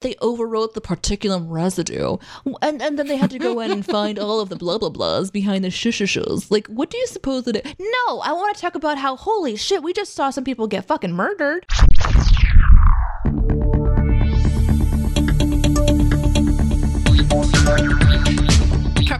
they 0.00 0.14
overwrote 0.14 0.72
the 0.72 0.80
particulum 0.80 1.46
residue. 1.48 2.16
And 2.62 2.80
and 2.82 2.98
then 2.98 3.06
they 3.06 3.16
had 3.16 3.30
to 3.30 3.38
go 3.38 3.60
in 3.60 3.70
and 3.70 3.84
find 3.84 4.18
all 4.18 4.40
of 4.40 4.48
the 4.48 4.56
blah 4.56 4.78
blah 4.78 4.90
blahs 4.90 5.30
behind 5.30 5.64
the 5.64 5.68
shushushes. 5.68 6.50
Like, 6.50 6.66
what 6.68 6.90
do 6.90 6.96
you 6.98 7.06
suppose 7.06 7.44
that 7.44 7.56
it 7.56 7.66
No, 7.78 8.20
I 8.20 8.32
want 8.32 8.54
to 8.54 8.60
talk 8.60 8.74
about 8.74 8.98
how 8.98 9.16
holy 9.16 9.56
shit, 9.56 9.82
we 9.82 9.92
just 9.92 10.14
saw 10.14 10.30
some 10.30 10.44
people 10.44 10.66
get 10.66 10.86
fucking 10.86 11.12
murdered. 11.12 11.66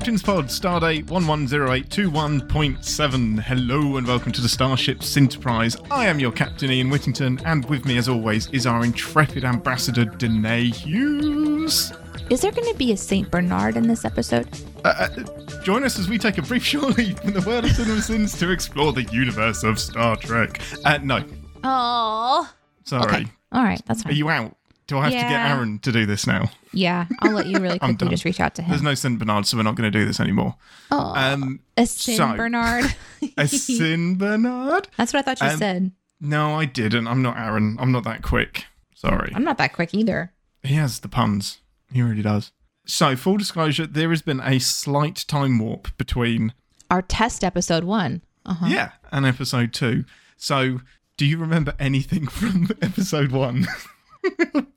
Captain's 0.01 0.23
Pod, 0.23 0.46
Stardate 0.46 1.05
110821.7. 1.09 3.39
Hello 3.43 3.98
and 3.98 4.07
welcome 4.07 4.33
to 4.33 4.41
the 4.41 4.48
Starship 4.48 5.03
Enterprise. 5.15 5.77
I 5.91 6.07
am 6.07 6.19
your 6.19 6.33
captain, 6.33 6.73
Ian 6.73 6.89
Whittington, 6.89 7.39
and 7.45 7.66
with 7.66 7.84
me, 7.84 7.98
as 7.98 8.09
always, 8.09 8.47
is 8.48 8.66
our 8.66 8.83
intrepid 8.83 9.45
ambassador, 9.45 10.07
Deneé 10.07 10.75
Hughes. 10.75 11.93
Is 12.30 12.41
there 12.41 12.51
going 12.51 12.73
to 12.73 12.79
be 12.79 12.92
a 12.92 12.97
Saint 12.97 13.30
Bernard 13.30 13.77
in 13.77 13.89
this 13.89 14.06
episode? 14.06 14.48
Uh, 14.87 14.89
uh, 15.19 15.61
join 15.65 15.84
us 15.84 15.98
as 15.98 16.09
we 16.09 16.17
take 16.17 16.39
a 16.39 16.42
brief 16.42 16.64
short 16.64 16.97
leap 16.97 17.23
in 17.23 17.34
the 17.34 17.42
world 17.42 17.67
of 17.67 17.73
cinema 17.73 18.01
sins 18.01 18.39
to 18.39 18.51
explore 18.51 18.95
the 18.95 19.03
universe 19.12 19.62
of 19.64 19.78
Star 19.78 20.17
Trek. 20.17 20.62
Uh, 20.87 20.98
no, 21.03 21.23
Oh. 21.62 22.51
sorry. 22.84 23.05
Okay. 23.05 23.27
All 23.53 23.64
right, 23.64 23.83
that's 23.84 24.03
fine. 24.05 24.14
Are 24.14 24.17
you 24.17 24.30
out? 24.30 24.56
Do 24.91 24.99
I 24.99 25.05
have 25.05 25.12
to 25.12 25.19
get 25.19 25.51
Aaron 25.51 25.79
to 25.79 25.93
do 25.93 26.05
this 26.05 26.27
now? 26.27 26.51
yeah, 26.73 27.07
I'll 27.21 27.31
let 27.33 27.47
you 27.47 27.59
really 27.61 27.79
quickly 27.81 28.09
just 28.09 28.25
reach 28.25 28.41
out 28.41 28.57
to 28.57 28.62
him. 28.62 28.71
There's 28.71 28.83
no 28.83 28.95
St. 28.95 29.19
Bernard, 29.21 29.47
so 29.47 29.57
we're 29.57 29.62
not 29.62 29.77
going 29.77 29.91
to 29.91 29.97
do 29.97 30.05
this 30.05 30.19
anymore. 30.19 30.57
Oh, 30.91 31.12
Um, 31.15 31.61
a 31.77 31.87
Saint 31.87 32.17
so- 32.19 32.37
Bernard. 32.37 32.93
a 33.39 33.47
Sin 33.47 34.17
Bernard? 34.19 34.89
That's 34.97 35.12
what 35.12 35.21
I 35.21 35.23
thought 35.23 35.41
you 35.47 35.53
Um, 35.53 35.59
said. 35.59 35.93
No, 36.21 36.55
I 36.59 36.65
didn't. 36.65 37.07
I'm 37.07 37.23
not 37.23 37.39
Aaron. 37.39 37.77
I'm 37.81 37.93
not 37.93 38.03
that 38.05 38.23
quick. 38.23 38.65
Sorry. 38.97 39.33
I'm 39.34 39.45
not 39.45 39.59
that 39.59 39.73
quick 39.73 39.95
either. 39.95 40.33
He 40.65 40.75
has 40.75 40.98
the 41.01 41.09
puns. 41.09 41.61
He 41.93 42.03
really 42.03 42.23
does. 42.23 42.51
So, 42.84 43.15
full 43.15 43.37
disclosure, 43.37 43.87
there 43.87 44.11
has 44.11 44.23
been 44.23 44.41
a 44.41 44.59
slight 44.59 45.25
time 45.29 45.61
warp 45.61 45.97
between, 45.98 46.53
Our 46.91 47.01
test 47.03 47.45
episode 47.45 47.84
one. 47.84 48.23
Uh-huh. 48.45 48.67
yeah, 48.69 48.91
and 49.12 49.25
episode 49.25 49.73
two. 49.73 50.05
So, 50.36 50.81
do 51.17 51.25
you 51.27 51.39
remember 51.39 51.75
anything 51.79 52.27
from 52.29 52.69
episode 52.83 53.31
one? 53.31 53.69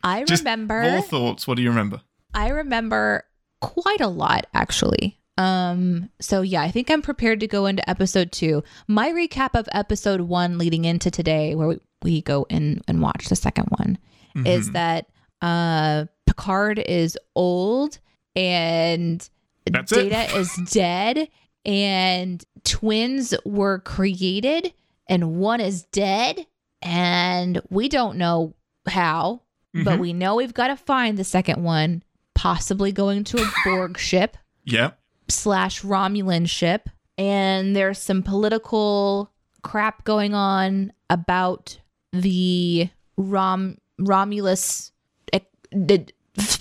I 0.04 0.24
Just 0.28 0.42
remember. 0.44 0.80
Raw 0.80 1.02
thoughts. 1.02 1.48
What 1.48 1.58
do 1.58 1.64
you 1.64 1.70
remember? 1.70 2.02
I 2.34 2.50
remember 2.50 3.24
quite 3.62 4.02
a 4.02 4.08
lot 4.08 4.48
actually. 4.54 5.20
Um 5.38 6.10
so 6.22 6.42
yeah, 6.42 6.62
I 6.62 6.70
think 6.72 6.90
I'm 6.92 7.02
prepared 7.02 7.40
to 7.42 7.48
go 7.48 7.66
into 7.66 7.88
episode 7.90 8.32
2. 8.32 8.64
My 8.88 9.10
recap 9.12 9.52
of 9.54 9.68
episode 9.72 10.22
1 10.22 10.58
leading 10.58 10.86
into 10.86 11.10
today 11.10 11.56
where 11.56 11.68
we, 11.70 11.80
we 12.04 12.22
go 12.22 12.46
in 12.50 12.82
and 12.88 13.02
watch 13.02 13.26
the 13.30 13.36
second 13.36 13.68
one 13.78 13.98
is 14.46 14.70
Mhm. 14.70 14.74
that 14.74 15.06
uh 15.42 16.06
Picard 16.28 16.80
is 16.80 17.18
old 17.36 18.00
and 18.36 19.28
That's 19.70 19.92
it. 19.92 20.10
Data 20.10 20.38
is 20.38 20.56
dead 20.72 21.28
and 21.66 22.44
twins 22.64 23.34
were 23.46 23.80
created 23.80 24.74
and 25.08 25.36
one 25.38 25.62
is 25.62 25.84
dead 25.84 26.46
and 26.82 27.62
we 27.70 27.90
don't 27.90 28.18
know 28.18 28.54
how 28.88 29.42
but 29.73 29.98
Mhm. 29.98 30.00
we 30.00 30.14
know 30.14 30.36
we've 30.36 30.53
got 30.53 30.67
to 30.67 30.76
find 30.78 31.17
the 31.17 31.23
second 31.23 31.64
one, 31.64 32.03
possibly 32.36 32.92
going 32.92 33.23
to 33.23 33.42
a 33.42 33.52
Borg 33.66 33.98
ship 33.98 34.38
Yeah. 34.66 34.92
slash 35.28 35.81
Romulan 35.81 36.48
ship. 36.48 36.90
And 37.17 37.75
there's 37.75 37.98
some 37.98 38.22
political 38.22 39.31
crap 39.64 40.03
going 40.03 40.34
on 40.36 40.94
about 41.09 41.80
the 42.12 42.90
Rom 43.17 43.78
Romulus 43.98 44.92
ec- 45.31 45.50
the 45.72 46.06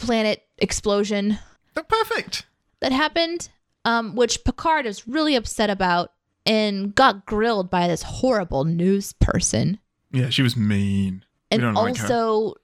planet 0.00 0.42
explosion 0.58 1.38
Oh, 1.76 1.82
perfect. 1.82 2.46
that 2.80 2.92
happened, 2.92 3.48
um, 3.84 4.14
which 4.14 4.42
Picard 4.44 4.86
is 4.86 5.06
really 5.06 5.34
upset 5.36 5.68
about 5.70 6.12
and 6.46 6.94
got 6.94 7.26
grilled 7.26 7.70
by 7.70 7.88
this 7.88 8.02
horrible 8.02 8.64
news 8.64 9.12
person. 9.12 9.78
Yeah, 10.10 10.28
she 10.30 10.42
was 10.42 10.56
mean. 10.56 11.24
And 11.52 11.62
don't 11.62 11.74
like 11.74 12.00
also, 12.00 12.54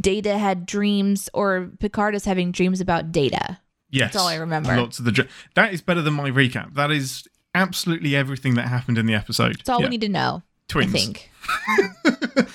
Data 0.00 0.36
had 0.38 0.66
dreams, 0.66 1.28
or 1.34 1.70
Picard 1.80 2.14
is 2.14 2.24
having 2.24 2.52
dreams 2.52 2.80
about 2.80 3.12
Data. 3.12 3.58
Yes. 3.90 4.14
all 4.14 4.28
I 4.28 4.36
remember. 4.36 4.76
Lots 4.76 4.98
of 4.98 5.04
the. 5.04 5.12
dr- 5.12 5.28
That 5.54 5.72
is 5.74 5.80
better 5.80 6.02
than 6.02 6.14
my 6.14 6.30
recap. 6.30 6.74
That 6.74 6.90
is 6.92 7.26
absolutely 7.54 8.14
everything 8.14 8.54
that 8.54 8.68
happened 8.68 8.98
in 8.98 9.06
the 9.06 9.14
episode. 9.14 9.56
That's 9.58 9.68
all 9.68 9.80
Yeah. 9.80 9.86
we 9.86 9.90
need 9.90 10.00
to 10.02 10.08
know. 10.08 10.42
Twins. 10.68 10.94
I 10.94 10.98
think 10.98 11.30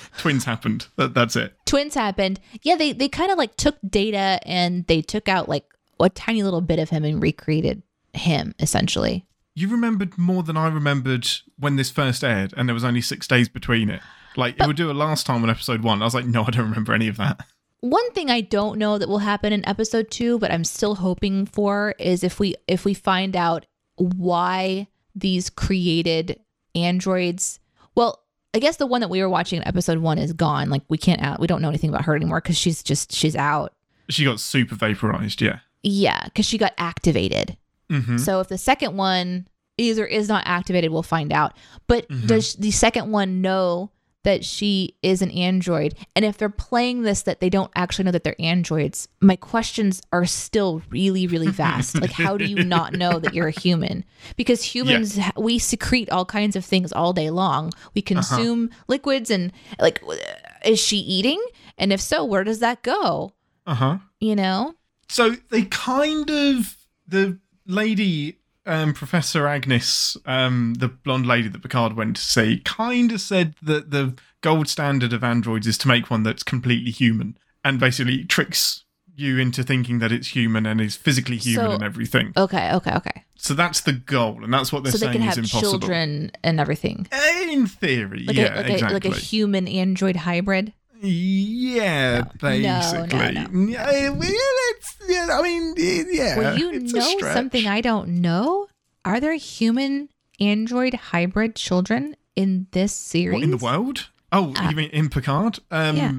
Twins 0.18 0.44
happened. 0.44 0.86
That, 0.96 1.12
that's 1.12 1.36
it. 1.36 1.52
twins 1.66 1.94
happened. 1.94 2.40
Yeah, 2.62 2.76
they 2.76 2.92
they 2.92 3.08
kind 3.08 3.30
of 3.30 3.36
like 3.36 3.56
took 3.56 3.76
Data 3.86 4.40
and 4.44 4.86
they 4.86 5.02
took 5.02 5.28
out 5.28 5.48
like 5.50 5.64
a 6.00 6.08
tiny 6.08 6.42
little 6.42 6.62
bit 6.62 6.78
of 6.78 6.88
him 6.88 7.04
and 7.04 7.20
recreated 7.22 7.82
him 8.14 8.54
essentially. 8.58 9.26
You 9.54 9.68
remembered 9.68 10.16
more 10.16 10.42
than 10.42 10.56
I 10.56 10.68
remembered 10.68 11.28
when 11.58 11.76
this 11.76 11.90
first 11.90 12.22
aired, 12.24 12.52
and 12.56 12.68
there 12.68 12.74
was 12.74 12.84
only 12.84 13.00
six 13.02 13.26
days 13.26 13.48
between 13.50 13.90
it. 13.90 14.00
Like 14.36 14.60
it 14.60 14.66
would 14.66 14.76
do 14.76 14.90
it 14.90 14.94
last 14.94 15.26
time 15.26 15.42
on 15.42 15.50
episode 15.50 15.82
one. 15.82 16.02
I 16.02 16.04
was 16.04 16.14
like, 16.14 16.26
no, 16.26 16.42
I 16.44 16.50
don't 16.50 16.64
remember 16.68 16.92
any 16.94 17.08
of 17.08 17.16
that. 17.18 17.40
One 17.80 18.10
thing 18.12 18.30
I 18.30 18.40
don't 18.40 18.78
know 18.78 18.96
that 18.98 19.08
will 19.08 19.18
happen 19.18 19.52
in 19.52 19.64
episode 19.68 20.10
2, 20.10 20.38
but 20.38 20.50
I'm 20.50 20.64
still 20.64 20.94
hoping 20.96 21.44
for 21.46 21.94
is 21.98 22.24
if 22.24 22.40
we 22.40 22.54
if 22.66 22.84
we 22.86 22.94
find 22.94 23.36
out 23.36 23.66
why 23.96 24.88
these 25.14 25.50
created 25.50 26.40
androids. 26.74 27.60
Well, 27.94 28.22
I 28.54 28.58
guess 28.58 28.76
the 28.78 28.86
one 28.86 29.00
that 29.02 29.08
we 29.10 29.20
were 29.20 29.28
watching 29.28 29.58
in 29.60 29.68
episode 29.68 29.98
1 29.98 30.18
is 30.18 30.32
gone. 30.32 30.70
Like 30.70 30.82
we 30.88 30.98
can't 30.98 31.20
out 31.22 31.40
we 31.40 31.46
don't 31.46 31.60
know 31.62 31.68
anything 31.68 31.90
about 31.90 32.04
her 32.06 32.16
anymore 32.16 32.40
cuz 32.40 32.56
she's 32.56 32.82
just 32.82 33.12
she's 33.12 33.36
out. 33.36 33.74
She 34.08 34.24
got 34.24 34.40
super 34.40 34.74
vaporized. 34.74 35.40
Yeah. 35.42 35.58
Yeah, 35.82 36.28
cuz 36.34 36.46
she 36.46 36.58
got 36.58 36.72
activated. 36.78 37.56
Mm-hmm. 37.90 38.18
So 38.18 38.40
if 38.40 38.48
the 38.48 38.58
second 38.58 38.96
one 38.96 39.46
is 39.78 39.98
or 39.98 40.06
is 40.06 40.28
not 40.28 40.42
activated, 40.46 40.90
we'll 40.90 41.02
find 41.02 41.32
out. 41.32 41.52
But 41.86 42.08
Mhm. 42.08 42.26
does 42.26 42.54
the 42.54 42.70
second 42.70 43.10
one 43.12 43.42
know 43.42 43.90
that 44.26 44.44
she 44.44 44.96
is 45.02 45.22
an 45.22 45.30
android? 45.30 45.94
And 46.16 46.24
if 46.24 46.36
they're 46.36 46.48
playing 46.48 47.02
this 47.02 47.22
that 47.22 47.38
they 47.38 47.48
don't 47.48 47.70
actually 47.76 48.06
know 48.06 48.10
that 48.10 48.24
they're 48.24 48.40
androids, 48.40 49.06
my 49.20 49.36
questions 49.36 50.02
are 50.12 50.26
still 50.26 50.82
really, 50.90 51.28
really 51.28 51.46
vast. 51.46 52.00
like, 52.00 52.10
how 52.10 52.36
do 52.36 52.44
you 52.44 52.64
not 52.64 52.92
know 52.92 53.20
that 53.20 53.34
you're 53.34 53.46
a 53.46 53.52
human? 53.52 54.04
Because 54.36 54.62
humans, 54.74 55.18
we 55.36 55.60
secrete 55.60 56.10
all 56.10 56.24
kinds 56.24 56.56
of 56.56 56.64
things 56.64 56.92
all 56.92 57.12
day 57.12 57.30
long. 57.30 57.70
We 57.94 58.02
consume 58.02 58.70
liquids 58.88 59.30
and 59.30 59.52
like, 59.78 60.02
is 60.64 60.80
she 60.80 60.96
eating? 60.96 61.40
And 61.78 61.92
if 61.92 62.00
so, 62.00 62.24
where 62.24 62.42
does 62.42 62.58
that 62.58 62.82
go? 62.82 63.32
Uh 63.64 63.74
huh. 63.74 63.98
You 64.18 64.34
know? 64.34 64.74
So 65.08 65.36
they 65.50 65.62
kind 65.62 66.28
of 66.28 66.76
the 67.06 67.38
lady, 67.64 68.38
um, 68.66 68.92
Professor 68.92 69.46
Agnes, 69.46 70.16
um, 70.26 70.74
the 70.78 70.88
blonde 70.88 71.26
lady 71.26 71.48
that 71.48 71.62
Picard 71.62 71.94
went 71.94 72.16
to 72.16 72.22
see, 72.22 72.60
kind 72.64 73.12
of 73.12 73.20
said 73.20 73.54
that 73.62 73.90
the 73.90 74.14
gold 74.40 74.68
standard 74.68 75.12
of 75.12 75.24
androids 75.24 75.66
is 75.66 75.78
to 75.78 75.88
make 75.88 76.10
one 76.10 76.22
that's 76.22 76.42
completely 76.42 76.90
human 76.90 77.36
and 77.64 77.80
basically 77.80 78.24
tricks 78.24 78.84
you 79.18 79.38
into 79.38 79.62
thinking 79.62 79.98
that 79.98 80.12
it's 80.12 80.28
human 80.28 80.66
and 80.66 80.80
is 80.80 80.94
physically 80.94 81.36
human 81.38 81.66
So- 81.70 81.74
and 81.74 81.82
everything. 81.82 82.32
Okay, 82.36 82.72
okay, 82.74 82.94
okay. 82.96 83.22
So 83.38 83.54
that's 83.54 83.82
the 83.82 83.92
goal, 83.92 84.42
and 84.42 84.52
that's 84.52 84.72
what 84.72 84.82
they're 84.82 84.92
so 84.92 84.98
they 84.98 85.06
saying 85.06 85.20
can 85.20 85.28
is 85.28 85.36
have 85.36 85.44
impossible. 85.44 85.78
children 85.78 86.32
and 86.42 86.58
everything. 86.58 87.06
In 87.48 87.66
theory, 87.66 88.24
like 88.24 88.34
yeah, 88.36 88.54
a, 88.54 88.62
like 88.62 88.70
exactly. 88.70 88.88
a 88.90 88.92
like 88.92 89.04
a 89.04 89.20
human 89.20 89.68
android 89.68 90.16
hybrid. 90.16 90.72
Yeah, 91.02 92.18
No, 92.18 92.24
no, 92.24 92.28
basically. 92.40 93.32
no. 93.34 93.68
Yeah, 93.70 94.10
it's, 94.18 94.96
yeah, 95.08 95.28
I 95.30 95.42
mean, 95.42 95.74
yeah. 95.76 96.36
well, 96.38 96.58
you 96.58 96.80
know 96.80 97.18
something 97.18 97.66
I 97.66 97.80
don't 97.80 98.20
know. 98.20 98.66
Are 99.04 99.20
there 99.20 99.34
human 99.34 100.08
android 100.40 100.94
hybrid 100.94 101.54
children 101.54 102.16
in 102.34 102.66
this 102.72 102.92
series? 102.92 103.34
What, 103.34 103.42
in 103.44 103.50
the 103.50 103.56
world? 103.56 104.08
Oh, 104.32 104.52
Uh, 104.58 104.70
you 104.70 104.76
mean 104.76 104.90
in 104.90 105.08
Picard? 105.08 105.60
Um, 105.70 105.96
yeah, 105.96 106.12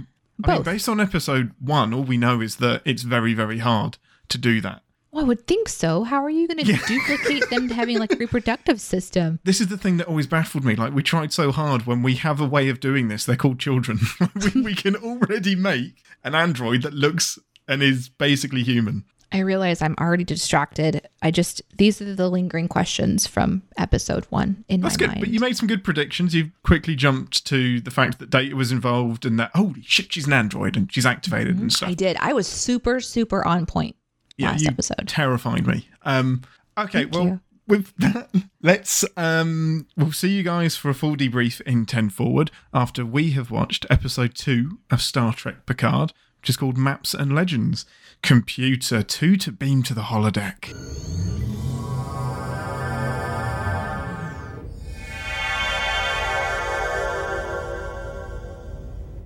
I 0.44 0.54
mean, 0.54 0.64
based 0.64 0.88
on 0.88 1.00
episode 1.00 1.52
one, 1.60 1.94
all 1.94 2.04
we 2.04 2.18
know 2.18 2.42
is 2.42 2.58
that 2.58 2.82
it's 2.86 3.04
very, 3.04 3.34
very 3.34 3.60
hard 3.60 3.98
to 4.30 4.38
do 4.38 4.62
that. 4.62 4.82
Well, 5.18 5.26
I 5.26 5.30
would 5.30 5.48
think 5.48 5.68
so. 5.68 6.04
How 6.04 6.24
are 6.24 6.30
you 6.30 6.48
going 6.48 6.64
to 6.64 6.72
Yeah. 6.72 6.80
duplicate 6.86 7.50
them 7.50 7.68
to 7.70 7.74
having 7.74 7.98
like 7.98 8.14
a 8.14 8.18
reproductive 8.18 8.80
system? 8.80 9.40
This 9.48 9.60
is 9.60 9.68
the 9.68 9.78
thing 9.78 9.98
that 9.98 10.08
always 10.08 10.28
baffled 10.28 10.64
me. 10.64 10.76
Like, 10.76 10.94
we 10.94 11.02
tried 11.02 11.34
so 11.34 11.52
hard 11.52 11.88
when 11.88 12.04
we 12.04 12.16
have 12.16 12.40
a 12.40 12.46
way 12.46 12.70
of 12.70 12.80
doing 12.80 13.08
this. 13.08 13.26
They're 13.26 13.36
called 13.36 13.58
children. 13.58 14.00
we, 14.54 14.62
we 14.66 14.76
can 14.76 14.96
already 14.96 15.56
make 15.56 16.04
an 16.24 16.36
android 16.36 16.84
that 16.84 16.94
looks 16.94 17.40
and 17.68 17.82
is 17.82 18.10
basically 18.10 18.62
human. 18.62 19.06
I 19.32 19.40
realize 19.40 19.82
I'm 19.82 19.96
already 20.00 20.24
distracted. 20.24 21.10
I 21.24 21.32
just 21.32 21.64
these 21.78 22.00
are 22.00 22.14
the 22.14 22.30
lingering 22.30 22.68
questions 22.68 23.26
from 23.26 23.64
episode 23.76 24.26
one 24.26 24.66
in 24.70 24.82
That's 24.82 24.96
my 24.96 25.00
good. 25.00 25.08
mind. 25.08 25.20
But 25.22 25.30
you 25.30 25.40
made 25.40 25.58
some 25.58 25.68
good 25.68 25.84
predictions. 25.84 26.36
You 26.36 26.52
quickly 26.64 26.96
jumped 26.96 27.44
to 27.48 27.82
the 27.82 27.92
fact 27.92 28.20
that 28.20 28.30
Data 28.30 28.56
was 28.56 28.72
involved 28.72 29.26
and 29.26 29.40
that, 29.40 29.52
holy 29.56 29.82
shit, 29.82 30.14
she's 30.14 30.28
an 30.28 30.34
android 30.34 30.78
and 30.78 30.94
she's 30.94 31.08
activated 31.08 31.56
mm-hmm. 31.56 31.64
and 31.64 31.74
stuff. 31.74 31.90
I 31.90 31.96
did. 31.96 32.18
I 32.20 32.34
was 32.34 32.46
super 32.46 33.00
super 33.00 33.44
on 33.44 33.66
point 33.66 33.96
yeah, 34.38 34.52
last 34.52 34.68
episode. 34.68 35.08
terrified 35.08 35.68
me. 35.68 35.88
Um, 36.04 36.44
okay, 36.78 37.04
Thank 37.04 37.14
well, 37.14 37.26
you. 37.26 37.40
with 37.68 37.94
that, 37.98 38.30
let's 38.62 39.04
um, 39.16 39.88
we'll 39.98 40.12
see 40.12 40.30
you 40.30 40.44
guys 40.44 40.76
for 40.76 40.90
a 40.90 40.94
full 40.94 41.16
debrief 41.16 41.62
in 41.62 41.86
Ten 41.86 42.10
Forward 42.10 42.52
after 42.74 43.06
we 43.06 43.32
have 43.32 43.52
watched 43.52 43.86
episode 43.90 44.36
two 44.36 44.80
of 44.90 45.02
Star 45.02 45.34
Trek 45.34 45.66
Picard, 45.66 46.14
which 46.42 46.50
is 46.50 46.58
called 46.58 46.78
Maps 46.78 47.14
and 47.14 47.34
Legends. 47.36 47.86
Computer, 48.24 49.04
two 49.04 49.38
to 49.38 49.52
beam 49.52 49.84
to 49.84 49.94
the 49.94 50.02
holodeck. 50.04 50.74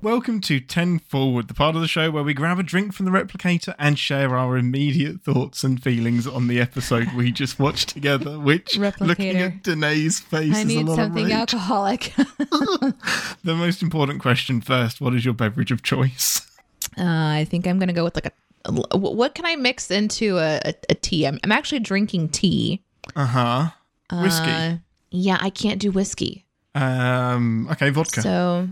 Welcome 0.01 0.41
to 0.41 0.59
10 0.59 0.97
Forward, 0.97 1.47
the 1.47 1.53
part 1.53 1.75
of 1.75 1.81
the 1.81 1.87
show 1.87 2.09
where 2.09 2.23
we 2.23 2.33
grab 2.33 2.57
a 2.57 2.63
drink 2.63 2.91
from 2.91 3.05
the 3.05 3.11
replicator 3.11 3.75
and 3.77 3.99
share 3.99 4.35
our 4.35 4.57
immediate 4.57 5.21
thoughts 5.21 5.63
and 5.63 5.81
feelings 5.81 6.25
on 6.25 6.47
the 6.47 6.59
episode 6.59 7.13
we 7.13 7.31
just 7.31 7.59
watched 7.59 7.89
together, 7.89 8.39
which, 8.39 8.79
looking 8.79 9.37
at 9.37 9.61
Deneé's 9.61 10.19
face, 10.19 10.55
I 10.55 10.61
is 10.61 10.75
a 10.75 10.79
lot 10.81 10.95
something 10.95 11.27
of 11.27 11.31
alcoholic. 11.31 12.13
The 13.43 13.55
most 13.55 13.83
important 13.83 14.21
question 14.21 14.59
first 14.61 15.01
what 15.01 15.13
is 15.13 15.23
your 15.23 15.35
beverage 15.35 15.71
of 15.71 15.83
choice? 15.83 16.41
Uh, 16.97 17.03
I 17.05 17.45
think 17.47 17.67
I'm 17.67 17.77
gonna 17.77 17.93
go 17.93 18.03
with 18.03 18.15
like 18.15 18.25
a. 18.25 18.97
What 18.97 19.35
can 19.35 19.45
I 19.45 19.55
mix 19.55 19.91
into 19.91 20.39
a, 20.39 20.61
a, 20.65 20.73
a 20.89 20.95
tea? 20.95 21.25
I'm, 21.27 21.39
I'm 21.43 21.51
actually 21.51 21.79
drinking 21.79 22.29
tea. 22.29 22.81
Uh 23.15 23.25
huh. 23.27 23.69
Whiskey. 24.11 24.49
Uh, 24.49 24.77
yeah, 25.11 25.37
I 25.41 25.51
can't 25.51 25.79
do 25.79 25.91
whiskey. 25.91 26.45
um, 26.73 27.67
okay, 27.71 27.89
vodka. 27.91 28.21
So 28.21 28.67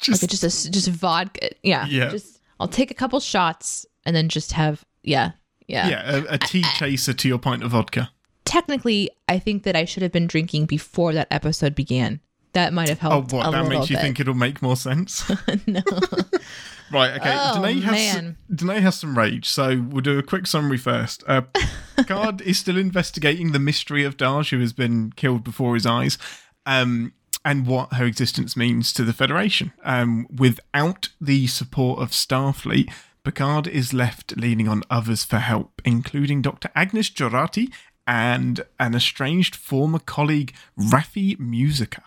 just, 0.00 0.22
like 0.22 0.30
just 0.30 0.66
a 0.66 0.70
just 0.70 0.88
vodka. 0.88 1.50
Yeah. 1.62 1.86
Yeah. 1.86 2.10
Just 2.10 2.40
I'll 2.60 2.68
take 2.68 2.90
a 2.90 2.94
couple 2.94 3.20
shots 3.20 3.86
and 4.04 4.14
then 4.14 4.28
just 4.28 4.52
have 4.52 4.84
yeah 5.02 5.32
yeah. 5.66 5.88
yeah, 5.88 6.16
a, 6.16 6.34
a 6.34 6.38
tea 6.38 6.64
chaser 6.74 7.14
to 7.14 7.28
your 7.28 7.38
pint 7.38 7.62
of 7.62 7.70
vodka. 7.70 8.10
Technically, 8.44 9.10
I 9.28 9.38
think 9.38 9.62
that 9.62 9.74
I 9.74 9.84
should 9.84 10.02
have 10.02 10.12
been 10.12 10.26
drinking 10.26 10.66
before 10.66 11.12
that 11.14 11.28
episode 11.30 11.74
began. 11.74 12.20
That 12.52 12.72
might 12.72 12.88
have 12.88 13.00
helped. 13.00 13.32
Oh, 13.32 13.38
what? 13.38 13.50
That 13.50 13.66
makes 13.66 13.90
you 13.90 13.96
bit. 13.96 14.02
think 14.02 14.20
it'll 14.20 14.34
make 14.34 14.62
more 14.62 14.76
sense? 14.76 15.28
no. 15.66 15.82
right, 16.92 17.14
okay. 17.16 17.34
Oh, 17.36 17.54
Deneé, 17.56 17.82
has, 17.82 17.92
man. 17.92 18.36
Deneé 18.52 18.80
has 18.80 18.96
some 18.96 19.18
rage, 19.18 19.48
so 19.48 19.80
we'll 19.80 20.02
do 20.02 20.18
a 20.18 20.22
quick 20.22 20.46
summary 20.46 20.76
first. 20.76 21.24
Uh, 21.26 21.42
Picard 21.96 22.42
is 22.42 22.58
still 22.58 22.76
investigating 22.76 23.50
the 23.50 23.58
mystery 23.58 24.04
of 24.04 24.16
Dahj, 24.16 24.50
who 24.50 24.60
has 24.60 24.72
been 24.72 25.12
killed 25.16 25.42
before 25.42 25.74
his 25.74 25.84
eyes, 25.84 26.16
um, 26.64 27.12
and 27.44 27.66
what 27.66 27.94
her 27.94 28.04
existence 28.04 28.56
means 28.56 28.92
to 28.94 29.04
the 29.04 29.12
Federation. 29.12 29.72
Um, 29.84 30.26
without 30.34 31.10
the 31.20 31.46
support 31.46 32.00
of 32.00 32.10
Starfleet, 32.10 32.90
Picard 33.22 33.66
is 33.66 33.92
left 33.92 34.36
leaning 34.36 34.68
on 34.68 34.82
others 34.90 35.24
for 35.24 35.38
help, 35.38 35.80
including 35.84 36.42
Dr. 36.42 36.70
Agnes 36.74 37.10
Jurati 37.10 37.72
and 38.06 38.60
an 38.78 38.94
estranged 38.94 39.56
former 39.56 39.98
colleague, 39.98 40.54
Raffi 40.78 41.36
Musiker. 41.38 42.02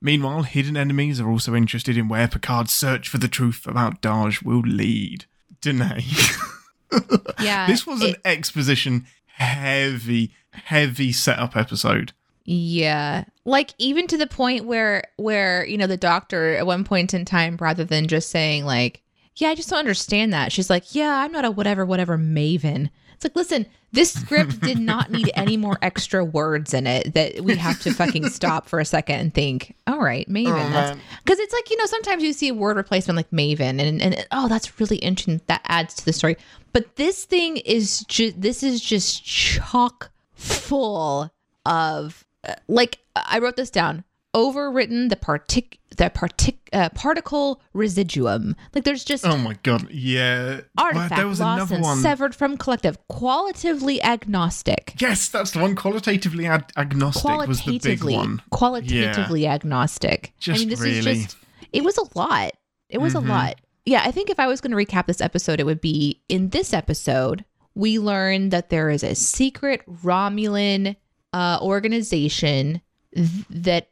Meanwhile, 0.00 0.42
hidden 0.42 0.76
enemies 0.76 1.20
are 1.20 1.30
also 1.30 1.54
interested 1.54 1.96
in 1.96 2.08
where 2.08 2.28
Picard's 2.28 2.72
search 2.72 3.08
for 3.08 3.18
the 3.18 3.28
truth 3.28 3.66
about 3.66 4.02
Dahj 4.02 4.42
will 4.42 4.60
lead. 4.60 5.26
Deneé. 5.60 6.38
Yeah. 7.40 7.66
this 7.66 7.86
was 7.86 8.02
an 8.02 8.10
it- 8.10 8.20
exposition 8.24 9.06
heavy, 9.26 10.34
heavy 10.50 11.10
setup 11.12 11.56
episode. 11.56 12.12
Yeah. 12.44 13.24
Like 13.44 13.74
even 13.78 14.06
to 14.08 14.16
the 14.16 14.26
point 14.26 14.64
where 14.64 15.04
where, 15.16 15.64
you 15.66 15.76
know, 15.78 15.86
the 15.86 15.96
doctor 15.96 16.54
at 16.54 16.66
one 16.66 16.84
point 16.84 17.14
in 17.14 17.24
time 17.24 17.56
rather 17.60 17.84
than 17.84 18.08
just 18.08 18.30
saying 18.30 18.64
like, 18.64 19.02
"Yeah, 19.36 19.48
I 19.48 19.54
just 19.54 19.70
don't 19.70 19.78
understand 19.78 20.32
that." 20.32 20.52
She's 20.52 20.70
like, 20.70 20.94
"Yeah, 20.94 21.20
I'm 21.20 21.32
not 21.32 21.44
a 21.44 21.50
whatever 21.50 21.84
whatever 21.84 22.18
maven." 22.18 22.90
It's 23.14 23.24
like, 23.24 23.36
"Listen, 23.36 23.66
this 23.92 24.12
script 24.12 24.60
did 24.60 24.78
not 24.78 25.10
need 25.10 25.30
any 25.34 25.56
more 25.56 25.78
extra 25.82 26.24
words 26.24 26.74
in 26.74 26.86
it 26.86 27.14
that 27.14 27.42
we 27.42 27.56
have 27.56 27.80
to 27.82 27.92
fucking 27.92 28.28
stop 28.30 28.68
for 28.68 28.80
a 28.80 28.84
second 28.84 29.20
and 29.20 29.34
think, 29.34 29.76
"All 29.86 30.00
right, 30.00 30.28
maven." 30.28 30.96
Oh, 30.96 30.98
cuz 31.24 31.38
it's 31.38 31.52
like, 31.52 31.70
you 31.70 31.76
know, 31.76 31.86
sometimes 31.86 32.22
you 32.24 32.32
see 32.32 32.48
a 32.48 32.54
word 32.54 32.76
replacement 32.76 33.16
like 33.16 33.30
maven 33.30 33.80
and 33.80 34.02
and 34.02 34.26
oh, 34.32 34.48
that's 34.48 34.80
really 34.80 34.96
interesting. 34.96 35.40
That 35.46 35.62
adds 35.66 35.94
to 35.94 36.04
the 36.04 36.12
story. 36.12 36.36
But 36.72 36.96
this 36.96 37.24
thing 37.24 37.58
is 37.58 38.00
just 38.08 38.40
this 38.40 38.62
is 38.62 38.80
just 38.80 39.24
chock 39.24 40.10
full 40.34 41.30
of 41.64 42.24
like 42.68 42.98
I 43.16 43.38
wrote 43.38 43.56
this 43.56 43.70
down. 43.70 44.04
Overwritten 44.34 45.10
the 45.10 45.16
partic 45.16 45.74
the 45.98 46.08
partic 46.08 46.56
uh, 46.72 46.88
particle 46.94 47.60
residuum. 47.74 48.56
Like 48.74 48.84
there's 48.84 49.04
just 49.04 49.26
Oh 49.26 49.36
my 49.36 49.58
god, 49.62 49.90
yeah. 49.90 50.62
Artifact 50.78 51.24
was 51.26 51.38
lost 51.38 51.70
and 51.70 51.82
one. 51.82 51.98
severed 51.98 52.34
from 52.34 52.56
collective. 52.56 52.96
Qualitatively 53.08 54.02
agnostic. 54.02 54.94
yes, 54.98 55.28
that's 55.28 55.50
the 55.50 55.58
one. 55.58 55.74
Qualitatively 55.76 56.46
ag- 56.46 56.72
agnostic 56.78 57.46
was 57.46 57.62
the 57.62 57.78
big 57.78 58.02
one. 58.04 58.40
qualitatively 58.50 59.46
agnostic. 59.46 60.32
I 60.48 60.52
mean, 60.52 60.70
this 60.70 60.80
really- 60.80 60.98
is 60.98 61.04
just. 61.26 61.36
It 61.74 61.84
was 61.84 61.98
a 61.98 62.18
lot. 62.18 62.52
It 62.88 62.98
was 63.02 63.12
Mhm. 63.12 63.26
a 63.26 63.28
lot. 63.32 63.60
Yeah, 63.84 64.02
I 64.04 64.12
think 64.12 64.30
if 64.30 64.38
I 64.40 64.46
was 64.46 64.60
going 64.62 64.70
to 64.70 64.76
recap 64.76 65.06
this 65.06 65.20
episode, 65.20 65.60
it 65.60 65.66
would 65.66 65.80
be 65.82 66.22
in 66.30 66.48
this 66.50 66.72
episode 66.72 67.44
we 67.74 67.98
learned 67.98 68.50
that 68.50 68.68
there 68.70 68.88
is 68.90 69.02
a 69.02 69.14
secret 69.14 69.82
Romulan 69.86 70.96
uh, 71.32 71.58
organization 71.62 72.80
th- 73.14 73.28
that 73.50 73.90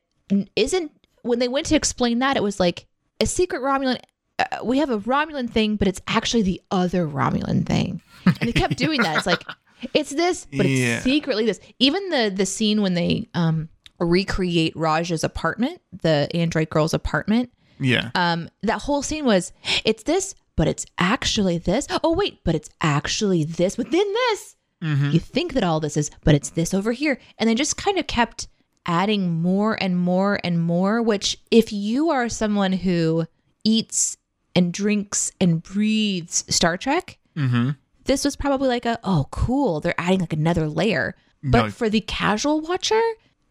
isn't. 0.56 0.92
When 1.22 1.38
they 1.38 1.48
went 1.48 1.66
to 1.66 1.76
explain 1.76 2.20
that, 2.20 2.36
it 2.36 2.42
was 2.42 2.58
like 2.58 2.86
a 3.20 3.26
secret 3.26 3.60
Romulan. 3.62 4.00
Uh, 4.38 4.64
we 4.64 4.78
have 4.78 4.88
a 4.90 4.98
Romulan 5.00 5.50
thing, 5.50 5.76
but 5.76 5.86
it's 5.88 6.00
actually 6.06 6.42
the 6.42 6.62
other 6.70 7.06
Romulan 7.06 7.66
thing. 7.66 8.00
And 8.24 8.36
they 8.48 8.52
kept 8.52 8.76
doing 8.78 9.02
that. 9.02 9.18
It's 9.18 9.26
like 9.26 9.42
it's 9.94 10.10
this, 10.10 10.46
but 10.56 10.64
it's 10.66 10.80
Yeah. 10.80 11.00
secretly 11.00 11.44
this. 11.46 11.60
Even 11.78 12.08
the 12.10 12.32
the 12.34 12.46
scene 12.46 12.80
when 12.82 12.94
they 12.94 13.28
um 13.34 13.68
recreate 13.98 14.74
Raj's 14.76 15.24
apartment, 15.24 15.80
the 16.02 16.28
android 16.34 16.70
girl's 16.70 16.94
apartment. 16.94 17.50
Yeah. 17.78 18.10
Um, 18.14 18.48
that 18.62 18.80
whole 18.82 19.02
scene 19.02 19.24
was 19.26 19.52
it's 19.84 20.02
this, 20.04 20.34
but 20.56 20.68
it's 20.68 20.86
actually 20.98 21.58
this. 21.58 21.86
Oh 22.02 22.14
wait, 22.14 22.40
but 22.44 22.54
it's 22.54 22.70
actually 22.80 23.44
this 23.44 23.76
within 23.76 24.10
this. 24.12 24.56
Mhm. 24.82 25.12
You 25.12 25.20
think 25.20 25.52
that 25.54 25.64
all 25.64 25.80
this 25.80 25.96
is, 25.96 26.10
but 26.24 26.34
it's 26.34 26.50
this 26.50 26.72
over 26.74 26.92
here, 26.92 27.18
and 27.38 27.48
they 27.48 27.54
just 27.54 27.76
kind 27.76 27.98
of 27.98 28.06
kept 28.06 28.48
adding 28.86 29.42
more 29.42 29.76
and 29.82 29.96
more 29.98 30.40
and 30.42 30.60
more. 30.62 31.02
Which, 31.02 31.36
if 31.50 31.72
you 31.72 32.10
are 32.10 32.28
someone 32.28 32.72
who 32.72 33.26
eats 33.64 34.16
and 34.56 34.72
drinks 34.72 35.32
and 35.40 35.62
breathes 35.62 36.44
Star 36.48 36.76
Trek, 36.76 37.18
Mm-hmm. 37.36 37.70
this 38.06 38.24
was 38.24 38.34
probably 38.34 38.66
like 38.68 38.84
a 38.86 38.98
oh 39.04 39.28
cool 39.30 39.78
they're 39.80 39.94
adding 39.98 40.18
like 40.18 40.32
another 40.32 40.68
layer 40.68 41.14
but 41.44 41.66
No. 41.66 41.70
for 41.70 41.88
the 41.88 42.00
casual 42.00 42.60
watcher 42.60 43.00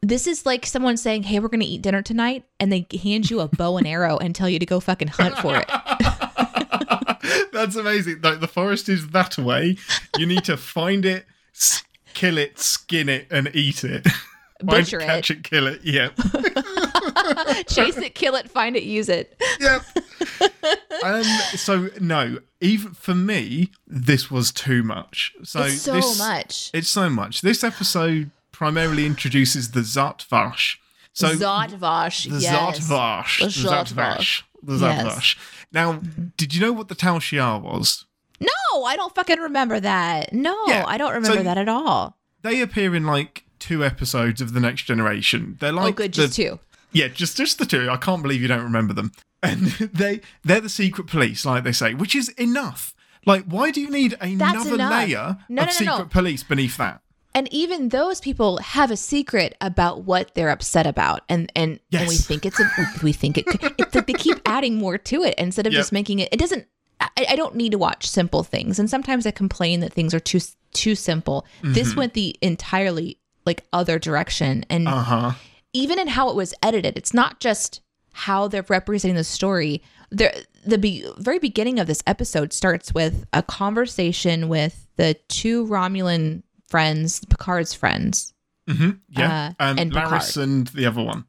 this 0.02 0.28
is 0.28 0.46
like 0.46 0.66
someone 0.66 0.98
saying 0.98 1.24
hey 1.24 1.40
we're 1.40 1.48
gonna 1.48 1.64
eat 1.66 1.82
dinner 1.82 2.02
tonight 2.02 2.44
and 2.60 2.70
they 2.72 2.86
hand 3.02 3.30
you 3.32 3.40
a 3.40 3.48
bow 3.48 3.78
and 3.78 3.88
arrow 3.88 4.18
and 4.18 4.36
tell 4.36 4.50
you 4.50 4.60
to 4.60 4.66
go 4.66 4.82
fucking 4.82 5.08
hunt 5.08 5.38
for 5.38 5.56
it 5.56 5.70
That's 7.54 7.76
amazing. 7.76 8.22
Like 8.22 8.40
the 8.40 8.48
forest 8.48 8.90
is 8.90 9.10
that 9.10 9.38
way. 9.38 9.78
You 10.18 10.26
need 10.26 10.44
to 10.46 10.58
find 10.58 11.06
it, 11.06 11.26
s- 11.56 11.84
kill 12.14 12.38
it, 12.38 12.60
skin 12.60 13.10
it, 13.10 13.28
and 13.32 13.50
eat 13.54 13.84
it. 13.84 14.08
Butcher 14.62 15.00
it, 15.00 15.04
it. 15.04 15.06
catch 15.06 15.32
it, 15.32 15.44
kill 15.44 15.68
it. 15.68 15.82
Yep. 15.84 16.16
chase 17.68 17.98
it 17.98 18.14
kill 18.14 18.36
it 18.36 18.50
find 18.50 18.76
it 18.76 18.84
use 18.84 19.10
it 19.10 19.40
yep. 19.60 19.82
Um. 21.04 21.24
So 21.56 21.90
no, 22.00 22.40
even 22.62 22.92
for 22.94 23.16
me, 23.16 23.72
this 23.88 24.30
was 24.30 24.52
too 24.52 24.84
much. 24.84 25.34
So 25.44 25.64
it's 25.64 25.82
so 25.82 25.94
this, 25.94 26.20
much 26.20 26.72
It's 26.74 26.90
so 26.90 27.10
much. 27.10 27.42
This 27.42 27.64
episode 27.64 28.32
primarily 28.52 29.06
introduces 29.06 29.72
the 29.72 29.82
Zhat 29.82 30.24
Vash. 30.24 30.80
So 31.14 31.36
Zotvash 31.36 32.30
the 32.30 32.40
yes 32.40 32.80
Zhat 32.80 32.88
Vash. 32.88 33.40
The 33.40 33.46
Zhat 33.48 33.90
Vash. 33.90 34.46
The 34.64 34.78
Yes. 34.78 35.36
Now, 35.72 35.94
mm-hmm. 35.94 36.28
did 36.38 36.54
you 36.54 36.62
know 36.62 36.74
what 36.74 36.88
the 36.88 36.96
Tal 36.96 37.20
Shiar 37.20 37.62
was? 37.62 38.06
no 38.42 38.84
i 38.86 38.96
don't 38.96 39.14
fucking 39.16 39.40
remember 39.40 39.82
that 39.82 40.32
no 40.32 40.56
Yeah, 40.68 40.86
i 40.88 40.98
don't 40.98 41.14
remember 41.14 41.40
so- 41.40 41.44
that 41.44 41.58
at 41.58 41.68
all 41.68 42.18
They 42.42 42.62
appear 42.62 42.96
in 42.96 43.06
like 43.06 43.44
two 43.60 43.84
episodes 43.84 44.40
of 44.40 44.54
the 44.54 44.62
Next 44.62 44.84
Generation. 44.84 45.58
They're 45.60 45.74
oh, 45.74 45.76
like 45.76 45.94
oh 45.94 45.98
good 45.98 46.14
the, 46.14 46.28
just 46.28 46.36
two 46.36 46.60
Yeah, 46.94 47.10
just 47.10 47.36
just 47.38 47.60
the 47.60 47.66
two. 47.66 47.90
I 47.90 47.98
can't 47.98 48.22
believe 48.22 48.42
you 48.42 48.48
don't 48.48 48.64
remember 48.64 48.94
them. 48.94 49.12
And 49.42 49.68
they 49.68 50.20
they're 50.44 50.60
the 50.60 50.70
secret 50.70 51.08
police, 51.08 51.46
like 51.46 51.64
they 51.64 51.72
say, 51.72 51.94
which 51.94 52.14
is 52.14 52.28
enough. 52.30 52.94
Like, 53.26 53.46
why 53.46 53.72
do 53.72 53.80
you 53.80 53.90
need 53.90 54.18
another 54.20 54.76
layer 54.76 55.38
No, 55.48 55.62
of 55.64 55.66
no, 55.66 55.66
no, 55.66 55.72
secret 55.72 56.10
police 56.10 56.44
beneath 56.44 56.76
that? 56.78 57.02
And 57.40 57.48
even 57.54 57.90
those 57.90 58.20
people 58.22 58.58
have 58.58 58.92
a 58.92 58.98
secret 58.98 59.56
about 59.62 60.04
what 60.04 60.34
they're 60.36 60.50
upset 60.58 60.86
about 60.86 61.22
and 61.30 61.52
and, 61.56 61.80
and 61.94 62.08
we 62.10 62.16
think 62.18 62.46
it's 62.46 62.60
a 62.60 62.70
we 63.02 63.14
think 63.14 63.38
it 63.38 63.46
it's 63.80 63.96
like 63.96 64.06
they 64.08 64.14
keep 64.14 64.40
adding 64.46 64.76
more 64.78 64.98
to 64.98 65.24
it 65.24 65.34
instead 65.38 65.66
of 65.66 65.74
Yep. 65.74 65.80
just 65.80 65.92
making 65.92 66.20
it 66.20 66.30
it 66.32 66.40
doesn't 66.40 66.68
I, 67.02 67.26
I 67.30 67.36
don't 67.38 67.56
need 67.56 67.72
to 67.72 67.78
watch 67.78 68.08
simple 68.10 68.44
things 68.44 68.78
and 68.80 68.90
sometimes 68.90 69.26
i 69.26 69.32
complain 69.32 69.80
that 69.80 69.94
things 69.94 70.14
are 70.14 70.20
too 70.20 70.42
too 70.74 70.96
simple 70.96 71.46
this 71.64 71.96
went 71.96 72.14
the 72.14 72.36
entirely 72.42 73.18
like 73.46 73.64
other 73.74 73.98
direction 74.00 74.66
and 74.70 74.88
Uh 74.88 75.02
huh. 75.02 75.32
even 75.74 75.98
in 75.98 76.08
how 76.10 76.30
it 76.30 76.36
was 76.36 76.54
edited, 76.62 76.98
it's 76.98 77.14
not 77.14 77.40
just 77.40 77.82
how 78.12 78.48
they're 78.50 78.66
representing 78.68 79.16
the 79.16 79.24
story. 79.24 79.82
The 80.12 80.46
the 80.66 80.78
be, 80.78 81.06
very 81.18 81.40
beginning 81.40 81.80
of 81.80 81.88
this 81.88 82.04
episode 82.06 82.52
starts 82.54 82.94
with 82.94 83.26
a 83.34 83.42
conversation 83.42 84.50
with 84.50 84.88
the 84.98 85.14
two 85.30 85.66
Romulan 85.68 86.44
friends, 86.70 87.24
Picard's 87.26 87.74
friends, 87.74 88.34
hmm 88.68 88.92
Yeah. 89.10 89.54
Uh, 89.60 89.64
um, 89.64 89.80
and 89.80 89.92
Laris 89.92 90.34
Picard. 90.34 90.50
and 90.50 90.68
the 90.68 90.86
other 90.86 91.04
one. 91.04 91.26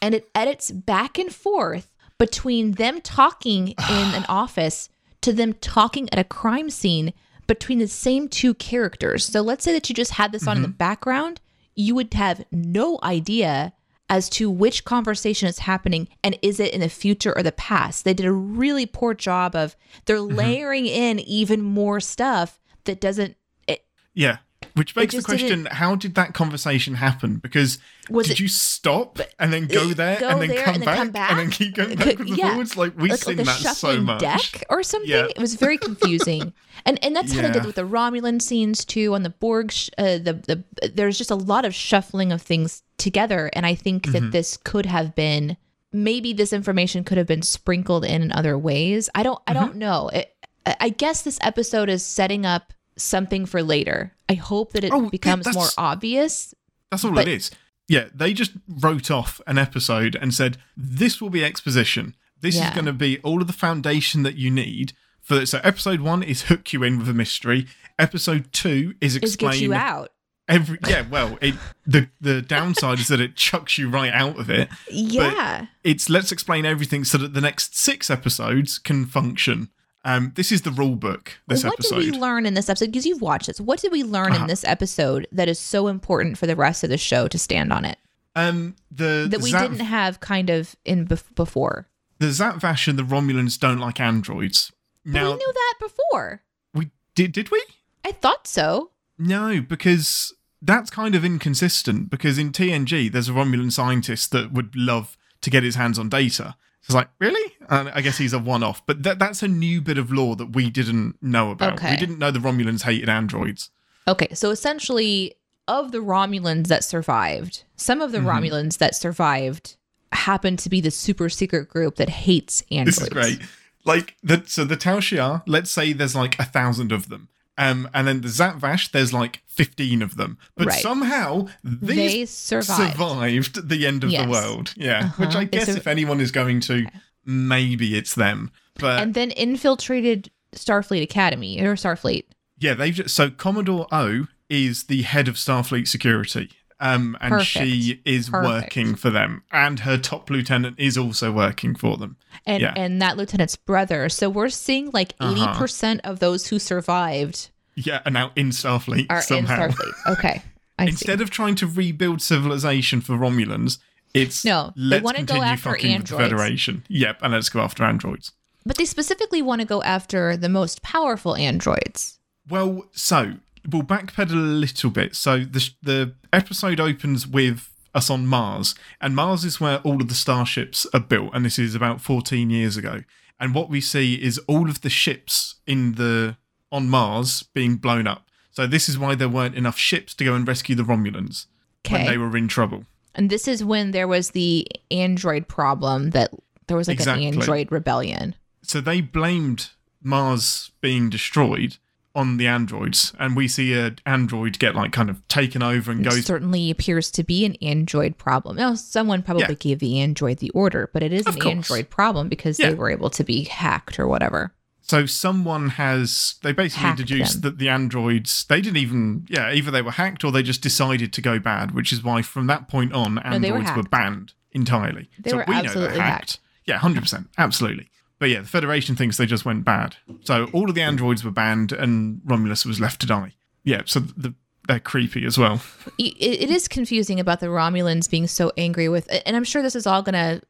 and 0.00 0.14
it 0.14 0.28
edits 0.34 0.70
back 0.70 1.18
and 1.18 1.32
forth 1.34 1.94
between 2.18 2.72
them 2.72 3.00
talking 3.00 3.68
in 3.90 4.14
an 4.14 4.24
office 4.28 4.88
to 5.22 5.32
them 5.32 5.52
talking 5.54 6.08
at 6.12 6.18
a 6.18 6.24
crime 6.24 6.70
scene 6.70 7.12
between 7.46 7.78
the 7.78 7.88
same 7.88 8.28
two 8.28 8.54
characters. 8.54 9.24
So 9.24 9.40
let's 9.42 9.64
say 9.64 9.72
that 9.72 9.88
you 9.88 9.94
just 9.94 10.12
had 10.12 10.32
this 10.32 10.46
on 10.46 10.56
in 10.56 10.62
the 10.62 10.68
background, 10.68 11.40
you 11.74 11.94
would 11.96 12.14
have 12.14 12.44
no 12.52 12.98
idea 13.02 13.72
as 14.08 14.28
to 14.30 14.48
which 14.50 14.84
conversation 14.84 15.48
is 15.48 15.58
happening 15.60 16.08
and 16.24 16.38
is 16.42 16.58
it 16.60 16.72
in 16.72 16.80
the 16.80 16.88
future 16.88 17.36
or 17.36 17.42
the 17.42 17.52
past. 17.52 18.04
They 18.04 18.14
did 18.14 18.26
a 18.26 18.32
really 18.32 18.86
poor 18.86 19.14
job 19.14 19.54
of 19.54 19.76
they're 20.06 20.20
layering 20.20 20.86
in 20.86 21.18
even 21.20 21.60
more 21.62 22.00
stuff 22.00 22.58
that 22.84 23.00
doesn't 23.00 23.36
it, 23.68 23.84
Yeah. 24.14 24.38
Which 24.74 24.94
begs 24.94 25.14
the 25.14 25.22
question: 25.22 25.66
How 25.66 25.94
did 25.94 26.14
that 26.14 26.34
conversation 26.34 26.94
happen? 26.94 27.36
Because 27.36 27.78
Was 28.08 28.26
did 28.26 28.34
it- 28.34 28.40
you 28.40 28.48
stop 28.48 29.18
and 29.38 29.52
then 29.52 29.66
go 29.66 29.86
there 29.88 30.18
go 30.20 30.28
and 30.28 30.40
then, 30.42 30.48
there 30.48 30.64
come, 30.64 30.74
and 30.74 30.82
then 30.82 30.86
back, 30.86 30.96
come 30.98 31.10
back? 31.10 31.30
and 31.30 31.38
then 31.40 31.50
keep 31.50 31.74
going 31.74 31.96
backwards 31.96 32.30
and 32.30 32.38
forwards? 32.40 32.76
Like 32.76 32.98
we've 32.98 33.10
like, 33.10 33.20
seen 33.20 33.36
like 33.38 33.46
that 33.46 33.76
so 33.76 34.00
much. 34.00 34.20
deck 34.20 34.64
or 34.70 34.82
something. 34.82 35.10
Yeah. 35.10 35.26
It 35.26 35.38
was 35.38 35.54
very 35.54 35.78
confusing, 35.78 36.52
and 36.86 37.02
and 37.04 37.14
that's 37.16 37.32
how 37.32 37.42
they 37.42 37.50
did 37.50 37.64
with 37.66 37.76
the 37.76 37.82
Romulan 37.86 38.40
scenes 38.40 38.84
too. 38.84 39.14
On 39.14 39.22
the 39.22 39.30
Borg, 39.30 39.72
sh- 39.72 39.90
uh, 39.98 40.18
the 40.18 40.64
the 40.78 40.90
there's 40.94 41.18
just 41.18 41.30
a 41.30 41.34
lot 41.36 41.64
of 41.64 41.74
shuffling 41.74 42.32
of 42.32 42.40
things 42.42 42.82
together, 42.98 43.50
and 43.54 43.64
I 43.66 43.74
think 43.74 44.02
Mm-hmm. 44.04 44.12
that 44.12 44.32
this 44.32 44.56
could 44.56 44.86
have 44.86 45.14
been 45.14 45.56
maybe 45.92 46.32
this 46.32 46.52
information 46.52 47.02
could 47.02 47.18
have 47.18 47.26
been 47.26 47.42
sprinkled 47.42 48.04
in 48.04 48.22
in 48.22 48.30
other 48.32 48.56
ways. 48.56 49.10
I 49.14 49.22
don't 49.24 49.40
I 49.46 49.52
Mm-hmm. 49.54 49.64
don't 49.64 49.76
know. 49.76 50.08
It, 50.10 50.32
I 50.66 50.76
I 50.80 50.88
guess 50.90 51.22
this 51.22 51.38
episode 51.42 51.88
is 51.88 52.04
setting 52.04 52.44
up 52.46 52.72
something 53.00 53.46
for 53.46 53.62
later. 53.62 54.12
I 54.28 54.34
hope 54.34 54.72
that 54.72 54.84
it 54.84 54.92
Oh, 54.92 55.04
yeah, 55.04 55.08
becomes 55.10 55.52
more 55.54 55.68
obvious. 55.78 56.54
That's 56.90 57.04
all 57.04 57.12
But- 57.12 57.28
it 57.28 57.34
is. 57.34 57.50
Yeah, 57.88 58.04
they 58.14 58.32
just 58.32 58.52
wrote 58.68 59.10
off 59.10 59.40
an 59.48 59.58
episode 59.58 60.14
and 60.20 60.32
said 60.32 60.58
this 60.76 61.20
will 61.20 61.30
be 61.30 61.44
exposition. 61.44 62.14
This 62.40 62.54
Yeah. 62.54 62.68
is 62.68 62.74
going 62.74 62.86
to 62.86 62.92
be 62.92 63.18
all 63.18 63.40
of 63.40 63.48
the 63.48 63.52
foundation 63.52 64.22
that 64.22 64.36
you 64.36 64.48
need 64.50 64.92
for. 65.20 65.44
So 65.44 65.60
episode 65.64 66.00
one 66.00 66.22
is 66.22 66.42
hook 66.42 66.72
you 66.72 66.84
in 66.84 66.98
with 66.98 67.08
a 67.08 67.12
mystery. 67.14 67.66
Episode 67.98 68.52
two 68.52 68.94
is 69.00 69.16
Is 69.16 69.22
explain 69.22 69.60
you 69.60 69.74
out. 69.74 70.12
every. 70.48 70.78
Yeah, 70.88 71.04
well, 71.10 71.36
it 71.40 71.56
the 71.84 72.08
the 72.20 72.40
downside 72.40 73.00
is 73.00 73.08
that 73.08 73.20
it 73.20 73.34
chucks 73.36 73.76
you 73.76 73.90
right 73.90 74.12
out 74.12 74.38
of 74.38 74.48
it. 74.48 74.68
Yeah. 74.88 75.66
it's 75.82 76.08
let's 76.08 76.30
explain 76.30 76.64
everything 76.64 77.02
so 77.04 77.18
that 77.18 77.34
the 77.34 77.40
next 77.40 77.76
six 77.76 78.08
episodes 78.08 78.78
can 78.78 79.04
function. 79.04 79.68
Um, 80.04 80.32
this 80.34 80.50
is 80.50 80.62
the 80.62 80.70
rule 80.70 80.96
book. 80.96 81.38
This 81.46 81.62
what 81.64 81.74
episode. 81.74 82.00
did 82.00 82.12
we 82.14 82.18
learn 82.18 82.46
in 82.46 82.54
this 82.54 82.68
episode? 82.70 82.86
Because 82.86 83.04
you've 83.06 83.20
watched 83.20 83.48
this. 83.48 83.60
What 83.60 83.80
did 83.80 83.92
we 83.92 84.02
learn 84.02 84.32
Uh-huh. 84.32 84.42
in 84.42 84.46
this 84.48 84.64
episode 84.64 85.26
that 85.32 85.48
is 85.48 85.58
so 85.58 85.88
important 85.88 86.38
for 86.38 86.46
the 86.46 86.56
rest 86.56 86.82
of 86.84 86.90
the 86.90 86.96
show 86.98 87.28
to 87.28 87.38
stand 87.38 87.72
on 87.72 87.84
it 87.84 87.98
um, 88.34 88.76
the 88.90 89.26
that 89.30 89.40
we 89.42 89.50
Zat, 89.50 89.62
didn't 89.70 89.84
have 89.86 90.20
kind 90.20 90.48
of 90.50 90.74
in 90.84 91.06
bef- 91.06 91.34
before? 91.34 91.86
the 92.18 92.26
Zhat 92.26 92.60
Vash 92.60 92.86
and 92.88 92.98
the 92.98 93.02
Romulans 93.02 93.58
don't 93.58 93.78
like 93.78 93.98
androids. 94.00 94.72
But 95.04 95.12
Now 95.14 95.30
we 95.32 95.36
knew 95.36 95.52
that 95.52 95.74
before. 95.80 96.42
we 96.74 96.90
did. 97.14 97.32
Did 97.32 97.50
we? 97.50 97.62
I 98.04 98.12
thought 98.12 98.46
so. 98.46 98.90
No, 99.18 99.60
because 99.60 100.32
that's 100.62 100.90
kind 100.90 101.14
of 101.14 101.24
inconsistent. 101.24 102.08
Because 102.10 102.38
in 102.38 102.52
TNG, 102.52 103.10
there's 103.12 103.28
a 103.28 103.32
Romulan 103.32 103.72
scientist 103.72 104.30
that 104.32 104.52
would 104.52 104.74
love 104.76 105.16
to 105.42 105.50
get 105.50 105.62
his 105.62 105.74
hands 105.76 105.98
on 105.98 106.08
data. 106.10 106.56
It's 106.90 106.94
like, 106.96 107.08
really? 107.18 107.54
And 107.68 107.88
I 107.90 108.00
guess 108.00 108.18
he's 108.18 108.32
a 108.32 108.38
one-off. 108.38 108.84
But 108.86 109.02
that, 109.04 109.18
that's 109.18 109.42
a 109.42 109.48
new 109.48 109.80
bit 109.80 109.96
of 109.98 110.12
law 110.12 110.34
that 110.34 110.54
we 110.54 110.70
didn't 110.70 111.16
know 111.22 111.50
about. 111.50 111.74
Okay. 111.74 111.92
We 111.92 111.96
didn't 111.96 112.18
know 112.18 112.30
the 112.30 112.40
Romulans 112.40 112.82
hated 112.82 113.08
androids. 113.08 113.70
Okay, 114.08 114.34
so 114.34 114.50
essentially, 114.50 115.34
of 115.68 115.92
the 115.92 115.98
Romulans 115.98 116.66
that 116.66 116.82
survived, 116.84 117.64
some 117.76 118.00
of 118.00 118.12
the 118.12 118.18
Mm-hmm. 118.18 118.28
Romulans 118.28 118.78
that 118.78 118.94
survived 118.94 119.76
happen 120.12 120.56
to 120.56 120.68
be 120.68 120.80
the 120.80 120.90
super 120.90 121.28
secret 121.28 121.68
group 121.68 121.96
that 121.96 122.08
hates 122.08 122.64
androids. 122.70 122.96
This 122.98 123.06
is 123.06 123.12
great. 123.12 123.40
Like 123.84 124.16
the 124.22 124.42
so 124.46 124.64
the 124.64 124.76
Tal 124.76 124.98
Shiar, 124.98 125.42
let's 125.46 125.70
say 125.70 125.92
there's 125.92 126.16
like 126.16 126.38
a 126.38 126.44
thousand 126.44 126.92
of 126.92 127.08
them. 127.08 127.28
Um, 127.60 127.88
and 127.92 128.06
then 128.08 128.20
the 128.22 128.28
Zhat 128.28 128.56
Vash, 128.58 128.90
there's 128.90 129.12
like 129.12 129.42
fifteen 129.46 130.00
of 130.02 130.16
them. 130.16 130.38
But 130.56 130.68
Right. 130.68 130.80
somehow 130.82 131.48
these 131.62 131.86
They 132.12 132.26
survived. 132.26 132.92
survived 132.96 133.68
the 133.68 133.86
end 133.86 134.02
of 134.04 134.10
Yes. 134.10 134.24
the 134.24 134.30
world. 134.30 134.72
Yeah. 134.76 135.00
Uh-huh. 135.04 135.26
Which 135.26 135.34
I 135.36 135.44
guess 135.44 135.66
sur- 135.66 135.76
if 135.76 135.86
anyone 135.86 136.20
is 136.20 136.30
going 136.32 136.60
to, 136.62 136.86
maybe 137.24 137.96
it's 137.96 138.14
them. 138.14 138.50
But 138.78 139.02
and 139.02 139.14
then 139.14 139.30
infiltrated 139.32 140.30
Starfleet 140.56 141.02
Academy 141.02 141.60
or 141.60 141.74
Starfleet. 141.74 142.24
yeah, 142.58 142.74
they've 142.74 142.94
just, 142.94 143.14
so 143.14 143.30
Commodore 143.30 143.86
O 143.92 144.26
is 144.48 144.84
the 144.84 145.02
head 145.02 145.28
of 145.28 145.36
Starfleet 145.36 145.86
security. 145.86 146.50
Um, 146.82 147.16
and 147.20 147.42
she 147.42 148.00
is 148.06 148.30
Perfect. 148.30 148.48
working 148.64 148.94
for 148.94 149.10
them, 149.10 149.42
and 149.52 149.80
her 149.80 149.98
top 149.98 150.30
lieutenant 150.30 150.76
is 150.78 150.96
also 150.96 151.30
working 151.30 151.74
for 151.74 151.96
them. 151.98 152.16
and 152.46 152.62
Yeah. 152.62 152.72
and 152.74 153.02
that 153.02 153.16
lieutenant's 153.18 153.54
brother. 153.56 154.08
So 154.08 154.30
we're 154.30 154.48
seeing 154.48 154.90
like 154.92 155.12
80 155.20 155.40
Uh-huh. 155.42 155.58
percent 155.58 156.00
of 156.04 156.20
those 156.20 156.46
who 156.46 156.58
survived 156.58 157.50
Yeah, 157.74 158.00
and 158.06 158.14
now 158.14 158.32
in 158.34 158.48
Starfleet 158.50 159.06
are 159.10 159.20
somehow. 159.20 159.64
in 159.66 159.70
Starfleet. 159.72 160.12
Okay, 160.12 160.42
I 160.78 160.84
see. 160.86 160.90
Instead 160.92 161.20
of 161.20 161.28
trying 161.30 161.54
to 161.56 161.66
rebuild 161.66 162.22
civilization 162.22 163.00
for 163.02 163.14
Romulans, 163.18 163.78
it's 164.14 164.42
No, 164.44 164.72
they 164.74 164.82
let's 164.82 165.04
wanna 165.04 165.22
go 165.24 165.42
after 165.42 165.70
fucking 165.70 165.98
with 165.98 166.08
the 166.08 166.14
androids. 166.16 166.30
Federation. 166.30 166.82
Yep, 166.88 167.18
and 167.22 167.32
let's 167.34 167.50
go 167.50 167.60
after 167.60 167.84
androids. 167.84 168.32
But 168.64 168.76
they 168.78 168.84
specifically 168.86 169.42
want 169.42 169.60
to 169.60 169.66
go 169.66 169.82
after 169.82 170.36
the 170.36 170.48
most 170.48 170.82
powerful 170.82 171.36
androids. 171.36 172.18
Well, 172.48 172.86
so 172.92 173.34
we'll 173.68 173.82
backpedal 173.82 174.32
a 174.32 174.34
little 174.34 174.90
bit. 174.90 175.16
So 175.16 175.38
the 175.40 175.70
the 175.82 176.14
episode 176.32 176.80
opens 176.80 177.26
with 177.26 177.68
us 177.94 178.08
on 178.10 178.26
Mars, 178.26 178.74
and 179.00 179.14
Mars 179.16 179.44
is 179.44 179.60
where 179.60 179.78
all 179.78 180.00
of 180.00 180.08
the 180.08 180.14
starships 180.14 180.86
are 180.94 181.00
built, 181.00 181.30
and 181.34 181.44
this 181.44 181.58
is 181.58 181.74
about 181.74 182.00
14 182.00 182.50
years 182.50 182.76
ago. 182.76 183.02
And 183.40 183.54
what 183.54 183.68
we 183.70 183.80
see 183.80 184.14
is 184.14 184.38
all 184.46 184.68
of 184.68 184.82
the 184.82 184.90
ships 184.90 185.56
in 185.66 185.92
the 185.94 186.36
on 186.70 186.88
Mars 186.88 187.42
being 187.54 187.76
blown 187.76 188.06
up. 188.06 188.26
So 188.52 188.66
this 188.66 188.88
is 188.88 188.98
why 188.98 189.14
there 189.14 189.28
weren't 189.28 189.54
enough 189.54 189.78
ships 189.78 190.14
to 190.14 190.24
go 190.24 190.34
and 190.34 190.46
rescue 190.46 190.74
the 190.76 190.82
Romulans 190.82 191.46
when 191.88 192.06
they 192.06 192.18
were 192.18 192.36
in 192.36 192.48
trouble. 192.48 192.84
And 193.14 193.30
this 193.30 193.48
is 193.48 193.64
when 193.64 193.90
there 193.90 194.06
was 194.06 194.30
the 194.30 194.68
android 194.90 195.48
problem 195.48 196.10
that 196.10 196.30
there 196.66 196.76
was 196.76 196.86
like 196.86 196.96
Exactly. 196.96 197.26
an 197.26 197.34
android 197.34 197.72
rebellion. 197.72 198.36
So 198.62 198.80
they 198.80 199.00
blamed 199.00 199.70
Mars 200.02 200.70
being 200.80 201.10
destroyed 201.10 201.78
on 202.14 202.36
the 202.38 202.46
androids, 202.46 203.12
and 203.18 203.36
we 203.36 203.46
see 203.46 203.72
a 203.72 203.94
android 204.04 204.58
get 204.58 204.74
like 204.74 204.92
kind 204.92 205.08
of 205.10 205.26
taken 205.28 205.62
over 205.62 205.92
and 205.92 206.02
go. 206.02 206.10
It 206.10 206.14
goes. 206.16 206.26
certainly 206.26 206.70
appears 206.70 207.10
to 207.12 207.22
be 207.22 207.44
an 207.44 207.54
android 207.62 208.18
problem. 208.18 208.56
Now, 208.56 208.74
someone 208.74 209.22
probably 209.22 209.44
Yeah. 209.48 209.54
gave 209.54 209.78
the 209.78 210.00
android 210.00 210.38
the 210.38 210.50
order, 210.50 210.90
but 210.92 211.02
it 211.04 211.12
is 211.12 211.26
Of 211.26 211.36
an 211.36 211.40
course. 211.42 211.54
android 211.54 211.90
problem 211.90 212.28
because 212.28 212.58
Yeah. 212.58 212.70
they 212.70 212.74
were 212.74 212.90
able 212.90 213.10
to 213.10 213.22
be 213.22 213.44
hacked 213.44 213.98
or 214.00 214.08
whatever. 214.08 214.52
So 214.82 215.06
someone 215.06 215.68
has 215.70 216.34
they 216.42 216.52
basically 216.52 216.82
Hacked 216.88 216.98
deduced 216.98 217.42
them. 217.42 217.52
that 217.52 217.58
the 217.58 217.68
androids 217.68 218.44
they 218.48 218.60
didn't 218.60 218.78
even 218.78 219.24
yeah 219.28 219.52
either 219.52 219.70
they 219.70 219.82
were 219.82 219.92
hacked 219.92 220.24
or 220.24 220.32
they 220.32 220.42
just 220.42 220.62
decided 220.62 221.12
to 221.12 221.20
go 221.20 221.38
bad, 221.38 221.70
which 221.70 221.92
is 221.92 222.02
why 222.02 222.22
from 222.22 222.48
that 222.48 222.66
point 222.68 222.92
on 222.92 223.14
they 223.14 223.52
were 223.52 223.58
androids 223.58 223.76
were, 223.76 223.82
banned 223.84 224.32
entirely. 224.50 225.08
They 225.20 225.30
so 225.30 225.36
were 225.36 225.44
we 225.46 225.54
know 225.54 225.60
absolutely 225.60 225.94
they're 225.96 226.02
hacked. 226.06 226.40
Yeah, 226.66 226.78
hundred 226.78 227.02
percent, 227.02 227.28
absolutely. 227.38 227.88
But 228.20 228.28
yeah, 228.30 228.42
the 228.42 228.46
Federation 228.48 228.94
thinks 228.94 229.16
they 229.16 229.26
just 229.26 229.44
went 229.44 229.64
bad. 229.64 229.96
So 230.22 230.48
all 230.52 230.68
of 230.68 230.76
the 230.76 230.82
androids 230.82 231.24
were 231.24 231.32
banned, 231.32 231.72
and 231.72 232.20
Romulus 232.24 232.64
was 232.64 232.78
left 232.78 233.00
to 233.00 233.06
die. 233.08 233.32
Yeah, 233.64 233.82
so 233.86 233.98
the, 234.00 234.34
they're 234.68 234.78
creepy 234.78 235.24
as 235.24 235.36
well. 235.38 235.60
it, 235.98 236.14
it 236.20 236.50
is 236.50 236.68
confusing 236.68 237.18
about 237.18 237.40
the 237.40 237.46
Romulans 237.46 238.08
being 238.08 238.26
so 238.28 238.52
angry 238.56 238.88
with, 238.88 239.08
and 239.26 239.34
I'm 239.36 239.42
sure 239.44 239.62
this 239.62 239.74
is 239.74 239.86
all 239.86 240.02
gonna 240.02 240.40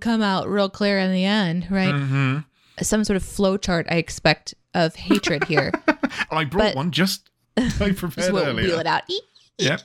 come 0.00 0.20
out 0.20 0.48
real 0.48 0.68
clear 0.68 0.98
in 0.98 1.12
the 1.12 1.24
end, 1.24 1.66
right? 1.70 1.94
hmm 1.94 2.38
Some 2.82 3.04
sort 3.04 3.16
of 3.16 3.22
flowchart 3.22 3.86
I 3.90 3.94
expect 3.96 4.54
of 4.74 4.94
hatred 4.96 5.44
here. 5.44 5.72
I 6.30 6.44
brought 6.44 6.70
But- 6.70 6.76
one 6.76 6.90
just 6.90 7.30
I 7.56 7.68
Just 7.68 7.98
prepared 7.98 8.32
we'll 8.32 8.44
earlier. 8.44 8.66
wheel 8.66 8.78
it 8.80 8.86
out. 8.86 9.02
Yeah. 9.58 9.76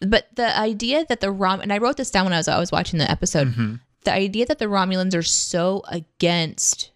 But 0.00 0.28
the 0.36 0.56
idea 0.56 1.04
that 1.08 1.20
the 1.20 1.30
Rom 1.30 1.60
and 1.60 1.72
I 1.72 1.78
wrote 1.78 1.96
this 1.96 2.10
down 2.10 2.24
when 2.24 2.32
I 2.32 2.36
was 2.38 2.46
I 2.48 2.58
was 2.58 2.70
watching 2.70 2.98
the 2.98 3.10
episode. 3.10 3.48
Mm-hmm. 3.48 3.74
The 4.04 4.12
idea 4.12 4.46
that 4.46 4.58
the 4.58 4.66
Romulans 4.66 5.14
are 5.14 5.22
so 5.22 5.82
against 5.88 6.90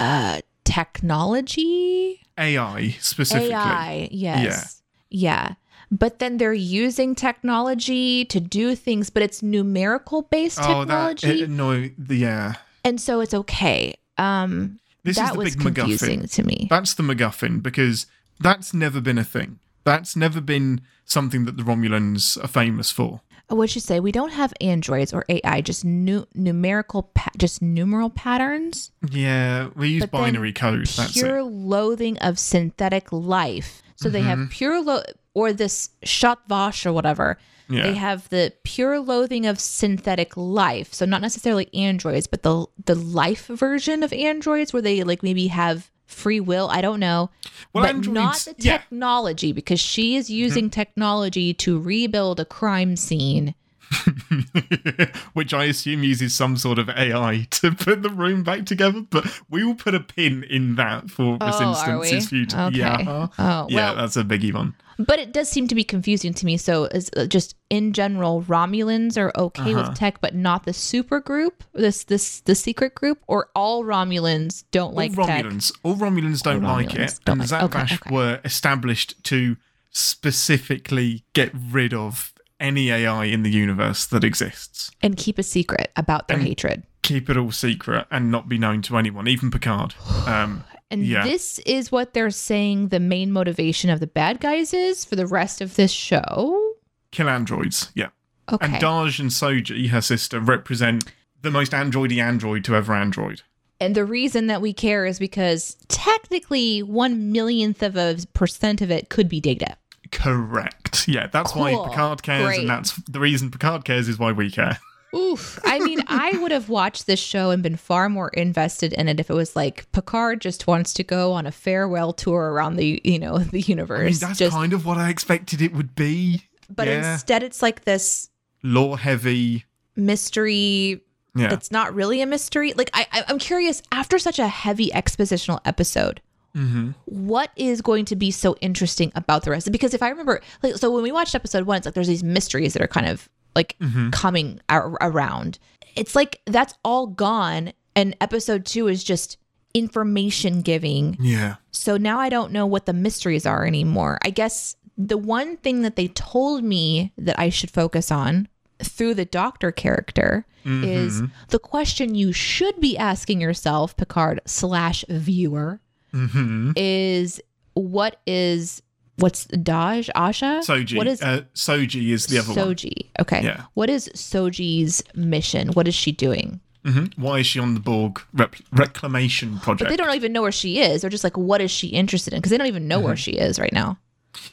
uh 0.00 0.40
technology, 0.64 2.20
AI 2.38 2.96
specifically. 3.00 3.52
AI, 3.52 4.08
yes, 4.10 4.82
yeah. 5.10 5.54
But 5.90 6.18
then 6.18 6.38
they're 6.38 6.52
using 6.52 7.14
technology 7.14 8.24
to 8.26 8.40
do 8.40 8.74
things, 8.74 9.08
but 9.08 9.22
it's 9.22 9.40
numerical 9.42 10.22
based 10.22 10.58
Oh, 10.60 10.84
that 10.84 11.18
technology, 11.18 11.42
it, 11.44 11.50
no, 11.50 11.88
the, 11.96 12.16
yeah. 12.16 12.54
and 12.84 13.00
so 13.00 13.20
it's 13.20 13.32
okay. 13.34 13.94
Um, 14.18 14.80
This 15.04 15.16
that 15.16 15.26
is 15.26 15.32
the 15.32 15.38
was 15.38 15.54
big 15.56 15.76
confusing 15.76 16.22
MacGuffin. 16.22 16.34
to 16.34 16.42
me. 16.42 16.66
That's 16.68 16.94
the 16.94 17.04
MacGuffin 17.04 17.62
because 17.62 18.06
that's 18.40 18.74
never 18.74 19.00
been 19.00 19.18
a 19.18 19.24
thing. 19.24 19.60
That's 19.84 20.16
never 20.16 20.40
been 20.40 20.80
something 21.04 21.44
that 21.44 21.56
the 21.56 21.62
Romulans 21.62 22.36
are 22.42 22.48
famous 22.48 22.90
for. 22.90 23.20
What'd 23.48 23.74
you 23.76 23.80
say? 23.80 24.00
We 24.00 24.10
don't 24.12 24.32
have 24.32 24.52
androids 24.60 25.12
or 25.12 25.24
AI, 25.28 25.60
just 25.60 25.84
nu- 25.84 26.26
numerical, 26.34 27.04
pa- 27.14 27.30
just 27.38 27.62
numeral 27.62 28.10
patterns. 28.10 28.90
Yeah, 29.10 29.68
we 29.76 29.88
use 29.90 30.06
binary 30.06 30.52
code. 30.52 30.86
That's 30.86 31.12
pure 31.12 31.38
it. 31.38 31.44
loathing 31.44 32.18
of 32.18 32.38
synthetic 32.40 33.12
life. 33.12 33.82
So 33.94 34.08
they 34.08 34.20
Mm-hmm. 34.20 34.28
have 34.42 34.50
pure 34.50 34.82
lo- 34.82 35.02
or 35.34 35.52
this 35.52 35.90
Zhat 36.04 36.38
Vash 36.48 36.84
or 36.86 36.92
whatever. 36.92 37.38
Yeah. 37.68 37.82
They 37.84 37.94
have 37.94 38.28
the 38.28 38.52
pure 38.64 39.00
loathing 39.00 39.46
of 39.46 39.58
synthetic 39.60 40.36
life. 40.36 40.92
So 40.94 41.04
not 41.06 41.20
necessarily 41.20 41.68
androids, 41.74 42.26
but 42.26 42.42
the 42.42 42.66
the 42.84 42.94
life 42.94 43.46
version 43.46 44.02
of 44.02 44.12
androids 44.12 44.72
where 44.72 44.82
they 44.82 45.02
like 45.04 45.22
maybe 45.22 45.48
have 45.48 45.90
free 46.06 46.40
will. 46.40 46.68
I 46.70 46.80
don't 46.80 47.00
know. 47.00 47.30
Well, 47.72 47.84
but 47.84 47.94
androids- 47.94 48.14
not 48.14 48.36
the 48.38 48.54
yeah. 48.58 48.78
technology 48.78 49.52
because 49.52 49.80
she 49.80 50.16
is 50.16 50.26
mm-hmm. 50.26 50.34
using 50.34 50.70
technology 50.70 51.52
to 51.54 51.78
rebuild 51.78 52.40
a 52.40 52.44
crime 52.44 52.96
scene. 52.96 53.54
which 55.32 55.52
I 55.54 55.64
assume 55.64 56.02
uses 56.02 56.34
some 56.34 56.56
sort 56.56 56.78
of 56.78 56.88
AI 56.88 57.46
to 57.52 57.72
put 57.72 58.02
the 58.02 58.10
room 58.10 58.42
back 58.42 58.66
together. 58.66 59.00
But 59.08 59.26
we 59.50 59.64
will 59.64 59.74
put 59.74 59.94
a 59.94 60.00
pin 60.00 60.44
in 60.44 60.74
that 60.76 61.10
for 61.10 61.38
this 61.38 61.56
Oh, 61.58 61.98
we? 62.00 62.20
future. 62.20 62.58
Okay. 62.58 62.78
Yeah, 62.78 63.28
Oh, 63.38 63.66
yeah, 63.68 63.92
well- 63.92 63.96
that's 63.96 64.16
a 64.16 64.24
biggie 64.24 64.52
one. 64.52 64.74
But 64.98 65.18
it 65.18 65.30
does 65.34 65.50
seem 65.50 65.68
to 65.68 65.74
be 65.74 65.84
confusing 65.84 66.32
to 66.32 66.46
me. 66.46 66.56
So, 66.56 66.84
is 66.86 67.10
uh, 67.18 67.26
just 67.26 67.54
in 67.68 67.92
general, 67.92 68.42
Romulans 68.44 69.18
are 69.18 69.30
okay 69.36 69.74
Uh-huh. 69.74 69.88
with 69.90 69.98
tech, 69.98 70.22
but 70.22 70.34
not 70.34 70.64
the 70.64 70.72
super 70.72 71.20
group, 71.20 71.62
this 71.74 72.04
this 72.04 72.40
the 72.40 72.54
secret 72.54 72.94
group, 72.94 73.18
or 73.26 73.50
all 73.54 73.84
Romulans 73.84 74.64
don't 74.70 74.94
like 74.94 75.18
all 75.18 75.26
tech. 75.26 75.44
Romulans, 75.44 75.70
all 75.82 75.96
Romulans 75.96 76.40
don't 76.42 76.64
All 76.64 76.76
like 76.76 76.88
Romulans 76.88 77.12
it, 77.18 77.20
don't 77.26 77.40
and 77.42 77.50
like- 77.52 77.62
okay, 77.64 77.94
okay. 77.94 78.10
were 78.10 78.40
established 78.42 79.22
to 79.24 79.58
specifically 79.90 81.24
get 81.34 81.50
rid 81.54 81.92
of 81.92 82.32
any 82.60 82.90
AI 82.90 83.24
in 83.26 83.42
the 83.42 83.50
universe 83.50 84.06
that 84.06 84.24
exists. 84.24 84.90
and 85.02 85.16
keep 85.16 85.38
a 85.38 85.42
secret 85.42 85.90
about 85.96 86.28
their 86.28 86.38
hatred. 86.38 86.82
Keep 87.02 87.30
it 87.30 87.36
all 87.36 87.52
secret 87.52 88.06
and 88.10 88.30
not 88.30 88.48
be 88.48 88.58
known 88.58 88.82
to 88.82 88.96
anyone, 88.96 89.28
even 89.28 89.50
Picard. 89.50 89.94
Um, 90.26 90.64
And 90.90 91.04
Yeah. 91.04 91.24
this 91.24 91.58
is 91.60 91.90
what 91.90 92.14
they're 92.14 92.30
saying 92.30 92.88
the 92.88 93.00
main 93.00 93.32
motivation 93.32 93.90
of 93.90 93.98
the 94.00 94.06
bad 94.06 94.40
guys 94.40 94.72
is 94.72 95.04
for 95.04 95.16
the 95.16 95.26
rest 95.26 95.60
of 95.60 95.74
this 95.76 95.90
show. 95.92 96.74
kill 97.12 97.28
androids, 97.28 97.90
yeah. 97.94 98.08
Okay. 98.52 98.64
And 98.66 98.74
Dahj 98.74 99.18
and 99.20 99.30
Soji, 99.30 99.88
her 99.88 100.00
sister, 100.00 100.38
represent 100.38 101.04
the 101.42 101.50
most 101.50 101.72
androidy 101.72 102.18
android 102.18 102.62
to 102.64 102.74
ever 102.76 102.94
android. 102.94 103.42
And 103.80 103.94
the 103.94 104.04
reason 104.04 104.46
that 104.46 104.60
we 104.62 104.72
care 104.72 105.04
is 105.06 105.18
because 105.18 105.76
technically 105.88 106.82
one 106.82 107.32
millionth 107.32 107.82
of 107.82 107.96
a 107.96 108.16
percent 108.32 108.80
of 108.80 108.90
it 108.90 109.08
could 109.10 109.28
be 109.28 109.40
data. 109.40 109.76
Correct. 110.12 111.08
Yeah, 111.08 111.26
that's 111.28 111.52
Cool. 111.52 111.62
why 111.62 111.88
Picard 111.88 112.22
cares, 112.22 112.44
Great. 112.44 112.60
and 112.60 112.68
that's 112.70 112.92
the 113.08 113.20
reason 113.20 113.50
Picard 113.50 113.84
cares 113.84 114.08
is 114.08 114.18
why 114.18 114.32
we 114.32 114.50
care. 114.50 114.78
Oof. 115.14 115.58
I 115.64 115.78
mean, 115.78 116.02
I 116.08 116.36
would 116.42 116.50
have 116.50 116.68
watched 116.68 117.06
this 117.06 117.20
show 117.20 117.50
and 117.50 117.62
been 117.62 117.76
far 117.76 118.08
more 118.08 118.28
invested 118.30 118.92
in 118.92 119.08
it 119.08 119.20
if 119.20 119.30
it 119.30 119.34
was 119.34 119.54
like 119.56 119.90
Picard 119.92 120.40
just 120.40 120.66
wants 120.66 120.92
to 120.94 121.04
go 121.04 121.32
on 121.32 121.46
a 121.46 121.52
farewell 121.52 122.12
tour 122.12 122.52
around 122.52 122.76
the, 122.76 123.00
you 123.04 123.18
know, 123.18 123.38
the 123.38 123.60
universe. 123.60 124.00
I 124.00 124.04
mean, 124.10 124.18
that's 124.18 124.38
just, 124.38 124.52
kind 124.54 124.72
of 124.72 124.84
what 124.84 124.98
I 124.98 125.08
expected 125.10 125.62
it 125.62 125.72
would 125.74 125.94
be. 125.94 126.42
but 126.74 126.88
yeah. 126.88 127.12
instead 127.12 127.42
it's 127.42 127.62
like 127.62 127.84
this 127.84 128.28
lore 128.62 128.98
heavy. 128.98 129.64
mystery 129.94 131.02
Yeah. 131.36 131.48
that's 131.48 131.70
not 131.70 131.94
really 131.94 132.20
a 132.20 132.26
mystery. 132.26 132.72
Like 132.74 132.90
I, 132.94 133.06
I 133.12 133.24
I'm 133.28 133.38
curious 133.38 133.82
after 133.92 134.18
such 134.18 134.38
a 134.38 134.48
heavy 134.48 134.90
expositional 134.90 135.60
episode, 135.64 136.20
Mm-hmm. 136.56 136.90
what 137.04 137.50
is 137.56 137.82
going 137.82 138.06
to 138.06 138.16
be 138.16 138.30
so 138.30 138.56
interesting 138.60 139.12
about 139.14 139.44
the 139.44 139.50
rest? 139.50 139.70
Because 139.70 139.92
if 139.94 140.02
I 140.02 140.08
remember, 140.08 140.40
like, 140.62 140.76
so 140.76 140.90
when 140.90 141.02
we 141.02 141.12
watched 141.12 141.34
episode 141.34 141.66
one, 141.66 141.76
it's 141.76 141.86
like 141.86 141.94
there's 141.94 142.08
these 142.08 142.24
mysteries 142.24 142.72
that 142.72 142.82
are 142.82 142.88
kind 142.88 143.06
of 143.06 143.28
like 143.54 143.76
Mm-hmm. 143.80 144.10
coming 144.10 144.60
ar- 144.68 144.96
around. 145.00 145.58
It's 145.94 146.14
like 146.16 146.40
that's 146.46 146.74
all 146.84 147.06
gone, 147.06 147.72
and 147.94 148.16
episode 148.20 148.66
two 148.66 148.88
is 148.88 149.02
just 149.04 149.38
information 149.74 150.62
giving. 150.62 151.16
Yeah. 151.20 151.56
So 151.70 151.96
now 151.96 152.18
I 152.18 152.28
don't 152.30 152.52
know 152.52 152.66
what 152.66 152.86
the 152.86 152.92
mysteries 152.92 153.46
are 153.46 153.66
anymore. 153.66 154.18
I 154.22 154.30
guess 154.30 154.76
the 154.98 155.18
one 155.18 155.56
thing 155.58 155.82
that 155.82 155.96
they 155.96 156.08
told 156.08 156.64
me 156.64 157.12
that 157.18 157.38
I 157.38 157.50
should 157.50 157.70
focus 157.70 158.10
on 158.10 158.48
through 158.82 159.14
the 159.14 159.24
doctor 159.26 159.70
character 159.72 160.46
is 160.68 161.22
the 161.50 161.60
question 161.60 162.16
you 162.16 162.32
should 162.32 162.80
be 162.80 162.98
asking 162.98 163.40
yourself, 163.40 163.96
Picard 163.96 164.40
slash 164.46 165.04
viewer, 165.08 165.80
Mm-hmm. 166.12 166.72
is 166.76 167.40
what 167.74 168.20
is 168.26 168.82
what's 169.16 169.46
Dahj 169.48 170.10
Asha? 170.14 170.60
Soji. 170.60 170.96
What 170.96 171.06
is 171.06 171.22
uh, 171.22 171.42
Soji 171.54 172.10
is 172.10 172.26
the 172.26 172.38
other 172.38 172.48
one. 172.54 172.56
Soji? 172.74 173.08
Okay. 173.20 173.42
Yeah. 173.42 173.64
What 173.74 173.90
is 173.90 174.08
Soji's 174.14 175.02
mission? 175.14 175.68
What 175.68 175.88
is 175.88 175.94
she 175.94 176.12
doing? 176.12 176.60
hmm 176.84 177.06
Why 177.16 177.40
is 177.40 177.46
she 177.46 177.58
on 177.58 177.74
the 177.74 177.80
Borg 177.80 178.20
rep- 178.32 178.56
reclamation 178.72 179.58
project? 179.58 179.80
But 179.84 179.90
they 179.90 179.96
don't 179.96 180.14
even 180.14 180.32
know 180.32 180.42
where 180.42 180.52
she 180.52 180.80
is. 180.80 181.00
They're 181.02 181.10
just 181.10 181.24
like, 181.24 181.36
what 181.36 181.60
is 181.60 181.70
she 181.70 181.88
interested 181.88 182.32
in? 182.32 182.38
Because 182.40 182.50
they 182.50 182.58
don't 182.58 182.66
even 182.68 182.86
know 182.88 182.98
Mm-hmm. 182.98 183.06
where 183.06 183.16
she 183.16 183.32
is 183.32 183.58
right 183.58 183.72
now. 183.72 183.98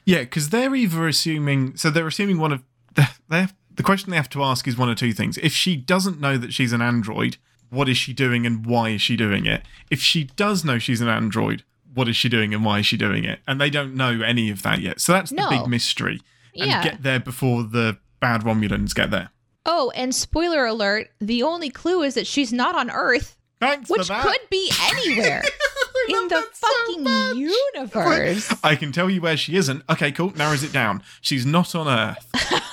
Yeah, 0.06 0.19
because 0.21 0.49
they're 0.49 0.73
either 0.75 1.08
assuming. 1.08 1.75
So 1.77 1.89
they're 1.89 2.08
assuming 2.08 2.39
one 2.39 2.51
of. 2.54 2.63
They 3.30 3.39
have, 3.41 3.54
the 3.75 3.84
question 3.84 4.12
they 4.12 4.17
have 4.17 4.30
to 4.30 4.43
ask 4.43 4.67
is 4.67 4.77
one 4.77 4.89
of 4.89 4.97
two 4.97 5.13
things. 5.13 5.38
If 5.39 5.54
she 5.54 5.75
doesn't 5.75 6.19
know 6.21 6.38
that 6.38 6.54
she's 6.54 6.73
an 6.73 6.82
android, 6.82 7.38
what 7.73 7.89
is 7.89 7.97
she 7.97 8.13
doing 8.13 8.45
and 8.45 8.65
why 8.65 8.89
is 8.89 9.01
she 9.01 9.15
doing 9.15 9.45
it? 9.45 9.63
If 9.89 9.99
she 10.01 10.25
does 10.25 10.63
know 10.63 10.79
she's 10.79 11.01
an 11.01 11.07
android, 11.09 11.63
what 11.93 12.07
is 12.07 12.15
she 12.15 12.29
doing 12.29 12.53
and 12.53 12.63
why 12.63 12.79
is 12.79 12.86
she 12.86 12.97
doing 12.97 13.23
it? 13.23 13.39
And 13.47 13.59
they 13.59 13.69
don't 13.69 13.95
know 13.95 14.21
any 14.21 14.49
of 14.49 14.62
that 14.63 14.79
yet. 14.79 14.99
So 15.01 15.12
that's 15.13 15.29
the 15.31 15.38
No. 15.38 15.49
big 15.49 15.67
mystery. 15.67 16.21
And 16.57 16.69
Yeah. 16.69 16.83
get 16.83 17.03
there 17.03 17.19
before 17.19 17.63
the 17.63 17.97
bad 18.19 18.41
Romulans 18.41 18.93
get 18.93 19.12
there. 19.12 19.29
Oh, 19.65 19.91
and 19.95 20.13
spoiler 20.13 20.65
alert, 20.65 21.09
the 21.21 21.41
only 21.43 21.69
clue 21.69 22.03
is 22.03 22.13
that 22.15 22.27
she's 22.27 22.51
not 22.53 22.75
on 22.75 22.89
Earth, 22.91 23.38
Thanks 23.59 23.89
which 23.89 24.01
for 24.01 24.07
that. 24.07 24.23
could 24.23 24.49
be 24.49 24.69
anywhere 24.91 25.41
in 26.09 26.27
the 26.27 26.36
that 26.36 26.49
so 26.55 26.67
fucking 26.93 27.38
universe. 27.38 28.53
I 28.63 28.75
can 28.75 28.91
tell 28.91 29.09
you 29.09 29.21
where 29.21 29.38
she 29.38 29.55
isn't. 29.55 29.83
Okay, 29.89 30.12
cool. 30.12 30.33
Narrows 30.36 30.63
it 30.63 30.73
down. 30.73 31.01
She's 31.21 31.45
not 31.45 31.73
on 31.75 31.88
Earth. 31.88 32.27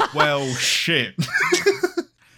well, 0.14 0.46
shit. 0.54 1.14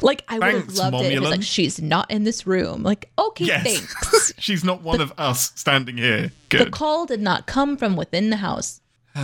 Like 0.03 0.25
I 0.29 0.39
would 0.39 0.55
have 0.55 0.75
loved 0.75 0.97
it. 0.97 1.13
if 1.13 1.19
It's 1.19 1.31
like 1.31 1.43
she's 1.43 1.81
not 1.81 2.11
in 2.11 2.25
this 2.25 2.47
room. 2.47 2.83
Like 2.83 3.11
okay, 3.19 3.45
yes. 3.47 3.63
thanks. 3.65 4.33
She's 4.39 4.65
not 4.65 4.83
one 4.83 5.01
of 5.01 5.13
us 5.19 5.53
standing 5.55 5.97
here. 5.97 6.33
Good. 6.49 6.67
The 6.67 6.71
call 6.71 7.07
did 7.07 7.21
not 7.21 7.47
come 7.47 7.77
from 7.77 7.97
within 7.97 8.31
the 8.31 8.37
house. 8.37 8.81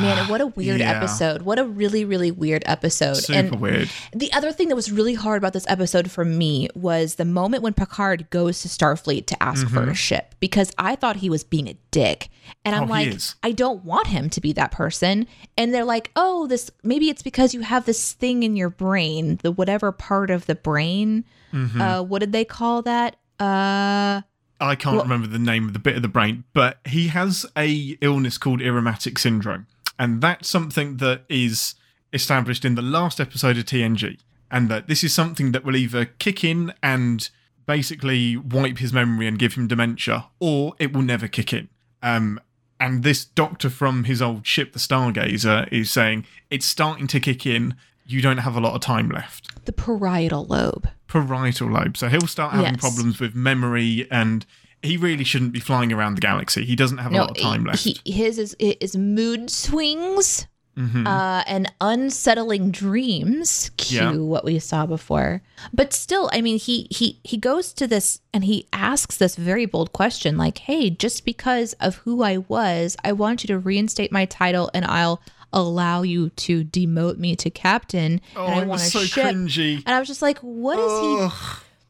Man, 0.00 0.28
what 0.28 0.40
a 0.40 0.46
weird 0.46 0.80
Yeah. 0.80 0.92
episode. 0.96 1.42
What 1.42 1.58
a 1.58 1.64
really, 1.64 2.04
really 2.04 2.30
weird 2.30 2.62
episode. 2.66 3.14
Super 3.16 3.38
and 3.38 3.60
weird. 3.60 3.90
the 4.12 4.32
other 4.32 4.52
thing 4.52 4.68
that 4.68 4.76
was 4.76 4.90
really 4.92 5.14
hard 5.14 5.38
about 5.38 5.52
this 5.52 5.66
episode 5.68 6.10
for 6.10 6.24
me 6.24 6.68
was 6.74 7.16
the 7.16 7.24
moment 7.24 7.62
when 7.62 7.74
Picard 7.74 8.30
goes 8.30 8.62
to 8.62 8.68
Starfleet 8.68 9.26
to 9.26 9.42
ask 9.42 9.68
for 9.68 9.82
a 9.82 9.94
ship 9.94 10.34
because 10.40 10.72
I 10.78 10.94
thought 10.96 11.16
he 11.16 11.28
was 11.28 11.42
being 11.44 11.68
a 11.68 11.76
dick. 11.90 12.28
And 12.64 12.74
I'm 12.74 12.82
Mm-hmm. 12.84 12.90
Oh, 12.92 12.94
like. 12.94 13.18
I 13.42 13.52
don't 13.52 13.84
want 13.84 14.06
him 14.06 14.30
to 14.30 14.40
be 14.40 14.52
that 14.54 14.70
person. 14.70 15.26
And 15.58 15.74
they're 15.74 15.84
like, 15.84 16.10
oh, 16.16 16.46
this 16.46 16.70
maybe 16.82 17.10
it's 17.10 17.22
because 17.22 17.52
you 17.52 17.60
have 17.62 17.84
this 17.86 18.12
thing 18.12 18.42
in 18.42 18.56
your 18.56 18.70
brain, 18.70 19.38
the 19.42 19.50
whatever 19.52 19.92
part 19.92 20.30
of 20.30 20.46
the 20.46 20.54
brain. 20.54 21.24
Mm-hmm. 21.52 21.80
Uh, 21.80 22.02
what 22.02 22.20
did 22.20 22.32
they 22.32 22.44
call 22.44 22.82
that? 22.82 23.16
Uh, 23.38 24.22
I 24.60 24.74
can't 24.74 25.02
remember 25.02 25.26
the 25.26 25.38
name 25.38 25.66
of 25.66 25.72
the 25.72 25.78
bit 25.78 25.96
of 25.96 26.02
the 26.02 26.08
brain, 26.08 26.44
but 26.52 26.78
he 26.86 27.08
has 27.08 27.46
a 27.56 27.96
illness 28.00 28.38
called 28.38 28.60
Irumodic 28.60 29.18
syndrome, 29.18 29.66
and 29.98 30.20
that's 30.20 30.48
something 30.48 30.98
that 30.98 31.22
is 31.28 31.74
established 32.12 32.64
in 32.64 32.74
the 32.74 32.82
last 32.82 33.20
episode 33.20 33.56
of 33.56 33.64
TNG, 33.64 34.18
and 34.50 34.68
that 34.68 34.86
this 34.86 35.02
is 35.02 35.14
something 35.14 35.52
that 35.52 35.64
will 35.64 35.76
either 35.76 36.04
kick 36.04 36.44
in 36.44 36.74
and 36.82 37.30
basically 37.66 38.36
wipe 38.36 38.78
his 38.78 38.92
memory 38.92 39.26
and 39.26 39.38
give 39.38 39.54
him 39.54 39.66
dementia, 39.66 40.26
or 40.40 40.74
it 40.78 40.92
will 40.92 41.02
never 41.02 41.28
kick 41.28 41.52
in. 41.52 41.68
Um, 42.02 42.40
and 42.80 43.02
this 43.02 43.24
doctor 43.24 43.70
from 43.70 44.04
his 44.04 44.22
old 44.22 44.46
ship, 44.46 44.72
the 44.72 44.78
Stargazer, 44.78 45.70
is 45.70 45.90
saying 45.90 46.24
it's 46.50 46.66
starting 46.66 47.06
to 47.08 47.20
kick 47.20 47.46
in. 47.46 47.76
You 48.10 48.20
don't 48.20 48.38
have 48.38 48.56
a 48.56 48.60
lot 48.60 48.74
of 48.74 48.80
time 48.80 49.08
left 49.08 49.64
the 49.66 49.72
parietal 49.72 50.46
lobe. 50.46 50.88
parietal 51.06 51.68
lobe. 51.70 51.96
So 51.96 52.08
he'll 52.08 52.26
start 52.26 52.52
having 52.52 52.72
Yes. 52.74 52.80
problems 52.80 53.20
with 53.20 53.34
memory, 53.34 54.06
and 54.10 54.44
he 54.82 54.96
really 54.96 55.24
shouldn't 55.24 55.52
be 55.52 55.60
flying 55.60 55.92
around 55.92 56.14
the 56.16 56.20
galaxy. 56.20 56.64
He 56.64 56.74
doesn't 56.76 56.98
have 56.98 57.12
a 57.12 57.16
lot 57.16 57.30
of 57.32 57.36
time 57.38 57.64
left. 57.64 57.84
he, 57.84 58.00
his 58.10 58.38
is, 58.38 58.56
is 58.58 58.96
mood 58.96 59.50
swings 59.50 60.46
Mhm. 60.78 61.06
uh, 61.06 61.42
and 61.46 61.70
unsettling 61.80 62.70
dreams. 62.70 63.70
Cue 63.76 63.98
Yeah. 63.98 64.12
what 64.16 64.44
we 64.44 64.58
saw 64.58 64.86
before, 64.86 65.42
but 65.74 65.92
still, 65.92 66.30
I 66.32 66.40
mean, 66.40 66.58
he 66.58 66.86
he 66.90 67.18
he 67.24 67.36
goes 67.36 67.72
to 67.74 67.86
this 67.86 68.20
and 68.32 68.44
he 68.44 68.66
asks 68.72 69.16
this 69.16 69.36
very 69.36 69.66
bold 69.66 69.92
question, 69.92 70.36
like, 70.38 70.58
"Hey, 70.58 70.88
just 70.88 71.24
because 71.24 71.74
of 71.74 71.96
who 71.96 72.22
I 72.22 72.38
was, 72.38 72.96
I 73.04 73.12
want 73.12 73.42
you 73.42 73.48
to 73.48 73.58
reinstate 73.58 74.12
my 74.12 74.24
title, 74.24 74.70
and 74.72 74.84
I'll 74.84 75.20
allow 75.52 76.02
you 76.02 76.30
to 76.30 76.64
demote 76.64 77.18
me 77.18 77.36
to 77.36 77.50
captain, 77.50 78.20
oh, 78.36 78.46
and 78.46 78.54
I 78.54 78.58
want 78.58 78.68
was 78.68 78.86
a 78.86 78.90
so 78.90 79.00
ship." 79.00 79.24
cringy. 79.24 79.82
And 79.84 79.94
I 79.94 79.98
was 79.98 80.08
just 80.08 80.22
like, 80.22 80.38
"What 80.38 80.78
is 80.78 81.32
he?" 81.32 81.38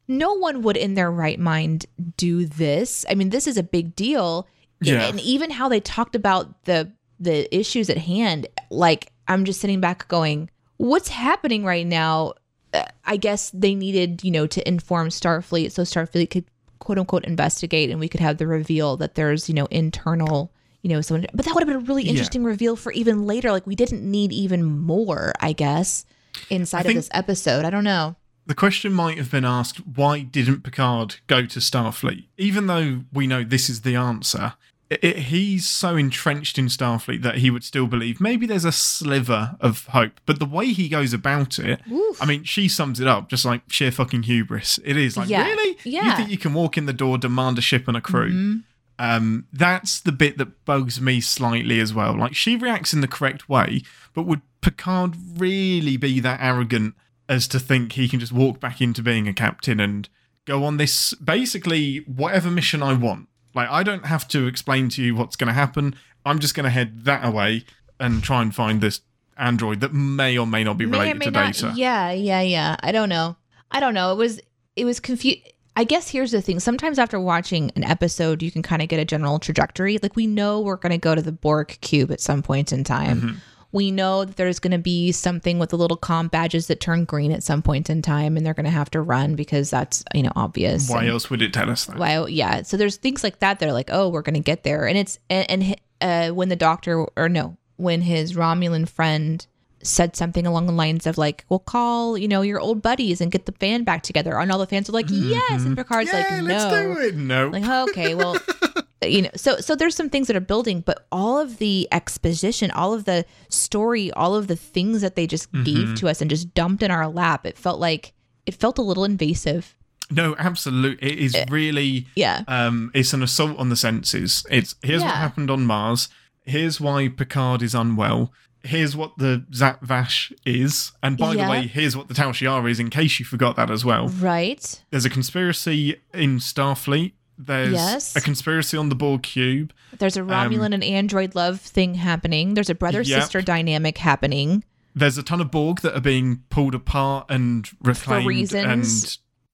No 0.08 0.34
one 0.34 0.62
would 0.62 0.76
in 0.76 0.94
their 0.94 1.10
right 1.10 1.38
mind 1.38 1.86
do 2.16 2.44
this. 2.44 3.06
I 3.08 3.14
mean, 3.14 3.30
this 3.30 3.46
is 3.46 3.56
a 3.56 3.62
big 3.62 3.94
deal. 3.94 4.48
Yeah. 4.80 5.02
And 5.06 5.20
even 5.20 5.50
how 5.50 5.68
they 5.68 5.80
talked 5.80 6.16
about 6.16 6.64
the 6.64 6.90
the 7.20 7.54
issues 7.54 7.90
at 7.90 7.98
hand, 7.98 8.46
like 8.70 9.12
I'm 9.28 9.44
just 9.44 9.60
sitting 9.60 9.80
back 9.80 10.08
going, 10.08 10.50
what's 10.78 11.08
happening 11.08 11.64
right 11.64 11.86
now? 11.86 12.32
Uh, 12.72 12.84
I 13.04 13.16
guess 13.16 13.50
they 13.50 13.74
needed, 13.74 14.24
you 14.24 14.30
know, 14.30 14.46
to 14.46 14.66
inform 14.66 15.08
Starfleet 15.08 15.72
so 15.72 15.82
Starfleet 15.82 16.30
could 16.30 16.44
quote 16.78 16.98
unquote 16.98 17.24
investigate 17.24 17.90
and 17.90 18.00
we 18.00 18.08
could 18.08 18.20
have 18.20 18.38
the 18.38 18.46
reveal 18.46 18.96
that 18.96 19.14
there's, 19.14 19.48
you 19.48 19.54
know, 19.54 19.66
internal 19.66 20.50
you 20.82 20.88
know, 20.90 21.00
someone. 21.00 21.26
But 21.34 21.44
that 21.46 21.54
would 21.54 21.60
have 21.62 21.68
been 21.68 21.76
a 21.84 21.88
really 21.88 22.04
Yeah. 22.04 22.10
interesting 22.10 22.44
reveal 22.44 22.76
for 22.76 22.92
even 22.92 23.26
later. 23.26 23.50
Like 23.52 23.66
we 23.66 23.74
didn't 23.76 24.02
need 24.08 24.32
even 24.32 24.64
more, 24.64 25.32
I 25.40 25.52
guess, 25.52 26.04
inside 26.48 26.86
of 26.86 26.94
this 26.94 27.08
episode. 27.12 27.64
I 27.64 27.70
don't 27.70 27.84
know. 27.84 28.16
The 28.46 28.54
question 28.54 28.92
might 28.92 29.18
have 29.18 29.30
been 29.30 29.44
asked 29.44 29.78
why 29.86 30.20
didn't 30.20 30.62
Picard 30.62 31.16
go 31.26 31.44
to 31.46 31.58
Starfleet? 31.60 32.24
Even 32.38 32.66
though 32.66 33.02
we 33.12 33.26
know 33.26 33.44
this 33.44 33.68
is 33.70 33.82
the 33.82 33.94
answer, 33.94 34.54
i 34.90 34.98
i 35.04 35.06
he's 35.20 35.68
so 35.68 35.94
entrenched 35.96 36.58
in 36.58 36.66
Starfleet 36.66 37.22
that 37.22 37.36
he 37.36 37.48
would 37.50 37.62
still 37.62 37.86
believe 37.86 38.20
maybe 38.20 38.46
there's 38.46 38.64
a 38.64 38.72
sliver 38.72 39.56
of 39.60 39.86
hope. 39.88 40.20
But 40.26 40.40
the 40.40 40.46
way 40.46 40.72
he 40.72 40.88
goes 40.88 41.12
about 41.12 41.60
it, 41.60 41.80
I 42.20 42.26
mean, 42.26 42.42
she 42.42 42.66
sums 42.68 42.98
it 42.98 43.06
up 43.06 43.28
just 43.28 43.44
like 43.44 43.60
sheer 43.68 43.92
fucking 43.92 44.24
hubris. 44.24 44.80
It 44.84 44.96
is 44.96 45.16
like, 45.16 45.28
Yeah. 45.28 45.44
really? 45.46 45.76
Yeah. 45.84 46.00
Mm-hmm. 46.02 46.16
think 46.16 46.30
you 46.30 46.38
can 46.38 46.54
walk 46.54 46.76
in 46.76 46.86
the 46.86 46.92
door, 46.92 47.18
demand 47.18 47.56
a 47.58 47.62
ship 47.62 47.86
and 47.86 47.96
a 47.96 48.00
crew? 48.00 48.62
Um, 49.00 49.46
that's 49.50 49.98
the 49.98 50.12
bit 50.12 50.36
that 50.36 50.66
bugs 50.66 51.00
me 51.00 51.22
slightly 51.22 51.80
as 51.80 51.94
well. 51.94 52.18
Like 52.18 52.34
she 52.34 52.54
reacts 52.54 52.92
in 52.92 53.00
the 53.00 53.08
correct 53.08 53.48
way, 53.48 53.80
but 54.12 54.26
would 54.26 54.42
Picard 54.60 55.16
really 55.38 55.96
be 55.96 56.20
that 56.20 56.38
arrogant 56.42 56.94
as 57.26 57.48
to 57.48 57.58
think 57.58 57.92
he 57.92 58.10
can 58.10 58.20
just 58.20 58.30
walk 58.30 58.60
back 58.60 58.82
into 58.82 59.02
being 59.02 59.26
a 59.26 59.32
captain 59.32 59.80
and 59.80 60.06
go 60.44 60.64
on 60.64 60.76
this 60.76 61.14
basically 61.14 62.00
whatever 62.00 62.50
mission 62.50 62.82
I 62.82 62.92
want? 62.92 63.28
Like 63.54 63.70
I 63.70 63.82
don't 63.82 64.04
have 64.04 64.28
to 64.28 64.46
explain 64.46 64.90
to 64.90 65.02
you 65.02 65.14
what's 65.14 65.34
going 65.34 65.48
to 65.48 65.54
happen. 65.54 65.94
I'm 66.26 66.38
just 66.38 66.54
going 66.54 66.64
to 66.64 66.70
head 66.70 67.06
that 67.06 67.24
away 67.24 67.64
and 67.98 68.22
try 68.22 68.42
and 68.42 68.54
find 68.54 68.82
this 68.82 69.00
android 69.38 69.80
that 69.80 69.94
may 69.94 70.36
or 70.36 70.46
may 70.46 70.62
not 70.62 70.76
be 70.76 70.84
May 70.84 70.98
related 70.98 71.18
may 71.20 71.24
to 71.24 71.30
not. 71.30 71.52
Data. 71.54 71.72
Yeah, 71.74 72.10
yeah, 72.12 72.42
yeah. 72.42 72.76
I 72.82 72.92
don't 72.92 73.08
know. 73.08 73.38
I 73.70 73.80
don't 73.80 73.94
know. 73.94 74.12
It 74.12 74.16
was 74.16 74.42
it 74.76 74.84
was 74.84 75.00
confused. 75.00 75.40
I 75.76 75.84
guess 75.84 76.08
here's 76.08 76.32
the 76.32 76.42
thing. 76.42 76.60
Sometimes 76.60 76.98
after 76.98 77.18
watching 77.20 77.70
an 77.76 77.84
episode, 77.84 78.42
you 78.42 78.50
can 78.50 78.62
kind 78.62 78.82
of 78.82 78.88
get 78.88 79.00
a 79.00 79.04
general 79.04 79.38
trajectory. 79.38 79.98
Like 80.02 80.16
we 80.16 80.26
know 80.26 80.60
we're 80.60 80.76
going 80.76 80.90
to 80.92 80.98
go 80.98 81.14
to 81.14 81.22
the 81.22 81.32
Borg 81.32 81.78
cube 81.80 82.10
at 82.10 82.20
some 82.20 82.42
point 82.42 82.72
in 82.72 82.84
time. 82.84 83.20
Mm-hmm. 83.20 83.34
We 83.72 83.92
know 83.92 84.24
that 84.24 84.34
there's 84.36 84.58
going 84.58 84.72
to 84.72 84.78
be 84.78 85.12
something 85.12 85.60
with 85.60 85.70
the 85.70 85.78
little 85.78 85.96
com 85.96 86.26
badges 86.26 86.66
that 86.66 86.80
turn 86.80 87.04
green 87.04 87.30
at 87.30 87.44
some 87.44 87.62
point 87.62 87.88
in 87.88 88.02
time, 88.02 88.36
and 88.36 88.44
they're 88.44 88.52
going 88.52 88.64
to 88.64 88.70
have 88.70 88.90
to 88.90 89.00
run 89.00 89.36
because 89.36 89.70
that's 89.70 90.02
you 90.12 90.24
know 90.24 90.32
obvious. 90.34 90.90
Why 90.90 91.02
And- 91.02 91.10
else 91.10 91.30
would 91.30 91.40
it 91.40 91.52
tell 91.52 91.70
us 91.70 91.84
that? 91.84 91.96
Why? 91.96 92.26
Yeah. 92.26 92.62
So 92.62 92.76
there's 92.76 92.96
things 92.96 93.22
like 93.22 93.38
that. 93.38 93.60
They're 93.60 93.72
like, 93.72 93.90
oh, 93.92 94.08
we're 94.08 94.22
gonna 94.22 94.40
get 94.40 94.64
there, 94.64 94.88
and 94.88 94.98
it's 94.98 95.20
and, 95.30 95.48
and 95.48 95.76
uh, 96.00 96.34
when 96.34 96.48
the 96.48 96.56
doctor 96.56 97.06
or 97.16 97.28
no, 97.28 97.56
when 97.76 98.02
his 98.02 98.32
Romulan 98.34 98.88
friend 98.88 99.46
said 99.82 100.14
something 100.16 100.46
along 100.46 100.66
the 100.66 100.72
lines 100.72 101.06
of 101.06 101.16
like, 101.18 101.44
"We'll 101.48 101.58
call 101.60 102.18
you 102.18 102.28
know 102.28 102.42
your 102.42 102.60
old 102.60 102.82
buddies 102.82 103.20
and 103.20 103.30
get 103.32 103.46
the 103.46 103.52
band 103.52 103.84
back 103.86 104.02
together," 104.02 104.38
and 104.38 104.50
all 104.52 104.58
the 104.58 104.66
fans 104.66 104.88
were 104.88 104.94
like, 104.94 105.06
"Yes," 105.08 105.64
and 105.64 105.76
Picard's 105.76 106.10
Mm-hmm. 106.10 106.16
yeah, 106.30 106.40
like, 106.40 106.48
let's 106.48 106.64
"No." 106.64 106.94
do 106.94 107.00
it. 107.00 107.14
No. 107.16 107.48
Like, 107.48 107.64
oh, 107.66 107.82
okay, 107.90 108.14
well, 108.14 108.36
you 109.02 109.22
know, 109.22 109.30
so 109.36 109.58
so 109.58 109.74
there's 109.74 109.94
some 109.96 110.10
things 110.10 110.26
that 110.26 110.36
are 110.36 110.40
building, 110.40 110.80
but 110.82 111.06
all 111.10 111.38
of 111.38 111.58
the 111.58 111.88
exposition, 111.92 112.70
all 112.72 112.92
of 112.92 113.04
the 113.04 113.24
story, 113.48 114.10
all 114.12 114.34
of 114.34 114.46
the 114.46 114.56
things 114.56 115.00
that 115.00 115.16
they 115.16 115.26
just 115.26 115.50
Mm-hmm. 115.52 115.64
gave 115.64 115.94
to 116.00 116.08
us 116.08 116.20
and 116.20 116.28
just 116.30 116.54
dumped 116.54 116.82
in 116.82 116.90
our 116.90 117.08
lap, 117.08 117.46
it 117.46 117.56
felt 117.58 117.80
like 117.80 118.12
it 118.46 118.54
felt 118.54 118.78
a 118.78 118.82
little 118.82 119.04
invasive. 119.04 119.74
No, 120.10 120.34
absolutely. 120.38 121.12
It 121.12 121.18
is 121.20 121.36
really 121.50 122.06
Yeah. 122.16 122.42
um 122.48 122.90
it's 122.94 123.12
an 123.12 123.22
assault 123.22 123.56
on 123.58 123.68
the 123.68 123.76
senses. 123.76 124.44
It's 124.50 124.74
here's 124.82 125.02
what 125.02 125.14
happened 125.14 125.50
on 125.50 125.64
Mars. 125.66 126.08
Here's 126.44 126.80
why 126.80 127.08
Picard 127.08 127.62
is 127.62 127.74
unwell. 127.74 128.32
Here's 128.62 128.94
what 128.96 129.16
the 129.18 129.44
Zhat 129.50 129.80
Vash 129.80 130.32
is. 130.44 130.92
And 131.02 131.16
by 131.16 131.34
Yeah. 131.34 131.44
the 131.46 131.50
way, 131.50 131.66
here's 131.66 131.96
what 131.96 132.08
the 132.08 132.14
Tal 132.14 132.32
Shiar 132.32 132.68
is, 132.70 132.78
in 132.78 132.90
case 132.90 133.18
you 133.18 133.24
forgot 133.24 133.56
that 133.56 133.70
as 133.70 133.84
well. 133.84 134.08
Right. 134.08 134.82
There's 134.90 135.04
a 135.04 135.10
conspiracy 135.10 135.96
in 136.12 136.38
Starfleet. 136.38 137.12
There's 137.38 137.72
Yes. 137.72 138.14
a 138.16 138.20
conspiracy 138.20 138.76
on 138.76 138.90
the 138.90 138.94
Borg 138.94 139.22
cube. 139.22 139.72
There's 139.98 140.16
a 140.18 140.20
Romulan 140.20 140.66
um, 140.66 140.72
and 140.74 140.84
Android 140.84 141.34
love 141.34 141.58
thing 141.60 141.94
happening. 141.94 142.52
There's 142.52 142.68
a 142.68 142.74
brother 142.74 143.00
Yep. 143.00 143.22
sister 143.22 143.40
dynamic 143.40 143.96
happening. 143.96 144.62
There's 144.94 145.16
a 145.16 145.22
ton 145.22 145.40
of 145.40 145.50
Borg 145.50 145.80
that 145.80 145.96
are 145.96 146.00
being 146.02 146.42
pulled 146.50 146.74
apart 146.74 147.26
and 147.30 147.66
reclaimed 147.80 148.52
and 148.52 148.84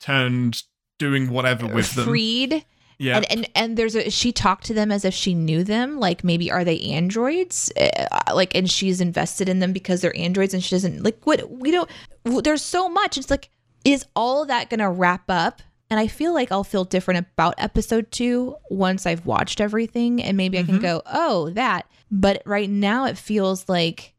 turned 0.00 0.62
doing 0.98 1.30
whatever 1.30 1.66
with 1.66 1.92
them. 1.94 2.06
Freed. 2.06 2.64
Yeah. 2.98 3.16
And, 3.16 3.30
and 3.30 3.50
and 3.54 3.76
there's 3.76 3.94
a 3.94 4.10
she 4.10 4.32
talked 4.32 4.64
to 4.66 4.74
them 4.74 4.90
as 4.90 5.04
if 5.04 5.12
she 5.12 5.34
knew 5.34 5.64
them. 5.64 5.98
Like 6.00 6.24
maybe 6.24 6.50
are 6.50 6.64
they 6.64 6.80
androids? 6.80 7.70
Uh, 7.78 8.06
uh 8.10 8.34
like 8.34 8.54
and 8.54 8.70
she's 8.70 9.00
invested 9.00 9.48
in 9.48 9.58
them 9.58 9.72
because 9.72 10.00
they're 10.00 10.16
androids 10.16 10.54
and 10.54 10.62
she 10.62 10.74
doesn't 10.74 11.02
like 11.02 11.18
what 11.24 11.50
we 11.50 11.70
don't. 11.70 11.90
There's 12.24 12.62
so 12.62 12.88
much. 12.88 13.18
It's 13.18 13.30
like 13.30 13.50
is 13.84 14.06
all 14.16 14.46
that 14.46 14.70
gonna 14.70 14.90
wrap 14.90 15.24
up? 15.28 15.62
And 15.88 16.00
I 16.00 16.08
feel 16.08 16.34
like 16.34 16.50
I'll 16.50 16.64
feel 16.64 16.84
different 16.84 17.26
about 17.32 17.54
episode 17.58 18.10
two 18.10 18.56
once 18.70 19.06
I've 19.06 19.24
watched 19.24 19.60
everything 19.60 20.22
and 20.22 20.36
maybe 20.36 20.58
I 20.58 20.62
can 20.62 20.76
mm-hmm. 20.76 20.82
go 20.82 21.02
oh 21.06 21.50
that. 21.50 21.86
But 22.10 22.42
right 22.46 22.70
now 22.70 23.04
it 23.04 23.18
feels 23.18 23.68
like 23.68 24.14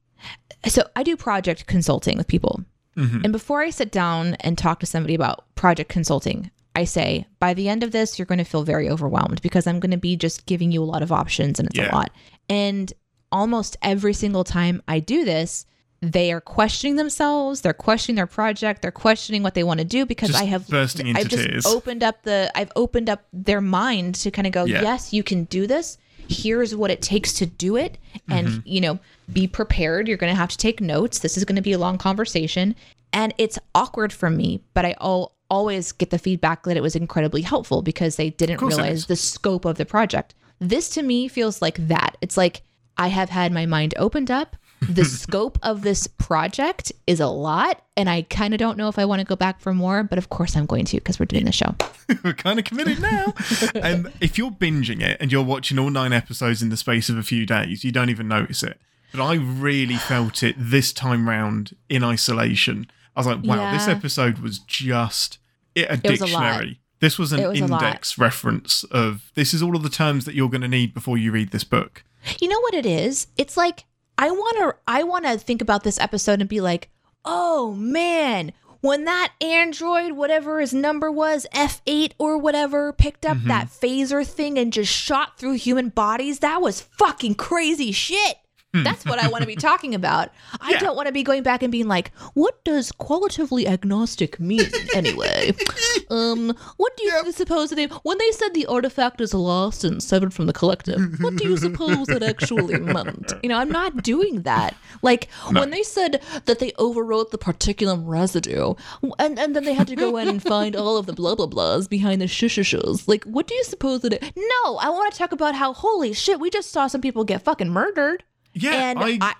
so 0.68 0.84
I 0.96 1.04
do 1.04 1.18
project 1.18 1.66
consulting 1.68 2.18
with 2.18 2.28
people. 2.28 2.64
Mm-hmm. 2.96 3.22
And 3.24 3.32
before 3.32 3.62
I 3.62 3.70
sit 3.70 3.92
down 3.92 4.36
and 4.36 4.58
talk 4.58 4.80
to 4.80 4.86
somebody 4.86 5.14
about 5.14 5.46
project 5.56 5.90
consulting, 5.90 6.50
I 6.78 6.84
say, 6.86 7.26
by 7.40 7.54
the 7.54 7.68
end 7.70 7.82
of 7.84 7.92
this, 7.92 8.18
you're 8.18 8.26
going 8.26 8.38
to 8.46 8.52
feel 8.54 8.64
very 8.64 8.88
overwhelmed 8.90 9.42
because 9.42 9.66
I'm 9.68 9.80
going 9.80 9.92
to 9.92 9.98
be 9.98 10.16
just 10.16 10.46
giving 10.46 10.72
you 10.72 10.82
a 10.84 10.90
lot 10.94 11.02
of 11.04 11.12
options 11.12 11.60
and 11.60 11.68
it's 11.70 11.78
Yeah. 11.78 11.92
a 11.92 11.96
lot. 11.96 12.12
And 12.50 12.94
almost 13.32 13.78
every 13.82 14.14
single 14.14 14.44
time 14.44 14.82
I 14.88 15.00
do 15.00 15.26
this, 15.26 15.66
they 16.02 16.32
are 16.32 16.42
questioning 16.42 16.96
themselves, 16.96 17.62
they're 17.62 17.74
questioning 17.74 18.16
their 18.16 18.28
project, 18.28 18.82
they're 18.84 18.92
questioning 18.92 19.42
what 19.44 19.56
they 19.56 19.64
want 19.64 19.80
to 19.80 19.86
do 19.86 20.06
because 20.06 20.30
Just 20.30 20.42
I 20.42 20.46
have 20.46 20.68
bursting 20.68 21.08
into 21.08 21.20
I've 21.22 21.28
just 21.28 21.44
tears. 21.50 21.66
opened 21.66 22.04
up 22.04 22.22
the 22.24 22.52
I've 22.56 22.72
opened 22.76 23.10
up 23.10 23.24
their 23.34 23.62
mind 23.62 24.14
to 24.24 24.30
kind 24.32 24.46
of 24.46 24.54
go, 24.54 24.66
Yeah. 24.66 24.84
yes, 24.84 25.12
you 25.12 25.24
can 25.24 25.46
do 25.46 25.66
this. 25.68 25.98
Here's 26.30 26.76
what 26.76 26.92
it 26.92 27.02
takes 27.02 27.34
to 27.40 27.46
do 27.48 27.78
it 27.78 27.98
and 28.30 28.48
Mm-hmm. 28.48 28.60
you 28.68 28.82
know, 28.82 29.00
be 29.34 29.48
prepared. 29.48 30.08
You're 30.08 30.18
going 30.18 30.32
to 30.34 30.38
have 30.40 30.50
to 30.50 30.58
take 30.58 30.80
notes. 30.82 31.20
This 31.20 31.36
is 31.38 31.46
going 31.46 31.56
to 31.56 31.62
be 31.64 31.74
a 31.74 31.80
long 31.80 31.98
conversation 31.98 32.76
and 33.14 33.34
it's 33.38 33.58
awkward 33.74 34.12
for 34.14 34.30
me, 34.30 34.62
but 34.76 34.86
I 34.86 34.94
al- 35.02 35.32
always 35.50 35.92
get 35.92 36.10
the 36.10 36.20
feedback 36.20 36.64
that 36.64 36.78
it 36.78 36.82
was 36.82 36.96
incredibly 36.96 37.42
helpful 37.42 37.82
because 37.82 38.16
they 38.16 38.30
didn't 38.30 38.62
realize 38.62 39.06
the 39.06 39.16
scope 39.16 39.66
of 39.66 39.78
the 39.78 39.86
project. 39.86 40.34
This 40.60 40.90
to 40.92 41.04
me 41.04 41.28
feels 41.28 41.62
like 41.62 41.88
that. 41.88 42.18
It's 42.22 42.38
like 42.38 42.64
I 42.98 43.08
have 43.08 43.30
had 43.30 43.52
my 43.52 43.66
mind 43.66 43.94
opened 43.98 44.32
up. 44.32 44.56
The 44.82 45.06
scope 45.06 45.58
of 45.64 45.82
this 45.82 46.08
project 46.08 46.92
is 47.08 47.20
a 47.20 47.28
lot, 47.28 47.82
and 47.96 48.10
I 48.10 48.24
kind 48.24 48.54
of 48.54 48.60
don't 48.60 48.78
know 48.78 48.90
if 48.90 49.00
I 49.00 49.06
want 49.06 49.20
to 49.20 49.26
go 49.26 49.36
back 49.36 49.60
for 49.60 49.74
more, 49.74 50.04
but 50.04 50.18
of 50.18 50.30
course 50.30 50.56
I'm 50.56 50.66
going 50.66 50.86
to 50.86 50.98
because 50.98 51.20
we're 51.20 51.26
doing 51.26 51.46
the 51.46 51.52
show. 51.52 51.76
we're 52.24 52.34
kind 52.34 52.60
of 52.60 52.66
committed 52.66 53.02
now. 53.02 53.34
um, 53.82 54.10
if 54.22 54.38
you're 54.38 54.52
binging 54.52 55.02
it 55.02 55.18
and 55.20 55.32
you're 55.32 55.44
watching 55.44 55.80
all 55.80 55.90
nine 55.90 56.14
episodes 56.14 56.62
in 56.62 56.70
the 56.70 56.78
space 56.78 57.10
of 57.10 57.18
a 57.18 57.24
few 57.24 57.46
days, 57.46 57.84
you 57.84 57.92
don't 57.92 58.10
even 58.10 58.28
notice 58.28 58.64
it. 58.64 58.80
But 59.12 59.24
I 59.24 59.36
really 59.36 59.96
felt 59.96 60.44
it 60.44 60.56
this 60.58 60.94
time 60.94 61.30
round 61.30 61.76
in 61.90 62.04
isolation. 62.04 62.88
I 63.18 63.20
was 63.20 63.26
like, 63.28 63.44
wow, 63.44 63.72
this 63.72 63.88
episode 63.88 64.38
was 64.38 64.60
just 64.60 65.40
it, 65.74 65.88
a 65.90 65.94
was 65.94 66.22
a 66.22 66.26
dictionary. 66.26 66.80
This 67.00 67.18
was 67.18 67.32
an 67.32 67.48
was 67.48 67.60
index 67.60 68.16
reference 68.20 68.84
of 68.86 69.32
this 69.34 69.56
is 69.56 69.64
all 69.64 69.76
of 69.76 69.82
the 69.82 69.90
terms 69.90 70.26
that 70.26 70.36
you're 70.36 70.50
going 70.50 70.62
to 70.62 70.68
need 70.68 70.94
before 70.94 71.18
you 71.18 71.32
read 71.32 71.50
this 71.50 71.64
book. 71.64 72.04
You 72.40 72.48
know 72.48 72.60
what 72.60 72.76
it 72.76 72.86
is? 72.86 73.26
It's 73.36 73.58
like 73.58 73.86
I 74.20 74.30
want 74.30 74.58
to 74.58 74.76
I 74.88 75.02
want 75.02 75.26
to 75.26 75.40
think 75.40 75.64
about 75.64 75.84
this 75.84 76.00
episode 76.00 76.42
and 76.42 76.50
be 76.50 76.62
like, 76.62 76.90
"Oh 77.26 77.74
man, 77.74 78.54
when 78.82 79.06
that 79.06 79.34
android 79.42 80.12
whatever 80.12 80.60
his 80.60 80.76
number 80.76 81.12
was, 81.12 81.48
F8 81.56 82.12
or 82.20 82.38
whatever, 82.38 82.94
picked 82.94 83.26
up 83.26 83.38
mm-hmm. 83.38 83.48
that 83.48 83.70
phaser 83.70 84.26
thing 84.26 84.60
and 84.60 84.72
just 84.72 84.94
shot 84.94 85.40
through 85.40 85.54
human 85.54 85.90
bodies, 85.90 86.40
that 86.40 86.62
was 86.62 86.82
fucking 86.82 87.34
crazy 87.34 87.92
shit." 87.92 88.38
That's 88.84 89.06
what 89.06 89.20
I 89.20 89.28
want 89.28 89.42
to 89.44 89.48
be 89.48 89.56
talking 89.56 89.94
about. 89.96 90.30
I 90.62 90.72
Yeah. 90.72 90.80
don't 90.80 90.96
want 90.96 91.08
to 91.08 91.12
be 91.14 91.24
going 91.24 91.44
back 91.44 91.64
and 91.64 91.72
being 91.72 91.88
like, 91.88 92.12
"What 92.34 92.64
does 92.64 92.92
qualitatively 92.92 93.68
agnostic 93.68 94.40
mean 94.40 94.70
anyway?" 94.94 95.54
um, 96.10 96.56
what 96.78 96.96
do 96.98 97.04
you 97.06 97.32
suppose 97.32 97.70
that 97.70 97.76
they 97.76 97.86
when 98.04 98.18
they 98.18 98.32
said 98.32 98.54
the 98.54 98.66
artifact 98.68 99.22
is 99.22 99.34
lost 99.34 99.84
and 99.84 100.02
severed 100.02 100.34
from 100.34 100.46
the 100.46 100.54
collective? 100.54 101.00
What 101.22 101.36
do 101.38 101.48
you 101.48 101.58
suppose 101.58 102.08
that 102.08 102.24
actually 102.24 102.80
meant? 102.94 103.34
You 103.44 103.50
know, 103.50 103.58
I'm 103.58 103.72
not 103.72 104.04
doing 104.04 104.42
that. 104.44 104.76
Like 105.02 105.30
when 105.52 105.70
they 105.70 105.84
said 105.84 106.22
that 106.46 106.60
they 106.60 106.72
overwrote 106.74 107.32
the 107.32 107.38
particulum 107.38 108.04
residue, 108.06 108.74
and 109.20 109.38
and 109.40 109.56
then 109.56 109.64
they 109.64 109.74
had 109.74 109.88
to 109.88 109.96
go 109.96 110.18
in 110.18 110.28
and 110.28 110.42
find 110.42 110.76
all 110.76 110.98
of 110.98 111.06
the 111.06 111.14
blah 111.14 111.36
blah 111.36 111.48
blahs 111.48 111.90
behind 111.90 112.22
the 112.22 112.26
shishishas. 112.26 113.08
Like, 113.08 113.24
what 113.26 113.48
do 113.48 113.56
you 113.56 113.64
suppose 113.64 114.02
that? 114.02 114.14
It, 114.14 114.34
no, 114.36 114.78
I 114.78 114.90
want 114.90 115.12
to 115.12 115.18
talk 115.18 115.32
about 115.32 115.56
how 115.56 115.74
holy 115.74 116.14
shit, 116.14 116.40
we 116.40 116.50
just 116.50 116.72
saw 116.72 116.88
some 116.88 117.02
people 117.02 117.24
get 117.24 117.42
fucking 117.44 117.70
murdered 117.70 118.24
Yeah, 118.62 118.92
and 118.92 119.00
I, 119.00 119.18
I, 119.22 119.34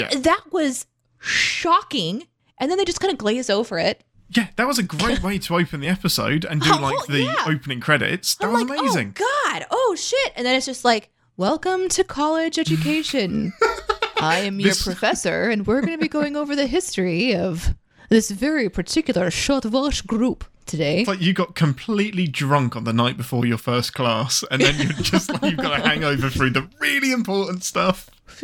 yeah. 0.00 0.08
that 0.20 0.44
was 0.52 0.86
shocking. 1.20 2.24
And 2.58 2.70
then 2.70 2.78
they 2.78 2.84
just 2.84 3.00
kind 3.00 3.12
of 3.12 3.18
glaze 3.18 3.50
over 3.50 3.78
it. 3.78 4.04
yeah, 4.30 4.48
that 4.56 4.66
was 4.66 4.78
a 4.78 4.82
great 4.82 5.22
way 5.22 5.38
to 5.38 5.56
open 5.56 5.80
the 5.80 5.88
episode 5.88 6.44
and 6.44 6.60
do 6.60 6.70
Oh, 6.72 6.78
like 6.80 7.06
the 7.06 7.22
yeah. 7.22 7.34
opening 7.46 7.80
credits. 7.80 8.36
That 8.36 8.46
I'm 8.46 8.52
was 8.52 8.62
like, 8.64 8.78
oh, 8.78 8.82
amazing. 8.82 9.14
oh 9.18 9.24
God, 9.50 9.66
oh 9.70 9.96
shit, 9.98 10.32
and 10.36 10.46
then 10.46 10.54
it's 10.54 10.66
just 10.66 10.84
like, 10.84 11.10
welcome 11.36 11.88
to 11.90 12.04
college 12.04 12.58
education. 12.58 13.52
I 14.18 14.38
am 14.38 14.60
your 14.60 14.70
This- 14.70 14.84
professor, 14.84 15.50
and 15.50 15.66
we're 15.66 15.80
going 15.80 15.98
to 15.98 16.00
be 16.02 16.08
going 16.08 16.36
over 16.36 16.54
the 16.56 16.66
history 16.66 17.34
of 17.34 17.74
this 18.08 18.30
very 18.30 18.68
particular 18.68 19.26
Zhat 19.30 19.64
Vash 19.64 20.02
group. 20.02 20.44
today. 20.66 21.00
It's 21.00 21.08
like 21.08 21.20
you 21.20 21.32
got 21.32 21.54
completely 21.56 22.26
drunk 22.28 22.76
on 22.76 22.84
the 22.84 22.92
night 22.92 23.16
before 23.16 23.44
your 23.44 23.58
first 23.58 23.92
class, 23.94 24.44
and 24.50 24.62
then 24.62 24.76
you're 24.80 24.92
just 25.02 25.28
like 25.30 25.42
you've 25.42 25.56
got 25.56 25.80
a 25.80 25.82
hangover 25.88 26.30
through 26.30 26.50
the 26.50 26.68
really 26.78 27.10
important 27.12 27.64
stuff. 27.64 28.08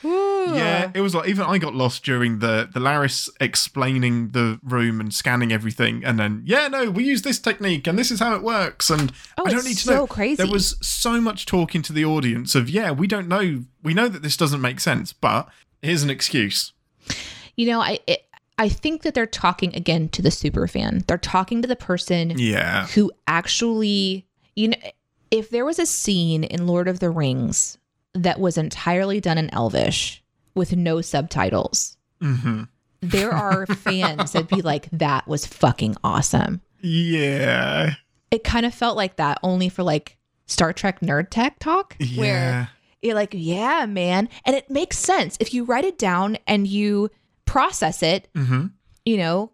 Whew. 0.00 0.54
Yeah, 0.54 0.92
it 0.94 1.00
was 1.00 1.12
like 1.12 1.28
even 1.28 1.44
I 1.44 1.58
got 1.58 1.74
lost 1.74 2.04
during 2.04 2.38
the 2.38 2.68
the 2.72 2.78
Laris 2.78 3.28
explaining 3.40 4.28
the 4.30 4.60
room 4.62 5.00
and 5.00 5.12
scanning 5.12 5.52
everything, 5.52 6.04
and 6.04 6.18
then 6.20 6.42
yeah, 6.44 6.68
no, 6.68 6.88
we 6.88 7.02
use 7.04 7.22
this 7.22 7.40
technique 7.40 7.86
and 7.88 7.98
this 7.98 8.12
is 8.12 8.20
how 8.20 8.34
it 8.36 8.42
works, 8.42 8.90
and 8.90 9.10
Oh, 9.36 9.44
I 9.46 9.50
don't 9.50 9.64
need 9.64 9.76
to 9.78 9.82
so 9.82 9.94
know. 9.94 10.06
crazy. 10.06 10.36
There 10.40 10.52
was 10.52 10.76
so 10.80 11.20
much 11.20 11.46
talking 11.46 11.82
to 11.82 11.92
the 11.92 12.04
audience 12.04 12.54
of 12.54 12.70
yeah, 12.70 12.92
we 12.92 13.08
don't 13.08 13.26
know, 13.26 13.64
we 13.82 13.92
know 13.92 14.06
that 14.08 14.22
this 14.22 14.36
doesn't 14.36 14.60
make 14.60 14.78
sense, 14.78 15.12
but 15.12 15.48
here's 15.82 16.04
an 16.04 16.10
excuse. 16.10 16.72
You 17.56 17.66
know, 17.66 17.80
I 17.80 17.98
it, 18.06 18.24
I 18.56 18.68
think 18.68 19.02
that 19.02 19.14
they're 19.14 19.26
talking 19.26 19.74
again 19.74 20.10
to 20.10 20.22
the 20.22 20.30
super 20.30 20.68
fan. 20.68 21.02
They're 21.08 21.18
talking 21.18 21.60
to 21.62 21.68
the 21.68 21.76
person 21.76 22.30
Yeah, 22.38 22.86
who 22.88 23.10
actually, 23.26 24.26
you 24.54 24.68
know, 24.68 24.76
if 25.32 25.50
there 25.50 25.64
was 25.64 25.80
a 25.80 25.86
scene 25.86 26.44
in 26.44 26.68
Lord 26.68 26.86
of 26.86 27.00
the 27.00 27.10
Rings 27.10 27.78
that 28.22 28.40
was 28.40 28.58
entirely 28.58 29.20
done 29.20 29.38
in 29.38 29.48
Elvish 29.54 30.22
with 30.54 30.76
no 30.76 31.00
subtitles, 31.00 31.96
hmm 32.20 32.64
there 33.00 33.30
are 33.32 33.64
fans 33.86 34.32
that'd 34.32 34.48
be 34.48 34.60
like, 34.62 34.88
"That 34.90 35.28
was 35.28 35.46
fucking 35.46 35.96
awesome." 36.02 36.60
yeah, 36.80 37.94
It 38.30 38.42
kind 38.44 38.66
of 38.66 38.74
felt 38.74 38.96
like 38.96 39.16
that, 39.16 39.38
only 39.42 39.68
for 39.68 39.82
like 39.82 40.16
Star 40.46 40.72
Trek 40.72 41.00
nerd 41.00 41.30
tech 41.30 41.58
talk, 41.60 41.96
where 42.16 42.68
you're 43.02 43.14
like, 43.14 43.34
"Yeah, 43.36 43.86
man," 43.86 44.28
and 44.44 44.56
it 44.56 44.68
makes 44.70 44.98
sense. 44.98 45.36
If 45.40 45.54
you 45.54 45.64
write 45.64 45.84
it 45.84 45.96
down 45.98 46.38
and 46.46 46.66
you 46.66 47.10
process 47.44 48.02
it 48.02 48.28
hmm 48.34 48.66
you 49.06 49.16
know 49.16 49.50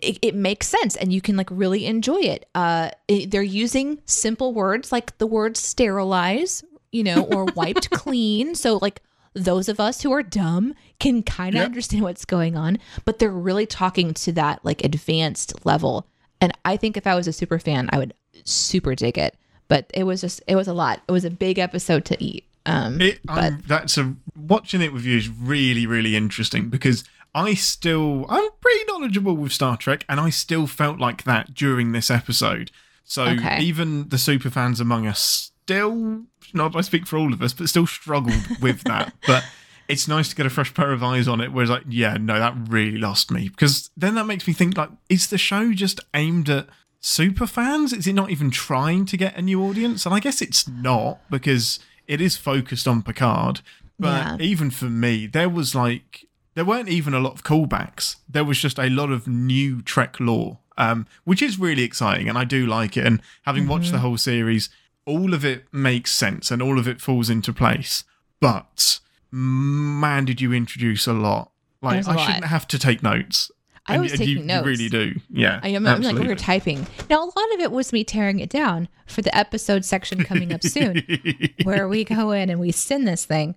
it, 0.00 0.18
it 0.22 0.34
makes 0.34 0.66
sense 0.66 0.96
and 0.96 1.12
you 1.12 1.20
can 1.20 1.36
like 1.36 1.48
really 1.50 1.84
enjoy 1.84 2.20
it. 2.20 2.48
Uh 2.54 2.90
it- 3.08 3.30
they're 3.30 3.42
using 3.42 3.98
simple 4.06 4.54
words 4.54 4.90
like 4.92 5.18
the 5.18 5.26
word 5.26 5.56
sterilize 5.56 6.64
you 6.94 7.02
know 7.04 7.22
or 7.24 7.44
wiped 7.46 7.90
clean 8.02 8.54
so 8.54 8.78
like 8.80 9.02
those 9.34 9.68
of 9.68 9.80
us 9.80 10.02
who 10.02 10.12
are 10.12 10.22
dumb 10.22 10.74
can 11.00 11.22
kind 11.22 11.54
of 11.54 11.60
Yep. 11.60 11.66
understand 11.66 12.02
what's 12.04 12.24
going 12.24 12.56
on 12.56 12.78
but 13.04 13.18
they're 13.18 13.30
really 13.30 13.66
talking 13.66 14.14
to 14.14 14.32
that 14.32 14.64
like 14.64 14.84
advanced 14.84 15.66
level 15.66 16.06
and 16.40 16.52
i 16.64 16.76
think 16.76 16.96
if 16.96 17.06
i 17.06 17.14
was 17.14 17.26
a 17.26 17.32
super 17.32 17.58
fan 17.58 17.88
i 17.92 17.98
would 17.98 18.14
super 18.44 18.94
dig 18.94 19.18
it 19.18 19.36
but 19.68 19.90
it 19.92 20.04
was 20.04 20.20
just 20.20 20.40
it 20.46 20.54
was 20.56 20.68
a 20.68 20.72
lot 20.74 21.00
it 21.08 21.12
was 21.12 21.24
a 21.24 21.30
big 21.30 21.58
episode 21.58 22.04
to 22.04 22.16
eat 22.22 22.44
um 22.66 23.00
It, 23.00 23.20
but 23.24 23.66
that's 23.66 23.98
a 23.98 24.14
watching 24.36 24.80
it 24.82 24.92
with 24.92 25.04
you 25.04 25.16
is 25.16 25.28
really 25.28 25.86
really 25.86 26.14
interesting 26.16 26.68
because 26.68 27.02
I 27.36 27.54
still 27.54 28.26
I'm 28.28 28.48
pretty 28.60 28.84
knowledgeable 28.86 29.34
with 29.36 29.50
Star 29.52 29.76
Trek 29.76 30.04
and 30.08 30.20
I 30.20 30.30
still 30.30 30.68
felt 30.68 31.00
like 31.00 31.24
that 31.24 31.52
during 31.52 31.90
this 31.90 32.08
episode. 32.08 32.70
So 33.02 33.24
Okay. 33.24 33.58
even 33.60 34.08
the 34.08 34.18
super 34.18 34.50
fans 34.50 34.78
among 34.80 35.08
us 35.08 35.50
still 35.64 36.22
not 36.52 36.76
I 36.76 36.82
speak 36.82 37.06
for 37.06 37.16
all 37.18 37.32
of 37.32 37.42
us, 37.42 37.52
but 37.52 37.68
still 37.68 37.86
struggled 37.86 38.60
with 38.60 38.82
that. 38.84 39.14
But 39.26 39.44
it's 39.88 40.06
nice 40.08 40.28
to 40.28 40.36
get 40.36 40.46
a 40.46 40.50
fresh 40.50 40.72
pair 40.74 40.92
of 40.92 41.02
eyes 41.02 41.26
on 41.28 41.40
it. 41.40 41.52
Whereas 41.52 41.70
like, 41.70 41.84
yeah, 41.88 42.16
no, 42.20 42.38
that 42.38 42.54
really 42.68 42.98
lost 42.98 43.30
me 43.30 43.48
because 43.48 43.90
then 43.96 44.14
that 44.14 44.26
makes 44.26 44.46
me 44.46 44.52
think 44.52 44.76
like, 44.76 44.90
is 45.08 45.28
the 45.28 45.38
show 45.38 45.72
just 45.72 46.00
aimed 46.14 46.48
at 46.50 46.66
super 47.00 47.46
fans? 47.46 47.92
Is 47.92 48.06
it 48.06 48.12
not 48.14 48.30
even 48.30 48.50
trying 48.50 49.06
to 49.06 49.16
get 49.16 49.36
a 49.36 49.42
new 49.42 49.62
audience? 49.64 50.04
And 50.06 50.14
I 50.14 50.20
guess 50.20 50.40
it's 50.42 50.68
not 50.68 51.18
because 51.30 51.78
it 52.06 52.20
is 52.20 52.36
focused 52.36 52.86
on 52.86 53.02
Picard. 53.02 53.60
But 53.98 54.40
Yeah. 54.40 54.46
even 54.46 54.70
for 54.70 54.86
me, 54.86 55.26
there 55.26 55.48
was 55.48 55.74
like 55.74 56.26
there 56.54 56.64
weren't 56.64 56.88
even 56.88 57.14
a 57.14 57.20
lot 57.20 57.32
of 57.32 57.42
callbacks. 57.42 58.16
There 58.28 58.44
was 58.44 58.58
just 58.60 58.78
a 58.78 58.88
lot 58.88 59.10
of 59.10 59.26
new 59.26 59.82
Trek 59.82 60.20
lore, 60.20 60.58
um, 60.78 61.06
which 61.24 61.42
is 61.42 61.58
really 61.58 61.82
exciting, 61.82 62.28
and 62.28 62.38
I 62.38 62.44
do 62.44 62.64
like 62.64 62.96
it. 62.96 63.04
And 63.06 63.20
having 63.42 63.66
watched 63.66 63.86
Mm-hmm. 63.86 63.92
the 63.96 64.00
whole 64.00 64.16
series, 64.16 64.68
all 65.06 65.34
of 65.34 65.44
it 65.44 65.64
makes 65.72 66.12
sense 66.12 66.50
and 66.50 66.62
all 66.62 66.78
of 66.78 66.88
it 66.88 67.00
falls 67.00 67.30
into 67.30 67.52
place. 67.52 68.04
But 68.40 69.00
man, 69.30 70.24
did 70.24 70.40
you 70.40 70.52
introduce 70.52 71.06
a 71.06 71.12
lot! 71.12 71.52
Like 71.82 72.06
a 72.06 72.10
I 72.10 72.14
lot. 72.14 72.26
shouldn't 72.26 72.44
have 72.46 72.66
to 72.68 72.78
take 72.78 73.02
notes. 73.02 73.50
I 73.86 73.94
And 73.94 74.02
was 74.02 74.12
taking 74.12 74.38
you, 74.38 74.44
notes. 74.44 74.64
You 74.64 74.70
really 74.70 74.88
do. 74.88 75.20
Yeah, 75.30 75.60
I 75.62 75.68
am 75.68 75.76
I'm 75.76 75.84
like 75.84 75.96
absolutely. 75.98 76.26
over 76.26 76.34
typing. 76.34 76.86
Now 77.10 77.22
a 77.22 77.26
lot 77.26 77.54
of 77.54 77.60
it 77.60 77.70
was 77.70 77.92
me 77.92 78.02
tearing 78.04 78.40
it 78.40 78.48
down 78.48 78.88
for 79.06 79.20
the 79.20 79.36
episode 79.36 79.84
section 79.84 80.24
coming 80.24 80.52
up 80.54 80.62
soon, 80.62 81.02
where 81.64 81.86
we 81.86 82.04
go 82.04 82.30
in 82.30 82.48
and 82.48 82.58
we 82.60 82.72
sin 82.72 83.04
this 83.04 83.26
thing. 83.26 83.54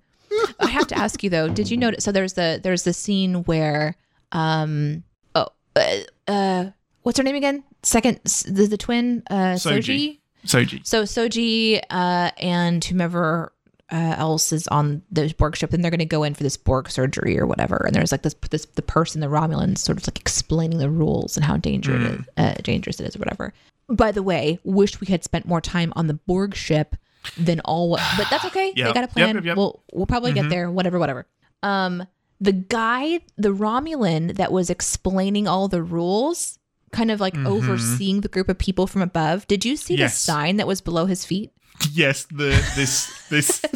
I 0.60 0.68
have 0.68 0.88
to 0.88 0.98
ask 0.98 1.24
you 1.24 1.30
though, 1.30 1.48
did 1.48 1.72
you 1.72 1.78
notice? 1.78 2.04
So 2.04 2.12
there's 2.12 2.34
the 2.34 2.60
there's 2.62 2.84
the 2.84 2.92
scene 2.92 3.44
where, 3.46 3.96
um, 4.34 5.04
oh, 5.34 5.48
uh, 5.78 5.98
uh 6.28 6.66
what's 7.04 7.18
her 7.18 7.24
name 7.24 7.36
again? 7.36 7.64
Second, 7.84 8.20
the, 8.26 8.68
the 8.70 8.78
twin, 8.78 9.24
uh, 9.30 9.54
Soji. 9.54 9.78
Soji. 9.80 10.20
Soji. 10.48 10.86
So 10.86 11.04
Soji, 11.04 11.80
uh, 11.90 12.32
and 12.40 12.84
whomever 12.84 13.54
uh, 13.92 14.16
else 14.18 14.52
is 14.52 14.68
on 14.68 15.02
the 15.12 15.34
Borg 15.38 15.56
ship, 15.56 15.70
then 15.72 15.82
they're 15.82 15.92
going 15.92 16.00
to 16.00 16.06
go 16.06 16.24
in 16.24 16.34
for 16.34 16.44
this 16.44 16.58
Borg 16.58 16.90
surgery 16.90 17.40
or 17.40 17.46
whatever. 17.46 17.78
And 17.86 17.96
there's 17.96 18.12
like 18.12 18.24
this 18.24 18.36
this 18.50 18.66
the 18.66 18.82
person, 18.82 19.22
the 19.22 19.28
Romulans, 19.28 19.78
sort 19.80 19.98
of 19.98 20.08
like 20.08 20.20
explaining 20.20 20.80
the 20.80 20.90
rules 20.90 21.38
and 21.38 21.46
how 21.46 21.58
dangerous 21.58 22.04
it 22.12 22.20
is, 22.20 22.26
uh, 22.38 22.54
dangerous 22.64 23.00
it 23.00 23.08
is, 23.08 23.16
or 23.16 23.20
whatever. 23.20 23.54
By 23.90 24.12
the 24.12 24.24
way, 24.24 24.60
wish 24.66 25.00
we 25.00 25.08
had 25.08 25.24
spent 25.24 25.46
more 25.46 25.62
time 25.62 25.94
on 25.96 26.08
the 26.08 26.16
Borg 26.16 26.54
ship 26.56 26.96
than 27.38 27.62
all. 27.62 27.98
But 28.18 28.28
that's 28.30 28.44
okay. 28.46 28.74
Yep. 28.76 28.88
They 28.88 28.94
got 28.94 29.04
a 29.06 29.08
plan. 29.08 29.36
yep, 29.36 29.44
yep. 29.46 29.58
We'll 29.58 29.82
we'll 29.94 30.06
probably 30.06 30.32
Mhm. 30.32 30.36
get 30.36 30.50
there. 30.50 30.70
Whatever, 30.72 31.00
whatever. 31.00 31.26
Um, 31.64 32.06
the 32.42 32.52
guy, 32.52 33.22
the 33.38 33.50
Romulan 33.54 34.36
that 34.36 34.52
was 34.52 34.70
explaining 34.70 35.48
all 35.48 35.68
the 35.70 35.82
rules. 35.82 36.60
Kind 36.91 37.12
of 37.12 37.19
like 37.19 37.34
Mhm. 37.34 37.45
overseeing 37.47 38.21
the 38.21 38.28
group 38.30 38.47
of 38.50 38.58
people 38.58 38.88
from 38.88 39.02
above. 39.02 39.45
Did 39.47 39.65
you 39.65 39.76
see 39.78 39.95
Yes. 39.95 40.13
the 40.15 40.19
sign 40.32 40.58
that 40.58 40.67
was 40.67 40.82
below 40.82 41.06
his 41.06 41.26
feet? 41.26 41.52
Yes, 41.93 42.26
the 42.32 42.50
this 42.76 43.12
this 43.30 43.62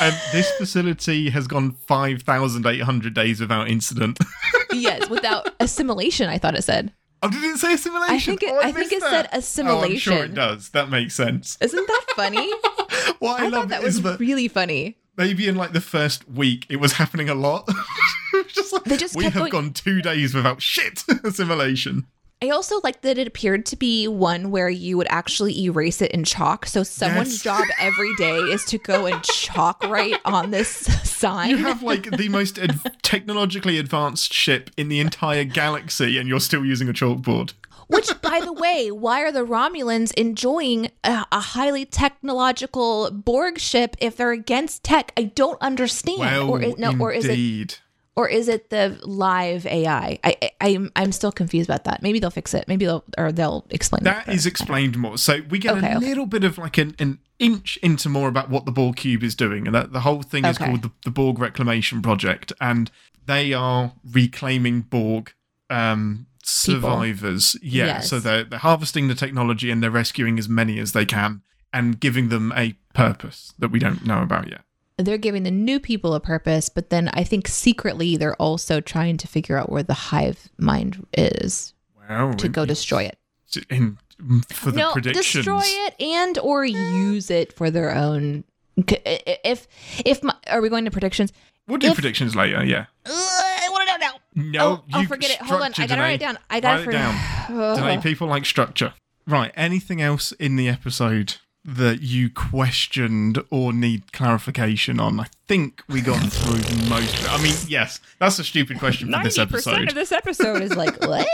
um, 0.00 0.12
this 0.32 0.50
facility 0.58 1.30
has 1.30 1.46
gone 1.46 1.72
five 1.86 2.22
thousand 2.22 2.66
eight 2.66 2.82
hundred 2.82 3.14
days 3.14 3.40
without 3.40 3.68
incident. 3.68 4.18
yes, 4.72 5.08
without 5.08 5.48
assimilation. 5.60 6.28
I 6.28 6.38
thought 6.38 6.54
it 6.56 6.64
said. 6.64 6.92
Oh, 7.22 7.30
did 7.30 7.44
it 7.44 7.56
say 7.58 7.74
assimilation? 7.74 8.14
I 8.14 8.18
think 8.18 8.42
it- 8.42 8.50
Oh, 8.52 8.60
I 8.60 8.72
think 8.72 8.90
it 8.92 9.00
said 9.00 9.28
assimilation. 9.32 10.12
Oh, 10.12 10.16
I'm 10.16 10.18
sure 10.18 10.24
it 10.24 10.34
does. 10.34 10.70
That 10.70 10.90
makes 10.90 11.14
sense. 11.14 11.56
Isn't 11.60 11.86
that 11.86 12.04
funny? 12.16 12.52
What 13.20 13.40
I, 13.40 13.44
I, 13.44 13.48
love 13.48 13.52
thought 13.62 13.68
that 13.68 13.82
was 13.84 14.02
that 14.02 14.18
really 14.18 14.48
funny. 14.48 14.96
Maybe 15.16 15.46
in 15.48 15.56
like 15.56 15.72
the 15.72 15.80
first 15.80 16.28
week 16.28 16.66
it 16.68 16.76
was 16.76 16.92
happening 16.94 17.28
a 17.28 17.34
lot. 17.34 17.68
Just 18.48 18.72
like, 18.72 18.84
They 18.84 18.96
just 18.96 19.14
we 19.14 19.24
have 19.24 19.34
going- 19.34 19.50
gone 19.52 19.72
two 19.72 20.00
days 20.02 20.34
without 20.34 20.60
shit 20.62 21.04
assimilation. 21.24 22.06
I 22.44 22.48
also 22.50 22.80
like 22.82 23.02
that 23.02 23.18
it 23.18 23.28
appeared 23.28 23.66
to 23.66 23.76
be 23.76 24.08
one 24.08 24.50
where 24.50 24.68
you 24.68 24.96
would 24.96 25.06
actually 25.10 25.56
erase 25.62 26.02
it 26.02 26.10
in 26.10 26.24
chalk. 26.24 26.66
So 26.66 26.82
someone's 26.82 27.34
Yes. 27.34 27.42
job 27.44 27.64
every 27.78 28.12
day 28.16 28.36
is 28.36 28.64
to 28.64 28.78
go 28.78 29.06
and 29.06 29.22
chalk 29.22 29.84
write 29.84 30.18
on 30.24 30.50
this 30.50 30.68
sign. 31.08 31.50
You 31.50 31.58
have 31.58 31.84
like 31.84 32.10
the 32.16 32.28
most 32.28 32.58
ad- 32.58 32.80
technologically 33.02 33.78
advanced 33.78 34.32
ship 34.32 34.70
in 34.76 34.88
the 34.88 34.98
entire 34.98 35.44
galaxy, 35.44 36.18
and 36.18 36.28
you're 36.28 36.40
still 36.40 36.64
using 36.64 36.88
a 36.88 36.92
chalkboard. 36.92 37.52
Which, 37.92 38.20
by 38.22 38.40
the 38.40 38.52
way, 38.52 38.90
why 38.90 39.20
are 39.22 39.32
the 39.32 39.44
Romulans 39.44 40.12
enjoying 40.14 40.90
a, 41.04 41.26
a 41.30 41.40
highly 41.40 41.84
technological 41.84 43.10
Borg 43.10 43.58
ship 43.58 43.96
if 44.00 44.16
they're 44.16 44.32
against 44.32 44.82
tech? 44.82 45.12
I 45.16 45.24
don't 45.24 45.60
understand. 45.60 46.18
Well, 46.20 46.50
or 46.50 46.62
is, 46.62 46.78
no, 46.78 46.96
or 46.98 47.12
is 47.12 47.24
it 47.26 47.30
indeed. 47.30 47.74
or 48.16 48.28
is 48.28 48.48
it 48.48 48.70
the 48.70 48.98
live 49.02 49.66
AI? 49.66 50.18
I, 50.24 50.36
I 50.42 50.50
I'm 50.60 50.90
I'm 50.96 51.12
still 51.12 51.32
confused 51.32 51.68
about 51.68 51.84
that. 51.84 52.02
Maybe 52.02 52.18
they'll 52.18 52.30
fix 52.30 52.54
it. 52.54 52.66
Maybe 52.68 52.84
they'll 52.86 53.04
or 53.18 53.32
they'll 53.32 53.66
explain 53.70 54.04
That 54.04 54.28
is 54.28 54.46
explained 54.46 54.96
more. 54.98 55.18
So 55.18 55.40
we 55.50 55.58
get 55.58 55.76
Okay, 55.76 55.92
a 55.92 55.96
okay. 55.96 56.06
little 56.06 56.26
bit 56.26 56.44
of 56.44 56.58
like 56.58 56.78
an, 56.78 56.94
an 56.98 57.18
inch 57.38 57.78
into 57.82 58.08
more 58.08 58.28
about 58.28 58.48
what 58.50 58.64
the 58.64 58.72
Borg 58.72 58.96
cube 58.96 59.22
is 59.22 59.34
doing, 59.34 59.66
and 59.66 59.74
that 59.74 59.92
the 59.92 60.00
whole 60.00 60.22
thing 60.22 60.44
is 60.44 60.56
Okay. 60.56 60.66
called 60.66 60.82
the, 60.82 60.90
the 61.04 61.10
Borg 61.10 61.38
Reclamation 61.38 62.00
Project, 62.02 62.52
and 62.60 62.90
they 63.26 63.52
are 63.52 63.92
reclaiming 64.10 64.80
Borg 64.82 65.32
um, 65.70 66.26
survivors. 66.46 67.56
Yeah, 67.62 67.86
Yes. 67.86 68.10
so 68.10 68.18
they're 68.20 68.44
they're 68.44 68.58
harvesting 68.58 69.08
the 69.08 69.14
technology 69.14 69.70
and 69.70 69.82
they're 69.82 69.90
rescuing 69.90 70.38
as 70.38 70.48
many 70.48 70.78
as 70.78 70.92
they 70.92 71.04
can 71.06 71.42
and 71.72 71.98
giving 72.00 72.28
them 72.28 72.52
a 72.56 72.74
purpose 72.94 73.52
that 73.58 73.70
we 73.70 73.78
don't 73.78 74.04
know 74.06 74.22
about 74.22 74.48
yet. 74.48 74.62
They're 74.98 75.18
giving 75.18 75.42
the 75.42 75.50
new 75.50 75.80
people 75.80 76.14
a 76.14 76.20
purpose, 76.20 76.68
but 76.68 76.90
then 76.90 77.08
I 77.14 77.24
think 77.24 77.48
secretly 77.48 78.16
they're 78.16 78.36
also 78.36 78.80
trying 78.80 79.16
to 79.18 79.26
figure 79.28 79.56
out 79.56 79.70
where 79.72 79.82
the 79.82 79.94
hive 79.94 80.48
mind 80.58 81.04
is 81.14 81.72
Well, 82.08 82.34
to 82.34 82.48
go 82.48 82.66
destroy 82.66 83.04
it. 83.04 83.18
in, 83.70 83.98
for 84.50 84.70
the 84.70 84.78
no, 84.78 84.92
predictions. 84.92 85.44
destroy 85.46 85.62
it 85.64 85.94
and 86.00 86.38
or 86.38 86.64
use 86.64 87.30
it 87.30 87.52
for 87.54 87.70
their 87.70 87.94
own. 87.94 88.44
If 88.76 89.66
if 90.04 90.22
my, 90.22 90.34
are 90.50 90.60
we 90.60 90.68
going 90.68 90.84
to 90.84 90.90
predictions? 90.90 91.32
We'll 91.66 91.78
do 91.78 91.88
if- 91.88 91.94
predictions 91.94 92.34
later. 92.36 92.64
Yeah. 92.64 92.86
Ugh, 93.06 93.12
I 93.14 93.68
want 93.70 93.88
to 93.88 93.92
know 93.98 94.06
now. 94.06 94.12
No, 94.34 94.66
oh, 94.66 94.84
oh, 94.94 95.00
you 95.00 95.06
forget 95.06 95.30
it. 95.30 95.38
Hold 95.38 95.62
on, 95.62 95.72
I 95.78 95.86
gotta 95.86 96.00
write 96.00 96.14
it 96.14 96.16
Deneé. 96.16 96.20
down. 96.20 96.38
I 96.50 96.60
gotta 96.60 96.74
Write 96.76 96.80
it 96.82 96.84
for- 96.84 96.92
down. 96.92 97.14
Ugh. 97.60 97.76
Today, 97.78 97.98
people 98.02 98.28
like 98.28 98.46
structure. 98.46 98.94
Right. 99.26 99.52
Anything 99.54 100.00
else 100.02 100.32
in 100.32 100.56
the 100.56 100.68
episode 100.68 101.36
that 101.64 102.02
you 102.02 102.28
questioned 102.28 103.40
or 103.50 103.72
need 103.72 104.12
clarification 104.12 104.98
on? 104.98 105.20
I 105.20 105.26
think 105.46 105.82
we 105.88 106.00
got 106.00 106.18
through 106.32 106.88
most 106.88 107.14
of 107.18 107.24
it. 107.26 107.32
I 107.32 107.42
mean, 107.42 107.54
yes, 107.68 108.00
that's 108.18 108.38
a 108.38 108.44
stupid 108.44 108.78
question 108.78 109.12
for 109.12 109.22
this 109.22 109.38
episode. 109.38 109.38
Ninety 109.38 109.52
percent 109.52 109.76
episode. 109.76 109.88
of 109.88 109.94
this 109.94 110.12
episode 110.12 110.62
is 110.62 110.74
like 110.76 111.00
what? 111.06 111.28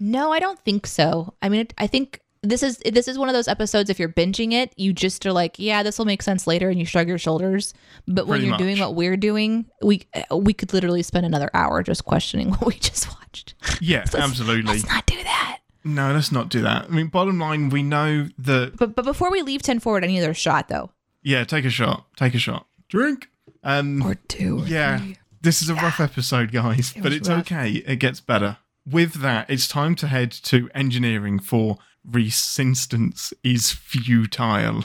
No, 0.00 0.32
I 0.32 0.38
don't 0.38 0.58
think 0.60 0.86
so. 0.86 1.34
I 1.42 1.48
mean, 1.48 1.66
I 1.78 1.86
think 1.86 2.20
this 2.44 2.62
is 2.62 2.78
this 2.78 3.08
is 3.08 3.18
one 3.18 3.28
of 3.28 3.34
those 3.34 3.48
episodes. 3.48 3.90
If 3.90 3.98
you're 3.98 4.08
binging 4.08 4.52
it, 4.52 4.72
you 4.76 4.92
just 4.92 5.24
are 5.26 5.32
like, 5.32 5.58
yeah, 5.58 5.82
this 5.82 5.98
will 5.98 6.04
make 6.04 6.22
sense 6.22 6.46
later, 6.46 6.68
and 6.70 6.78
you 6.78 6.86
shrug 6.86 7.08
your 7.08 7.18
shoulders. 7.18 7.74
But 8.06 8.26
when 8.26 8.38
Pretty 8.40 8.46
you're 8.48 8.56
doing 8.58 8.78
what 8.78 8.94
we're 8.94 9.16
doing, 9.16 9.66
we 9.82 10.06
we 10.30 10.52
could 10.54 10.72
literally 10.72 11.02
spend 11.02 11.26
another 11.26 11.50
hour 11.54 11.82
just 11.82 12.04
questioning 12.04 12.50
what 12.50 12.66
we 12.66 12.74
just 12.74 13.08
watched. 13.08 13.54
Yeah, 13.80 14.00
Let's- 14.00 14.14
absolutely. 14.14 14.72
Let's 14.74 14.86
not 14.88 15.06
do 15.06 15.22
that. 15.22 15.58
No, 15.86 16.12
let's 16.14 16.32
not 16.32 16.48
do 16.48 16.62
that. 16.62 16.86
I 16.86 16.88
mean, 16.88 17.08
bottom 17.08 17.38
line, 17.38 17.68
we 17.68 17.82
know 17.82 18.28
that. 18.38 18.76
But 18.78 18.94
but 18.94 19.04
before 19.04 19.30
we 19.30 19.42
leave 19.42 19.60
ten 19.62 19.80
forward, 19.80 20.02
I 20.04 20.06
need 20.06 20.18
another 20.18 20.32
shot 20.34 20.68
though, 20.68 20.90
Yeah, 21.22 21.44
take 21.44 21.64
a 21.64 21.70
shot. 21.70 22.06
Take 22.16 22.34
a 22.34 22.38
shot. 22.38 22.66
Drink. 22.88 23.28
Um. 23.62 24.02
or 24.02 24.14
two. 24.14 24.60
Or 24.60 24.66
yeah, 24.66 24.98
three. 24.98 25.18
this 25.42 25.60
is 25.62 25.68
a 25.68 25.74
rough 25.74 26.00
episode, 26.00 26.52
guys, 26.52 26.94
but 27.02 27.12
it's 27.12 27.28
rough. 27.28 27.40
okay. 27.40 27.70
It 27.86 27.96
gets 27.96 28.20
better. 28.20 28.58
With 28.86 29.14
that, 29.22 29.48
it's 29.48 29.66
time 29.68 29.94
to 29.96 30.06
head 30.08 30.30
to 30.44 30.68
engineering 30.74 31.38
for 31.38 31.78
ReSINstance 32.10 33.32
is 33.42 33.70
futile. 33.72 34.84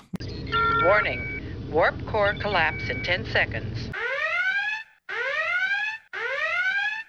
Warning. 0.84 1.44
Warp 1.70 2.06
core 2.08 2.34
collapse 2.36 2.90
in 2.90 3.04
10 3.04 3.26
seconds. 3.28 3.90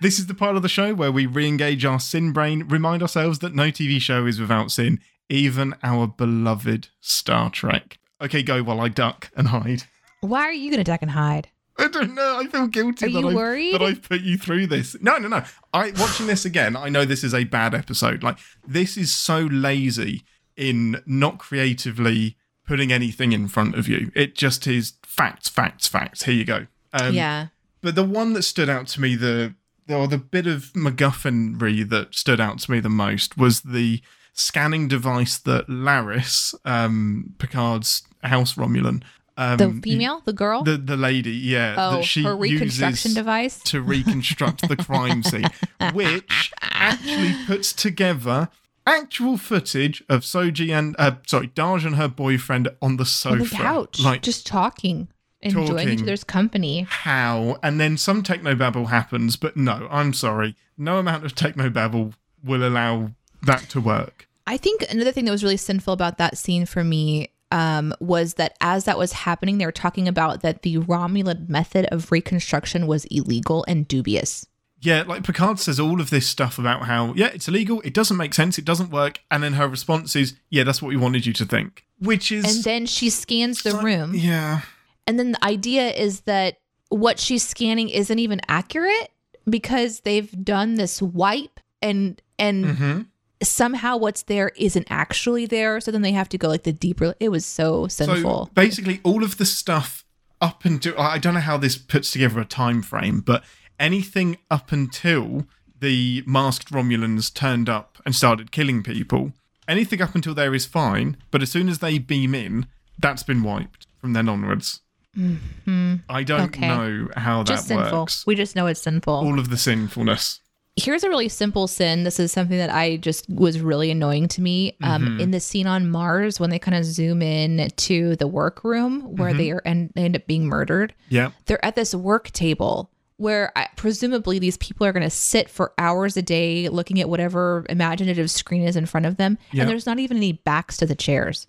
This 0.01 0.19
is 0.19 0.27
the 0.27 0.35
part 0.35 0.57
of 0.57 0.63
the 0.63 0.69
show 0.69 0.95
where 0.95 1.13
we 1.13 1.27
re 1.27 1.47
engage 1.47 1.85
our 1.85 2.01
sin 2.01 2.33
brain, 2.33 2.67
remind 2.67 3.03
ourselves 3.03 3.41
that 3.41 3.55
no 3.55 3.65
TV 3.65 4.01
show 4.01 4.27
is 4.27 4.41
without 4.41 4.71
sin, 4.71 4.99
even 5.29 5.75
our 5.83 6.07
beloved 6.07 6.89
Star 7.01 7.51
Trek. 7.51 7.99
Okay, 8.21 8.43
go 8.43 8.63
while 8.63 8.81
I 8.81 8.89
duck 8.89 9.31
and 9.37 9.49
hide. 9.49 9.85
Why 10.23 10.41
are 10.43 10.53
you 10.53 10.71
gonna 10.71 10.85
duck 10.85 11.03
and 11.03 11.11
hide? 11.11 11.49
I 11.81 11.89
don't 11.89 12.15
know. 12.15 12.39
I 12.39 12.47
feel 12.47 12.67
guilty 12.67 13.07
Are 13.07 13.11
that, 13.11 13.21
you 13.21 13.29
I've, 13.29 13.35
worried? 13.35 13.75
that 13.75 13.83
I've 13.83 14.03
put 14.03 14.21
you 14.21 14.37
through 14.37 14.67
this. 14.67 14.97
No, 15.01 15.19
no, 15.19 15.29
no. 15.29 15.43
I 15.73 15.93
watching 15.99 16.27
this 16.27 16.45
again. 16.45 16.77
I 16.77 16.89
know 16.89 17.05
this 17.05 17.25
is 17.25 17.35
a 17.35 17.45
bad 17.45 17.75
episode. 17.75 18.23
Like 18.23 18.39
this 18.67 18.97
is 18.97 19.13
so 19.13 19.41
lazy 19.41 20.23
in 20.57 21.03
not 21.07 21.39
creatively 21.39 22.37
putting 22.67 22.93
anything 22.93 23.33
in 23.33 23.49
front 23.49 23.75
of 23.75 23.89
you. 23.89 24.13
It 24.15 24.37
just 24.37 24.67
is 24.67 24.95
facts, 25.05 25.49
facts, 25.49 25.89
facts. 25.89 26.25
Here 26.25 26.35
you 26.35 26.45
go. 26.45 26.67
Um, 26.93 27.15
yeah. 27.15 27.49
But 27.81 27.95
the 27.95 28.05
one 28.05 28.35
that 28.35 28.43
stood 28.43 28.69
out 28.69 28.87
to 28.89 29.01
me, 29.01 29.17
the 29.17 29.55
or 29.89 30.07
the 30.07 30.19
bit 30.19 30.47
of 30.47 30.73
MacGuffinry 30.75 31.89
that 31.89 32.15
stood 32.15 32.41
out 32.41 32.61
to 32.61 32.71
me 32.71 32.81
the 32.81 32.89
most 32.89 33.37
was 33.37 33.63
the 33.63 34.01
scanning 34.33 34.87
device 34.87 35.39
that 35.39 35.67
Laris, 35.69 36.55
um, 36.65 37.35
Picard's 37.39 38.03
house 38.23 38.55
Romulan, 38.55 39.03
um, 39.41 39.57
The 39.57 39.81
female, 39.83 40.23
the 40.25 40.33
girl. 40.33 40.63
the 40.63 40.77
the 40.77 40.97
lady, 40.97 41.33
yeah, 41.33 41.75
oh, 41.79 41.97
that 41.97 42.05
she 42.05 42.23
her 42.23 42.37
reconstruction 42.37 43.11
uses 43.11 43.15
device. 43.15 43.63
to 43.65 43.81
reconstruct 43.81 44.69
the 44.69 44.77
crime 44.77 45.23
scene, 45.23 45.49
which 45.95 46.53
actually 46.61 47.35
puts 47.47 47.73
together 47.73 48.49
actual 48.87 49.37
footage 49.37 50.03
of 50.09 50.23
Soji 50.23 50.71
and 50.77 50.95
uh, 50.99 51.13
sorry, 51.27 51.49
Dahj 51.49 51.87
and 51.87 51.97
her 51.97 52.09
boyfriend 52.09 52.69
on 52.83 52.97
the 52.99 53.05
sofa, 53.07 53.33
on 53.35 53.39
the 53.41 53.47
couch, 53.49 54.01
like 54.01 54.23
just 54.23 54.47
talking, 54.47 55.09
enjoying 55.41 55.69
Talking. 55.69 55.89
each 55.91 56.03
other's 56.03 56.25
company. 56.25 56.87
how, 56.89 57.59
and 57.63 57.81
then 57.81 57.97
some 57.97 58.23
technobabble 58.23 58.89
happens, 58.89 59.37
but 59.37 59.57
no, 59.57 59.89
I'm 59.91 60.13
sorry, 60.13 60.55
no 60.77 60.99
amount 60.99 61.25
of 61.25 61.35
technobabble 61.35 62.15
will 62.45 62.67
allow 62.67 63.13
that 63.43 63.69
to 63.71 63.81
work. 63.81 64.29
I 64.47 64.57
think 64.57 64.85
another 64.91 65.13
thing 65.13 65.25
that 65.27 65.31
was 65.31 65.45
really 65.45 65.57
sinful 65.57 65.93
about 65.93 66.19
that 66.19 66.37
scene 66.37 66.67
for 66.67 66.83
me 66.83 67.31
um, 67.51 67.95
was 68.01 68.35
that 68.35 68.57
as 68.61 68.85
that 68.85 68.99
was 68.99 69.13
happening, 69.13 69.59
they 69.59 69.67
were 69.67 69.73
talking 69.73 70.07
about 70.09 70.43
that 70.43 70.63
the 70.63 70.79
Romulan 70.79 71.49
method 71.49 71.87
of 71.93 72.11
reconstruction 72.13 72.87
was 72.87 73.05
illegal 73.07 73.65
and 73.67 73.87
dubious. 73.89 74.47
Yeah, 74.83 75.03
like 75.07 75.25
Picard 75.25 75.59
says 75.59 75.79
all 75.79 76.01
of 76.01 76.09
this 76.09 76.27
stuff 76.27 76.59
about 76.59 76.85
how, 76.85 77.13
yeah, 77.15 77.27
it's 77.35 77.49
illegal, 77.49 77.83
it 77.83 77.93
doesn't 77.93 78.17
make 78.17 78.33
sense, 78.33 78.57
it 78.57 78.65
doesn't 78.65 78.91
work, 78.91 79.21
and 79.31 79.43
then 79.43 79.53
her 79.55 79.69
response 79.69 80.17
is, 80.17 80.37
yeah, 80.49 80.65
that's 80.65 80.81
what 80.81 80.89
we 80.89 80.97
wanted 80.97 81.27
you 81.27 81.35
to 81.35 81.45
think. 81.45 81.85
Which 81.99 82.33
is. 82.33 82.45
And 82.57 82.65
then 82.65 82.87
she 82.87 83.11
scans 83.11 83.63
the 83.63 83.77
room, 83.77 84.15
Yeah. 84.15 84.63
and 85.07 85.19
then 85.19 85.33
the 85.33 85.45
idea 85.45 85.91
is 85.91 86.23
that 86.23 86.61
what 86.89 87.19
she's 87.19 87.43
scanning 87.47 87.91
isn't 87.91 88.19
even 88.19 88.41
accurate 88.49 89.11
because 89.49 90.01
they've 90.01 90.31
done 90.45 90.77
this 90.77 91.03
wipe 91.03 91.61
and 91.83 92.21
and 92.39 92.77
hmm 92.77 93.01
somehow 93.43 93.97
what's 93.97 94.23
there 94.23 94.51
isn't 94.57 94.87
actually 94.91 95.47
there. 95.47 95.81
So 95.81 95.91
then 95.91 96.03
they 96.03 96.13
have 96.13 96.29
to 96.31 96.39
go 96.39 96.49
like 96.49 96.65
the 96.65 96.73
deeper. 96.73 97.15
It 97.21 97.31
was 97.31 97.47
so 97.47 97.89
sinful. 97.89 98.47
So 98.47 98.51
basically, 98.55 99.01
all 99.03 99.25
of 99.25 99.39
the 99.39 99.45
stuff 99.47 100.05
up 100.41 100.65
until 100.65 100.99
I 100.99 101.19
don't 101.19 101.35
know 101.35 101.41
how 101.41 101.57
this 101.59 101.77
puts 101.77 102.11
together 102.13 102.41
a 102.41 102.45
time 102.45 102.83
frame, 102.83 103.21
but 103.21 103.45
anything 103.79 104.39
up 104.51 104.73
until 104.73 105.47
the 105.79 106.23
masked 106.27 106.71
Romulans 106.71 107.33
turned 107.33 107.69
up 107.69 107.99
and 108.05 108.15
started 108.15 108.53
killing 108.53 108.83
people, 108.83 109.33
anything 109.67 110.03
up 110.03 110.15
until 110.15 110.35
there 110.35 110.55
is 110.55 110.67
fine. 110.67 111.17
But 111.31 111.43
as 111.43 111.51
soon 111.51 111.69
as 111.69 111.79
they 111.79 111.99
beam 111.99 112.35
in, 112.35 112.67
that's 112.99 113.23
been 113.23 113.43
wiped 113.43 113.87
from 113.99 114.13
then 114.13 114.29
onwards. 114.29 114.81
Mm-hmm. 115.17 115.97
I 116.09 116.23
don't 116.23 116.41
Okay. 116.57 116.69
know 116.69 117.09
how 117.17 117.43
just 117.43 117.69
that 117.69 117.75
sinful. 117.79 118.01
works. 118.01 118.27
We 118.27 118.35
just 118.35 118.55
know 118.55 118.67
it's 118.67 118.83
sinful. 118.83 119.13
All 119.15 119.39
of 119.39 119.51
the 119.51 119.57
sinfulness. 119.57 120.41
Here's 120.77 121.03
a 121.05 121.09
really 121.09 121.29
simple 121.29 121.67
sin. 121.67 122.05
This 122.05 122.19
is 122.21 122.33
something 122.33 122.57
that 122.57 122.71
I 122.71 122.97
just 122.97 123.29
was 123.29 123.61
really 123.61 123.91
annoying 123.91 124.29
to 124.29 124.41
me. 124.41 124.77
Um, 124.83 125.03
Mm-hmm. 125.03 125.21
In 125.21 125.31
the 125.31 125.41
scene 125.41 125.67
on 125.67 125.91
Mars, 125.91 126.39
when 126.41 126.51
they 126.51 126.59
kind 126.59 126.77
of 126.77 126.85
zoom 126.85 127.23
in 127.23 127.69
to 127.77 128.17
the 128.17 128.27
workroom 128.27 129.17
where 129.17 129.31
Mm-hmm. 129.31 129.39
they 129.39 129.51
are 129.51 129.63
and 129.65 129.91
they 129.95 130.05
end 130.05 130.17
up 130.17 130.27
being 130.27 130.47
murdered, 130.47 130.95
Yeah. 131.09 131.31
they're 131.47 131.63
at 131.65 131.75
this 131.75 131.95
work 131.95 132.31
table 132.31 132.91
where 133.17 133.53
I, 133.55 133.69
presumably 133.77 134.39
these 134.39 134.57
people 134.57 134.87
are 134.87 134.93
going 134.95 135.03
to 135.03 135.11
sit 135.11 135.51
for 135.51 135.75
hours 135.77 136.17
a 136.17 136.23
day 136.23 136.71
looking 136.71 136.99
at 137.01 137.09
whatever 137.11 137.67
imaginative 137.69 138.31
screen 138.31 138.63
is 138.63 138.77
in 138.77 138.87
front 138.87 139.05
of 139.05 139.19
them, 139.19 139.37
Yeah. 139.53 139.63
and 139.63 139.71
there's 139.71 139.85
not 139.85 139.99
even 139.99 140.17
any 140.17 140.33
backs 140.33 140.79
to 140.79 140.87
the 140.87 140.95
chairs. 140.95 141.47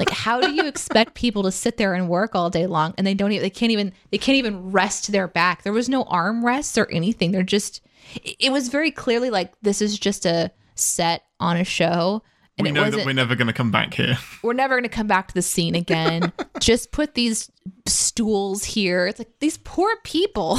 like, 0.00 0.10
how 0.10 0.40
do 0.40 0.50
you 0.52 0.64
expect 0.66 1.14
people 1.14 1.44
to 1.44 1.52
sit 1.52 1.76
there 1.76 1.94
and 1.94 2.08
work 2.08 2.34
all 2.34 2.50
day 2.50 2.66
long, 2.66 2.92
and 2.98 3.06
they 3.06 3.14
don't 3.14 3.30
even 3.30 3.42
they 3.42 3.50
can't 3.50 3.70
even 3.70 3.92
they 4.10 4.18
can't 4.18 4.34
even 4.38 4.72
rest 4.72 5.12
their 5.12 5.28
back? 5.28 5.62
There 5.62 5.72
was 5.72 5.88
no 5.88 6.02
arm 6.04 6.44
rests 6.44 6.76
or 6.76 6.86
anything. 6.90 7.30
They're 7.30 7.44
just 7.44 7.82
it- 8.22 8.52
was 8.52 8.68
very 8.68 8.90
clearly 8.90 9.30
like 9.30 9.52
this 9.62 9.80
is 9.82 9.98
just 9.98 10.26
a 10.26 10.50
set 10.74 11.22
on 11.40 11.56
a 11.56 11.64
show. 11.64 12.22
And 12.58 12.64
We 12.64 12.70
it 12.70 12.72
know 12.72 12.90
that 12.90 13.04
we're 13.04 13.12
never 13.12 13.34
going 13.34 13.48
to 13.48 13.52
come 13.52 13.70
back 13.70 13.92
here. 13.92 14.16
we're 14.42 14.54
never 14.54 14.74
going 14.76 14.84
to 14.84 14.88
come 14.88 15.06
back 15.06 15.28
to 15.28 15.34
the 15.34 15.42
scene 15.42 15.74
again. 15.74 16.32
Just 16.60 16.90
put 16.90 17.12
these 17.14 17.50
stools 17.84 18.64
here. 18.64 19.06
It's 19.06 19.18
like 19.18 19.28
these 19.40 19.58
poor 19.58 19.94
people. 20.04 20.58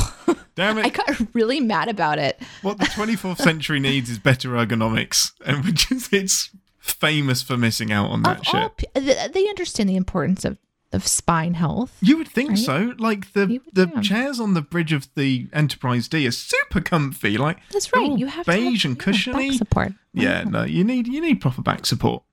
Damn 0.53 0.77
it! 0.77 0.85
I 0.85 0.89
got 0.89 1.33
really 1.33 1.59
mad 1.59 1.87
about 1.89 2.19
it. 2.19 2.39
What 2.61 2.77
the 2.77 2.85
24th 2.85 3.37
century 3.39 3.79
needs 3.79 4.11
is 4.11 4.19
better 4.19 4.49
ergonomics, 4.49 5.31
and 5.43 5.65
which 5.65 5.91
is 5.91 6.09
it's 6.11 6.51
famous 6.77 7.41
for 7.41 7.57
missing 7.57 7.91
out 7.91 8.11
on 8.11 8.21
that 8.23 8.41
Of 8.41 8.45
shit. 8.45 8.85
all 8.95 9.29
they 9.29 9.49
understand 9.49 9.89
the 9.89 9.95
importance 9.95 10.45
of, 10.45 10.57
of 10.93 11.07
spine 11.07 11.53
health. 11.55 11.97
You 12.01 12.17
would 12.17 12.27
think 12.27 12.49
Right? 12.51 12.57
so. 12.59 12.93
Like 12.97 13.33
the 13.33 13.45
would 13.47 13.61
the 13.73 13.87
think. 13.87 14.03
chairs 14.03 14.39
on 14.39 14.53
the 14.53 14.61
bridge 14.61 14.93
of 14.93 15.07
the 15.15 15.47
Enterprise 15.53 16.07
D 16.07 16.25
are 16.27 16.31
super 16.31 16.81
comfy. 16.81 17.37
Like 17.37 17.57
That's 17.71 17.91
right. 17.93 18.17
You 18.17 18.27
have 18.27 18.45
beige 18.45 18.83
have, 18.83 18.91
and 18.91 18.97
yeah, 18.99 19.03
cushiony. 19.03 19.49
back 19.49 19.57
support. 19.57 19.93
Yeah, 20.13 20.43
no, 20.43 20.63
you 20.63 20.83
need 20.83 21.07
you 21.07 21.21
need 21.21 21.41
proper 21.41 21.61
back 21.61 21.85
support. 21.85 22.23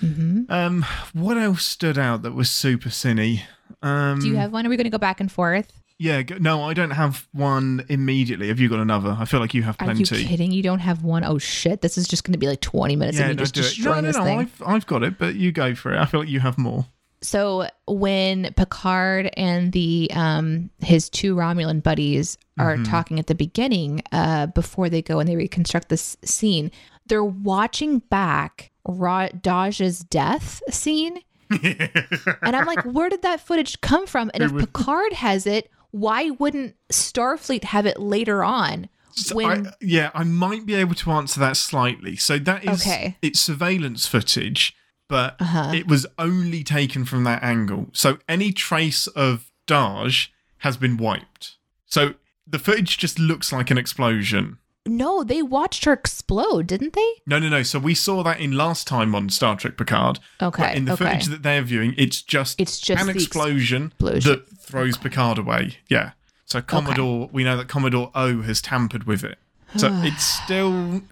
hmm 0.00 0.42
Um, 0.48 0.84
what 1.12 1.36
else 1.36 1.64
stood 1.64 1.98
out 1.98 2.22
that 2.22 2.32
was 2.32 2.50
super 2.50 2.88
cinny? 2.88 3.42
Um, 3.82 4.20
Do 4.20 4.28
you 4.28 4.36
have 4.36 4.52
one? 4.52 4.66
Are 4.66 4.70
we 4.70 4.76
going 4.76 4.84
to 4.84 4.90
go 4.90 4.98
back 4.98 5.20
and 5.20 5.30
forth? 5.30 5.72
Yeah, 5.98 6.22
go, 6.22 6.36
no, 6.38 6.62
I 6.62 6.72
don't 6.72 6.92
have 6.92 7.28
one 7.32 7.84
immediately. 7.90 8.48
Have 8.48 8.58
you 8.58 8.70
got 8.70 8.80
another? 8.80 9.14
I 9.20 9.26
feel 9.26 9.38
like 9.38 9.52
you 9.52 9.62
have 9.64 9.76
plenty. 9.76 10.02
Are 10.02 10.18
you 10.18 10.26
kidding? 10.26 10.50
You 10.50 10.62
don't 10.62 10.78
have 10.78 11.04
one? 11.04 11.24
Oh 11.24 11.36
shit! 11.36 11.82
This 11.82 11.98
is 11.98 12.08
just 12.08 12.24
going 12.24 12.32
to 12.32 12.38
be 12.38 12.46
like 12.48 12.62
twenty 12.62 12.96
minutes 12.96 13.18
yeah, 13.18 13.24
of 13.24 13.28
me 13.30 13.34
no, 13.34 13.44
just 13.44 13.54
do 13.54 13.60
it. 13.60 13.84
No, 13.84 14.00
no, 14.00 14.10
no. 14.10 14.38
I've 14.40 14.62
I've 14.66 14.86
got 14.86 15.02
it, 15.02 15.18
but 15.18 15.34
you 15.34 15.52
go 15.52 15.74
for 15.74 15.92
it. 15.92 15.98
I 15.98 16.06
feel 16.06 16.20
like 16.20 16.30
you 16.30 16.40
have 16.40 16.56
more. 16.56 16.86
So 17.22 17.68
when 17.86 18.52
Picard 18.54 19.30
and 19.36 19.72
the 19.72 20.10
um 20.14 20.70
his 20.80 21.10
two 21.10 21.34
Romulan 21.34 21.82
buddies 21.82 22.38
are 22.58 22.74
Mm-hmm. 22.76 22.84
talking 22.84 23.18
at 23.18 23.26
the 23.26 23.34
beginning, 23.34 24.02
uh, 24.12 24.46
before 24.46 24.88
they 24.88 25.02
go 25.02 25.18
and 25.18 25.28
they 25.28 25.36
reconstruct 25.36 25.88
this 25.88 26.16
scene, 26.24 26.70
they're 27.06 27.24
watching 27.24 27.98
back 28.00 28.70
Ra- 28.86 29.28
Dahj's 29.28 30.00
death 30.00 30.62
scene, 30.70 31.18
and 31.50 32.56
I'm 32.56 32.66
like, 32.66 32.82
where 32.84 33.08
did 33.08 33.22
that 33.22 33.40
footage 33.40 33.80
come 33.80 34.06
from? 34.06 34.30
And 34.34 34.42
if 34.42 34.56
Picard 34.56 35.12
has 35.14 35.46
it, 35.46 35.70
why 35.90 36.30
wouldn't 36.30 36.74
Starfleet 36.90 37.64
have 37.64 37.86
it 37.86 37.98
later 37.98 38.44
on? 38.44 38.88
So 39.12 39.34
When 39.34 39.66
I, 39.66 39.72
yeah, 39.80 40.10
I 40.14 40.22
might 40.24 40.64
be 40.66 40.74
able 40.76 40.94
to 40.96 41.10
answer 41.10 41.40
that 41.40 41.56
slightly. 41.56 42.16
So 42.16 42.38
that 42.38 42.64
is 42.64 42.82
Okay. 42.82 43.16
it's 43.22 43.40
surveillance 43.40 44.06
footage, 44.06 44.74
but 45.10 45.36
Uh-huh. 45.40 45.72
it 45.74 45.86
was 45.86 46.06
only 46.18 46.64
taken 46.64 47.04
from 47.04 47.24
that 47.24 47.42
angle. 47.42 47.88
So 47.92 48.18
any 48.28 48.52
trace 48.52 49.06
of 49.08 49.50
Dahj 49.66 50.28
has 50.58 50.76
been 50.78 50.96
wiped. 50.96 51.56
So 51.86 52.14
the 52.46 52.58
footage 52.58 52.96
just 52.96 53.18
looks 53.18 53.52
like 53.52 53.70
an 53.70 53.76
explosion. 53.78 54.56
no, 54.86 55.22
they 55.22 55.42
watched 55.42 55.84
her 55.84 55.92
explode, 55.92 56.66
didn't 56.68 56.94
they? 56.94 57.10
No, 57.26 57.38
no, 57.38 57.48
no. 57.50 57.62
So 57.62 57.78
we 57.78 57.94
saw 57.94 58.22
that 58.22 58.40
in 58.40 58.52
last 58.52 58.86
time 58.88 59.14
on 59.14 59.28
Star 59.28 59.54
Trek 59.56 59.76
Picard. 59.76 60.18
Okay, 60.40 60.62
But 60.62 60.74
in 60.76 60.84
the 60.86 60.92
okay. 60.94 61.04
footage 61.04 61.26
that 61.26 61.42
they're 61.42 61.62
viewing, 61.62 61.94
it's 61.98 62.22
just 62.22 62.58
It's 62.60 62.78
just 62.80 63.02
an 63.02 63.10
explosion, 63.10 63.86
explosion. 63.88 64.30
that 64.32 64.58
throws 64.58 64.96
Picard 64.96 65.36
away. 65.38 65.76
Yeah. 65.88 66.12
So 66.46 66.62
Commodore, 66.62 67.28
we 67.30 67.44
know 67.44 67.56
that 67.58 67.68
Commodore 67.68 68.10
O 68.14 68.40
has 68.42 68.60
tampered 68.62 69.04
with 69.04 69.22
it. 69.22 69.38
So 69.76 69.88
it's 70.02 70.24
still. 70.24 70.72
Really, 70.72 71.02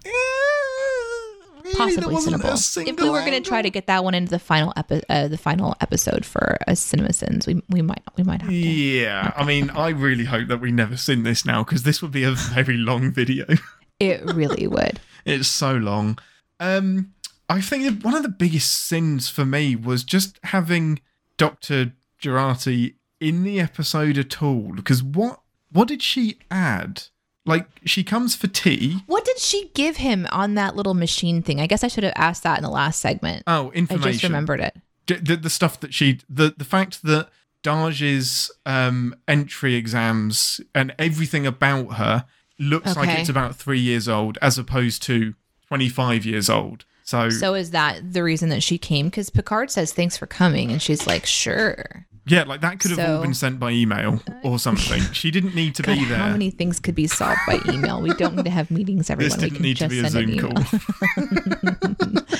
possibly 1.75 1.95
there 1.95 2.09
wasn't 2.09 2.35
Cinnable. 2.41 2.85
a 2.85 2.89
If 2.89 2.99
we 2.99 3.09
were 3.09 3.21
going 3.21 3.41
to 3.41 3.47
try 3.47 3.61
to 3.61 3.69
get 3.69 3.87
that 3.87 4.03
one 4.03 4.13
into 4.13 4.29
the 4.31 4.39
final 4.39 4.73
epi- 4.75 5.03
uh, 5.09 5.27
the 5.27 5.37
final 5.37 5.75
episode 5.81 6.25
for 6.25 6.57
a 6.67 6.73
CinemaSins, 6.73 7.47
we 7.47 7.61
we 7.69 7.81
might 7.81 8.01
we 8.17 8.23
might 8.23 8.41
have 8.41 8.49
to. 8.49 8.55
Yeah, 8.55 9.33
I 9.35 9.43
mean, 9.45 9.69
I 9.71 9.89
really 9.89 10.25
hope 10.25 10.47
that 10.47 10.59
we 10.59 10.71
never 10.71 10.97
sin 10.97 11.23
this 11.23 11.45
now 11.45 11.63
because 11.63 11.83
this 11.83 12.01
would 12.01 12.11
be 12.11 12.23
a 12.23 12.31
very 12.31 12.77
long 12.77 13.11
video. 13.11 13.45
It 13.99 14.23
really 14.33 14.65
would. 14.65 15.01
it's 15.25 15.49
so 15.49 15.73
long. 15.73 16.17
Um, 16.61 17.13
I 17.49 17.59
think 17.59 18.01
one 18.01 18.15
of 18.15 18.23
the 18.23 18.29
biggest 18.29 18.87
sins 18.87 19.27
for 19.27 19.43
me 19.43 19.75
was 19.75 20.05
just 20.05 20.39
having 20.43 21.01
Doctor 21.35 21.91
Girardi 22.23 22.93
in 23.19 23.43
the 23.43 23.59
episode 23.59 24.17
at 24.17 24.41
all. 24.41 24.71
Because 24.73 25.03
what 25.03 25.41
what 25.69 25.89
did 25.89 26.01
she 26.01 26.37
add? 26.49 27.03
Like 27.45 27.67
she 27.85 28.03
comes 28.03 28.35
for 28.35 28.47
tea. 28.47 29.01
What 29.07 29.25
did 29.25 29.39
she 29.39 29.71
give 29.73 29.97
him 29.97 30.27
on 30.31 30.55
that 30.55 30.75
little 30.75 30.93
machine 30.93 31.41
thing? 31.41 31.59
I 31.59 31.67
guess 31.67 31.83
I 31.83 31.87
should 31.87 32.03
have 32.03 32.13
asked 32.15 32.43
that 32.43 32.57
in 32.57 32.63
the 32.63 32.69
last 32.69 32.99
segment. 32.99 33.43
Oh, 33.47 33.71
information. 33.71 34.07
I 34.07 34.11
just 34.11 34.23
remembered 34.23 34.59
it. 34.59 34.75
D- 35.05 35.15
the, 35.15 35.35
the 35.37 35.49
stuff 35.49 35.79
that 35.79 35.93
she 35.93 36.19
the 36.29 36.53
the 36.55 36.65
fact 36.65 37.03
that 37.03 37.29
Dahj's 37.63 38.51
um 38.65 39.15
entry 39.27 39.75
exams 39.75 40.61
and 40.75 40.93
everything 40.99 41.47
about 41.47 41.93
her 41.93 42.25
looks 42.59 42.95
like 42.95 43.17
it's 43.17 43.29
about 43.29 43.55
three 43.55 43.79
years 43.79 44.07
old 44.09 44.37
as 44.41 44.57
opposed 44.57 45.01
to 45.03 45.33
25 45.67 46.25
years 46.25 46.49
old 46.49 46.83
so, 47.09 47.31
So 47.31 47.55
is 47.55 47.71
that 47.71 48.13
the 48.13 48.21
reason 48.21 48.49
that 48.49 48.61
she 48.61 48.77
came? 48.77 49.07
Because 49.07 49.31
Picard 49.31 49.71
says 49.71 49.91
thanks 49.91 50.15
for 50.15 50.27
coming, 50.27 50.69
and 50.69 50.79
she's 50.79 51.07
like, 51.07 51.25
sure. 51.25 52.05
Yeah 52.25 52.43
like 52.43 52.61
that 52.61 52.79
could 52.79 52.91
have 52.91 52.99
all 52.99 53.21
been 53.21 53.33
sent 53.33 53.59
by 53.59 53.71
email 53.71 54.21
or 54.43 54.59
something 54.59 55.01
she 55.13 55.31
didn't 55.31 55.55
need 55.55 55.73
to 55.75 55.83
God, 55.83 55.97
be 55.97 56.05
there 56.05 56.17
how 56.17 56.29
many 56.29 56.51
things 56.51 56.79
could 56.79 56.95
be 56.95 57.07
solved 57.07 57.39
by 57.47 57.59
email? 57.69 58.01
We 58.01 58.13
don't 58.13 58.35
need 58.35 58.45
to 58.45 58.51
have 58.51 58.69
meetings, 58.71 59.09
everyone. 59.09 59.29
this 59.29 59.37
we 59.37 59.49
didn't 59.49 59.55
can 59.55 59.63
need 59.63 59.77
to 59.77 59.87
just 59.87 59.91
be 59.91 59.99
a 59.99 60.09
zoom 60.09 60.37
call 60.39 60.53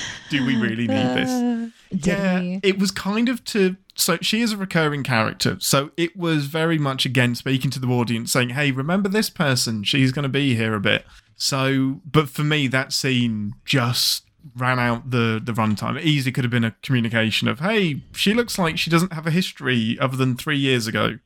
do 0.30 0.46
we 0.46 0.56
really 0.56 0.86
need 0.86 0.88
this 0.88 1.28
uh, 1.28 1.68
Did 1.90 2.06
yeah, 2.06 2.40
we? 2.40 2.60
it 2.62 2.78
was 2.78 2.90
kind 2.90 3.28
of 3.28 3.44
to. 3.46 3.76
So 3.96 4.16
she 4.22 4.40
is 4.40 4.52
a 4.52 4.56
recurring 4.56 5.02
character. 5.02 5.56
So 5.60 5.90
it 5.96 6.16
was 6.16 6.46
very 6.46 6.78
much 6.78 7.04
again 7.04 7.34
speaking 7.34 7.70
to 7.72 7.80
the 7.80 7.88
audience, 7.88 8.32
saying, 8.32 8.50
"Hey, 8.50 8.70
remember 8.70 9.08
this 9.08 9.28
person? 9.28 9.84
She's 9.84 10.12
going 10.12 10.22
to 10.22 10.28
be 10.30 10.54
here 10.54 10.74
a 10.74 10.80
bit." 10.80 11.04
So, 11.36 12.00
but 12.04 12.28
for 12.28 12.44
me, 12.44 12.68
that 12.68 12.92
scene 12.92 13.54
just 13.64 14.24
ran 14.56 14.78
out 14.78 15.10
the 15.10 15.40
the 15.42 15.52
runtime. 15.52 15.96
It 15.98 16.04
easily 16.04 16.32
could 16.32 16.44
have 16.44 16.50
been 16.50 16.64
a 16.64 16.74
communication 16.82 17.48
of, 17.48 17.60
"Hey, 17.60 18.02
she 18.12 18.34
looks 18.34 18.58
like 18.58 18.78
she 18.78 18.90
doesn't 18.90 19.12
have 19.12 19.26
a 19.26 19.30
history 19.30 19.98
other 20.00 20.16
than 20.16 20.36
three 20.36 20.58
years 20.58 20.86
ago," 20.86 21.18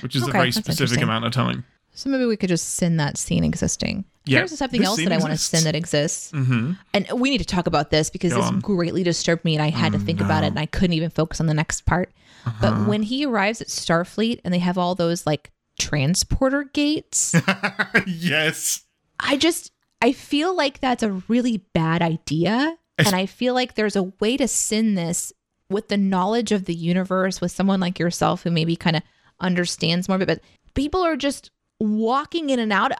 which 0.00 0.16
is 0.16 0.22
Okay, 0.22 0.30
a 0.30 0.32
very 0.32 0.52
specific 0.52 1.00
amount 1.00 1.24
of 1.24 1.32
time. 1.32 1.64
So 1.94 2.08
maybe 2.08 2.24
we 2.24 2.36
could 2.38 2.48
just 2.48 2.76
send 2.76 2.98
that 3.00 3.18
scene 3.18 3.44
existing. 3.44 4.04
Yeah, 4.24 4.38
Here's 4.38 4.56
something 4.56 4.82
else 4.82 4.98
that 4.98 5.12
I 5.12 5.18
want 5.18 5.32
to 5.32 5.36
send 5.36 5.66
that 5.66 5.74
exists. 5.74 6.30
hmm 6.30 6.72
And 6.94 7.06
we 7.16 7.28
need 7.28 7.38
to 7.38 7.44
talk 7.44 7.66
about 7.66 7.90
this 7.90 8.08
because 8.08 8.32
Go 8.32 8.38
this 8.38 8.46
on. 8.46 8.60
greatly 8.60 9.02
disturbed 9.02 9.44
me 9.44 9.54
and 9.56 9.62
I 9.62 9.68
had 9.68 9.92
to 9.92 9.98
think 9.98 10.20
about 10.20 10.44
it 10.44 10.46
and 10.48 10.58
I 10.60 10.66
couldn't 10.66 10.94
even 10.94 11.10
focus 11.10 11.40
on 11.40 11.46
the 11.46 11.54
next 11.54 11.84
part. 11.86 12.10
Uh-huh. 12.46 12.56
But 12.60 12.86
when 12.88 13.02
he 13.02 13.26
arrives 13.26 13.60
at 13.60 13.66
Starfleet 13.66 14.40
and 14.44 14.54
they 14.54 14.60
have 14.60 14.78
all 14.78 14.94
those 14.94 15.26
like 15.26 15.50
transporter 15.78 16.62
gates, 16.72 17.34
yes. 18.06 18.82
I 19.20 19.36
just 19.36 19.72
I 20.02 20.12
feel 20.12 20.54
like 20.54 20.80
that's 20.80 21.02
a 21.02 21.12
really 21.28 21.58
bad 21.72 22.02
idea. 22.02 22.76
And 22.98 23.14
I 23.16 23.26
feel 23.26 23.54
like 23.54 23.74
there's 23.74 23.96
a 23.96 24.02
way 24.20 24.36
to 24.36 24.46
sin 24.46 24.94
this 24.94 25.32
with 25.70 25.88
the 25.88 25.96
knowledge 25.96 26.52
of 26.52 26.66
the 26.66 26.74
universe 26.74 27.40
with 27.40 27.50
someone 27.52 27.80
like 27.80 27.98
yourself 27.98 28.42
who 28.42 28.50
maybe 28.50 28.76
kind 28.76 28.96
of 28.96 29.02
understands 29.40 30.08
more 30.08 30.16
of 30.16 30.22
it. 30.22 30.26
But 30.28 30.40
people 30.74 31.02
are 31.02 31.16
just 31.16 31.50
walking 31.80 32.50
in 32.50 32.58
and 32.58 32.72
out. 32.72 32.92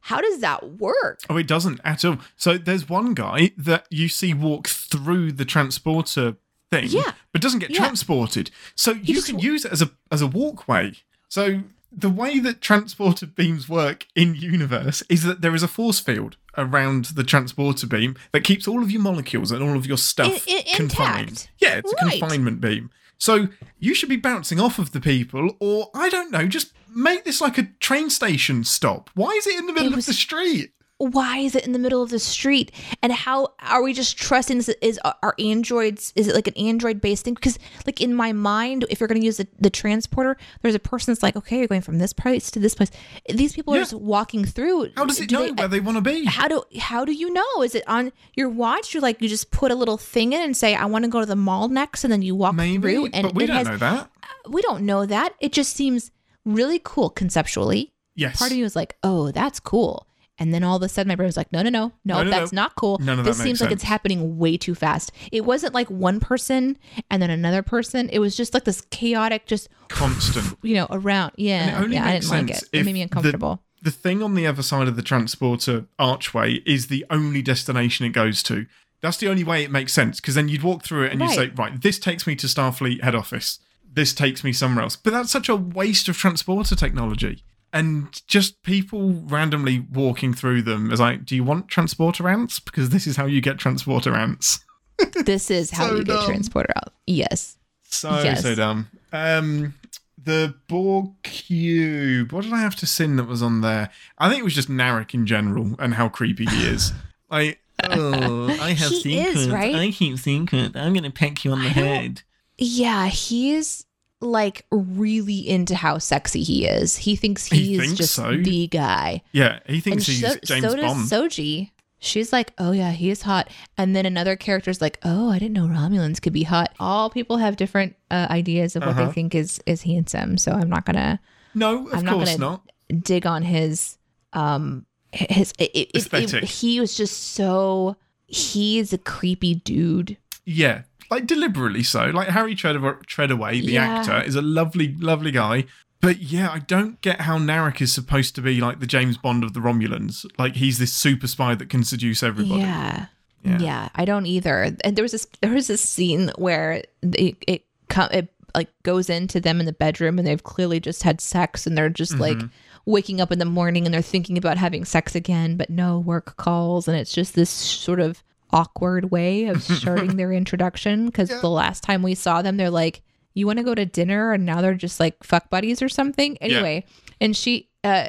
How 0.00 0.20
does 0.20 0.38
that 0.40 0.78
work? 0.78 1.20
Oh, 1.28 1.36
it 1.36 1.48
doesn't 1.48 1.80
at 1.84 2.04
all. 2.04 2.18
So 2.36 2.56
there's 2.56 2.88
one 2.88 3.12
guy 3.14 3.50
that 3.58 3.86
you 3.90 4.08
see 4.08 4.32
walk 4.32 4.68
through 4.68 5.32
the 5.32 5.44
transporter 5.44 6.36
thing, 6.70 6.86
Yeah. 6.88 7.12
but 7.32 7.42
doesn't 7.42 7.58
get 7.58 7.70
Yeah. 7.70 7.78
transported. 7.78 8.50
So 8.76 8.92
you 8.92 9.20
can 9.22 9.34
w- 9.36 9.52
use 9.52 9.64
it 9.64 9.72
as 9.72 9.82
a 9.82 9.90
as 10.10 10.22
a 10.22 10.26
walkway. 10.28 10.92
So 11.28 11.62
the 11.92 12.10
way 12.10 12.38
that 12.40 12.60
transporter 12.60 13.26
beams 13.26 13.68
work 13.68 14.06
in 14.14 14.34
universe 14.34 15.02
is 15.08 15.22
that 15.22 15.40
there 15.40 15.54
is 15.54 15.62
a 15.62 15.68
force 15.68 16.00
field 16.00 16.36
around 16.58 17.06
the 17.06 17.24
transporter 17.24 17.86
beam 17.86 18.16
that 18.32 18.44
keeps 18.44 18.66
all 18.66 18.82
of 18.82 18.90
your 18.90 19.00
molecules 19.02 19.50
and 19.52 19.62
all 19.62 19.76
of 19.76 19.86
your 19.86 19.98
stuff 19.98 20.44
I- 20.48 20.64
I- 20.72 20.76
confined. 20.76 21.28
intact. 21.28 21.48
Yeah, 21.58 21.74
it's 21.76 21.92
a 21.92 22.04
Right. 22.04 22.20
confinement 22.20 22.60
beam. 22.60 22.90
So 23.18 23.48
you 23.78 23.94
should 23.94 24.08
be 24.10 24.16
bouncing 24.16 24.60
off 24.60 24.78
of 24.78 24.92
the 24.92 25.00
people, 25.00 25.56
or 25.58 25.90
I 25.94 26.08
don't 26.10 26.30
know, 26.30 26.46
just 26.48 26.72
make 26.94 27.24
this 27.24 27.40
like 27.40 27.56
a 27.58 27.68
train 27.80 28.10
station 28.10 28.62
stop. 28.64 29.08
Why 29.14 29.30
is 29.30 29.46
it 29.46 29.58
in 29.58 29.66
the 29.66 29.72
middle 29.72 29.90
was- 29.92 30.00
of 30.00 30.06
the 30.06 30.12
street? 30.14 30.72
Why 30.98 31.38
is 31.38 31.54
it 31.54 31.66
in 31.66 31.72
the 31.72 31.78
middle 31.78 32.02
of 32.02 32.08
the 32.10 32.18
street? 32.18 32.72
And 33.02 33.12
how 33.12 33.52
are 33.60 33.82
we 33.82 33.92
just 33.92 34.16
trusting 34.16 34.56
this 34.56 34.68
is 34.80 34.98
our 35.22 35.34
androids 35.38 36.12
is 36.16 36.26
it 36.26 36.34
like 36.34 36.46
an 36.46 36.56
android 36.56 37.00
based 37.00 37.24
thing? 37.24 37.34
Because 37.34 37.58
like 37.86 38.00
in 38.00 38.14
my 38.14 38.32
mind 38.32 38.84
if 38.88 38.98
you're 39.00 39.06
going 39.08 39.20
to 39.20 39.24
use 39.24 39.36
the, 39.36 39.46
the 39.58 39.68
transporter 39.70 40.36
there's 40.62 40.74
a 40.74 40.78
person 40.78 41.12
that's 41.12 41.22
like 41.22 41.36
okay 41.36 41.58
you're 41.58 41.66
going 41.66 41.82
from 41.82 41.98
this 41.98 42.12
place 42.12 42.50
to 42.52 42.58
this 42.58 42.74
place. 42.74 42.90
These 43.28 43.52
people 43.52 43.74
are 43.74 43.78
just 43.78 43.92
walking 43.94 44.44
through. 44.44 44.90
How 44.96 45.04
does 45.04 45.20
it 45.20 45.28
Do 45.28 45.34
know 45.36 45.44
they- 45.46 45.52
where 45.52 45.68
they 45.68 45.80
want 45.80 45.96
to 45.96 46.00
be? 46.02 46.24
how 46.24 46.48
do 46.48 46.62
how 46.78 47.04
do 47.04 47.12
you 47.12 47.30
know? 47.32 47.62
Is 47.62 47.74
it 47.74 47.86
on 47.86 48.10
your 48.34 48.48
watch? 48.48 48.94
You're 48.94 49.02
like 49.02 49.20
you 49.20 49.28
just 49.28 49.50
put 49.50 49.70
a 49.70 49.74
little 49.74 49.98
thing 49.98 50.32
in 50.32 50.40
and 50.40 50.56
say 50.56 50.74
i 50.74 50.84
want 50.86 51.04
to 51.04 51.10
go 51.10 51.20
to 51.20 51.26
the 51.26 51.36
mall 51.36 51.68
next 51.68 52.04
and 52.04 52.12
then 52.12 52.22
you 52.22 52.34
walk 52.34 52.54
Maybe, 52.54 52.78
through 52.80 53.06
and 53.12 53.22
but 53.24 53.34
we 53.34 53.46
don't 53.46 53.56
has 53.56 53.66
know 53.66 53.76
that. 53.76 54.10
Uh, 54.22 54.26
we 54.48 54.62
don't 54.62 54.82
know 54.86 55.04
that. 55.06 55.34
It 55.40 55.52
just 55.52 55.74
seems 55.74 56.10
really 56.44 56.80
cool 56.82 57.10
conceptually. 57.10 57.92
Yes. 58.14 58.38
part 58.38 58.50
of 58.50 58.56
me 58.56 58.62
was 58.62 58.74
like, 58.74 58.96
"Oh, 59.02 59.30
that's 59.30 59.60
cool," 59.60 60.06
and 60.38 60.52
then 60.52 60.62
all 60.64 60.76
of 60.76 60.82
a 60.82 60.88
sudden, 60.88 61.08
my 61.08 61.14
brain 61.14 61.26
was 61.26 61.36
like, 61.36 61.50
"No, 61.52 61.62
no, 61.62 61.70
no, 61.70 61.92
no, 62.04 62.16
No, 62.18 62.22
no, 62.24 62.30
that's 62.30 62.52
no. 62.52 62.62
not 62.62 62.74
cool. 62.76 62.98
None 62.98 63.18
of 63.18 63.24
this 63.24 63.36
that 63.38 63.44
makes 63.44 63.48
seems 63.58 63.60
like 63.62 63.72
it's 63.72 63.82
happening 63.84 64.38
way 64.38 64.56
too 64.56 64.74
fast. 64.74 65.12
It 65.32 65.44
wasn't 65.44 65.74
like 65.74 65.88
one 65.90 66.20
person 66.20 66.76
and 67.10 67.22
then 67.22 67.30
another 67.30 67.62
person. 67.62 68.08
It 68.12 68.18
was 68.18 68.36
just 68.36 68.54
like 68.54 68.64
this 68.64 68.82
chaotic, 68.90 69.46
just 69.46 69.68
Constant. 69.88 70.56
you 70.62 70.74
know, 70.74 70.86
around. 70.90 71.32
Yeah, 71.36 71.78
only 71.82 71.96
yeah, 71.96 72.06
I 72.06 72.12
didn't 72.18 72.30
like 72.30 72.50
it. 72.50 72.64
It 72.72 72.84
made 72.84 72.92
me 72.92 73.00
the- 73.00 73.02
uncomfortable. 73.02 73.62
The 73.82 73.90
thing 73.90 74.22
on 74.22 74.34
the 74.34 74.46
other 74.46 74.62
side 74.62 74.88
of 74.88 74.96
the 74.96 75.02
transporter 75.02 75.86
archway 75.98 76.54
is 76.66 76.88
the 76.88 77.04
only 77.10 77.40
destination 77.42 78.04
it 78.06 78.10
goes 78.10 78.42
to. 78.44 78.66
That's 79.02 79.18
the 79.18 79.28
only 79.28 79.44
way 79.44 79.62
it 79.62 79.70
makes 79.70 79.92
sense 79.92 80.20
because 80.20 80.34
then 80.34 80.48
you'd 80.48 80.62
walk 80.62 80.82
through 80.82 81.04
it 81.04 81.12
and 81.12 81.20
you 81.20 81.26
Right. 81.28 81.36
say, 81.36 81.52
right, 81.54 81.80
this 81.80 81.98
takes 81.98 82.26
me 82.26 82.34
to 82.36 82.46
Starfleet 82.46 83.04
head 83.04 83.14
office. 83.14 83.60
This 83.92 84.12
takes 84.12 84.42
me 84.42 84.52
somewhere 84.52 84.82
else. 84.82 84.96
But 84.96 85.12
that's 85.12 85.30
such 85.30 85.48
a 85.48 85.54
waste 85.56 86.08
of 86.08 86.16
transporter 86.16 86.74
technology. 86.74 87.44
And 87.72 88.08
just 88.26 88.62
people 88.62 89.12
randomly 89.26 89.80
walking 89.92 90.32
through 90.32 90.62
them 90.62 90.90
as 90.90 91.00
like, 91.00 91.26
do 91.26 91.36
you 91.36 91.44
want 91.44 91.68
transporter 91.68 92.28
ants? 92.28 92.58
Because 92.58 92.88
this 92.90 93.06
is 93.06 93.16
how 93.16 93.26
you 93.26 93.40
get 93.40 93.58
transporter 93.58 94.14
ants. 94.14 94.60
this 95.24 95.50
is 95.50 95.70
how 95.70 95.88
so 95.88 95.96
you 95.96 96.04
get 96.04 96.24
transporter 96.24 96.72
ants. 96.76 96.96
Yes. 97.06 97.56
So 97.82 98.10
Yes. 98.22 98.42
so 98.42 98.54
dumb. 98.54 98.88
Um, 99.12 99.74
the 100.22 100.54
Borg 100.68 101.12
cube. 101.22 102.32
What 102.32 102.44
did 102.44 102.52
I 102.52 102.60
have 102.60 102.76
to 102.76 102.86
sin 102.86 103.16
that 103.16 103.24
was 103.24 103.42
on 103.42 103.60
there? 103.60 103.90
I 104.18 104.28
think 104.28 104.40
it 104.40 104.44
was 104.44 104.54
just 104.54 104.68
Narek 104.68 105.14
in 105.14 105.26
general 105.26 105.74
and 105.78 105.94
how 105.94 106.08
creepy 106.08 106.46
he 106.46 106.66
is. 106.66 106.92
I 107.30 107.56
oh, 107.84 108.48
I 108.60 108.72
have 108.72 108.90
He 108.90 109.18
is, 109.18 109.48
right? 109.48 109.74
I 109.74 109.90
keep 109.90 110.18
secret. 110.18 110.76
I'm 110.76 110.94
gonna 110.94 111.10
peck 111.10 111.44
you 111.44 111.52
on 111.52 111.60
the 111.62 111.68
I 111.68 111.70
head. 111.70 112.22
Yeah, 112.58 113.06
he's 113.06 113.85
like 114.20 114.64
really 114.70 115.48
into 115.48 115.74
how 115.74 115.98
sexy 115.98 116.42
he 116.42 116.66
is. 116.66 116.96
He 116.96 117.16
thinks 117.16 117.46
He 117.46 117.62
he's 117.76 117.80
thinks 117.80 117.96
just 117.98 118.14
so. 118.14 118.36
the 118.36 118.66
guy. 118.68 119.22
Yeah, 119.32 119.60
he 119.66 119.74
and 119.74 119.84
thinks 119.84 120.06
he's 120.06 120.20
so, 120.20 120.34
James 120.44 120.64
so 120.64 120.76
does 120.76 120.84
Bond. 120.94 121.08
Soji. 121.08 121.70
She's 121.98 122.30
like, 122.32 122.52
oh 122.58 122.72
yeah, 122.72 122.90
he 122.92 123.08
is 123.10 123.22
hot. 123.22 123.48
And 123.78 123.96
then 123.96 124.04
another 124.06 124.36
character's 124.36 124.80
like, 124.82 124.98
oh, 125.02 125.30
I 125.30 125.38
didn't 125.38 125.54
know 125.54 125.66
Romulans 125.66 126.20
could 126.20 126.34
be 126.34 126.42
hot. 126.42 126.74
All 126.78 127.08
people 127.10 127.38
have 127.38 127.56
different 127.56 127.96
uh, 128.10 128.26
ideas 128.30 128.76
of 128.76 128.82
what 128.82 128.90
Uh-huh. 128.90 129.06
they 129.06 129.12
think 129.12 129.34
is 129.34 129.60
is 129.66 129.82
handsome. 129.82 130.36
So 130.38 130.52
I'm 130.52 130.68
not 130.68 130.84
gonna 130.84 131.18
no, 131.54 131.86
of 131.88 131.94
I'm 131.94 132.04
not 132.04 132.14
course 132.14 132.38
not. 132.38 132.62
dig 133.02 133.26
on 133.26 133.42
his 133.42 133.96
um 134.34 134.84
his 135.12 135.52
it, 135.58 135.70
it, 135.74 135.90
it, 135.94 135.96
Aesthetic. 135.96 136.44
he 136.44 136.80
was 136.80 136.94
just 136.96 137.32
so 137.34 137.96
he's 138.26 138.92
a 138.92 138.98
creepy 138.98 139.54
dude. 139.54 140.16
Yeah, 140.44 140.82
like 141.10 141.26
deliberately 141.26 141.82
so. 141.82 142.06
Like 142.06 142.28
Harry 142.28 142.54
Tread- 142.54 142.76
Treadaway, 142.76 143.60
the 143.64 143.72
Yeah. 143.72 143.98
actor, 144.00 144.22
is 144.22 144.34
a 144.34 144.42
lovely, 144.42 144.94
lovely 144.98 145.30
guy. 145.30 145.64
But 146.00 146.20
yeah, 146.20 146.50
I 146.50 146.58
don't 146.60 147.00
get 147.00 147.22
how 147.22 147.38
Narek 147.38 147.80
is 147.80 147.92
supposed 147.92 148.34
to 148.34 148.42
be 148.42 148.60
like 148.60 148.80
the 148.80 148.86
James 148.86 149.16
Bond 149.16 149.42
of 149.42 149.54
the 149.54 149.60
Romulans. 149.60 150.26
Like 150.38 150.56
he's 150.56 150.78
this 150.78 150.92
super 150.92 151.26
spy 151.26 151.54
that 151.54 151.68
can 151.70 151.84
seduce 151.84 152.22
everybody. 152.22 152.60
Yeah. 152.60 153.06
Yeah. 153.42 153.58
yeah. 153.60 153.88
I 153.94 154.04
don't 154.04 154.26
either. 154.26 154.76
And 154.84 154.96
there 154.96 155.02
was 155.02 155.12
this 155.12 155.26
there 155.40 155.52
was 155.52 155.68
this 155.68 155.80
scene 155.80 156.30
where 156.36 156.82
it 157.02 157.36
it 157.46 157.64
come 157.88 158.08
it 158.12 158.32
like 158.54 158.68
goes 158.82 159.08
into 159.08 159.40
them 159.40 159.58
in 159.60 159.66
the 159.66 159.72
bedroom 159.72 160.18
and 160.18 160.26
they've 160.26 160.42
clearly 160.42 160.80
just 160.80 161.02
had 161.02 161.20
sex 161.20 161.66
and 161.66 161.76
they're 161.76 161.88
just 161.90 162.18
like 162.18 162.36
Mm-hmm. 162.38 162.46
waking 162.86 163.20
up 163.20 163.32
in 163.32 163.38
the 163.38 163.44
morning 163.44 163.84
and 163.86 163.92
they're 163.94 164.02
thinking 164.02 164.36
about 164.38 164.58
having 164.58 164.84
sex 164.84 165.14
again, 165.14 165.56
but 165.56 165.70
no 165.70 165.98
work 165.98 166.36
calls 166.36 166.86
and 166.88 166.96
it's 166.96 167.12
just 167.12 167.34
this 167.34 167.50
sort 167.50 168.00
of 168.00 168.22
awkward 168.52 169.10
way 169.10 169.46
of 169.46 169.62
starting 169.80 170.16
their 170.16 170.32
introduction 170.32 171.06
because 171.06 171.28
the 171.28 171.50
last 171.50 171.82
time 171.82 172.02
we 172.02 172.14
saw 172.14 172.42
them 172.42 172.56
they're 172.56 172.70
like 172.70 173.02
you 173.34 173.46
want 173.46 173.58
to 173.58 173.64
go 173.64 173.74
to 173.74 173.84
dinner 173.84 174.32
and 174.32 174.46
now 174.46 174.60
they're 174.60 174.74
just 174.74 174.98
like 175.00 175.22
fuck 175.24 175.50
buddies 175.50 175.82
or 175.82 175.88
something 175.88 176.36
anyway 176.38 176.84
and 177.20 177.36
she 177.36 177.68
uh 177.84 178.08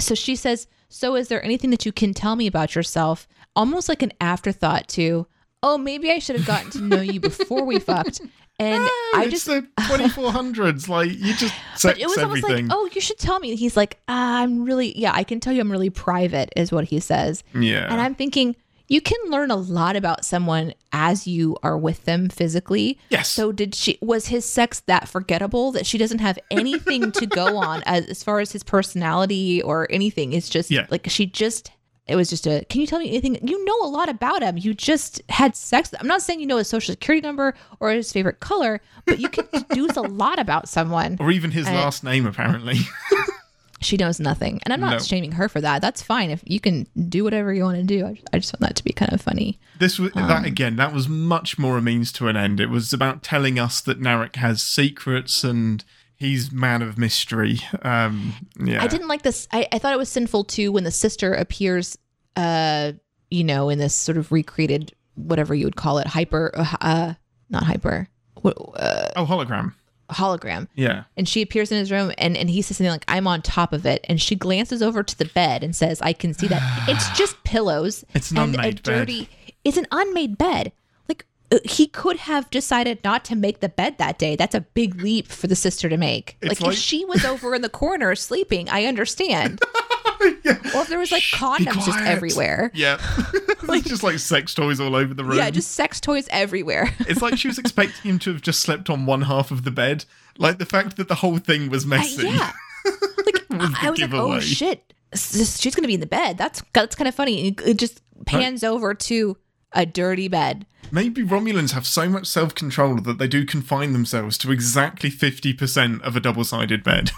so 0.00 0.16
she 0.16 0.34
says, 0.34 0.66
So 0.88 1.14
is 1.14 1.28
there 1.28 1.42
anything 1.44 1.70
that 1.70 1.86
you 1.86 1.92
can 1.92 2.12
tell 2.12 2.34
me 2.34 2.48
about 2.48 2.74
yourself? 2.74 3.28
Almost 3.54 3.88
like 3.88 4.02
an 4.02 4.12
afterthought 4.20 4.88
to, 4.88 5.28
Oh, 5.62 5.78
maybe 5.78 6.10
I 6.10 6.18
should 6.18 6.34
have 6.36 6.44
gotten 6.44 6.70
to 6.72 6.80
know 6.82 7.00
you 7.00 7.20
before 7.20 7.64
we 7.64 7.78
fucked. 7.78 8.20
And 8.58 8.82
I 9.14 9.24
it's 9.28 9.44
just, 9.44 9.46
the 9.46 9.68
2400s. 9.80 10.88
like 10.88 11.10
you 11.10 11.34
just 11.34 11.54
sex 11.76 11.98
it 12.00 12.06
was 12.06 12.18
almost 12.18 12.42
like, 12.42 12.64
Oh, 12.70 12.88
you 12.94 13.00
should 13.00 13.18
tell 13.18 13.38
me. 13.38 13.54
He's 13.54 13.76
like, 13.76 13.98
ah, 14.08 14.38
I'm 14.40 14.64
really, 14.64 14.98
yeah, 14.98 15.12
I 15.14 15.24
can 15.24 15.40
tell 15.40 15.52
you 15.52 15.60
I'm 15.60 15.70
really 15.70 15.90
private, 15.90 16.52
is 16.56 16.72
what 16.72 16.84
he 16.86 16.98
says. 16.98 17.44
yeah. 17.54 17.86
And 17.90 18.00
I'm 18.00 18.14
thinking, 18.14 18.56
you 18.88 19.00
can 19.00 19.18
learn 19.30 19.50
a 19.50 19.56
lot 19.56 19.96
about 19.96 20.24
someone 20.24 20.72
as 20.92 21.26
you 21.26 21.56
are 21.62 21.76
with 21.76 22.04
them 22.04 22.28
physically. 22.28 22.98
Yes. 23.10 23.28
So 23.28 23.50
did 23.52 23.74
she 23.74 23.98
was 24.00 24.26
his 24.28 24.44
sex 24.48 24.80
that 24.86 25.08
forgettable 25.08 25.72
that 25.72 25.86
she 25.86 25.98
doesn't 25.98 26.20
have 26.20 26.38
anything 26.50 27.10
to 27.12 27.26
go 27.26 27.56
on 27.58 27.82
as, 27.86 28.06
as 28.06 28.22
far 28.22 28.40
as 28.40 28.52
his 28.52 28.62
personality 28.62 29.60
or 29.62 29.86
anything? 29.90 30.32
It's 30.32 30.48
just 30.48 30.70
Yeah. 30.70 30.86
like 30.90 31.08
she 31.10 31.26
just 31.26 31.70
it 32.06 32.14
was 32.14 32.30
just 32.30 32.46
a 32.46 32.64
can 32.68 32.80
you 32.80 32.86
tell 32.86 33.00
me 33.00 33.08
anything 33.08 33.36
you 33.42 33.64
know 33.64 33.80
a 33.82 33.90
lot 33.90 34.08
about 34.08 34.40
him 34.40 34.56
you 34.56 34.72
just 34.72 35.20
had 35.28 35.56
sex 35.56 35.92
i'm 35.98 36.06
not 36.06 36.22
saying 36.22 36.38
you 36.38 36.46
know 36.46 36.56
his 36.56 36.68
social 36.68 36.92
security 36.92 37.20
number 37.20 37.52
or 37.80 37.90
his 37.90 38.12
favorite 38.12 38.38
color 38.38 38.80
but 39.06 39.18
you 39.18 39.28
can 39.28 39.44
deduce 39.52 39.96
a 39.96 40.02
lot 40.02 40.38
about 40.38 40.68
someone 40.68 41.16
or 41.18 41.32
even 41.32 41.50
his 41.50 41.66
I- 41.66 41.74
last 41.74 42.04
name, 42.04 42.24
apparently. 42.24 42.76
she 43.80 43.96
knows 43.96 44.18
nothing 44.18 44.58
and 44.64 44.72
i'm 44.72 44.80
not 44.80 44.92
No. 44.92 44.98
shaming 44.98 45.32
her 45.32 45.48
for 45.48 45.60
that 45.60 45.82
that's 45.82 46.02
fine 46.02 46.30
if 46.30 46.42
you 46.46 46.60
can 46.60 46.86
do 47.08 47.24
whatever 47.24 47.52
you 47.52 47.62
want 47.62 47.76
to 47.76 47.82
do 47.84 48.06
i 48.06 48.12
just, 48.14 48.28
I 48.32 48.38
just 48.38 48.52
found 48.52 48.62
that 48.62 48.76
to 48.76 48.84
be 48.84 48.92
kind 48.92 49.12
of 49.12 49.20
funny 49.20 49.58
This 49.78 49.98
was 49.98 50.10
Um, 50.14 50.28
that 50.28 50.44
again. 50.46 50.76
That 50.76 50.94
was 50.94 51.08
much 51.08 51.58
more 51.58 51.76
a 51.76 51.82
means 51.82 52.10
to 52.12 52.28
an 52.28 52.36
end. 52.36 52.60
It 52.60 52.70
was 52.70 52.92
about 52.94 53.22
telling 53.22 53.58
us 53.58 53.82
that 53.82 54.00
Narek 54.00 54.36
has 54.36 54.62
secrets 54.62 55.44
and 55.44 55.84
he's 56.16 56.50
man 56.50 56.80
of 56.80 56.96
mystery. 56.96 57.60
Um, 57.82 58.32
yeah, 58.58 58.82
I 58.82 58.86
didn't 58.88 59.08
like 59.08 59.20
this. 59.20 59.46
I, 59.52 59.68
I 59.70 59.78
thought 59.78 59.92
it 59.92 59.98
was 59.98 60.08
sinful 60.08 60.44
too 60.44 60.72
when 60.72 60.84
the 60.84 60.90
sister 60.90 61.34
appears, 61.34 61.98
uh, 62.36 62.92
you 63.30 63.44
know, 63.44 63.68
in 63.68 63.78
this 63.78 63.94
sort 63.94 64.16
of 64.16 64.32
recreated 64.32 64.94
whatever 65.16 65.54
you 65.54 65.66
would 65.66 65.76
call 65.76 65.98
it, 65.98 66.06
hyper, 66.06 66.50
uh, 66.54 66.76
uh 66.80 67.14
not 67.50 67.64
hyper, 67.64 68.08
uh, 68.44 69.08
Oh, 69.16 69.26
hologram. 69.26 69.74
Hologram, 70.10 70.68
Yeah, 70.74 71.04
and 71.16 71.28
she 71.28 71.42
appears 71.42 71.70
in 71.72 71.78
his 71.78 71.90
room, 71.90 72.12
and 72.18 72.36
and 72.36 72.48
he 72.50 72.62
says 72.62 72.76
something 72.76 72.90
like, 72.92 73.04
"I'm 73.08 73.26
on 73.26 73.42
top 73.42 73.72
of 73.72 73.84
it," 73.86 74.04
and 74.08 74.20
she 74.20 74.34
glances 74.36 74.82
over 74.82 75.02
to 75.02 75.18
the 75.18 75.24
bed 75.26 75.62
and 75.64 75.74
says, 75.74 76.00
"I 76.02 76.12
can 76.12 76.32
see 76.34 76.46
that 76.48 76.62
it's 76.88 77.08
just 77.18 77.42
pillows 77.44 78.04
It's 78.14 78.30
an 78.30 78.38
and 78.38 78.54
unmade 78.54 78.78
a 78.80 78.82
bed. 78.82 78.82
dirty. 78.82 79.28
It's 79.64 79.76
an 79.76 79.86
unmade 79.90 80.38
bed." 80.38 80.72
Like 81.08 81.24
uh, 81.52 81.58
he 81.64 81.86
could 81.86 82.16
have 82.18 82.50
decided 82.50 83.02
not 83.04 83.24
to 83.26 83.36
make 83.36 83.60
the 83.60 83.68
bed 83.68 83.98
that 83.98 84.18
day. 84.18 84.36
That's 84.36 84.54
a 84.54 84.60
big 84.60 85.00
leap 85.02 85.28
for 85.28 85.46
the 85.46 85.56
sister 85.56 85.88
to 85.88 85.96
make. 85.96 86.36
Like, 86.42 86.60
like- 86.60 86.72
if 86.72 86.78
she 86.78 87.04
was 87.04 87.24
over 87.24 87.54
in 87.54 87.62
the 87.62 87.68
corner 87.68 88.14
sleeping, 88.14 88.68
I 88.68 88.84
understand. 88.84 89.60
yeah. 90.44 90.58
Or 90.74 90.82
if 90.82 90.88
there 90.88 90.98
was 90.98 91.10
like 91.12 91.22
Shh, 91.22 91.34
condoms 91.34 91.84
just 91.86 91.98
everywhere. 92.00 92.70
Yeah, 92.74 92.98
it's 93.62 93.88
just 93.88 94.02
like 94.02 94.18
sex 94.18 94.54
toys 94.54 94.80
all 94.80 94.94
over 94.94 95.12
the 95.14 95.24
room. 95.24 95.38
Yeah, 95.38 95.50
just 95.50 95.72
sex 95.72 96.00
toys 96.00 96.28
everywhere. 96.30 96.94
It's 97.00 97.22
like 97.22 97.38
she 97.38 97.48
was 97.48 97.58
expecting 97.58 98.12
him 98.12 98.18
to 98.20 98.32
have 98.32 98.42
just 98.42 98.60
slept 98.60 98.88
on 98.90 99.06
one 99.06 99.22
half 99.22 99.50
of 99.50 99.64
the 99.64 99.70
bed. 99.70 100.04
Like 100.38 100.58
the 100.58 100.66
fact 100.66 100.96
that 100.96 101.08
the 101.08 101.16
whole 101.16 101.38
thing 101.38 101.70
was 101.70 101.84
Uh, 101.84 101.88
messy. 101.88 102.26
yeah. 102.28 102.52
Like 102.84 103.44
Was 103.50 103.74
I 103.80 103.84
the 103.86 103.90
was 103.90 104.00
like, 104.00 104.12
oh 104.14 104.40
shit, 104.40 104.92
she's 105.14 105.74
gonna 105.74 105.88
be 105.88 105.94
in 105.94 106.00
the 106.00 106.06
bed. 106.06 106.38
That's 106.38 106.62
that's 106.72 106.94
kind 106.94 107.08
of 107.08 107.14
funny. 107.14 107.48
It 107.48 107.76
just 107.78 108.00
pans 108.26 108.62
over 108.62 108.94
to 108.94 109.36
a 109.72 109.84
dirty 109.86 110.28
bed. 110.28 110.66
Maybe 110.92 111.22
Romulans 111.24 111.72
have 111.72 111.84
so 111.86 112.08
much 112.08 112.26
self 112.26 112.54
control 112.54 112.96
that 113.00 113.18
they 113.18 113.26
do 113.26 113.44
confine 113.44 113.92
themselves 113.92 114.38
to 114.38 114.52
exactly 114.52 115.10
50% 115.10 116.00
of 116.02 116.14
a 116.14 116.20
double 116.20 116.44
sided 116.44 116.84
bed. 116.84 117.10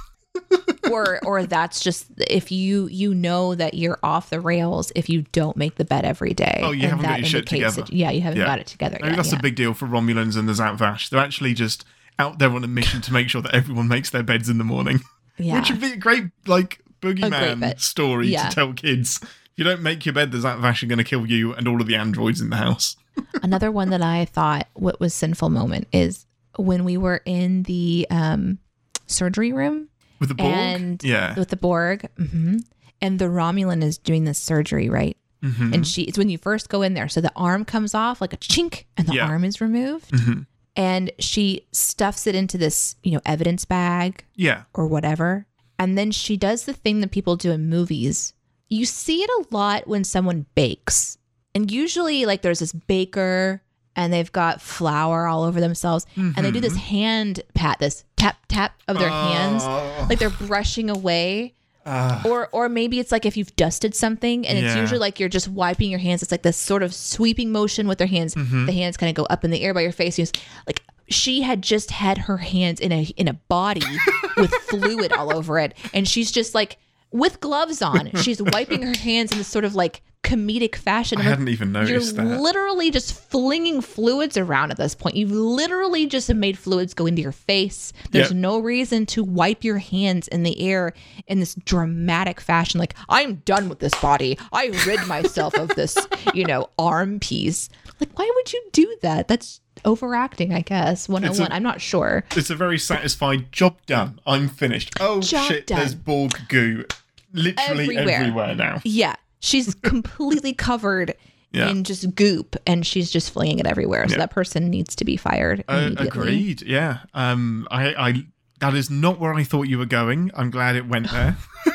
Or 0.91 1.19
or 1.25 1.45
that's 1.47 1.81
just 1.81 2.07
if 2.29 2.51
you 2.53 2.89
you 2.89 3.15
know 3.15 3.55
that 3.55 3.75
you're 3.75 3.99
off 4.03 4.31
the 4.31 4.41
rails 4.41 4.93
if 4.97 5.09
you 5.09 5.23
don't 5.33 5.57
make 5.57 5.77
the 5.77 5.85
bed 5.85 6.05
every 6.05 6.35
day. 6.35 6.61
Oh, 6.63 6.71
you 6.73 6.83
And 6.83 6.91
haven't 6.93 7.05
got 7.07 7.19
your 7.21 7.29
shit 7.29 7.47
together. 7.47 7.83
that- 7.83 7.93
yeah, 7.93 8.11
you 8.11 8.21
haven't 8.21 8.39
Yeah. 8.41 8.47
got 8.47 8.59
it 8.59 8.67
together 8.67 8.99
Maybe 9.01 9.13
yet. 9.13 9.17
that's 9.17 9.33
yeah. 9.33 9.39
a 9.39 9.43
big 9.43 9.55
deal 9.57 9.75
for 9.75 9.87
Romulans 9.87 10.37
and 10.37 10.49
the 10.49 10.53
Zhat 10.53 10.77
Vash. 10.77 11.09
They're 11.09 11.21
actually 11.21 11.55
just 11.55 11.85
out 12.19 12.39
there 12.39 12.51
on 12.53 12.65
a 12.65 12.69
mission 12.69 13.01
to 13.03 13.13
make 13.13 13.29
sure 13.29 13.43
that 13.43 13.55
everyone 13.55 13.89
makes 13.89 14.11
their 14.11 14.23
beds 14.23 14.49
in 14.49 14.59
the 14.59 14.65
morning. 14.65 15.01
yeah. 15.39 15.59
Which 15.61 15.71
would 15.71 15.81
be 15.81 15.93
a 15.93 15.97
great, 15.97 16.25
like, 16.47 16.81
boogeyman 17.01 17.61
bit. 17.61 17.81
story 17.81 18.29
Yeah. 18.29 18.49
to 18.49 18.55
tell 18.55 18.73
kids. 18.73 19.21
If 19.23 19.31
you 19.57 19.65
don't 19.65 19.83
make 19.83 20.05
your 20.07 20.13
bed, 20.13 20.33
the 20.33 20.39
Zhat 20.39 20.61
Vash 20.61 20.83
are 20.83 20.87
going 20.87 20.99
to 20.99 21.05
kill 21.05 21.27
you 21.27 21.53
and 21.55 21.69
all 21.69 21.81
of 21.81 21.87
the 21.87 21.95
androids 21.97 22.41
in 22.41 22.51
the 22.51 22.57
house. 22.57 22.97
Another 23.43 23.71
one 23.71 23.91
that 23.91 24.03
I 24.03 24.25
thought 24.25 24.67
what 24.75 24.99
was 25.01 25.15
sinful 25.15 25.51
moment 25.51 25.87
is 25.93 26.27
when 26.57 26.85
we 26.85 26.97
were 26.97 27.21
in 27.25 27.63
the 27.65 28.07
um, 28.11 28.59
surgery 29.07 29.53
room 29.53 29.89
With 30.21 30.29
the 30.31 30.35
Borg? 30.35 30.49
and 30.55 31.05
yeah. 31.05 31.35
with 31.39 31.49
the 31.49 31.57
Borg, 31.57 32.09
hmm 32.17 32.57
and 33.01 33.21
the 33.21 33.27
Romulan 33.27 33.81
is 33.83 33.97
doing 33.97 34.25
this 34.25 34.39
surgery, 34.39 34.89
right? 34.89 35.17
Mhm. 35.45 35.73
And 35.73 35.87
she, 35.87 36.03
it's 36.03 36.19
when 36.19 36.29
you 36.29 36.37
first 36.37 36.69
go 36.69 36.83
in 36.83 36.95
there. 36.95 37.09
So 37.09 37.21
the 37.21 37.31
arm 37.37 37.65
comes 37.65 37.95
off 37.95 38.21
like 38.21 38.33
a 38.33 38.37
chink, 38.39 38.85
and 38.97 39.07
the 39.07 39.15
Yeah. 39.15 39.27
arm 39.29 39.45
is 39.45 39.61
removed, 39.61 40.11
Mhm. 40.11 40.47
and 40.75 41.13
she 41.21 41.67
stuffs 41.71 42.27
it 42.27 42.35
into 42.35 42.59
this, 42.59 42.97
you 43.05 43.13
know, 43.13 43.21
evidence 43.25 43.65
bag 43.65 44.25
Yeah. 44.35 44.63
or 44.75 44.89
whatever. 44.89 45.47
And 45.79 45.97
then 45.97 46.11
she 46.11 46.37
does 46.37 46.65
the 46.65 46.73
thing 46.73 47.01
that 47.03 47.13
people 47.13 47.37
do 47.37 47.53
in 47.53 47.69
movies. 47.71 48.33
You 48.69 48.85
see 48.85 49.23
it 49.23 49.31
a 49.31 49.55
lot 49.55 49.87
when 49.87 50.03
someone 50.03 50.47
bakes. 50.57 51.19
And 51.55 51.71
usually, 51.71 52.27
like, 52.27 52.43
there's 52.43 52.59
this 52.59 52.73
baker 52.73 53.63
and 53.99 54.13
they've 54.13 54.31
got 54.33 54.63
flour 54.63 55.27
all 55.27 55.43
over 55.43 55.61
themselves. 55.61 56.07
And 56.17 56.37
they 56.37 56.51
do 56.53 56.61
this 56.61 56.77
hand 56.77 57.41
pat, 57.53 57.81
this 57.81 58.05
tap, 58.17 58.37
tap 58.49 58.81
of 58.87 58.97
their 58.99 59.11
hands. 59.11 59.63
Oh. 59.67 60.07
Like 60.09 60.19
they're 60.21 60.31
brushing 60.31 60.89
away. 60.89 61.55
Ah. 61.85 62.23
Or, 62.25 62.49
or 62.53 62.69
maybe 62.69 63.01
it's 63.01 63.11
like 63.11 63.27
if 63.27 63.37
you've 63.37 63.55
dusted 63.57 63.95
something 63.95 64.47
and 64.47 64.57
it's 64.57 64.75
Yeah. 64.75 64.81
usually 64.83 65.01
like 65.01 65.19
you're 65.19 65.29
just 65.29 65.49
wiping 65.49 65.91
your 65.91 65.99
hands. 65.99 66.23
It's 66.23 66.31
like 66.31 66.43
this 66.43 66.57
sort 66.57 66.83
of 66.85 66.95
sweeping 66.95 67.51
motion 67.51 67.89
with 67.89 67.99
their 67.99 68.07
hands. 68.07 68.35
Mm-hmm. 68.37 68.67
The 68.67 68.73
hands 68.73 68.97
kind 68.97 69.11
of 69.11 69.17
go 69.17 69.25
up 69.25 69.45
in 69.45 69.51
the 69.51 69.63
air 69.63 69.75
by 69.75 69.81
your 69.81 69.93
face. 69.93 70.17
It's 70.19 70.33
like 70.67 70.81
she 71.09 71.41
had 71.43 71.61
just 71.63 71.91
had 71.91 72.19
her 72.19 72.37
hands 72.37 72.79
in 72.81 72.93
a 72.93 73.03
in 73.17 73.27
a 73.27 73.33
body 73.33 73.83
with 74.37 74.53
fluid 74.69 75.13
all 75.13 75.35
over 75.35 75.59
it, 75.59 75.75
and 75.95 76.07
she's 76.07 76.31
just 76.31 76.55
like 76.55 76.77
with 77.11 77.41
gloves 77.41 77.83
on. 77.83 78.11
She's 78.23 78.43
wiping 78.43 78.83
her 78.83 78.97
hands 78.97 79.33
in 79.33 79.39
this 79.39 79.49
sort 79.49 79.65
of 79.65 79.75
like 79.75 80.03
comedic 80.25 80.75
fashion. 80.75 81.17
I 81.19 81.21
like, 81.23 81.29
hadn't 81.31 81.49
even 81.49 81.73
noticed 81.73 82.17
You're 82.17 82.25
that. 82.25 82.41
literally 82.41 82.91
just 82.91 83.15
flinging 83.31 83.81
fluids 83.81 84.37
around 84.37 84.73
at 84.73 84.77
this 84.77 84.95
point. 84.95 85.17
You've 85.17 85.31
literally 85.31 86.07
just 86.07 86.33
made 86.35 86.59
fluids 86.59 86.93
go 86.93 87.07
into 87.07 87.23
your 87.23 87.33
face. 87.33 87.93
There's 88.11 88.31
Yep. 88.31 88.37
no 88.37 88.59
reason 88.59 89.07
to 89.07 89.23
wipe 89.25 89.65
your 89.65 89.79
hands 89.79 90.29
in 90.29 90.43
the 90.43 90.61
air 90.61 90.93
in 91.29 91.39
this 91.41 91.55
dramatic 91.55 92.41
fashion. 92.41 92.79
Like, 92.81 92.95
I'm 93.09 93.37
done 93.47 93.69
with 93.69 93.79
this 93.79 93.95
body. 94.03 94.37
I 94.53 94.67
rid 94.87 95.07
myself 95.07 95.55
of 95.55 95.69
this, 95.77 95.97
you 96.35 96.45
know, 96.45 96.69
arm 96.79 97.21
piece. 97.21 97.69
Like, 98.01 98.11
why 98.19 98.31
would 98.35 98.53
you 98.53 98.63
do 98.73 98.97
that? 99.03 99.29
That's 99.29 99.61
overacting, 99.89 100.53
I 100.55 100.61
guess. 100.61 101.09
101. 101.09 101.51
a- 101.51 101.55
I'm 101.55 101.63
not 101.65 101.81
sure. 101.81 102.25
It's 102.37 102.51
a 102.51 102.55
very 102.55 102.79
satisfied 102.79 103.51
job 103.51 103.77
done. 103.87 104.21
I'm 104.27 104.49
finished. 104.49 104.95
Oh 105.01 105.21
Job 105.21 105.49
shit, 105.49 105.67
done. 105.67 105.79
there's 105.81 105.95
Borg 105.95 106.33
goo 106.49 106.85
literally 107.33 107.97
Everywhere. 107.97 108.21
everywhere, 108.21 108.55
now. 108.55 108.81
Yeah. 108.85 109.17
She's 109.41 109.75
completely 109.83 110.53
covered 110.55 111.15
Yeah. 111.53 111.69
in 111.71 111.85
just 111.85 112.15
goop 112.15 112.57
and 112.67 112.87
she's 112.87 113.11
just 113.11 113.33
flinging 113.33 113.59
it 113.59 113.67
everywhere. 113.67 114.07
So 114.09 114.13
Yeah. 114.13 114.19
that 114.19 114.31
person 114.31 114.69
needs 114.71 114.95
to 114.97 115.05
be 115.05 115.17
fired. 115.17 115.65
Uh, 115.69 115.91
agreed. 115.97 116.63
Yeah. 116.63 116.99
Um. 117.15 117.67
I. 117.71 117.95
I. 117.95 118.27
That 118.61 118.75
is 118.75 118.91
not 118.91 119.21
where 119.21 119.35
I 119.35 119.45
thought 119.45 119.69
you 119.69 119.79
were 119.79 119.87
going. 119.87 120.31
I'm 120.35 120.51
glad 120.51 120.75
it 120.75 120.87
went 120.89 121.11
there. 121.13 121.37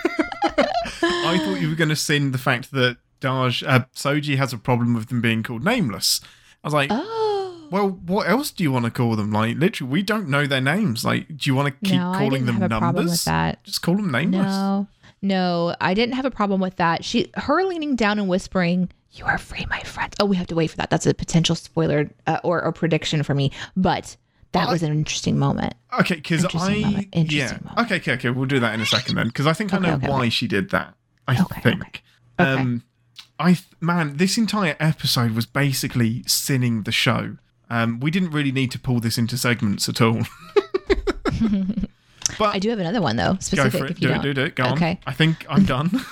I 1.01 1.38
thought 1.38 1.61
you 1.61 1.70
were 1.70 1.76
going 1.76 1.89
to 1.89 1.95
sin 1.95 2.32
the 2.32 2.38
fact 2.38 2.72
that 2.72 2.97
Dahj 3.22 3.64
uh, 3.68 3.86
Soji 3.95 4.36
has 4.38 4.51
a 4.53 4.57
problem 4.57 4.93
with 4.93 5.07
them 5.07 5.22
being 5.22 5.43
called 5.43 5.64
nameless. 5.64 6.20
I 6.64 6.68
was 6.68 6.74
like, 6.74 6.89
Oh. 6.91 7.20
well, 7.72 7.89
what 7.89 8.28
else 8.30 8.51
do 8.51 8.64
you 8.64 8.72
want 8.72 8.86
to 8.86 8.91
call 8.91 9.16
them? 9.16 9.32
Like, 9.32 9.57
literally, 9.57 9.91
we 9.91 10.03
don't 10.03 10.28
know 10.30 10.45
their 10.47 10.61
names. 10.61 11.03
Like, 11.05 11.28
do 11.28 11.49
you 11.49 11.55
want 11.55 11.68
to 11.74 11.89
keep 11.89 11.99
no, 11.99 12.11
I 12.11 12.18
calling 12.18 12.32
didn't 12.45 12.45
them 12.47 12.55
have 12.55 12.64
a 12.72 12.80
problem 12.80 12.95
with 12.95 13.05
numbers? 13.05 13.26
that. 13.26 13.64
Just 13.64 13.82
call 13.82 13.95
them 13.95 14.11
nameless. 14.11 14.45
No, 14.47 14.88
no, 15.22 15.76
I 15.82 15.93
didn't 15.93 16.16
have 16.16 16.26
a 16.26 16.32
problem 16.32 16.61
with 16.61 16.76
that. 16.78 17.03
She, 17.05 17.32
her 17.36 17.64
leaning 17.64 17.95
down 17.95 18.20
and 18.20 18.28
whispering, 18.28 18.89
"You 19.14 19.26
are 19.26 19.38
free, 19.38 19.66
my 19.70 19.80
friend." 19.82 20.14
Oh, 20.20 20.26
we 20.26 20.36
have 20.36 20.47
to 20.47 20.55
wait 20.55 20.70
for 20.72 20.78
that. 20.78 20.89
That's 20.89 21.05
a 21.05 21.14
potential 21.14 21.55
spoiler 21.55 22.09
uh, 22.28 22.39
or 22.43 22.59
a 22.59 22.74
prediction 22.74 23.24
for 23.24 23.34
me. 23.34 23.51
But 23.78 24.18
that 24.51 24.68
I- 24.68 24.72
was 24.72 24.84
an 24.84 24.91
interesting 24.91 25.38
moment. 25.39 25.74
Okay, 25.99 26.16
because 26.16 26.45
I 26.53 26.80
moment. 26.82 27.07
Interesting 27.14 27.38
yeah. 27.38 27.70
moment. 27.70 27.80
Okay, 27.91 27.95
okay, 27.97 28.11
okay. 28.14 28.30
We'll 28.32 28.45
do 28.47 28.59
that 28.59 28.74
in 28.74 28.82
a 28.82 28.86
second 28.86 29.16
then, 29.16 29.28
because 29.28 29.47
I 29.47 29.53
think 29.53 29.74
I 29.74 29.78
know 29.80 29.93
okay, 29.95 30.07
why 30.09 30.20
okay. 30.22 30.30
she 30.30 30.47
did 30.47 30.70
that. 30.72 30.93
I 31.28 31.39
Okay, 31.41 31.61
think. 31.61 31.82
okay. 32.39 32.51
Um, 32.51 32.84
I 33.39 33.53
th- 33.53 33.66
man, 33.80 34.18
this 34.18 34.38
entire 34.38 34.76
episode 34.80 35.32
was 35.32 35.45
basically 35.45 36.24
sinning 36.28 36.84
the 36.84 36.91
show. 36.91 37.38
Um, 37.74 38.00
we 38.00 38.12
didn't 38.12 38.32
really 38.32 38.52
need 38.52 38.72
to 38.72 38.80
pull 38.80 39.00
this 39.00 39.18
into 39.18 39.38
segments 39.38 39.90
at 39.90 40.02
all. 40.02 40.20
but 42.38 42.56
I 42.56 42.60
do 42.60 42.70
have 42.70 42.80
another 42.80 43.02
one 43.02 43.16
though, 43.16 43.38
go 43.56 43.70
for 43.70 43.86
it. 43.86 43.92
If 43.92 44.02
you 44.02 44.08
Do 44.08 44.14
it. 44.14 44.16
don't. 44.16 44.22
Do 44.24 44.30
it. 44.30 44.34
Do 44.36 44.44
it. 44.44 44.56
Go 44.56 44.64
Okay. 44.74 44.90
on. 44.92 44.98
I 45.08 45.14
think 45.14 45.46
I'm 45.50 45.66
done. 45.66 45.90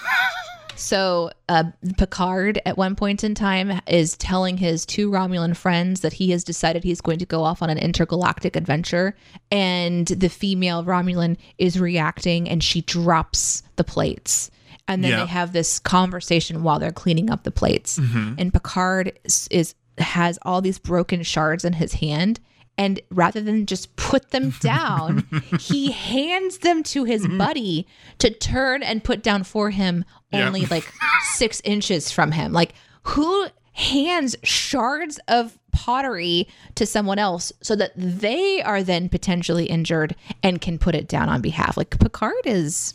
So, 0.77 1.29
uh, 1.47 1.65
Picard 1.99 2.59
at 2.65 2.75
one 2.75 2.95
point 2.95 3.23
in 3.23 3.35
time 3.35 3.81
is 3.85 4.17
telling 4.17 4.57
his 4.57 4.83
two 4.83 5.11
Romulan 5.11 5.55
friends 5.55 5.99
that 6.01 6.13
he 6.13 6.31
has 6.31 6.43
decided 6.43 6.83
he's 6.83 7.01
going 7.01 7.19
to 7.19 7.25
go 7.27 7.43
off 7.43 7.61
on 7.61 7.69
an 7.69 7.77
intergalactic 7.77 8.55
adventure. 8.55 9.15
And 9.51 10.07
the 10.07 10.27
female 10.29 10.83
Romulan 10.83 11.37
is 11.59 11.79
reacting 11.79 12.49
and 12.49 12.63
she 12.63 12.81
drops 12.81 13.61
the 13.75 13.83
plates. 13.83 14.49
and 14.87 15.03
then 15.03 15.11
Yeah. 15.11 15.19
they 15.19 15.25
have 15.27 15.53
this 15.53 15.77
conversation 15.77 16.63
while 16.63 16.79
they're 16.79 16.91
cleaning 16.91 17.29
up 17.29 17.43
the 17.43 17.51
plates. 17.51 17.99
Mm-hmm. 17.99 18.33
And 18.39 18.51
Picard 18.51 19.13
is, 19.23 19.47
is 19.51 19.75
has 20.01 20.37
all 20.43 20.61
these 20.61 20.79
broken 20.79 21.23
shards 21.23 21.63
in 21.65 21.73
his 21.73 21.93
hand. 21.95 22.39
And 22.77 23.01
rather 23.11 23.41
than 23.41 23.65
just 23.65 23.95
put 23.95 24.31
them 24.31 24.51
down, 24.61 25.27
he 25.59 25.91
hands 25.91 26.59
them 26.59 26.83
to 26.83 27.03
his 27.03 27.27
mm. 27.27 27.37
buddy 27.37 27.85
to 28.19 28.31
turn 28.31 28.81
and 28.81 29.03
put 29.03 29.21
down 29.21 29.43
for 29.43 29.69
him, 29.69 30.05
Yeah. 30.31 30.47
only 30.47 30.65
like 30.65 30.91
six 31.33 31.61
inches 31.63 32.11
from 32.11 32.31
him. 32.31 32.53
Like, 32.53 32.73
who 33.03 33.47
hands 33.73 34.35
shards 34.43 35.19
of 35.27 35.57
pottery 35.71 36.47
to 36.75 36.85
someone 36.85 37.17
else 37.19 37.51
so 37.61 37.75
that 37.75 37.91
they 37.95 38.61
are 38.61 38.83
then 38.83 39.07
potentially 39.09 39.65
injured 39.65 40.15
and 40.43 40.59
can 40.61 40.77
put 40.79 40.95
it 40.95 41.07
down 41.07 41.29
on 41.29 41.41
behalf? 41.41 41.77
Like, 41.77 41.97
Picard 41.99 42.33
is 42.45 42.93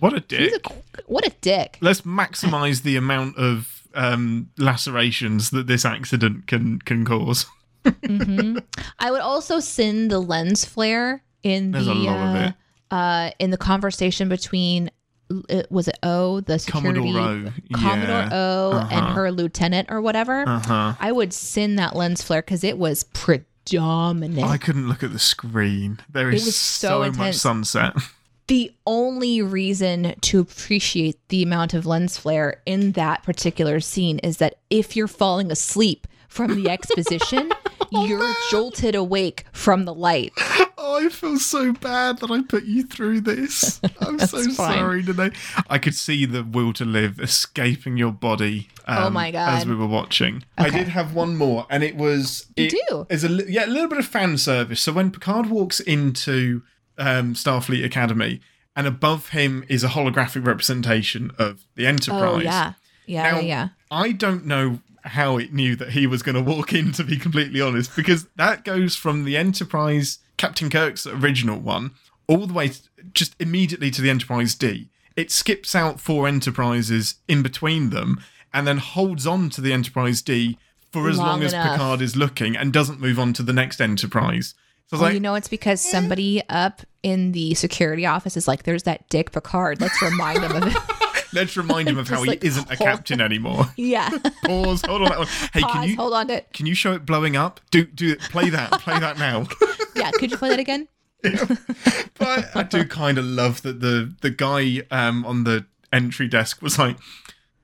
What 0.00 0.14
a 0.14 0.20
dick. 0.20 0.66
a, 0.66 0.72
what 1.06 1.26
a 1.26 1.30
dick. 1.40 1.78
Let's 1.80 2.00
maximize 2.02 2.82
the 2.82 2.96
amount 2.96 3.36
of 3.36 3.77
um, 3.94 4.50
lacerations 4.58 5.50
that 5.50 5.66
this 5.66 5.84
accident 5.84 6.46
can 6.46 6.78
can 6.80 7.04
cause. 7.04 7.46
I 7.84 9.10
would 9.10 9.20
also 9.20 9.60
send 9.60 10.10
the 10.10 10.18
lens 10.18 10.64
flare 10.64 11.22
in 11.42 11.70
There's 11.70 11.86
the 11.86 11.92
a 11.92 11.94
lot 11.94 12.36
of 12.36 12.52
uh, 12.90 12.94
uh, 12.94 13.30
in 13.38 13.50
the 13.50 13.56
conversation 13.56 14.28
between 14.28 14.90
uh, 15.30 15.62
was 15.70 15.88
it 15.88 15.98
O 16.02 16.40
the 16.40 16.58
security 16.58 17.00
Commodore 17.00 17.48
O, 17.48 17.78
Commodore 17.78 18.08
yeah. 18.08 18.28
O 18.32 18.70
and 18.90 18.92
Uh-huh. 18.92 19.14
her 19.14 19.30
lieutenant 19.30 19.88
or 19.90 20.00
whatever. 20.00 20.46
Uh-huh. 20.48 20.94
I 20.98 21.12
would 21.12 21.32
send 21.32 21.78
that 21.78 21.94
lens 21.96 22.22
flare 22.22 22.42
because 22.42 22.64
it 22.64 22.78
was 22.78 23.04
predominant. 23.04 24.48
I 24.48 24.56
couldn't 24.58 24.88
look 24.88 25.02
at 25.02 25.12
the 25.12 25.18
screen. 25.18 26.00
There 26.10 26.30
is 26.30 26.46
was 26.46 26.56
so 26.56 27.04
so, 27.04 27.18
much 27.18 27.34
sunset. 27.36 27.94
the 28.48 28.72
only 28.86 29.40
reason 29.42 30.14
to 30.22 30.40
appreciate 30.40 31.16
the 31.28 31.42
amount 31.42 31.74
of 31.74 31.86
lens 31.86 32.18
flare 32.18 32.60
in 32.66 32.92
that 32.92 33.22
particular 33.22 33.78
scene 33.80 34.18
is 34.20 34.38
that 34.38 34.58
if 34.70 34.96
you're 34.96 35.06
falling 35.08 35.50
asleep 35.52 36.06
from 36.28 36.54
the 36.62 36.68
exposition, 36.70 37.52
Oh, 37.90 38.04
you're 38.04 38.34
jolted 38.50 38.94
awake 38.94 39.46
from 39.52 39.84
the 39.86 39.94
light. 39.94 40.32
Oh, 40.80 41.04
I 41.04 41.08
feel 41.10 41.38
so 41.38 41.72
bad 41.72 42.18
that 42.20 42.30
I 42.30 42.40
put 42.42 42.64
you 42.64 42.84
through 42.84 43.22
this. 43.22 43.80
I'm 44.00 44.18
so 44.20 44.42
fine. 44.44 44.52
sorry 44.78 45.02
today. 45.02 45.32
I 45.68 45.76
could 45.76 45.94
see 45.94 46.24
the 46.24 46.44
will 46.44 46.72
to 46.74 46.84
live 46.84 47.18
escaping 47.20 47.96
your 47.96 48.12
body. 48.12 48.68
Um, 48.86 49.04
Oh 49.04 49.10
my 49.10 49.30
God. 49.32 49.58
As 49.58 49.66
we 49.66 49.74
were 49.74 49.88
watching, 49.88 50.44
I 50.56 50.70
did 50.70 50.86
have 50.88 51.14
one 51.14 51.36
more, 51.36 51.66
and 51.68 51.82
it 51.82 51.96
was 51.96 52.46
You 52.56 52.70
do? 52.70 53.06
is 53.10 53.22
a 53.24 53.28
yeah 53.50 53.66
a 53.66 53.68
little 53.68 53.88
bit 53.88 53.98
of 53.98 54.06
fan 54.06 54.38
service. 54.38 54.80
So 54.80 54.92
when 54.92 55.10
Picard 55.10 55.50
walks 55.50 55.80
into 55.80 56.62
um, 56.98 57.34
Starfleet 57.34 57.84
Academy, 57.84 58.40
and 58.76 58.86
above 58.86 59.30
him 59.30 59.64
is 59.68 59.82
a 59.82 59.88
holographic 59.88 60.44
representation 60.46 61.32
of 61.38 61.64
the 61.74 61.86
Enterprise. 61.86 62.22
Oh 62.22 62.38
yeah. 62.40 62.72
Yeah, 63.06 63.30
Now, 63.30 63.40
yeah. 63.40 63.68
I 63.90 64.12
don't 64.12 64.44
know 64.44 64.80
how 65.02 65.38
it 65.38 65.52
knew 65.52 65.74
that 65.76 65.92
he 65.92 66.06
was 66.06 66.22
going 66.22 66.34
to 66.34 66.42
walk 66.42 66.74
in, 66.74 66.92
to 66.92 67.04
be 67.04 67.16
completely 67.16 67.60
honest, 67.60 67.96
because 67.96 68.26
that 68.36 68.64
goes 68.64 68.94
from 68.94 69.24
the 69.24 69.36
Enterprise, 69.36 70.18
Captain 70.36 70.68
Kirk's 70.68 71.06
original 71.06 71.58
one, 71.58 71.92
all 72.26 72.46
the 72.46 72.52
way 72.52 72.68
t- 72.68 72.80
just 73.14 73.34
immediately 73.40 73.90
to 73.92 74.02
the 74.02 74.10
Enterprise 74.10 74.54
D. 74.54 74.88
It 75.16 75.30
skips 75.30 75.74
out 75.74 76.00
four 76.00 76.28
Enterprises 76.28 77.14
in 77.26 77.42
between 77.42 77.90
them 77.90 78.20
and 78.52 78.66
then 78.66 78.78
holds 78.78 79.26
on 79.26 79.48
to 79.50 79.60
the 79.62 79.72
Enterprise 79.72 80.20
D 80.20 80.58
for 80.92 81.08
as 81.08 81.18
long, 81.18 81.26
Long 81.26 81.42
as 81.42 81.52
enough. 81.52 81.72
Picard 81.72 82.02
is 82.02 82.16
looking 82.16 82.56
and 82.56 82.72
doesn't 82.72 83.00
move 83.00 83.18
on 83.18 83.32
to 83.34 83.42
the 83.42 83.52
next 83.52 83.80
Enterprise. 83.80 84.54
So 84.90 84.96
I 84.96 85.00
Well, 85.00 85.08
like, 85.08 85.14
you 85.14 85.20
know, 85.20 85.34
it's 85.34 85.48
because 85.48 85.80
somebody 85.80 86.42
up 86.48 86.82
in 87.02 87.32
the 87.32 87.54
security 87.54 88.06
office 88.06 88.36
is 88.36 88.48
like, 88.48 88.62
"There's 88.62 88.84
that 88.84 89.08
Dick 89.10 89.32
Picard. 89.32 89.80
Let's 89.80 90.00
remind 90.02 90.42
him 90.42 90.52
of 90.62 90.66
it." 90.66 90.76
let's 91.34 91.56
remind 91.58 91.88
him 91.88 91.98
of 91.98 92.08
how 92.08 92.14
Just 92.16 92.24
he 92.24 92.30
like, 92.30 92.44
isn't 92.44 92.70
a 92.70 92.76
hold- 92.76 92.88
captain 92.88 93.20
anymore. 93.20 93.66
yeah. 93.76 94.08
Pause. 94.44 94.82
Hold 94.86 95.02
on 95.02 95.08
that 95.10 95.18
one. 95.18 95.26
Hey, 95.52 95.60
Pause. 95.60 95.72
can 95.72 95.88
you 95.90 95.96
Hold 95.96 96.12
on 96.14 96.28
to 96.28 96.34
it. 96.36 96.48
can 96.54 96.64
you 96.66 96.74
show 96.74 96.92
it 96.94 97.04
blowing 97.04 97.36
up? 97.36 97.60
Do 97.70 97.84
do 97.84 98.12
it. 98.12 98.20
Play 98.20 98.48
that. 98.50 98.72
Play 98.80 98.98
that 98.98 99.18
now. 99.18 99.46
Yeah. 99.94 100.10
Could 100.12 100.30
you 100.30 100.38
play 100.38 100.48
that 100.48 100.58
again? 100.58 100.88
but 101.22 102.56
I 102.56 102.62
do 102.62 102.84
kind 102.84 103.18
of 103.18 103.24
love 103.24 103.62
that 103.62 103.80
the 103.80 104.14
the 104.22 104.30
guy 104.30 104.82
um, 104.90 105.24
on 105.26 105.44
the 105.44 105.66
entry 105.92 106.28
desk 106.28 106.62
was 106.62 106.78
like, 106.78 106.96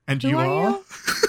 "And 0.07 0.23
you 0.23 0.39
are 0.39 0.47
are." 0.47 0.71
you? 0.71 0.85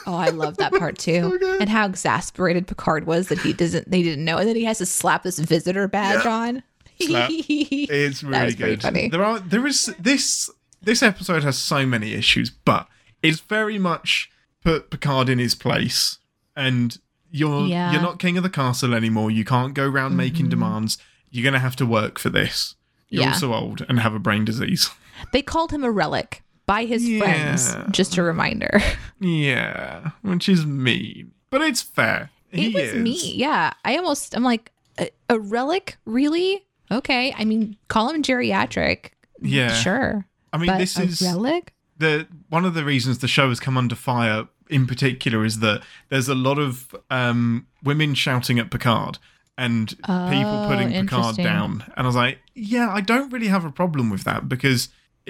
Oh, 0.08 0.16
I 0.16 0.30
love 0.30 0.58
that 0.58 0.72
part 0.74 0.98
too, 1.08 1.58
and 1.60 1.70
how 1.70 1.86
exasperated 1.86 2.68
Picard 2.68 3.06
was 3.08 3.28
that 3.30 3.40
he 3.40 3.54
doesn't. 3.54 3.90
They 3.90 4.04
didn't 4.04 4.24
know, 4.26 4.38
and 4.38 4.48
then 4.48 4.56
he 4.56 4.66
has 4.66 4.78
to 4.80 4.86
slap 4.86 5.24
this 5.24 5.40
visitor 5.40 5.88
badge 5.88 6.26
Yeah. 6.26 6.32
on. 6.32 6.64
It's 7.00 8.24
really 8.24 8.54
good. 8.54 8.82
funny. 8.82 9.10
There 9.10 9.24
are 9.24 9.40
there 9.40 9.66
is 9.68 9.94
this 10.00 10.50
this 10.82 11.02
episode 11.04 11.44
has 11.44 11.58
so 11.58 11.86
many 11.86 12.14
issues, 12.14 12.50
but 12.50 12.88
it's 13.22 13.40
very 13.40 13.78
much 13.78 14.30
put 14.64 14.90
Picard 14.90 15.30
in 15.30 15.40
his 15.40 15.56
place, 15.56 16.20
and 16.56 16.98
you're 17.32 17.66
Yeah. 17.66 17.92
you're 17.92 18.02
not 18.02 18.20
king 18.20 18.38
of 18.38 18.44
the 18.44 18.50
castle 18.50 18.94
anymore. 18.94 19.30
You 19.32 19.44
can't 19.44 19.74
go 19.74 19.86
around 19.88 20.12
mm-hmm. 20.12 20.18
making 20.18 20.50
demands. 20.50 20.98
You're 21.32 21.44
gonna 21.44 21.60
have 21.60 21.76
to 21.78 21.86
work 21.86 22.18
for 22.20 22.30
this. 22.30 22.76
You're 23.10 23.24
Yeah. 23.24 23.30
also 23.34 23.54
old 23.54 23.86
and 23.90 24.00
have 24.00 24.14
a 24.14 24.20
brain 24.20 24.46
disease. 24.46 24.90
they 25.34 25.42
called 25.42 25.72
him 25.72 25.84
a 25.84 25.92
relic 25.92 26.44
by 26.66 26.86
his 26.86 27.08
friends. 27.18 27.76
Just 27.92 28.18
a 28.18 28.24
reminder. 28.24 28.80
Yeah, 29.22 30.12
which 30.22 30.50
is 30.50 30.66
mean, 30.66 31.32
but 31.50 31.62
it's 31.62 31.82
fair. 31.82 32.30
It 32.52 32.60
he 32.60 32.74
was 32.74 32.84
is. 32.84 32.96
me. 32.96 33.34
Yeah. 33.34 33.72
I 33.86 33.96
almost, 33.98 34.36
I'm 34.36 34.44
like, 34.44 34.72
a, 35.00 35.10
a 35.30 35.40
relic? 35.40 35.98
Really? 36.06 36.66
Okay. 36.92 37.34
I 37.38 37.46
mean, 37.46 37.78
call 37.88 38.10
him 38.10 38.22
geriatric. 38.22 39.12
Yeah, 39.42 39.74
Sure. 39.74 40.26
I 40.54 40.58
mean, 40.58 40.68
but 40.68 40.78
this 40.80 40.98
a 41.00 41.04
is 41.04 41.22
relic? 41.22 41.74
the 41.98 42.28
one 42.50 42.66
of 42.66 42.74
the 42.74 42.84
reasons 42.84 43.20
the 43.20 43.28
show 43.28 43.50
has 43.50 43.60
come 43.60 43.78
under 43.78 43.96
fire 43.96 44.48
in 44.70 44.86
particular 44.86 45.46
is 45.46 45.60
that 45.60 45.82
there's 46.10 46.28
a 46.30 46.36
lot 46.36 46.60
of 46.60 46.94
um, 47.10 47.68
women 47.84 48.14
shouting 48.16 48.60
at 48.60 48.70
Picard 48.70 49.18
and 49.58 49.90
people 49.90 50.06
Oh, 50.10 50.68
putting 50.70 50.92
Picard 50.92 51.38
down. 51.38 51.84
And 51.96 52.06
I 52.06 52.08
was 52.08 52.16
like, 52.16 52.40
yeah, 52.54 52.90
I 52.92 53.00
don't 53.02 53.32
really 53.32 53.48
have 53.48 53.64
a 53.66 53.72
problem 53.72 54.10
with 54.10 54.24
that 54.26 54.50
because 54.50 54.90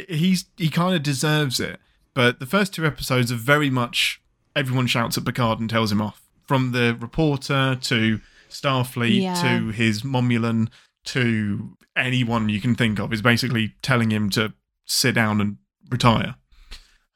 he's 0.09 0.45
he 0.57 0.69
kind 0.69 0.95
of 0.95 1.03
deserves 1.03 1.59
it. 1.59 1.79
But 2.13 2.39
the 2.39 2.45
first 2.45 2.73
two 2.73 2.85
episodes 2.85 3.31
are 3.31 3.35
very 3.35 3.69
much 3.69 4.21
everyone 4.55 4.87
shouts 4.87 5.17
at 5.17 5.25
Picard 5.25 5.59
and 5.59 5.69
tells 5.69 5.91
him 5.91 6.01
off. 6.01 6.21
From 6.45 6.71
the 6.71 6.95
reporter 6.99 7.77
to 7.81 8.19
Starfleet 8.49 9.21
Yeah. 9.21 9.33
to 9.59 9.69
his 9.69 10.03
Momulan 10.03 10.69
to 11.05 11.77
anyone 11.95 12.49
you 12.49 12.61
can 12.61 12.75
think 12.75 12.99
of 12.99 13.11
is 13.13 13.21
basically 13.21 13.75
telling 13.81 14.11
him 14.11 14.29
to 14.31 14.53
sit 14.85 15.15
down 15.15 15.41
and 15.41 15.57
retire. 15.89 16.35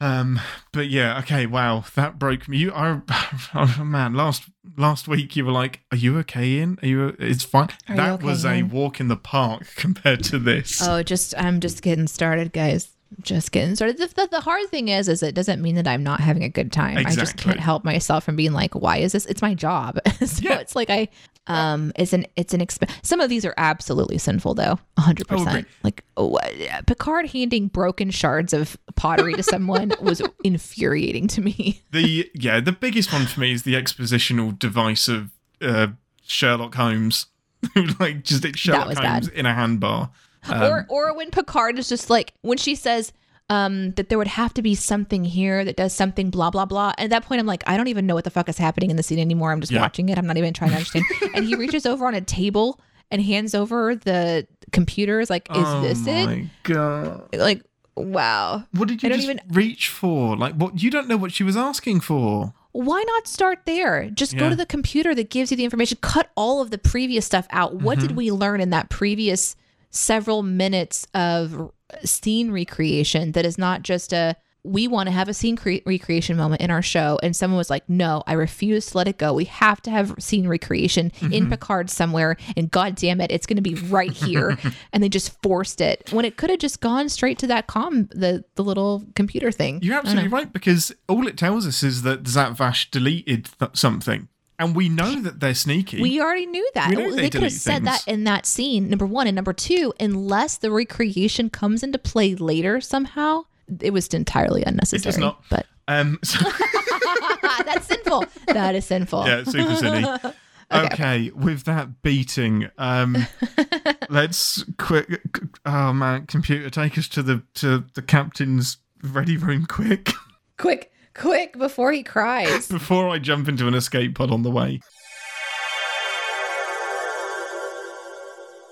Um, 0.02 0.40
but 0.72 0.88
yeah, 0.88 1.20
okay, 1.20 1.46
wow, 1.46 1.84
that 1.96 2.18
broke 2.18 2.48
me. 2.48 2.58
You 2.58 2.72
are, 2.74 3.04
oh 3.54 3.84
man, 3.84 4.14
last 4.14 4.44
last 4.78 5.08
week 5.10 5.36
you 5.36 5.46
were 5.46 5.52
like, 5.52 5.82
"Are 5.92 5.98
you 5.98 6.18
okay, 6.20 6.46
Ian? 6.46 6.80
Are 6.82 6.88
you? 6.88 7.16
It's 7.20 7.44
fine." 7.44 7.70
Are 7.90 7.96
that 7.98 8.10
okay, 8.14 8.26
was 8.26 8.46
a 8.46 8.64
walk 8.64 9.00
in 9.02 9.10
the 9.10 9.18
park 9.18 9.68
compared 9.76 10.24
to 10.26 10.40
this. 10.40 10.82
Oh, 10.82 11.04
just, 11.04 11.34
I'm 11.38 11.60
just 11.60 11.82
getting 11.82 12.08
started, 12.08 12.54
guys. 12.54 12.90
Just 13.22 13.52
getting 13.52 13.76
started. 13.76 13.98
The, 13.98 14.08
the, 14.08 14.28
the 14.32 14.40
hard 14.42 14.70
thing 14.70 14.88
is, 14.90 15.10
is 15.10 15.24
it 15.24 15.34
doesn't 15.34 15.62
mean 15.62 15.76
that 15.76 15.88
I'm 15.88 16.04
not 16.04 16.20
having 16.20 16.44
a 16.44 16.50
good 16.50 16.72
time. 16.72 16.96
I 16.98 17.16
just 17.16 17.38
can't 17.38 17.60
help 17.60 17.84
myself 17.84 18.24
from 18.24 18.36
being 18.36 18.54
like, 18.54 18.76
why 18.76 18.98
is 18.98 19.14
this? 19.14 19.26
It's 19.26 19.42
my 19.42 19.56
job. 19.56 20.00
so 20.26 20.42
Yeah. 20.44 20.60
it's 20.60 20.76
like 20.76 20.92
I, 20.92 21.10
um, 21.50 21.92
it's 21.96 22.14
an, 22.14 22.26
it's 22.36 22.54
an 22.54 22.62
exp. 22.62 22.90
Some 23.04 23.20
of 23.20 23.30
these 23.30 23.44
are 23.44 23.54
absolutely 23.58 24.18
sinful 24.18 24.54
though. 24.54 24.80
a 24.98 25.02
hundred 25.02 25.28
Oh, 25.30 25.36
percent. 25.38 25.50
agree. 25.60 25.66
Like 25.84 26.04
oh, 26.16 26.36
uh, 26.38 26.82
Picard 26.88 27.28
handing 27.32 27.68
broken 27.68 28.10
shards 28.12 28.54
of 28.54 28.78
pottery 28.96 29.34
to 29.34 29.44
someone 29.44 29.92
was 30.02 30.22
infuriating 30.44 31.28
to 31.30 31.42
me. 31.42 31.82
the 31.92 32.30
yeah, 32.34 32.60
the 32.60 32.72
biggest 32.72 33.12
one 33.12 33.26
for 33.26 33.40
me 33.42 33.52
is 33.52 33.64
the 33.64 33.74
expositional 33.74 34.58
device 34.58 35.08
of 35.08 35.32
uh, 35.62 35.88
Sherlock 36.24 36.76
Holmes, 36.76 37.26
who 37.74 37.86
like 38.00 38.24
just 38.24 38.46
it's 38.46 38.60
Sherlock 38.60 38.98
Holmes 38.98 39.28
bad. 39.30 39.38
in 39.38 39.46
a 39.46 39.54
handbar. 39.54 40.12
Um, 40.48 40.64
or 40.64 40.86
or 40.90 41.14
when 41.18 41.32
Picard 41.32 41.78
is 41.80 41.90
just 41.90 42.10
like 42.10 42.34
when 42.44 42.58
she 42.58 42.76
says 42.76 43.12
um 43.50 43.92
that 43.92 44.10
there 44.10 44.18
would 44.18 44.28
have 44.28 44.54
to 44.56 44.62
be 44.62 44.76
something 44.76 45.24
here 45.24 45.66
that 45.66 45.76
does 45.76 45.94
something 45.94 46.30
blah 46.30 46.50
blah 46.50 46.66
blah. 46.66 46.94
And 46.98 47.06
at 47.06 47.10
that 47.10 47.28
point 47.28 47.40
I'm 47.40 47.48
like, 47.48 47.64
I 47.68 47.78
don't 47.78 47.88
even 47.88 48.06
know 48.06 48.16
what 48.16 48.24
the 48.24 48.30
fuck 48.30 48.48
is 48.50 48.58
happening 48.58 48.90
in 48.92 48.96
the 48.98 49.04
scene 49.04 49.20
anymore. 49.20 49.52
I'm 49.52 49.60
just 49.62 49.72
Yeah. 49.72 49.82
watching 49.82 50.10
it. 50.10 50.18
I'm 50.18 50.28
not 50.28 50.38
even 50.38 50.54
trying 50.54 50.72
to 50.72 50.78
understand. 50.78 51.06
and 51.36 51.46
he 51.46 51.56
reaches 51.56 51.86
over 51.86 52.06
on 52.06 52.14
a 52.16 52.22
table 52.22 52.80
and 53.12 53.22
hands 53.22 53.56
over 53.56 53.96
the 53.96 54.46
computers 54.72 55.30
like, 55.30 55.50
is 55.50 55.58
oh 55.58 55.82
this 55.82 56.06
it? 56.06 56.26
my 56.28 56.48
god! 56.64 57.28
Like, 57.34 57.64
wow. 57.96 58.66
What 58.74 58.88
did 58.88 59.04
I 59.04 59.08
you 59.08 59.10
don't 59.10 59.18
just 59.20 59.30
even- 59.30 59.42
reach 59.50 59.90
for? 59.90 60.38
Like, 60.38 60.54
what? 60.56 60.82
You 60.82 60.90
don't 60.92 61.08
know 61.08 61.18
what 61.18 61.32
she 61.32 61.44
was 61.44 61.58
asking 61.58 62.02
for. 62.02 62.54
Why 62.72 63.04
not 63.08 63.28
start 63.28 63.62
there? 63.66 64.12
Just 64.12 64.38
go 64.38 64.48
to 64.48 64.56
the 64.56 64.66
computer 64.68 65.16
that 65.16 65.32
gives 65.32 65.50
you 65.50 65.58
the 65.58 65.64
information. 65.64 65.98
Cut 66.02 66.30
all 66.36 66.62
of 66.62 66.70
the 66.70 66.78
previous 66.78 67.26
stuff 67.26 67.48
out. 67.50 67.74
What 67.76 67.98
Mm-hmm. 67.98 68.08
did 68.10 68.16
we 68.16 68.32
learn 68.32 68.62
in 68.62 68.70
that 68.70 68.90
previous 68.92 69.56
several 69.90 70.44
minutes 70.44 71.08
of 71.14 71.72
scene 72.04 72.52
recreation 72.52 73.32
that 73.34 73.46
is 73.46 73.58
not 73.58 73.82
just 73.82 74.14
a 74.14 74.36
we 74.64 74.88
want 74.88 75.08
to 75.08 75.12
have 75.12 75.30
a 75.30 75.34
scene 75.34 75.56
cre- 75.56 75.78
recreation 75.86 76.36
moment 76.36 76.62
in 76.62 76.70
our 76.70 76.82
show. 76.82 77.18
And 77.24 77.36
someone 77.36 77.58
was 77.58 77.70
like, 77.70 77.88
no, 77.88 78.24
I 78.28 78.34
refuse 78.34 78.88
to 78.88 78.98
let 78.98 79.08
it 79.08 79.18
go. 79.18 79.34
We 79.34 79.46
have 79.46 79.82
to 79.84 79.92
have 79.92 80.16
scene 80.20 80.48
recreation 80.48 81.12
in 81.22 81.30
mm-hmm. 81.30 81.50
Picard 81.50 81.90
somewhere. 81.90 82.36
And 82.58 82.70
God 82.70 82.96
damn 82.96 83.22
it, 83.22 83.32
it's 83.32 83.46
going 83.46 83.56
to 83.56 83.62
be 83.62 83.76
right 83.76 84.12
here. 84.12 84.58
and 84.94 85.02
they 85.02 85.10
just 85.10 85.42
forced 85.42 85.82
it 85.82 86.12
when 86.12 86.26
it 86.26 86.38
could 86.38 86.50
have 86.50 86.60
just 86.60 86.82
gone 86.82 87.10
straight 87.10 87.40
to 87.40 87.48
that 87.48 87.68
com, 87.68 88.08
the, 88.12 88.44
the 88.56 88.64
little 88.64 89.06
computer 89.16 89.52
thing. 89.52 89.80
You're 89.82 89.98
absolutely 89.98 90.30
right 90.30 90.52
because 90.52 90.92
all 91.08 91.26
it 91.28 91.38
tells 91.38 91.66
us 91.66 91.82
is 91.82 92.02
that 92.02 92.24
Zhat 92.24 92.58
Vash 92.58 92.92
deleted 92.92 93.50
th- 93.60 93.72
something, 93.76 94.28
and 94.60 94.76
we 94.76 94.90
know 94.90 95.20
that 95.22 95.40
they're 95.40 95.56
sneaky. 95.56 96.02
We 96.02 96.22
already 96.22 96.46
knew 96.46 96.70
that. 96.76 96.90
We 96.90 96.96
know 96.98 97.16
they 97.16 97.22
they 97.24 97.30
could 97.30 97.44
have 97.44 97.52
said 97.54 97.86
that 97.86 98.06
in 98.08 98.26
that 98.26 98.46
scene, 98.46 98.90
number 98.90 99.06
one. 99.06 99.26
And 99.26 99.36
number 99.36 99.54
two, 99.54 99.94
unless 100.00 100.58
the 100.58 100.70
recreation 100.70 101.50
comes 101.50 101.82
into 101.82 101.98
play 101.98 102.36
later 102.36 102.82
somehow, 102.82 103.46
it 103.80 103.92
was 103.92 104.08
entirely 104.10 104.64
unnecessary. 104.64 105.18
not. 105.18 105.42
But 105.50 105.66
um, 105.88 106.20
so, 106.24 106.40
that's 107.66 107.88
sinful. 107.88 108.26
That 108.48 108.76
is 108.76 108.86
sinful. 108.86 109.26
yeah, 109.26 109.44
super 109.44 109.76
silly. 109.76 110.06
Okay. 110.72 111.32
with 111.32 111.64
that 111.64 112.04
beating, 112.04 112.70
um, 112.78 113.26
let's 114.10 114.64
quick. 114.78 115.20
Oh 115.66 115.94
man, 115.94 116.28
computer, 116.28 116.70
take 116.70 116.96
us 116.96 117.08
to 117.08 117.24
the 117.24 117.42
to 117.56 117.86
the 117.96 118.04
captain's 118.04 118.78
ready 119.02 119.36
room, 119.36 119.66
quick, 119.66 120.12
Quick, 120.60 120.92
quick, 121.20 121.58
before 121.58 121.92
he 121.92 122.02
cries. 122.02 122.68
before 122.70 123.10
I 123.10 123.20
jump 123.20 123.48
into 123.48 123.68
an 123.68 123.74
escape 123.74 124.16
pod 124.16 124.32
on 124.32 124.42
the 124.42 124.50
way. 124.50 124.80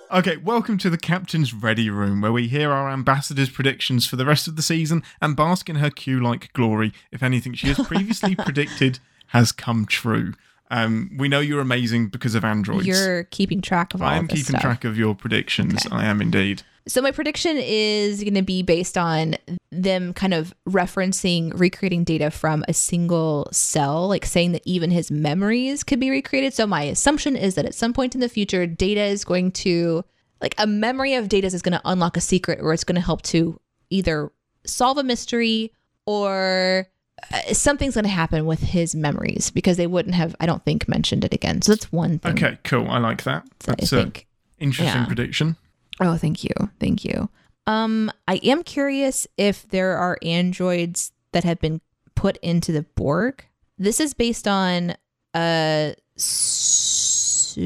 Okay, 0.09 0.37
welcome 0.37 0.77
to 0.77 0.89
the 0.89 0.97
Captain's 0.97 1.53
Ready 1.53 1.89
Room, 1.89 2.21
where 2.21 2.31
we 2.31 2.47
hear 2.47 2.71
our 2.71 2.89
ambassador's 2.89 3.49
predictions 3.49 4.07
for 4.07 4.15
the 4.15 4.25
rest 4.25 4.47
of 4.47 4.55
the 4.55 4.61
season 4.61 5.03
and 5.21 5.35
bask 5.35 5.69
in 5.69 5.75
her 5.75 5.89
Q 5.89 6.21
like 6.21 6.53
glory 6.53 6.93
if 7.11 7.21
anything 7.21 7.53
she 7.53 7.67
has 7.67 7.85
previously 7.85 8.33
predicted 8.37 8.99
has 9.27 9.51
come 9.51 9.85
true. 9.85 10.33
Um, 10.69 11.11
we 11.17 11.29
know 11.29 11.39
you're 11.39 11.61
amazing 11.61 12.09
because 12.09 12.35
of 12.35 12.43
androids. 12.43 12.85
You're 12.85 13.23
keeping 13.25 13.61
track 13.61 13.93
of 13.93 14.01
all 14.01 14.09
I 14.09 14.17
am 14.17 14.27
keeping 14.27 14.43
stuff. 14.43 14.61
track 14.61 14.83
of 14.83 14.97
your 14.97 15.15
predictions. 15.15 15.85
Okay. 15.85 15.95
I 15.95 16.05
am 16.05 16.21
indeed. 16.21 16.63
So 16.87 17.01
my 17.01 17.11
prediction 17.11 17.57
is 17.57 18.23
going 18.23 18.35
to 18.35 18.41
be 18.41 18.63
based 18.63 18.97
on 18.97 19.35
them 19.71 20.13
kind 20.13 20.33
of 20.33 20.53
referencing 20.67 21.57
recreating 21.59 22.05
data 22.05 22.31
from 22.31 22.63
a 22.67 22.73
single 22.73 23.49
cell, 23.51 24.07
like 24.07 24.25
saying 24.25 24.53
that 24.53 24.61
even 24.65 24.89
his 24.89 25.11
memories 25.11 25.83
could 25.83 25.99
be 25.99 26.09
recreated. 26.09 26.53
So 26.53 26.65
my 26.65 26.83
assumption 26.83 27.35
is 27.35 27.55
that 27.55 27.65
at 27.65 27.75
some 27.75 27.93
point 27.93 28.15
in 28.15 28.21
the 28.21 28.29
future, 28.29 28.65
data 28.65 29.03
is 29.03 29.25
going 29.25 29.51
to 29.53 30.05
like 30.41 30.55
a 30.57 30.67
memory 30.67 31.13
of 31.15 31.29
data 31.29 31.47
is 31.47 31.61
going 31.61 31.73
to 31.77 31.81
unlock 31.83 32.15
a 32.15 32.21
secret 32.21 32.59
or 32.61 32.73
it's 32.73 32.83
going 32.83 32.95
to 32.95 33.01
help 33.01 33.21
to 33.23 33.59
either 33.89 34.31
solve 34.65 34.97
a 34.97 35.03
mystery 35.03 35.73
or 36.05 36.87
uh, 37.31 37.53
something's 37.53 37.95
going 37.95 38.05
to 38.05 38.09
happen 38.09 38.45
with 38.45 38.59
his 38.59 38.95
memories 38.95 39.49
because 39.51 39.77
they 39.77 39.87
wouldn't 39.87 40.15
have, 40.15 40.35
I 40.39 40.45
don't 40.45 40.63
think, 40.63 40.87
mentioned 40.87 41.23
it 41.23 41.33
again. 41.33 41.61
So 41.61 41.73
that's 41.73 41.91
one 41.91 42.19
thing. 42.19 42.33
Okay, 42.33 42.57
cool. 42.63 42.89
I 42.89 42.99
like 42.99 43.23
that. 43.23 43.47
That's 43.59 43.91
an 43.91 44.03
think. 44.03 44.27
interesting 44.59 45.01
yeah. 45.01 45.07
prediction. 45.07 45.55
Oh, 45.99 46.15
thank 46.17 46.43
you. 46.43 46.51
Thank 46.79 47.03
you. 47.03 47.29
Um, 47.65 48.11
I 48.27 48.35
am 48.43 48.63
curious 48.63 49.27
if 49.37 49.67
there 49.69 49.97
are 49.97 50.17
androids 50.21 51.11
that 51.33 51.43
have 51.43 51.59
been 51.59 51.81
put 52.15 52.37
into 52.37 52.71
the 52.71 52.83
Borg. 52.95 53.45
This 53.77 53.99
is 53.99 54.13
based 54.13 54.47
on 54.47 54.95
uh 55.33 55.93
Soji? 56.17 57.57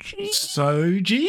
Soji? 0.00 1.28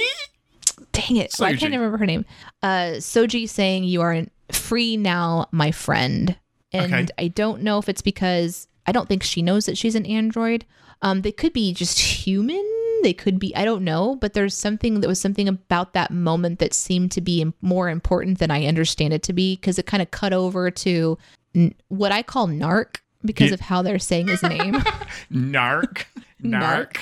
Dang 0.92 1.18
it. 1.18 1.40
I 1.42 1.56
can't 1.56 1.74
remember 1.74 1.98
her 1.98 2.06
name. 2.06 2.26
Uh 2.62 2.98
Soji 2.98 3.48
saying 3.50 3.86
you 3.86 4.02
are 4.02 4.26
free 4.52 4.98
now, 4.98 5.48
my 5.52 5.72
friend. 5.72 6.38
And 6.74 6.94
Okay. 6.94 7.08
I 7.18 7.28
don't 7.28 7.62
know 7.62 7.78
if 7.78 7.88
it's 7.88 8.02
because 8.02 8.68
I 8.88 8.92
don't 8.92 9.08
think 9.08 9.24
she 9.24 9.42
knows 9.42 9.66
that 9.68 9.78
she's 9.78 9.96
an 9.96 10.06
android. 10.06 10.66
Um, 11.02 11.22
they 11.22 11.32
could 11.32 11.54
be 11.54 11.74
just 11.74 12.00
human. 12.26 12.64
They 13.04 13.14
could 13.14 13.38
be, 13.38 13.54
I 13.56 13.66
don't 13.66 13.84
know, 13.84 14.16
but 14.16 14.34
there's 14.34 14.54
something 14.56 15.02
that 15.02 15.08
was 15.08 15.20
something 15.20 15.48
about 15.50 15.92
that 15.94 16.10
moment 16.12 16.60
that 16.60 16.74
seemed 16.74 17.12
to 17.12 17.22
be 17.22 17.52
more 17.62 17.90
important 17.90 18.40
than 18.40 18.50
I 18.50 18.66
understand 18.66 19.14
it 19.14 19.24
to 19.24 19.34
be 19.34 19.56
because 19.58 19.78
it 19.78 19.86
kind 19.86 20.02
of 20.02 20.10
cut 20.12 20.32
over 20.32 20.72
to 20.72 21.18
n- 21.54 21.76
what 21.90 22.14
I 22.14 22.24
call 22.24 22.48
narc 22.48 22.98
because 23.26 23.50
Yeah. 23.50 23.56
of 23.56 23.60
how 23.60 23.82
they're 23.82 24.00
saying 24.00 24.28
his 24.30 24.42
name. 24.42 24.76
Narc. 25.32 26.06
Narc. 26.42 26.98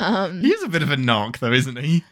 Um, 0.00 0.40
He 0.42 0.48
is 0.52 0.62
a 0.62 0.68
bit 0.68 0.82
of 0.82 0.90
a 0.90 0.96
narc, 0.96 1.38
though, 1.38 1.52
isn't 1.52 1.76
he? 1.78 2.04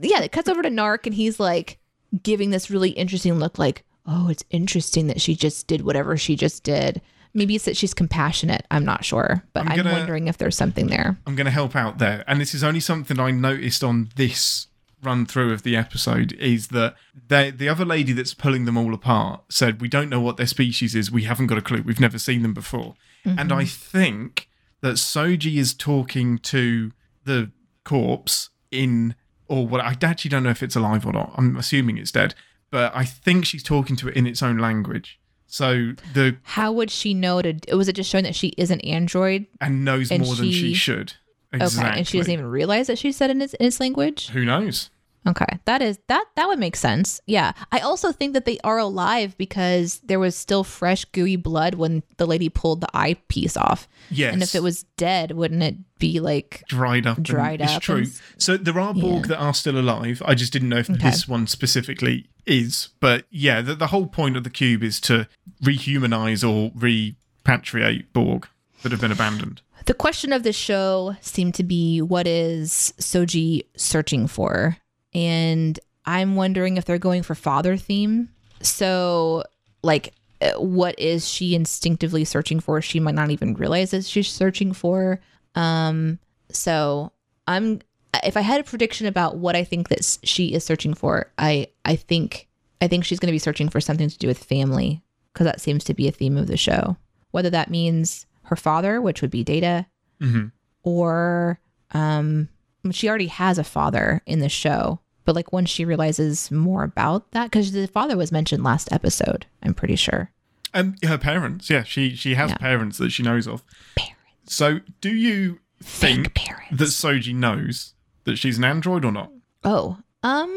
yeah, 0.00 0.20
it 0.22 0.32
cuts 0.32 0.48
over 0.48 0.62
to 0.62 0.68
Narc 0.70 1.06
and 1.06 1.14
he's 1.14 1.40
like 1.40 1.78
giving 2.22 2.50
this 2.50 2.70
really 2.70 2.90
interesting 2.90 3.34
look 3.38 3.58
like, 3.58 3.84
oh, 4.08 4.28
it's 4.28 4.44
interesting 4.50 5.06
that 5.08 5.20
she 5.20 5.36
just 5.36 5.66
did 5.66 5.82
whatever 5.82 6.16
she 6.16 6.34
just 6.34 6.64
did. 6.64 7.00
Maybe 7.34 7.54
it's 7.54 7.66
that 7.66 7.76
she's 7.76 7.94
compassionate. 7.94 8.66
I'm 8.70 8.84
not 8.84 9.04
sure, 9.04 9.44
but 9.52 9.68
I'm 9.68 9.86
I'm, 9.86 9.92
wondering 9.92 10.28
if 10.28 10.38
there's 10.38 10.56
something 10.56 10.86
there. 10.86 11.18
I'm 11.26 11.36
going 11.36 11.44
to 11.44 11.50
help 11.50 11.76
out 11.76 11.98
there. 11.98 12.24
And 12.26 12.40
this 12.40 12.54
is 12.54 12.64
only 12.64 12.80
something 12.80 13.20
I 13.20 13.30
noticed 13.30 13.84
on 13.84 14.08
this 14.16 14.66
run 15.02 15.26
through 15.26 15.52
of 15.52 15.62
the 15.62 15.76
episode 15.76 16.32
is 16.32 16.68
that 16.68 16.96
they, 17.28 17.50
the 17.50 17.68
other 17.68 17.84
lady 17.84 18.12
that's 18.12 18.34
pulling 18.34 18.64
them 18.64 18.76
all 18.76 18.94
apart 18.94 19.42
said, 19.50 19.80
We 19.80 19.88
don't 19.88 20.08
know 20.08 20.20
what 20.20 20.38
their 20.38 20.46
species 20.46 20.94
is. 20.94 21.10
We 21.10 21.24
haven't 21.24 21.46
got 21.46 21.58
a 21.58 21.62
clue. 21.62 21.82
We've 21.82 22.00
never 22.00 22.18
seen 22.18 22.42
them 22.42 22.54
before. 22.54 22.94
And 23.24 23.52
I 23.52 23.64
mm-hmm. 23.64 23.90
think 23.90 24.48
that 24.80 24.94
Soji 24.94 25.56
is 25.56 25.74
talking 25.74 26.38
to 26.38 26.92
the 27.24 27.50
corpse 27.84 28.48
in, 28.70 29.14
or 29.48 29.66
what 29.66 29.82
I 29.82 29.96
actually 30.00 30.30
don't 30.30 30.44
know 30.44 30.50
if 30.50 30.62
it's 30.62 30.76
alive 30.76 31.04
or 31.04 31.12
not. 31.12 31.32
I'm 31.36 31.56
assuming 31.56 31.98
it's 31.98 32.12
dead, 32.12 32.34
but 32.70 32.94
I 32.94 33.04
think 33.04 33.44
she's 33.46 33.62
talking 33.62 33.96
to 33.96 34.08
it 34.08 34.16
in 34.16 34.26
its 34.26 34.42
own 34.42 34.58
language. 34.58 35.18
So 35.46 35.92
the 36.12 36.36
How 36.42 36.72
would 36.72 36.90
she 36.90 37.14
know 37.14 37.40
to? 37.40 37.54
Was 37.74 37.88
it 37.88 37.94
just 37.94 38.10
showing 38.10 38.24
that 38.24 38.34
she 38.34 38.48
is 38.58 38.70
an 38.70 38.80
android? 38.82 39.46
and 39.60 39.84
knows 39.84 40.10
And 40.12 40.22
more 40.24 40.34
than 40.36 40.46
she 40.46 40.52
she- 40.52 40.74
should. 40.74 41.14
Exactly. 41.50 41.88
Okay, 41.88 41.98
and 42.00 42.06
she 42.06 42.18
doesn't 42.18 42.32
even 42.32 42.44
realize 42.46 42.88
that 42.88 42.98
she 42.98 43.10
said 43.10 43.30
in 43.30 43.40
its, 43.40 43.54
in 43.54 43.64
its 43.66 43.80
language. 43.80 44.28
Who 44.28 44.44
knows? 44.44 44.90
Okay, 45.26 45.58
that 45.64 45.82
is 45.82 45.98
that 46.08 46.24
that 46.36 46.46
would 46.46 46.58
make 46.58 46.76
sense. 46.76 47.20
Yeah, 47.26 47.52
I 47.72 47.80
also 47.80 48.12
think 48.12 48.34
that 48.34 48.44
they 48.44 48.58
are 48.64 48.78
alive 48.78 49.36
because 49.38 50.00
there 50.04 50.18
was 50.20 50.36
still 50.36 50.62
fresh 50.64 51.04
gooey 51.06 51.36
blood 51.36 51.74
when 51.74 52.02
the 52.18 52.26
lady 52.26 52.48
pulled 52.50 52.82
the 52.82 52.88
eyepiece 52.94 53.56
off. 53.56 53.88
Yes. 54.10 54.32
And 54.32 54.42
if 54.42 54.54
it 54.54 54.62
was 54.62 54.84
dead, 54.96 55.32
wouldn't 55.32 55.62
it 55.62 55.76
be 55.98 56.20
like 56.20 56.64
dried 56.68 57.06
up. 57.06 57.20
Dried 57.22 57.60
it's 57.62 57.72
up 57.72 57.82
true. 57.82 57.96
and 57.96 58.20
So 58.38 58.56
there 58.58 58.78
are 58.78 58.94
Borg 58.94 59.24
Yeah. 59.24 59.28
that 59.28 59.38
are 59.38 59.54
still 59.54 59.78
alive. 59.78 60.22
I 60.24 60.34
just 60.34 60.52
didn't 60.52 60.68
know 60.68 60.78
if 60.78 60.88
Okay. 60.88 60.98
this 61.02 61.26
one 61.26 61.46
specifically 61.46 62.26
is. 62.48 62.88
But 63.00 63.24
yeah, 63.30 63.60
the, 63.60 63.74
the 63.74 63.88
whole 63.88 64.06
point 64.06 64.36
of 64.36 64.44
the 64.44 64.50
cube 64.50 64.82
is 64.82 65.00
to 65.02 65.28
rehumanize 65.62 66.42
or 66.42 66.70
repatriate 66.72 68.06
Borg 68.12 68.48
that 68.82 68.92
have 68.92 69.00
been 69.00 69.12
abandoned. 69.12 69.62
The 69.86 69.94
question 69.94 70.32
of 70.32 70.42
the 70.42 70.52
show 70.52 71.16
seemed 71.20 71.54
to 71.54 71.62
be 71.62 72.02
what 72.02 72.26
is 72.26 72.92
Soji 72.98 73.64
searching 73.76 74.26
for? 74.26 74.76
And 75.14 75.78
I'm 76.04 76.36
wondering 76.36 76.76
if 76.76 76.84
they're 76.84 76.98
going 76.98 77.22
for 77.22 77.34
father 77.34 77.76
theme. 77.76 78.28
So, 78.60 79.44
like, 79.82 80.12
uh, 80.40 80.52
what 80.52 80.98
is 80.98 81.28
she 81.28 81.54
instinctively 81.54 82.24
searching 82.24 82.60
for? 82.60 82.80
She 82.82 83.00
might 83.00 83.14
not 83.14 83.30
even 83.30 83.54
realize 83.54 83.92
that 83.92 84.04
she's 84.04 84.28
searching 84.28 84.72
for. 84.72 85.20
Um, 85.54 86.18
so 86.50 87.12
I'm 87.46 87.80
if 88.24 88.36
I 88.36 88.40
had 88.40 88.60
a 88.60 88.64
prediction 88.64 89.06
about 89.06 89.36
what 89.36 89.54
I 89.56 89.64
think 89.64 89.88
that 89.88 90.18
she 90.22 90.54
is 90.54 90.64
searching 90.64 90.94
for, 90.94 91.30
I 91.38 91.68
I 91.84 91.96
think 91.96 92.48
I 92.80 92.88
think 92.88 93.04
she's 93.04 93.18
going 93.18 93.28
to 93.28 93.32
be 93.32 93.38
searching 93.38 93.68
for 93.68 93.80
something 93.80 94.08
to 94.08 94.18
do 94.18 94.26
with 94.28 94.42
family 94.42 95.02
because 95.32 95.44
that 95.46 95.60
seems 95.60 95.84
to 95.84 95.94
be 95.94 96.08
a 96.08 96.12
theme 96.12 96.36
of 96.36 96.46
the 96.46 96.56
show. 96.56 96.96
Whether 97.32 97.50
that 97.50 97.70
means 97.70 98.26
her 98.44 98.56
father, 98.56 99.00
which 99.00 99.20
would 99.22 99.30
be 99.30 99.44
Data, 99.44 99.86
Mhm. 100.20 100.52
or 100.82 101.60
um, 101.92 102.48
she 102.90 103.08
already 103.08 103.26
has 103.26 103.58
a 103.58 103.64
father 103.64 104.22
in 104.26 104.38
the 104.40 104.48
show. 104.48 105.00
But 105.24 105.34
like 105.36 105.52
once 105.52 105.68
she 105.68 105.84
realizes 105.84 106.50
more 106.50 106.84
about 106.84 107.30
that, 107.32 107.44
because 107.50 107.72
the 107.72 107.86
father 107.86 108.16
was 108.16 108.32
mentioned 108.32 108.64
last 108.64 108.90
episode, 108.92 109.44
I'm 109.62 109.74
pretty 109.74 109.96
sure. 109.96 110.30
And 110.72 110.96
her 111.04 111.18
parents, 111.18 111.68
yeah, 111.68 111.82
she 111.82 112.14
she 112.14 112.34
has 112.34 112.50
Yeah. 112.50 112.56
parents 112.56 112.96
that 112.98 113.10
she 113.10 113.22
knows 113.22 113.46
of. 113.46 113.62
Parents, 113.96 114.16
So 114.46 114.80
do 115.02 115.10
you 115.14 115.58
fake 115.82 116.14
think 116.14 116.34
parents. 116.34 116.78
that 116.78 116.84
Soji 116.86 117.34
knows 117.34 117.94
that 118.28 118.36
she's 118.38 118.58
an 118.58 118.64
android 118.64 119.04
or 119.04 119.10
not? 119.12 119.30
Oh, 119.64 119.98
um, 120.22 120.50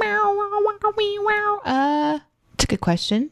wow, 0.00 1.20
wow. 1.24 1.60
Uh, 1.64 2.18
it's 2.54 2.64
a 2.64 2.66
good 2.66 2.80
question. 2.80 3.30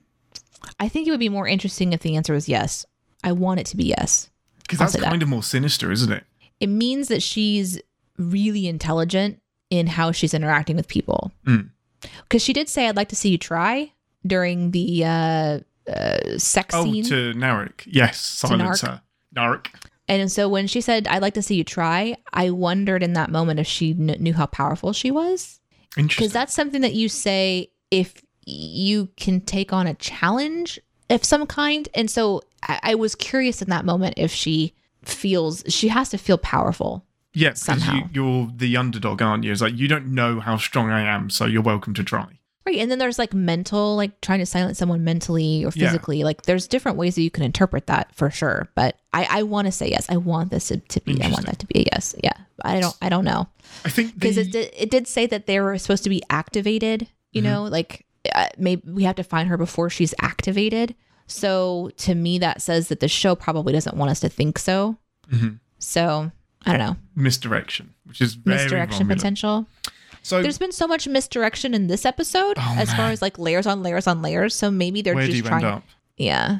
I 0.78 0.88
think 0.88 1.06
it 1.06 1.10
would 1.10 1.20
be 1.20 1.28
more 1.28 1.46
interesting 1.46 1.92
if 1.92 2.00
the 2.00 2.16
answer 2.16 2.32
was 2.34 2.48
yes. 2.48 2.86
I 3.22 3.32
want 3.32 3.60
it 3.60 3.66
to 3.66 3.76
be 3.76 3.84
yes. 3.84 4.30
Because 4.62 4.78
that's 4.78 4.92
say 4.92 5.00
that. 5.00 5.08
kind 5.10 5.22
of 5.22 5.28
more 5.28 5.42
sinister, 5.42 5.90
isn't 5.90 6.12
it? 6.12 6.24
It 6.60 6.68
means 6.68 7.08
that 7.08 7.22
she's 7.22 7.80
really 8.18 8.66
intelligent 8.66 9.40
in 9.70 9.86
how 9.86 10.12
she's 10.12 10.34
interacting 10.34 10.76
with 10.76 10.88
people. 10.88 11.32
Mm. 11.46 11.70
Because 12.22 12.42
she 12.42 12.52
did 12.52 12.68
say, 12.68 12.88
"I'd 12.88 12.96
like 12.96 13.08
to 13.10 13.16
see 13.16 13.30
you 13.30 13.38
try" 13.38 13.92
during 14.26 14.70
the 14.70 15.04
uh, 15.04 15.60
uh, 15.90 16.38
sex 16.38 16.74
Oh, 16.74 16.84
scene. 16.84 17.04
to 17.04 17.32
Narek. 17.34 17.82
Yes, 17.86 18.20
silence 18.20 18.82
Narek. 19.34 19.66
And 20.11 20.30
so 20.30 20.48
when 20.48 20.66
she 20.66 20.80
said, 20.80 21.06
I'd 21.06 21.22
like 21.22 21.34
to 21.34 21.42
see 21.42 21.54
you 21.54 21.62
try, 21.62 22.16
I 22.32 22.50
wondered 22.50 23.02
in 23.04 23.12
that 23.12 23.30
moment 23.30 23.61
if 23.61 23.66
she 23.68 23.94
kn- 23.94 24.20
knew 24.20 24.34
how 24.34 24.46
powerful 24.46 24.92
she 24.92 25.12
was. 25.12 25.61
because 25.96 26.32
that's 26.32 26.52
something 26.52 26.80
that 26.80 26.94
you 26.94 27.08
say 27.08 27.70
if 27.92 28.14
you 28.44 29.06
can 29.16 29.40
take 29.40 29.72
on 29.72 29.86
a 29.86 29.94
challenge 29.94 30.80
of 31.11 31.24
some 31.24 31.46
kind. 31.46 31.88
And 31.94 32.11
so 32.11 32.42
I, 32.64 32.80
I 32.82 32.94
was 32.96 33.14
curious 33.14 33.62
in 33.62 33.68
that 33.70 33.84
moment 33.84 34.14
if 34.16 34.32
she 34.32 34.74
feels 35.04 35.62
she 35.68 35.88
has 35.88 36.08
to 36.11 36.18
feel 36.18 36.38
powerful. 36.38 37.06
yeah, 37.32 37.50
because 37.50 37.86
you, 37.86 38.02
you're 38.12 38.48
the 38.54 38.76
underdog, 38.76 39.22
aren't 39.22 39.44
you? 39.44 39.52
It's 39.52 39.61
like 39.61 39.76
you 39.76 39.86
don't 39.86 40.08
know 40.08 40.40
how 40.40 40.56
strong 40.56 40.90
I 40.90 41.02
am, 41.02 41.30
so 41.30 41.46
you're 41.46 41.62
welcome 41.62 41.94
to 41.94 42.02
try. 42.02 42.39
Right. 42.66 42.76
And 42.78 42.90
then 42.90 42.98
there's 42.98 43.18
like 43.18 43.32
mental, 43.32 43.96
like 43.96 44.20
trying 44.20 44.40
to 44.40 44.46
silence 44.46 44.78
someone 44.78 45.02
mentally 45.02 45.64
or 45.64 45.72
Yeah. 45.74 45.86
physically. 45.88 46.24
Like 46.24 46.42
there's 46.42 46.66
different 46.68 46.98
ways 46.98 47.14
that 47.14 47.22
you 47.22 47.30
can 47.30 47.42
interpret 47.42 47.86
that 47.86 48.14
for 48.14 48.30
sure. 48.30 48.68
But 48.74 48.98
I, 49.14 49.26
I 49.30 49.42
want 49.44 49.66
to 49.66 49.72
say 49.72 49.88
yes. 49.88 50.06
I 50.11 50.18
want 50.18 50.50
this 50.50 50.68
to, 50.68 50.76
to 50.78 51.00
be, 51.00 51.22
I 51.22 51.28
want 51.30 51.46
that 51.46 51.58
to 51.61 51.66
be 51.66 51.80
a 51.80 51.86
yes. 51.92 52.14
Yeah. 52.22 52.34
I 52.62 52.78
don't, 52.80 52.94
I 53.00 53.08
don't 53.08 53.24
know. 53.24 53.48
I 53.84 53.88
think 53.88 54.14
Because 54.14 54.36
the, 54.36 54.42
it 54.42 54.52
did, 54.52 54.70
it 54.76 54.90
did 54.90 55.08
say 55.08 55.26
that 55.26 55.46
they 55.46 55.58
were 55.61 55.78
supposed 55.78 56.04
to 56.04 56.11
be 56.11 56.22
activated, 56.28 57.08
you 57.32 57.40
Mm-hmm. 57.42 57.50
know, 57.50 57.62
like 57.64 58.04
uh, 58.34 58.48
maybe 58.58 58.82
we 58.90 59.04
have 59.04 59.16
to 59.16 59.24
find 59.24 59.48
her 59.48 59.56
before 59.56 59.88
she's 59.88 60.14
activated. 60.20 60.94
So 61.26 61.90
to 61.98 62.14
me, 62.14 62.38
that 62.40 62.61
says 62.61 62.88
that 62.88 63.00
the 63.00 63.08
show 63.08 63.34
probably 63.34 63.72
doesn't 63.72 63.96
want 63.96 64.11
us 64.11 64.20
to 64.20 64.28
think 64.28 64.58
so. 64.58 64.96
Mhm. 65.32 65.61
So 65.78 66.30
I 66.66 66.70
don't 66.76 66.80
know. 66.80 66.96
misdirection, 67.16 67.94
which 68.04 68.20
is 68.20 68.34
very 68.34 68.58
Misdirection 68.58 69.08
potential. 69.08 69.66
So 70.22 70.42
There's 70.42 70.58
been 70.58 70.72
so 70.72 70.86
much 70.86 71.08
misdirection 71.08 71.72
in 71.74 71.86
this 71.86 72.04
episode 72.04 72.54
Oh, 72.58 72.74
as 72.78 72.92
far 72.94 73.10
as 73.10 73.22
like 73.22 73.38
layers 73.38 73.66
on 73.66 73.82
layers 73.82 74.06
on 74.06 74.22
layers. 74.22 74.54
So 74.54 74.70
maybe 74.70 75.02
they're 75.02 75.14
where 75.14 75.26
just 75.26 75.44
trying. 75.44 75.64
end 75.64 75.74
up? 75.76 75.82
Yeah. 76.16 76.58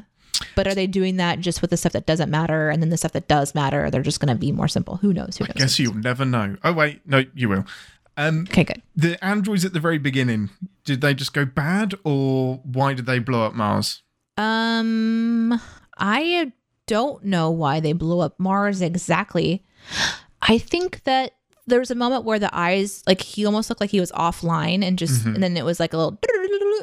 But 0.55 0.67
are 0.67 0.73
they 0.73 0.87
doing 0.87 1.17
that 1.17 1.39
just 1.39 1.61
with 1.61 1.69
the 1.69 1.77
stuff 1.77 1.91
that 1.91 2.07
doesn't 2.07 2.31
matter 2.31 2.69
and 2.69 2.81
then 2.81 2.89
the 2.89 2.97
stuff 2.97 3.11
that 3.11 3.27
does 3.27 3.53
matter, 3.53 3.91
they're 3.91 4.01
just 4.01 4.19
going 4.19 4.33
to 4.33 4.39
be 4.39 4.51
more 4.51 4.67
simple? 4.67 4.97
Who 4.97 5.13
knows? 5.13 5.37
Who 5.37 5.43
knows? 5.45 5.53
Guess 5.55 5.77
you'll 5.79 5.93
never 5.93 6.25
know. 6.25 6.57
Oh 6.63 6.73
wait, 6.73 7.01
no, 7.05 7.23
you 7.35 7.49
will. 7.49 7.65
Um, 8.17 8.45
Okay, 8.49 8.63
good. 8.63 8.81
the 8.95 9.23
androids 9.23 9.63
at 9.63 9.73
the 9.73 9.79
very 9.79 9.97
beginning, 9.99 10.49
did 10.83 11.01
they 11.01 11.13
just 11.13 11.33
go 11.33 11.45
bad, 11.45 11.93
or 12.03 12.59
why 12.63 12.93
did 12.93 13.05
they 13.05 13.19
blow 13.19 13.45
up 13.45 13.53
Mars? 13.53 14.01
Um, 14.37 15.59
I 15.97 16.51
don't 16.87 17.23
know 17.23 17.49
why 17.51 17.79
they 17.79 17.93
blew 17.93 18.19
up 18.19 18.39
Mars 18.39 18.81
exactly. 18.81 19.63
I 20.41 20.57
think 20.57 21.03
that 21.03 21.35
there 21.71 21.79
was 21.79 21.89
a 21.89 21.95
moment 21.95 22.23
where 22.23 22.37
the 22.37 22.55
eyes, 22.55 23.01
like 23.07 23.21
he 23.21 23.45
almost 23.45 23.69
looked 23.69 23.81
like 23.81 23.89
he 23.89 23.99
was 23.99 24.11
offline 24.11 24.83
and 24.83 24.99
just, 24.99 25.25
and 25.25 25.41
then 25.41 25.57
it 25.57 25.65
was 25.65 25.79
like 25.79 25.93
a 25.93 25.97
little 25.97 26.19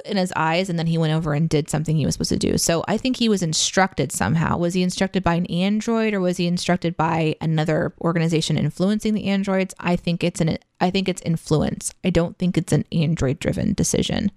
in 0.04 0.16
his 0.16 0.32
eyes, 0.36 0.68
and 0.70 0.78
then 0.78 0.86
he 0.86 0.98
went 0.98 1.12
over 1.12 1.34
and 1.34 1.48
did 1.48 1.68
something 1.68 1.96
he 1.96 2.06
was 2.06 2.14
supposed 2.14 2.30
to 2.30 2.38
do. 2.38 2.56
So 2.58 2.84
I 2.88 2.96
think 2.96 3.16
he 3.16 3.28
was 3.28 3.42
instructed 3.42 4.12
somehow. 4.12 4.56
Was 4.56 4.74
he 4.74 4.82
instructed 4.82 5.22
by 5.22 5.34
an 5.34 5.46
android 5.46 6.14
or 6.14 6.20
was 6.20 6.36
he 6.36 6.46
instructed 6.46 6.96
by 6.96 7.36
another 7.40 7.92
organization 8.00 8.56
influencing 8.58 9.14
the 9.14 9.26
androids? 9.26 9.74
I 9.78 9.96
think 9.96 10.24
it's 10.24 10.40
an, 10.40 10.58
I 10.80 10.90
think 10.90 11.08
it's 11.08 11.22
influence. 11.22 11.92
I 12.04 12.10
don't 12.10 12.38
think 12.38 12.56
it's 12.56 12.72
an 12.72 12.84
android 12.92 13.38
driven 13.38 13.74
decision. 13.74 14.30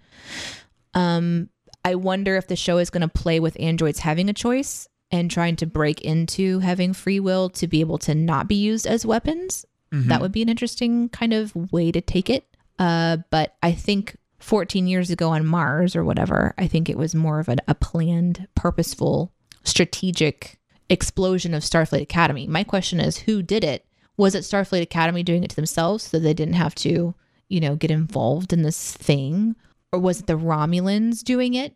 Um, 0.93 1.49
I 1.83 1.95
wonder 1.95 2.35
if 2.35 2.47
the 2.47 2.55
show 2.55 2.77
is 2.77 2.89
going 2.89 3.01
to 3.01 3.07
play 3.07 3.39
with 3.39 3.59
androids 3.59 3.99
having 3.99 4.29
a 4.29 4.33
choice 4.33 4.87
and 5.11 5.29
trying 5.29 5.55
to 5.57 5.65
break 5.65 6.01
into 6.01 6.59
having 6.59 6.93
free 6.93 7.19
will 7.19 7.49
to 7.49 7.67
be 7.67 7.81
able 7.81 7.97
to 7.99 8.15
not 8.15 8.47
be 8.47 8.55
used 8.55 8.87
as 8.87 9.05
weapons. 9.05 9.65
That 9.91 10.21
would 10.21 10.31
be 10.31 10.41
an 10.41 10.49
interesting 10.49 11.09
kind 11.09 11.33
of 11.33 11.55
way 11.71 11.91
to 11.91 12.01
take 12.01 12.29
it. 12.29 12.45
Uh, 12.79 13.17
but 13.29 13.55
I 13.61 13.73
think 13.73 14.15
14 14.39 14.87
years 14.87 15.09
ago 15.09 15.29
on 15.29 15.45
Mars 15.45 15.95
or 15.95 16.03
whatever, 16.03 16.53
I 16.57 16.67
think 16.67 16.89
it 16.89 16.97
was 16.97 17.13
more 17.13 17.39
of 17.39 17.49
an, 17.49 17.59
a 17.67 17.75
planned, 17.75 18.47
purposeful, 18.55 19.33
strategic 19.63 20.59
explosion 20.89 21.53
of 21.53 21.63
Starfleet 21.63 22.01
Academy. 22.01 22.47
My 22.47 22.63
question 22.63 22.99
is 22.99 23.17
who 23.17 23.41
did 23.43 23.63
it? 23.63 23.85
Was 24.17 24.35
it 24.35 24.43
Starfleet 24.43 24.81
Academy 24.81 25.23
doing 25.23 25.43
it 25.43 25.49
to 25.51 25.55
themselves 25.55 26.03
so 26.03 26.19
they 26.19 26.33
didn't 26.33 26.55
have 26.55 26.75
to, 26.75 27.15
you 27.49 27.59
know, 27.59 27.75
get 27.75 27.91
involved 27.91 28.51
in 28.51 28.61
this 28.61 28.93
thing? 28.93 29.55
Or 29.91 29.99
was 29.99 30.21
it 30.21 30.27
the 30.27 30.37
Romulans 30.37 31.23
doing 31.23 31.53
it? 31.53 31.75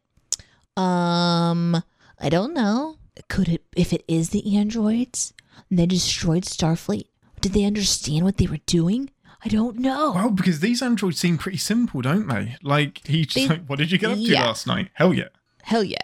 Um, 0.78 1.82
I 2.20 2.30
don't 2.30 2.54
know. 2.54 2.98
Could 3.30 3.48
it, 3.48 3.64
if 3.76 3.94
it 3.94 4.04
is 4.08 4.30
the 4.30 4.58
androids, 4.58 5.34
they 5.72 5.86
destroyed 5.86 6.44
Starfleet? 6.44 7.08
Did 7.46 7.54
they 7.54 7.64
understand 7.66 8.26
what 8.26 8.38
they 8.38 8.48
were 8.48 8.58
doing? 8.66 9.12
I 9.44 9.50
don't 9.50 9.78
know. 9.78 10.14
Well, 10.16 10.32
because 10.32 10.62
these 10.62 10.82
androids 10.82 11.20
seem 11.20 11.38
pretty 11.38 11.60
simple, 11.60 12.02
don't 12.02 12.28
they? 12.28 12.56
Like 12.64 13.06
he's 13.06 13.28
just 13.28 13.36
They- 13.36 13.56
like, 13.56 13.68
"What 13.68 13.78
did 13.78 13.92
you 13.92 14.00
get 14.00 14.10
up 14.10 14.18
to 14.18 14.24
yeah. 14.24 14.46
last 14.48 14.66
night?" 14.66 14.90
Hell 14.94 15.14
yeah, 15.14 15.28
Hell 15.62 15.84
yeah. 15.84 15.98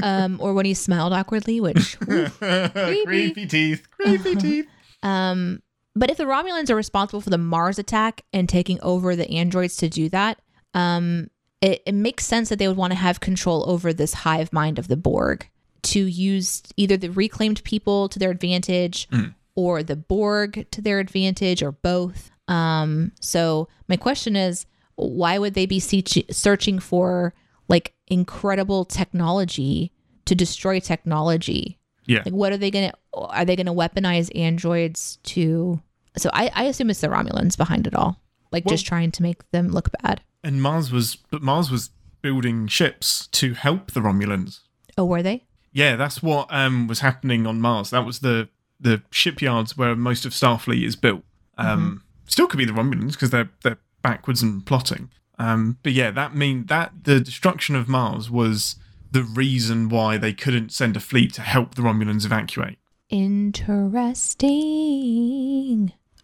Um, 0.00 0.38
or 0.40 0.54
when 0.54 0.66
he 0.66 0.74
smiled 0.74 1.12
awkwardly, 1.12 1.60
which, 1.60 1.96
oof. 2.08 2.38
creepy 2.38 3.46
teeth, 3.46 3.88
creepy 3.90 4.36
teeth. 4.36 4.66
um, 5.02 5.62
but 5.96 6.10
if 6.10 6.16
the 6.16 6.24
Romulans 6.24 6.70
are 6.70 6.76
responsible 6.76 7.20
for 7.20 7.30
the 7.30 7.38
Mars 7.38 7.78
attack 7.78 8.22
and 8.32 8.48
taking 8.48 8.80
over 8.82 9.16
the 9.16 9.28
androids 9.30 9.76
to 9.78 9.88
do 9.88 10.08
that, 10.10 10.40
um, 10.74 11.28
it, 11.60 11.82
it 11.86 11.94
makes 11.94 12.24
sense 12.26 12.48
that 12.50 12.58
they 12.60 12.68
would 12.68 12.76
want 12.76 12.92
to 12.92 12.98
have 12.98 13.18
control 13.20 13.68
over 13.68 13.92
this 13.92 14.14
hive 14.14 14.52
mind 14.52 14.78
of 14.78 14.86
the 14.88 14.96
Borg 14.96 15.48
to 15.82 16.00
use 16.04 16.62
either 16.76 16.96
the 16.96 17.10
reclaimed 17.10 17.62
people 17.64 18.08
to 18.08 18.18
their 18.20 18.30
advantage 18.30 19.08
or 19.56 19.82
the 19.82 19.96
Borg 19.96 20.66
to 20.72 20.80
their 20.82 20.98
advantage 21.00 21.62
or 21.62 21.72
both. 21.72 22.30
Um, 22.48 23.12
so 23.20 23.68
my 23.88 23.96
question 23.96 24.36
is, 24.36 24.66
why 24.96 25.38
would 25.38 25.54
they 25.54 25.66
be 25.66 25.80
searching 25.80 26.78
for 26.78 27.34
like 27.68 27.94
incredible 28.06 28.84
technology 28.84 29.92
to 30.26 30.34
destroy 30.34 30.80
technology? 30.80 31.78
Yeah, 32.06 32.22
Like, 32.24 32.34
what 32.34 32.52
are 32.52 32.58
they 32.58 32.70
gonna? 32.70 32.92
Are 33.14 33.44
they 33.46 33.56
gonna 33.56 33.72
weaponize 33.74 34.30
androids 34.38 35.16
to? 35.24 35.80
So 36.18 36.28
I, 36.34 36.50
I 36.54 36.64
assume 36.64 36.90
it's 36.90 37.00
the 37.00 37.08
Romulans 37.08 37.56
behind 37.56 37.86
it 37.86 37.94
all, 37.94 38.20
like 38.52 38.64
Well- 38.66 38.74
just 38.74 38.86
trying 38.86 39.10
to 39.12 39.22
make 39.22 39.50
them 39.52 39.68
look 39.68 39.88
bad. 40.02 40.20
and 40.44 40.60
Mars 40.60 40.92
was, 40.92 41.16
but 41.30 41.42
Mars 41.42 41.70
was 41.70 41.90
building 42.20 42.66
ships 42.66 43.26
to 43.28 43.54
help 43.54 43.92
the 43.92 44.00
Romulans. 44.00 44.60
Oh, 44.98 45.06
were 45.06 45.22
they? 45.22 45.44
Yeah, 45.72 45.96
that's 45.96 46.22
what 46.22 46.46
um 46.50 46.86
was 46.88 47.00
happening 47.00 47.46
on 47.46 47.60
Mars. 47.60 47.88
That 47.90 48.04
was 48.04 48.18
the 48.20 48.48
the 48.84 49.02
shipyards 49.10 49.76
where 49.76 49.96
most 49.96 50.24
of 50.24 50.32
Starfleet 50.32 50.84
is 50.84 50.94
built. 50.94 51.24
Um, 51.58 52.04
still 52.26 52.46
could 52.46 52.58
be 52.58 52.64
the 52.64 52.72
Romulans 52.72 53.12
because 53.12 53.30
they're 53.30 53.50
they're 53.62 53.78
backwards 54.02 54.42
and 54.42 54.64
plotting. 54.64 55.10
Um, 55.38 55.78
but 55.82 55.92
yeah, 55.92 56.12
that 56.12 56.36
mean 56.36 56.66
that 56.66 56.92
the 57.02 57.18
destruction 57.18 57.74
of 57.74 57.88
Mars 57.88 58.30
was 58.30 58.76
the 59.10 59.24
reason 59.24 59.88
why 59.88 60.16
they 60.18 60.32
couldn't 60.32 60.70
send 60.72 60.96
a 60.96 61.00
fleet 61.00 61.32
to 61.34 61.42
help 61.42 61.74
the 61.74 61.82
Romulans 61.82 62.24
evacuate. 62.24 62.78
Interesting. 63.08 64.52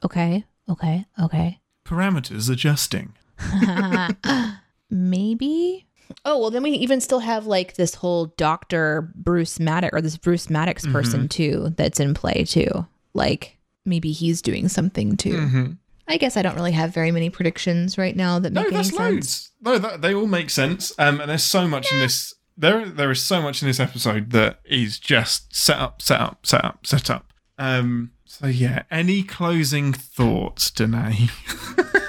Okay. 0.05 0.45
Okay. 0.69 1.07
Okay. 1.21 1.59
Parameters 1.85 2.49
adjusting. 2.51 3.15
Maybe. 4.91 5.87
Oh 6.25 6.39
well, 6.39 6.51
then 6.51 6.63
we 6.63 6.71
even 6.73 7.01
still 7.01 7.21
have 7.21 7.47
like 7.47 7.75
this 7.75 7.95
whole 7.95 8.27
Doctor 8.37 9.13
Bruce 9.15 9.59
Maddox 9.61 9.95
or 9.97 10.01
this 10.01 10.17
Bruce 10.17 10.51
Maddox 10.51 10.87
person 10.87 11.29
too 11.29 11.73
that's 11.77 12.01
in 12.01 12.15
play 12.15 12.45
too. 12.45 12.87
Like 13.15 13.59
maybe 13.85 14.13
he's 14.13 14.43
doing 14.43 14.69
something 14.69 15.17
too. 15.17 15.35
Mhm. 15.35 15.79
I 16.09 16.17
guess 16.17 16.37
I 16.37 16.43
don't 16.43 16.57
really 16.57 16.73
have 16.73 16.93
very 16.93 17.13
many 17.13 17.31
predictions 17.31 17.97
right 17.97 18.17
now 18.17 18.39
that 18.41 18.53
No, 18.53 18.63
make 18.63 18.69
any 18.73 18.77
that's 18.79 18.89
sense. 18.89 18.99
loads. 19.01 19.51
No, 19.63 19.79
that, 19.79 20.03
they 20.03 20.13
all 20.15 20.27
make 20.27 20.51
sense. 20.51 20.93
Um, 20.99 21.21
and 21.21 21.31
there's 21.31 21.45
so 21.45 21.69
much 21.69 21.93
in 21.93 22.01
this. 22.01 22.35
There, 22.57 22.85
there 22.87 23.11
is 23.13 23.23
so 23.23 23.41
much 23.41 23.63
in 23.63 23.69
this 23.69 23.79
episode 23.81 24.31
that 24.31 24.59
is 24.65 24.99
just 24.99 25.55
set 25.55 25.79
up, 25.79 26.03
set 26.03 26.21
up, 26.21 26.45
set 26.45 26.65
up, 26.65 26.85
set 26.87 27.11
up. 27.11 27.33
Um, 27.59 28.11
so 28.25 28.49
yeah, 28.49 28.83
any 28.91 29.23
closing 29.23 29.93
thoughts, 29.93 30.71
Deneé? 30.71 31.31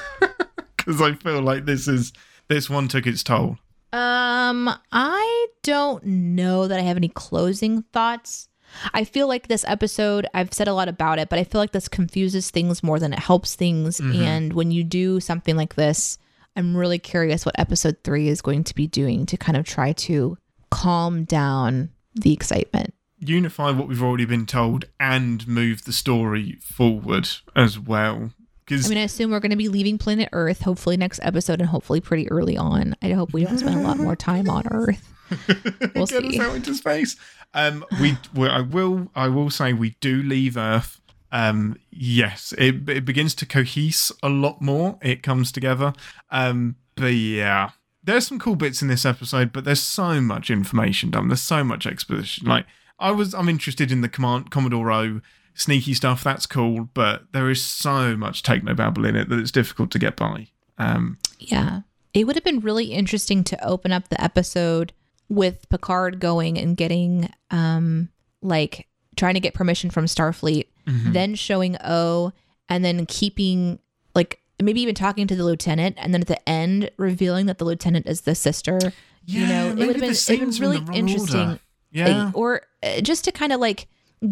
Because 0.78 0.99
I 0.99 1.14
feel 1.14 1.41
like 1.43 1.66
this 1.66 1.88
is 1.88 2.12
this 2.47 2.68
one 2.68 2.88
took 2.88 3.06
its 3.06 3.22
toll. 3.22 3.58
Um, 3.93 4.69
I 4.91 5.47
don't 5.63 6.03
know 6.05 6.67
that 6.67 6.79
I 6.79 6.83
have 6.83 6.97
any 6.97 7.09
closing 7.09 7.83
thoughts. 7.93 8.47
I 8.93 9.03
feel 9.03 9.27
like 9.27 9.47
this 9.47 9.65
episode, 9.67 10.27
I've 10.33 10.53
said 10.53 10.69
a 10.69 10.73
lot 10.73 10.87
about 10.87 11.19
it, 11.19 11.27
but 11.27 11.37
I 11.39 11.43
feel 11.43 11.59
like 11.59 11.73
this 11.73 11.89
confuses 11.89 12.49
things 12.51 12.81
more 12.83 12.99
than 12.99 13.11
it 13.11 13.19
helps 13.19 13.55
things. 13.55 13.99
And 14.23 14.53
when 14.53 14.71
you 14.71 14.85
do 14.85 15.19
something 15.19 15.57
like 15.57 15.75
this, 15.75 16.17
I'm 16.55 16.75
really 16.75 16.99
curious 16.99 17.45
what 17.45 17.59
episode 17.59 17.97
three 18.03 18.29
is 18.29 18.41
going 18.41 18.63
to 18.65 18.75
be 18.75 18.87
doing 18.87 19.25
to 19.25 19.35
kind 19.37 19.57
of 19.57 19.65
try 19.65 19.91
to 19.93 20.37
calm 20.69 21.25
down 21.25 21.89
the 22.15 22.31
excitement. 22.31 22.93
Unify 23.19 23.71
what 23.71 23.87
we've 23.89 24.01
already 24.01 24.25
been 24.25 24.45
told 24.45 24.85
and 24.99 25.45
move 25.47 25.83
the 25.83 25.93
story 25.93 26.57
forward 26.61 27.27
as 27.55 27.77
well. 27.77 28.31
Because 28.72 28.86
I 28.86 28.89
mean, 28.89 28.99
I 28.99 29.03
assume 29.03 29.32
we're 29.32 29.41
going 29.41 29.49
to 29.51 29.57
be 29.57 29.67
leaving 29.67 29.97
planet 29.97 30.30
Earth 30.32 30.61
hopefully 30.61 30.95
next 30.95 31.19
episode 31.24 31.59
and 31.59 31.67
hopefully 31.67 31.99
pretty 31.99 32.32
early 32.32 32.55
on. 32.55 32.95
I 33.01 33.11
hope 33.11 33.34
we 33.34 33.43
don't 33.43 33.57
spend 33.57 33.76
a 33.76 33.82
lot 33.82 33.97
more 33.97 34.15
time 34.15 34.49
on 34.49 34.63
Earth. 34.72 35.07
We'll 35.93 36.07
get 36.07 36.24
us 36.26 36.32
see. 36.32 36.39
out 36.39 36.55
into 36.55 36.74
space. 36.74 37.17
Um, 37.53 37.86
we, 37.99 38.17
we, 38.34 38.47
I 38.47 38.61
will, 38.61 39.09
I 39.13 39.28
will 39.28 39.49
say, 39.49 39.74
we 39.74 39.97
do 39.99 40.24
leave 40.24 40.55
Earth. 40.55 41.01
Um, 41.34 41.78
yes, 41.89 42.53
it, 42.57 42.88
it 42.89 43.03
begins 43.03 43.36
to 43.36 43.45
cohese 43.45 44.11
a 44.24 44.30
lot 44.30 44.61
more. 44.61 44.97
It 45.01 45.22
comes 45.22 45.51
together. 45.51 45.93
Um, 46.30 46.78
but 46.95 47.13
yeah, 47.13 47.72
there's 48.03 48.28
some 48.28 48.39
cool 48.39 48.55
bits 48.55 48.82
in 48.82 48.88
this 48.88 49.05
episode, 49.05 49.51
but 49.51 49.65
there's 49.65 49.82
so 49.82 50.22
much 50.22 50.49
information 50.49 51.11
done. 51.11 51.28
There's 51.28 51.41
so 51.41 51.63
much 51.63 51.86
exposition. 51.86 52.47
Like 52.47 52.65
I 52.99 53.11
was, 53.11 53.34
I'm 53.34 53.49
interested 53.49 53.91
in 53.91 53.99
the 53.99 54.09
command 54.09 54.49
Commodore 54.49 54.91
O 54.91 55.22
sneaky 55.54 55.93
stuff. 55.93 56.24
That's 56.24 56.45
cool, 56.45 56.89
but 56.93 57.24
there 57.34 57.49
is 57.49 57.64
so 57.64 58.16
much 58.16 58.43
technobabble 58.43 59.08
in 59.08 59.16
it 59.16 59.30
that 59.30 59.39
it's 59.39 59.52
difficult 59.52 59.91
to 59.91 59.99
get 59.99 60.16
by. 60.16 60.47
Um, 60.78 61.18
Yeah. 61.39 61.82
It 62.14 62.26
would 62.28 62.36
have 62.36 62.43
been 62.43 62.60
really 62.60 62.88
interesting 62.88 63.43
to 63.45 63.66
open 63.66 63.91
up 63.91 64.10
the 64.10 64.22
episode 64.22 64.91
with 65.30 65.70
Picard 65.70 66.20
going 66.20 66.58
and 66.58 66.76
getting 66.76 67.32
um 67.52 68.10
like 68.41 68.88
trying 69.16 69.36
to 69.36 69.39
get 69.39 69.54
permission 69.54 69.89
from 69.89 70.06
Starfleet, 70.06 70.66
then 70.86 71.36
showing 71.36 71.78
O 71.84 72.34
and 72.68 72.84
then 72.84 73.06
keeping 73.06 73.80
like 74.14 74.41
maybe 74.62 74.82
even 74.82 74.95
talking 74.95 75.26
to 75.28 75.36
the 75.36 75.43
lieutenant 75.45 75.95
and 75.99 76.14
then 76.14 76.22
at 76.22 76.28
the 76.28 76.49
end 76.49 76.91
revealing 76.97 77.45
that 77.45 77.60
the 77.60 77.66
lieutenant 77.66 78.08
is 78.08 78.22
the 78.22 78.36
sister. 78.36 78.80
you 79.26 79.45
know, 79.47 79.68
it 79.70 79.76
would 79.78 79.80
have 79.80 79.88
been, 79.88 79.89
it'd 79.95 80.02
been 80.02 80.16
scenes 80.16 80.60
are 80.60 80.64
in 80.66 80.72
really 80.72 80.97
interesting. 80.97 81.39
order. 81.39 81.60
Yeah. 81.91 82.32
Or 82.34 82.64
uh, 82.84 83.02
just 83.02 83.24
to 83.26 83.32
kind 83.32 83.54
of 83.54 83.60
like 83.62 83.88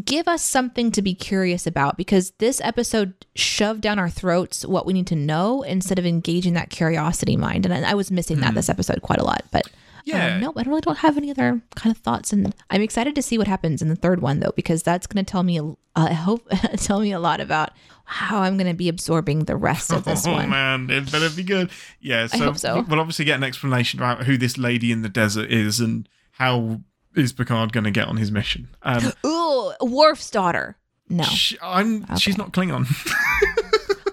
give 0.06 0.28
us 0.28 0.44
something 0.44 0.92
to 0.92 1.02
be 1.02 1.16
curious 1.16 1.66
about 1.66 1.98
because 1.98 2.32
this 2.38 2.62
episode 2.62 3.14
shoved 3.36 3.82
down 3.82 3.98
our 3.98 4.10
throats 4.10 4.66
what 4.66 4.86
we 4.86 4.94
need 4.94 5.08
to 5.08 5.16
know 5.16 5.64
instead 5.64 5.98
of 5.98 6.06
engaging 6.06 6.54
that 6.54 6.70
curiosity 6.70 7.36
mind. 7.36 7.66
And 7.66 7.74
I, 7.86 7.92
I 7.92 7.94
was 7.96 8.12
missing 8.12 8.40
that 8.42 8.54
this 8.54 8.70
episode 8.70 9.02
quite 9.02 9.20
a 9.20 9.24
lot. 9.24 9.44
But 9.52 9.64
Hmm. 10.06 10.12
Yeah. 10.16 10.36
um, 10.36 10.40
no, 10.42 10.54
I 10.56 10.62
really 10.64 10.80
don't 10.82 10.98
have 11.00 11.18
any 11.18 11.30
other 11.30 11.62
kind 11.76 11.94
of 11.94 12.02
thoughts. 12.02 12.32
And 12.32 12.56
I'm 12.70 12.82
excited 12.82 13.16
to 13.16 13.22
see 13.22 13.38
what 13.38 13.48
happens 13.48 13.82
in 13.82 13.90
the 13.90 13.98
third 13.98 14.22
one 14.22 14.40
though, 14.40 14.54
because 14.56 14.82
that's 14.82 15.06
going 15.06 15.24
to 15.24 15.30
tell 15.30 15.44
me, 15.44 15.60
a- 15.60 15.76
I 15.96 16.14
hope, 16.26 16.48
tell 16.78 17.02
me 17.02 17.12
a 17.12 17.20
lot 17.20 17.42
about 17.42 17.72
how 18.06 18.40
I'm 18.42 18.58
going 18.58 18.70
to 18.72 18.74
be 18.74 18.90
absorbing 18.90 19.40
the 19.46 19.58
rest 19.58 19.92
of 19.92 20.06
this 20.06 20.26
oh 20.28 20.32
one. 20.32 20.50
man, 20.50 20.90
it 20.90 21.12
better 21.12 21.30
be 21.30 21.44
good. 21.44 21.70
Yeah, 22.00 22.28
so, 22.28 22.38
hope 22.46 22.58
so. 22.58 22.82
we'll 22.88 23.00
obviously 23.02 23.26
get 23.26 23.36
an 23.38 23.44
explanation 23.44 24.00
about 24.00 24.24
who 24.24 24.38
this 24.38 24.58
lady 24.58 24.92
in 24.92 25.02
the 25.02 25.10
desert 25.10 25.52
is 25.52 25.80
and 25.82 26.08
how 26.32 26.80
is 27.20 27.34
Picard 27.34 27.72
going 27.74 27.84
to 27.84 27.92
get 27.92 28.08
on 28.08 28.18
his 28.18 28.32
mission. 28.32 28.68
Um, 28.84 29.12
Ooh, 29.26 29.72
Worf's 29.82 30.30
daughter. 30.32 30.78
No. 31.10 31.24
sh- 31.24 31.56
I'm, 31.62 32.06
she's 32.18 32.38
not 32.38 32.52
Klingon. 32.54 32.86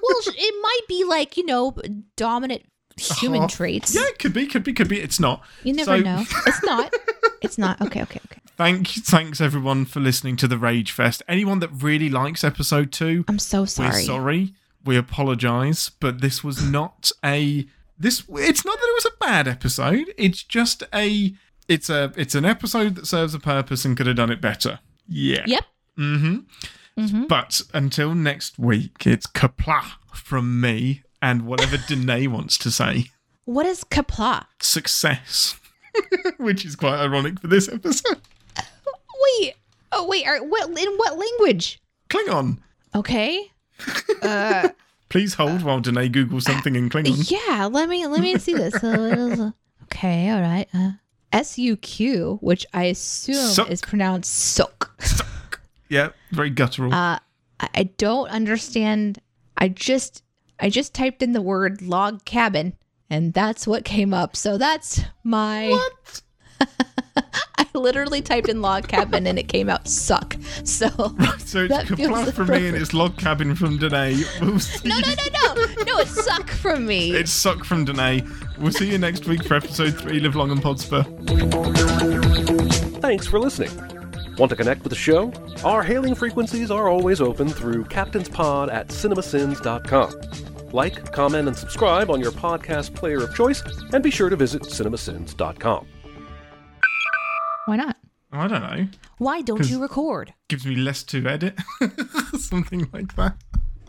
well, 0.03 0.21
it 0.27 0.63
might 0.63 0.81
be 0.89 1.05
like, 1.05 1.37
you 1.37 1.45
know, 1.45 1.77
dominant 2.17 2.63
human 2.97 3.43
Oh, 3.43 3.49
traits. 3.49 3.95
yeah, 3.95 4.03
it 4.07 4.19
could 4.19 4.33
be, 4.33 4.47
could 4.47 4.65
be, 4.65 4.73
could 4.73 4.89
be. 4.89 5.01
It's 5.01 5.21
not. 5.21 5.43
You 5.63 5.73
never 5.75 5.99
So- 5.99 6.03
know. 6.03 6.25
It's 6.47 6.63
not. 6.63 6.95
It's 7.43 7.59
not. 7.59 7.81
Okay, 7.83 8.03
okay, 8.03 8.21
okay. 8.25 8.41
Thank, 8.57 8.89
thanks 8.89 9.41
everyone 9.43 9.85
for 9.85 10.01
listening 10.01 10.37
to 10.37 10.49
the 10.49 10.57
Rage 10.57 10.91
Fest. 10.91 11.23
Anyone 11.29 11.59
that 11.59 11.69
really 11.69 12.09
likes 12.09 12.43
episode 12.43 12.91
two, 12.93 13.25
I'm 13.29 13.39
so 13.39 13.61
we're 13.63 13.67
sorry. 13.67 14.03
sorry. 14.05 14.55
We 14.85 14.97
apologize, 14.97 15.91
but 16.01 16.23
this 16.23 16.43
was 16.43 16.63
not 16.63 17.13
a 17.23 17.67
this. 17.99 18.23
It's 18.31 18.65
not 18.65 18.79
that 18.79 18.87
it 18.89 18.95
was 19.05 19.07
a 19.07 19.19
bad 19.25 19.47
episode. 19.49 20.15
It's 20.17 20.43
just 20.43 20.83
a. 20.95 21.35
It's 21.69 21.91
a. 21.91 22.13
It's 22.17 22.35
an 22.35 22.45
episode 22.45 22.95
that 22.97 23.07
serves 23.07 23.35
a 23.35 23.41
purpose 23.41 23.85
and 23.85 23.97
could 23.97 24.07
have 24.07 24.17
done 24.17 24.31
it 24.31 24.41
better. 24.41 24.81
Yeah. 25.09 25.45
Yep. 25.47 25.65
Mm-hmm. 25.99 27.25
But 27.27 27.63
until 27.75 28.15
next 28.15 28.59
week, 28.59 29.07
it's 29.07 29.27
Qapla' 29.27 29.93
from 30.15 30.61
me 30.61 31.03
and 31.21 31.43
whatever 31.43 31.77
Deneé 31.89 32.29
wants 32.29 32.57
to 32.59 32.71
say. 32.71 33.07
What 33.45 33.67
is 33.67 33.85
Qapla'? 33.85 34.47
Success, 34.61 35.59
which 36.39 36.65
is 36.65 36.75
quite 36.77 36.99
ironic 36.99 37.41
for 37.41 37.49
this 37.49 37.69
episode. 37.69 38.21
Wait. 39.41 39.55
Oh, 39.93 40.07
wait. 40.07 40.27
Are, 40.27 40.39
what 40.45 40.69
in 40.69 40.97
what 40.97 41.17
language? 41.19 41.81
Klingon. 42.11 42.59
Okay. 42.95 43.51
Please 45.09 45.35
hold 45.35 45.63
while 45.63 45.81
Deneé 45.81 46.13
googles 46.13 46.43
something 46.43 46.77
in 46.77 46.91
Klingon. 46.91 47.31
Yeah. 47.31 47.67
Let 47.67 47.89
me 47.89 48.07
let 48.07 48.21
me 48.21 48.37
see 48.37 48.53
this. 48.53 48.75
Uh, 48.83 49.53
okay. 49.85 50.29
All 50.31 50.41
right. 50.43 50.69
Uh, 50.75 50.93
S 51.37 51.59
U 51.59 51.77
Q, 51.77 52.39
which 52.41 52.65
I 52.73 52.85
assume 52.85 53.35
Suck. 53.35 53.71
is 53.71 53.81
pronounced 53.83 54.33
soak. 54.33 54.91
Yeah, 55.89 56.09
very 56.33 56.51
guttural. 56.51 56.93
Uh, 56.93 57.21
I 57.61 57.69
I 57.75 57.83
don't 57.97 58.29
understand. 58.29 59.21
I 59.57 59.69
just 59.69 60.25
I 60.59 60.69
just 60.71 60.95
typed 60.95 61.23
in 61.23 61.33
the 61.33 61.43
word 61.43 61.81
log 61.83 62.25
cabin, 62.25 62.75
and 63.09 63.33
that's 63.33 63.67
what 63.67 63.85
came 63.85 64.13
up. 64.13 64.35
So 64.35 64.59
that's 64.59 65.01
my. 65.23 65.69
what? 65.69 66.23
I 67.77 67.79
literally 67.79 68.23
typed 68.23 68.49
in 68.49 68.63
log 68.63 68.89
cabin 68.89 69.27
and 69.27 69.39
it 69.39 69.49
came 69.49 69.69
out 69.69 69.87
suck. 69.87 70.37
So 70.65 70.89
So 71.39 71.65
it's 71.65 71.69
That 71.69 71.87
feels 71.87 72.11
Qapla' 72.11 72.33
from 72.33 72.49
me 72.49 72.69
and 72.69 72.77
it's 72.77 72.95
log 72.95 73.19
cabin 73.19 73.55
from 73.55 73.79
Deneé. 73.79 74.25
We'll 74.41 74.53
no, 74.89 74.99
no, 74.99 75.15
no, 75.15 75.55
no, 75.55 75.83
no, 75.85 75.99
it's 76.01 76.25
suck 76.25 76.49
from 76.51 76.87
me. 76.87 77.15
It's 77.15 77.31
suck 77.31 77.65
from 77.65 77.85
Deneé. 77.85 78.27
We'll 78.59 78.73
see 78.73 78.91
you 78.91 78.99
next 78.99 79.27
week 79.27 79.45
for 79.45 79.55
episode 79.57 79.99
three. 79.99 80.21
Live 80.21 80.37
long 80.37 80.51
and 80.51 80.63
prosper. 80.63 81.03
Thanks 83.01 83.27
for 83.27 83.39
listening. 83.39 83.71
Want 84.39 84.51
to 84.51 84.57
connect 84.57 84.83
with 84.83 84.91
the 84.91 84.97
show? 84.97 85.33
Our 85.65 85.83
hailing 85.83 86.15
frequencies 86.15 86.71
are 86.71 86.89
always 86.89 87.21
open 87.21 87.49
through 87.49 87.85
captainspod 87.85 88.73
at 88.73 88.89
cinemasins.com. 88.89 90.71
Like, 90.73 91.13
comment, 91.13 91.49
and 91.49 91.57
subscribe 91.57 92.11
on 92.11 92.21
your 92.21 92.33
podcast 92.33 92.95
player 92.95 93.23
of 93.23 93.35
choice, 93.35 93.63
and 93.93 94.03
be 94.03 94.11
sure 94.11 94.29
to 94.29 94.37
visit 94.37 94.63
cinemasins.com. 94.63 95.87
Why 97.67 97.77
not? 97.77 97.97
I 98.33 98.49
don't 98.49 98.61
know. 98.63 98.89
Why 99.19 99.41
don't 99.43 99.69
you 99.69 99.81
record? 99.81 100.35
Gives 100.49 100.67
me 100.67 100.77
less 100.77 101.03
to 101.05 101.27
edit. 101.27 101.59
Something 102.39 102.89
like 102.93 103.15
that. 103.17 103.37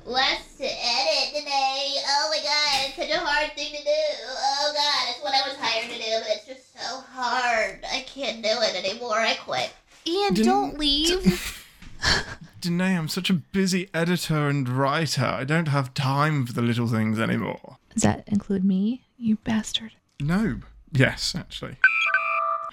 Less 0.06 0.56
to 0.58 0.64
edit 0.66 1.36
today. 1.36 1.96
Oh 2.08 2.30
my 2.32 2.38
god, 2.44 2.88
it's 2.88 2.96
such 2.96 3.10
a 3.10 3.20
hard 3.20 3.52
thing 3.56 3.72
to 3.76 3.84
do. 3.84 3.90
Oh 4.30 4.72
god, 4.74 5.10
it's 5.10 5.24
what 5.24 5.34
I 5.34 5.48
was 5.48 5.58
hired 5.60 5.92
to 5.92 5.98
do, 5.98 6.12
but 6.22 6.38
it's 6.38 6.46
just 6.48 6.74
so 6.80 7.02
hard. 7.12 7.80
I 7.92 8.02
can't 8.08 8.42
do 8.42 8.50
it 8.52 8.76
anymore. 8.86 9.20
I 9.20 9.34
quit. 9.36 9.74
Ian, 10.06 10.34
Didn't- 10.34 10.46
don't 10.48 10.78
leave. 10.80 11.66
Deneé, 12.62 12.98
I'm 12.98 13.08
such 13.10 13.30
a 13.30 13.34
busy 13.34 13.90
editor 13.94 14.48
and 14.48 14.68
writer. 14.70 15.26
I 15.26 15.44
don't 15.44 15.68
have 15.68 15.94
time 15.94 16.46
for 16.46 16.54
the 16.54 16.62
little 16.62 16.88
things 16.88 17.20
anymore. 17.20 17.78
Does 17.94 18.04
that 18.04 18.24
include 18.28 18.64
me, 18.64 19.04
you 19.18 19.36
bastard? 19.38 19.92
No. 20.20 20.60
Yes, 20.92 21.36
actually. 21.36 21.78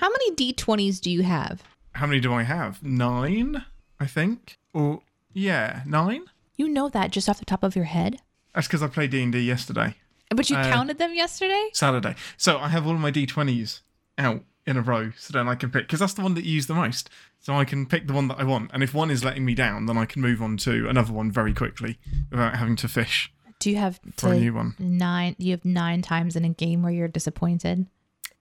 How 0.04 0.10
many 0.10 0.32
D20s 0.52 1.00
do 1.00 1.10
you 1.10 1.22
have? 1.22 1.62
How 1.92 2.04
many 2.06 2.20
do 2.20 2.30
I 2.34 2.42
have? 2.42 2.82
Nine, 2.82 3.64
I 3.98 4.04
think. 4.04 4.58
Or 4.74 5.00
yeah, 5.32 5.80
nine. 5.86 6.24
You 6.58 6.68
know 6.68 6.90
that 6.90 7.10
just 7.10 7.26
off 7.26 7.38
the 7.38 7.46
top 7.46 7.62
of 7.62 7.74
your 7.74 7.86
head? 7.86 8.20
That's 8.54 8.66
because 8.66 8.82
I 8.82 8.88
played 8.88 9.12
D 9.12 9.22
and 9.22 9.32
D 9.32 9.38
yesterday, 9.40 9.94
But 10.28 10.50
you 10.50 10.58
Uh, 10.58 10.70
counted 10.70 10.98
them 10.98 11.14
yesterday? 11.14 11.70
Saturday. 11.72 12.16
So 12.36 12.58
I 12.58 12.68
have 12.68 12.86
all 12.86 12.98
my 12.98 13.10
D20s 13.10 13.80
out 14.18 14.42
in 14.66 14.76
a 14.76 14.82
row, 14.82 15.12
so 15.16 15.32
then 15.32 15.48
I 15.48 15.54
can 15.54 15.70
pick 15.70 15.84
because 15.86 16.00
that's 16.00 16.12
the 16.12 16.20
one 16.22 16.34
that 16.34 16.44
you 16.44 16.52
use 16.52 16.66
the 16.66 16.74
most. 16.74 17.08
So 17.40 17.54
I 17.54 17.64
can 17.64 17.86
pick 17.86 18.06
the 18.06 18.12
one 18.12 18.28
that 18.28 18.38
I 18.38 18.44
want, 18.44 18.72
and 18.74 18.82
if 18.82 18.92
one 18.92 19.10
is 19.10 19.24
letting 19.24 19.46
me 19.46 19.54
down, 19.54 19.86
then 19.86 19.96
I 19.96 20.04
can 20.04 20.20
move 20.20 20.42
on 20.42 20.58
to 20.58 20.86
another 20.86 21.14
one 21.14 21.32
very 21.32 21.54
quickly 21.54 21.98
without 22.30 22.56
having 22.56 22.76
to 22.76 22.88
fish. 22.88 23.32
Do 23.58 23.70
you 23.70 23.76
have 23.76 24.00
For 24.18 24.34
a 24.34 24.38
new 24.38 24.52
one. 24.52 24.74
nine? 24.78 25.34
You 25.38 25.52
have 25.52 25.64
nine 25.64 26.02
times 26.02 26.36
in 26.36 26.44
a 26.44 26.50
game 26.50 26.82
where 26.82 26.92
you're 26.92 27.08
disappointed. 27.08 27.86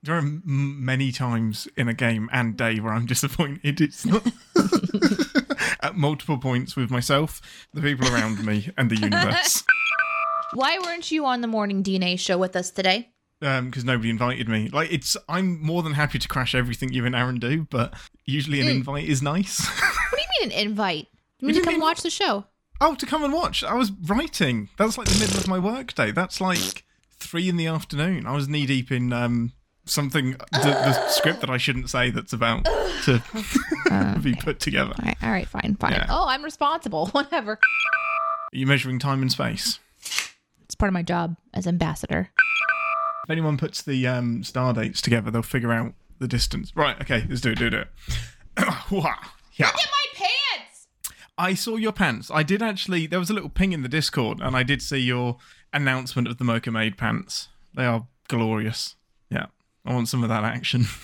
There 0.04 0.14
are 0.14 0.18
m- 0.18 0.42
many 0.84 1.12
times 1.12 1.66
in 1.76 1.88
a 1.88 1.94
game 1.94 2.28
and 2.32 2.56
day 2.56 2.78
where 2.80 2.92
I'm 2.92 3.06
disappointed. 3.14 3.80
It's 3.80 4.04
not 4.04 4.26
at 5.82 5.96
multiple 5.96 6.38
points 6.38 6.76
with 6.76 6.90
myself, 6.90 7.40
the 7.72 7.80
people 7.80 8.06
around 8.08 8.44
me, 8.44 8.70
and 8.76 8.90
the 8.90 8.96
universe. 8.96 9.64
Why 10.52 10.78
weren't 10.78 11.10
you 11.10 11.26
on 11.26 11.40
the 11.40 11.46
morning 11.48 11.82
DNA 11.82 12.18
show 12.18 12.38
with 12.38 12.54
us 12.56 12.70
today? 12.70 13.10
because 13.40 13.84
nobody 13.84 14.08
invited 14.08 14.48
me. 14.48 14.68
Like 14.70 14.90
it's, 14.90 15.18
I'm 15.28 15.60
more 15.60 15.82
than 15.82 15.92
happy 15.92 16.18
to 16.18 16.28
crash 16.28 16.54
everything 16.54 16.94
you 16.94 17.04
and 17.04 17.14
Aaron 17.14 17.38
do, 17.38 17.66
but 17.68 17.92
usually 18.24 18.58
an 18.62 18.68
invite 18.68 19.04
is 19.04 19.20
nice. 19.20 19.60
What 19.60 20.12
do 20.12 20.16
you 20.40 20.48
mean 20.48 20.58
an 20.58 20.66
invite? 20.66 21.08
You 21.40 21.48
mean 21.48 21.56
to 21.56 21.60
come 21.62 21.72
even- 21.74 21.82
watch 21.82 22.00
the 22.00 22.08
show? 22.10 22.44
oh, 22.80 22.94
to 22.94 23.04
come 23.04 23.22
and 23.22 23.34
watch. 23.34 23.62
I 23.62 23.74
was 23.74 23.90
writing. 24.06 24.70
That's 24.78 24.96
like 24.96 25.08
the 25.08 25.18
middle 25.18 25.36
of 25.38 25.46
my 25.48 25.58
workday. 25.58 26.10
That's 26.10 26.40
like 26.40 26.84
three 27.18 27.48
in 27.50 27.56
the 27.58 27.66
afternoon. 27.66 28.26
I 28.26 28.32
was 28.34 28.48
knee 28.48 28.64
deep 28.66 28.90
in 28.90 29.12
um 29.12 29.52
something 29.86 30.32
the, 30.52 30.58
the 30.62 31.08
script 31.08 31.40
that 31.40 31.50
I 31.50 31.56
shouldn't 31.56 31.90
say 31.90 32.10
that's 32.10 32.32
about 32.32 32.64
to 33.04 33.22
be 34.22 34.34
put 34.34 34.60
together. 34.60 34.94
All 34.98 35.04
right, 35.04 35.16
all 35.22 35.30
right, 35.30 35.48
fine, 35.48 35.76
fine. 35.78 35.92
Yeah. 35.92 36.06
Oh, 36.08 36.26
I'm 36.28 36.42
responsible. 36.42 37.06
Whatever. 37.12 37.52
Are 37.52 38.56
you 38.56 38.66
measuring 38.66 38.98
time 38.98 39.22
and 39.22 39.30
space? 39.30 39.78
It's 40.64 40.74
part 40.74 40.88
of 40.88 40.94
my 40.94 41.02
job 41.02 41.36
as 41.52 41.66
ambassador. 41.66 42.30
If 43.24 43.30
anyone 43.30 43.56
puts 43.56 43.82
the 43.82 44.06
um, 44.06 44.42
star 44.44 44.72
dates 44.72 45.00
together, 45.00 45.30
they'll 45.30 45.42
figure 45.42 45.72
out 45.72 45.94
the 46.18 46.28
distance. 46.28 46.72
Right, 46.74 47.00
okay, 47.00 47.24
let's 47.28 47.40
do 47.40 47.50
it, 47.52 47.58
do 47.58 47.66
it, 47.66 47.70
do 47.70 47.78
it. 47.78 47.88
Yeah. 49.56 49.70
my 49.70 50.06
pants. 50.14 50.88
I 51.38 51.54
saw 51.54 51.76
your 51.76 51.92
pants. 51.92 52.28
I 52.32 52.42
did 52.42 52.60
actually, 52.60 53.06
there 53.06 53.20
was 53.20 53.30
a 53.30 53.34
little 53.34 53.48
ping 53.48 53.72
in 53.72 53.82
the 53.82 53.88
Discord, 53.88 54.40
and 54.40 54.56
I 54.56 54.64
did 54.64 54.82
see 54.82 54.98
your 54.98 55.36
announcement 55.72 56.26
of 56.26 56.38
the 56.38 56.44
Mocha 56.44 56.72
Made 56.72 56.98
pants. 56.98 57.48
They 57.74 57.84
are 57.84 58.06
glorious. 58.26 58.96
Yeah, 59.30 59.46
I 59.84 59.92
want 59.94 60.08
some 60.08 60.22
of 60.22 60.28
that 60.28 60.44
action. 60.44 60.86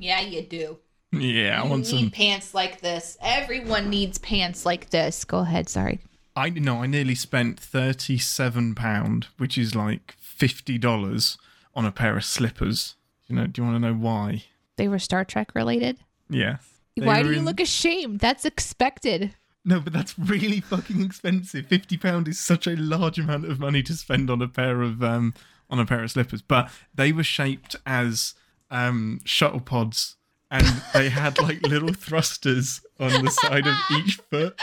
Yeah, 0.00 0.20
you 0.20 0.42
do. 0.42 0.78
yeah, 1.10 1.60
I 1.60 1.64
You 1.64 1.70
want 1.70 1.90
need 1.90 1.98
some. 2.02 2.10
pants 2.12 2.54
like 2.54 2.80
this. 2.80 3.18
Everyone 3.20 3.90
needs 3.90 4.16
pants 4.18 4.64
like 4.64 4.90
this. 4.90 5.24
Go 5.24 5.40
ahead. 5.40 5.68
Sorry. 5.68 5.98
I 6.36 6.50
no, 6.50 6.82
I 6.84 6.86
nearly 6.86 7.16
spent 7.16 7.58
thirty-seven 7.58 8.76
pound, 8.76 9.26
which 9.38 9.58
is 9.58 9.74
like 9.74 10.14
fifty 10.20 10.78
dollars, 10.78 11.36
on 11.74 11.84
a 11.84 11.90
pair 11.90 12.16
of 12.16 12.24
slippers. 12.24 12.94
You 13.26 13.34
know, 13.34 13.48
do 13.48 13.60
you 13.60 13.66
want 13.68 13.82
to 13.82 13.88
know 13.88 13.94
why? 13.98 14.44
They 14.76 14.86
were 14.86 15.00
Star 15.00 15.24
Trek 15.24 15.52
related. 15.56 15.98
Yeah. 16.30 16.58
They 16.96 17.04
Why 17.04 17.24
do 17.24 17.32
you 17.32 17.38
in- 17.40 17.44
look 17.44 17.58
ashamed? 17.58 18.20
That's 18.20 18.44
expected. 18.44 19.34
No, 19.64 19.80
but 19.80 19.92
that's 19.92 20.16
really 20.16 20.60
fucking 20.60 21.02
expensive. 21.04 21.66
Fifty 21.66 21.96
pound 21.96 22.28
is 22.28 22.38
such 22.38 22.68
a 22.68 22.76
large 22.76 23.18
amount 23.18 23.46
of 23.46 23.58
money 23.58 23.82
to 23.82 23.94
spend 23.94 24.30
on 24.30 24.40
a 24.40 24.46
pair 24.48 24.80
of 24.80 25.02
um 25.02 25.34
on 25.70 25.78
a 25.78 25.86
pair 25.86 26.02
of 26.02 26.10
slippers, 26.10 26.42
but 26.42 26.70
they 26.94 27.12
were 27.12 27.22
shaped 27.24 27.76
as 27.86 28.34
um, 28.70 29.20
shuttle 29.24 29.60
pods, 29.60 30.16
and 30.50 30.66
they 30.94 31.08
had 31.10 31.38
like 31.40 31.62
little 31.62 31.92
thrusters 31.92 32.80
on 32.98 33.24
the 33.24 33.30
side 33.30 33.66
of 33.66 33.74
each 33.98 34.16
foot, 34.30 34.58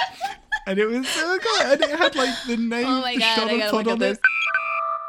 and 0.67 0.79
it 0.79 0.85
was 0.87 1.07
so 1.07 1.37
good. 1.37 1.61
And 1.73 1.81
it 1.81 1.89
had 1.99 2.15
like 2.15 2.33
the 2.47 2.57
name 2.57 2.85
Oh 2.87 3.01
my 3.01 3.15
God, 3.15 3.35
shuttle 3.35 3.59
pod 3.71 3.87
on 3.87 3.95
it. 3.95 3.99
this. 3.99 4.17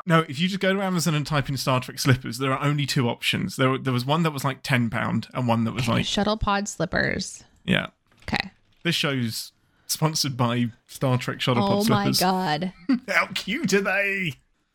No, 0.09 0.21
if 0.29 0.39
you 0.39 0.47
just 0.47 0.61
go 0.61 0.73
to 0.73 0.81
Amazon 0.83 1.15
and 1.17 1.27
type 1.27 1.49
in 1.49 1.57
Star 1.57 1.81
Trek 1.81 1.99
slippers, 1.99 2.39
there 2.39 2.53
are 2.53 2.63
only 2.63 2.87
two 2.87 3.09
options. 3.09 3.57
There, 3.57 3.77
there 3.77 3.93
was 3.93 4.05
one 4.07 4.23
that 4.23 4.31
was 4.33 4.45
like 4.45 4.63
ten 4.63 4.89
pound, 4.89 5.27
and 5.35 5.49
one 5.49 5.65
that 5.65 5.73
was 5.73 5.89
like 5.89 6.07
Shuttle 6.07 6.37
pod 6.37 6.69
slippers. 6.69 7.43
yeah. 7.65 7.89
Okay. 8.23 8.51
This 8.85 8.95
show's 8.95 9.53
sponsored 9.89 10.37
by 10.37 10.67
Star 10.87 11.17
Trek 11.19 11.41
shuttle 11.41 11.65
Oh 11.65 11.69
pod 11.79 11.89
my 11.89 12.03
slippers. 12.13 12.21
god. 12.21 12.73
How 13.09 13.27
cute 13.35 13.73
are 13.73 13.81
they? 13.81 14.35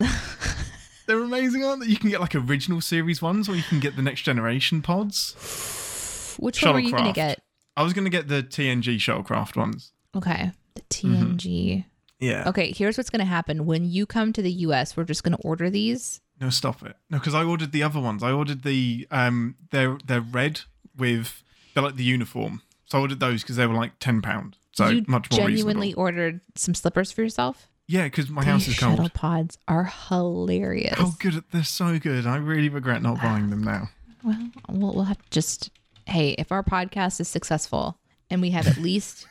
They're 1.06 1.22
amazing, 1.22 1.64
aren't 1.64 1.82
they? 1.82 1.88
You 1.88 1.96
can 1.96 2.10
get 2.10 2.20
like 2.20 2.34
original 2.34 2.80
series 2.80 3.20
ones, 3.22 3.48
or 3.48 3.56
you 3.56 3.62
can 3.62 3.80
get 3.80 3.96
the 3.96 4.02
next 4.02 4.22
generation 4.22 4.82
pods. 4.82 6.36
Which 6.38 6.62
one 6.62 6.74
were 6.74 6.80
you 6.80 6.92
gonna 6.92 7.12
get? 7.12 7.40
I 7.76 7.82
was 7.82 7.92
going 7.94 8.04
to 8.04 8.10
get 8.10 8.28
the 8.28 8.42
TNG 8.42 8.96
shuttlecraft 8.96 9.56
ones. 9.56 9.92
Okay. 10.14 10.52
The 10.74 10.82
Mm-hmm. 10.82 11.32
TNG. 11.36 11.84
Yeah. 12.20 12.48
Okay, 12.48 12.70
here's 12.72 12.96
what's 12.98 13.10
gonna 13.10 13.24
happen. 13.24 13.64
When 13.66 13.84
you 13.84 14.06
come 14.06 14.32
to 14.34 14.42
the 14.42 14.52
US, 14.66 14.96
we're 14.96 15.04
just 15.04 15.24
gonna 15.24 15.38
order 15.40 15.68
these. 15.70 16.20
No, 16.40 16.50
stop 16.50 16.82
it. 16.84 16.96
No, 17.10 17.18
because 17.18 17.34
I 17.34 17.42
ordered 17.44 17.72
the 17.72 17.82
other 17.82 17.98
ones. 17.98 18.22
I 18.22 18.30
ordered 18.30 18.62
the 18.62 19.06
um, 19.10 19.56
they're 19.70 19.98
they're 20.06 20.20
red 20.20 20.60
with 20.96 21.42
they're 21.74 21.82
like 21.82 21.96
the 21.96 22.04
uniform. 22.04 22.62
So 22.86 22.98
I 22.98 23.00
ordered 23.00 23.20
those 23.20 23.42
because 23.42 23.56
they 23.56 23.66
were 23.66 23.74
like 23.74 23.98
ten 23.98 24.22
pound. 24.22 24.56
So 24.72 24.88
you 24.88 25.04
much 25.08 25.30
more 25.30 25.38
genuinely 25.40 25.88
reasonable. 25.88 26.02
ordered 26.02 26.40
some 26.54 26.74
slippers 26.74 27.10
for 27.10 27.22
yourself? 27.22 27.68
Yeah, 27.92 28.04
because 28.04 28.30
my 28.30 28.42
house 28.42 28.64
These 28.64 28.74
is 28.74 28.80
cold. 28.80 28.92
shuttle 28.96 29.10
pods 29.10 29.58
are 29.68 29.84
hilarious. 30.08 30.94
Oh, 30.98 31.14
good! 31.18 31.44
They're 31.50 31.62
so 31.62 31.98
good. 31.98 32.26
I 32.26 32.36
really 32.36 32.70
regret 32.70 33.02
not 33.02 33.20
buying 33.20 33.50
them 33.50 33.62
now. 33.62 33.90
Well, 34.24 34.50
we'll, 34.70 34.94
we'll 34.94 35.04
have 35.04 35.18
to 35.20 35.30
just 35.30 35.68
hey, 36.06 36.30
if 36.38 36.50
our 36.52 36.62
podcast 36.62 37.20
is 37.20 37.28
successful 37.28 37.98
and 38.30 38.40
we 38.40 38.50
have 38.50 38.66
at 38.66 38.76
least 38.88 39.26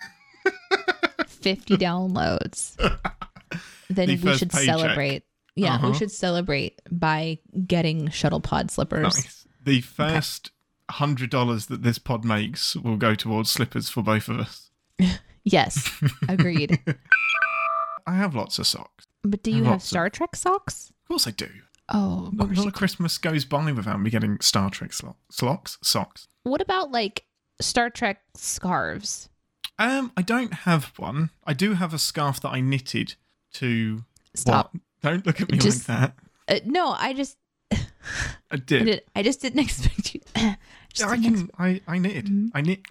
50 1.28 1.76
downloads, 1.78 2.76
then 3.90 4.08
The 4.08 4.18
we 4.18 4.38
should 4.38 4.52
paycheck. 4.52 4.66
celebrate. 4.80 5.24
Yeah, 5.56 5.82
we 5.82 5.88
Uh-huh. 5.90 5.94
should 5.98 6.12
celebrate 6.12 6.82
by 6.92 7.40
getting 7.68 8.10
shuttle 8.10 8.40
pod 8.42 8.70
slippers. 8.72 9.02
Nice. 9.04 9.48
The 9.64 9.82
first 9.82 10.52
hundred 10.90 11.30
dollars 11.30 11.66
that 11.68 11.84
this 11.84 11.98
pod 11.98 12.24
makes 12.24 12.76
will 12.76 12.98
go 12.98 13.16
towards 13.16 13.50
slippers 13.50 13.90
for 13.90 14.04
both 14.04 14.28
of 14.30 14.40
us. 14.40 14.70
Yes, 15.44 15.90
agreed. 16.30 16.80
I 18.12 18.16
have 18.16 18.36
lots 18.36 18.60
of 18.60 18.68
socks. 18.68 19.08
But 19.24 19.44
do 19.44 19.52
you 19.52 19.58
And 19.58 19.66
have 19.68 19.72
lots 19.74 19.86
of- 19.86 19.90
Star 19.90 20.10
Trek 20.10 20.36
socks? 20.36 20.92
Of 21.04 21.08
course, 21.08 21.28
I 21.28 21.32
do. 21.32 21.50
Oh, 21.90 22.28
of 22.28 22.34
Not, 22.34 22.52
not 22.52 22.68
a 22.68 22.72
Christmas 22.72 23.18
goes 23.18 23.44
by 23.46 23.72
without 23.72 24.00
me 24.02 24.10
getting 24.10 24.40
Star 24.40 24.70
Trek 24.70 24.94
slo- 24.94 25.18
slocks 25.30 25.78
socks. 25.84 26.28
What 26.44 26.62
about 26.62 26.92
like 26.92 27.26
Star 27.60 27.90
Trek 27.90 28.22
scarves? 28.36 29.30
Um, 29.78 30.12
I 30.16 30.22
don't 30.22 30.54
have 30.54 30.94
one. 30.98 31.32
I 31.46 31.54
do 31.54 31.74
have 31.74 31.94
a 31.94 32.00
scarf 32.00 32.40
that 32.42 32.50
I 32.50 32.62
knitted 32.62 33.16
to. 33.54 34.04
Stop. 34.34 34.74
What? 34.74 34.82
Don't 35.02 35.26
look 35.26 35.42
at 35.42 35.52
me 35.52 35.58
Just- 35.58 35.90
like 35.90 36.00
that. 36.00 36.16
Uh, 36.48 36.60
no, 36.66 36.90
I 36.92 37.14
just 37.14 37.38
I 37.72 37.78
I, 38.52 38.56
did. 38.58 38.86
did, 38.86 39.02
I 39.16 39.24
just 39.24 39.42
didn't 39.42 39.60
expect 39.66 40.16
you. 40.16 40.22
Yeah, 40.96 41.08
I 41.08 41.18
can. 41.18 41.50
I, 41.58 41.80
I 41.88 41.98
knitted. 42.00 42.26
Mhm. 42.26 42.50
I 42.54 42.60
knit. 42.60 42.82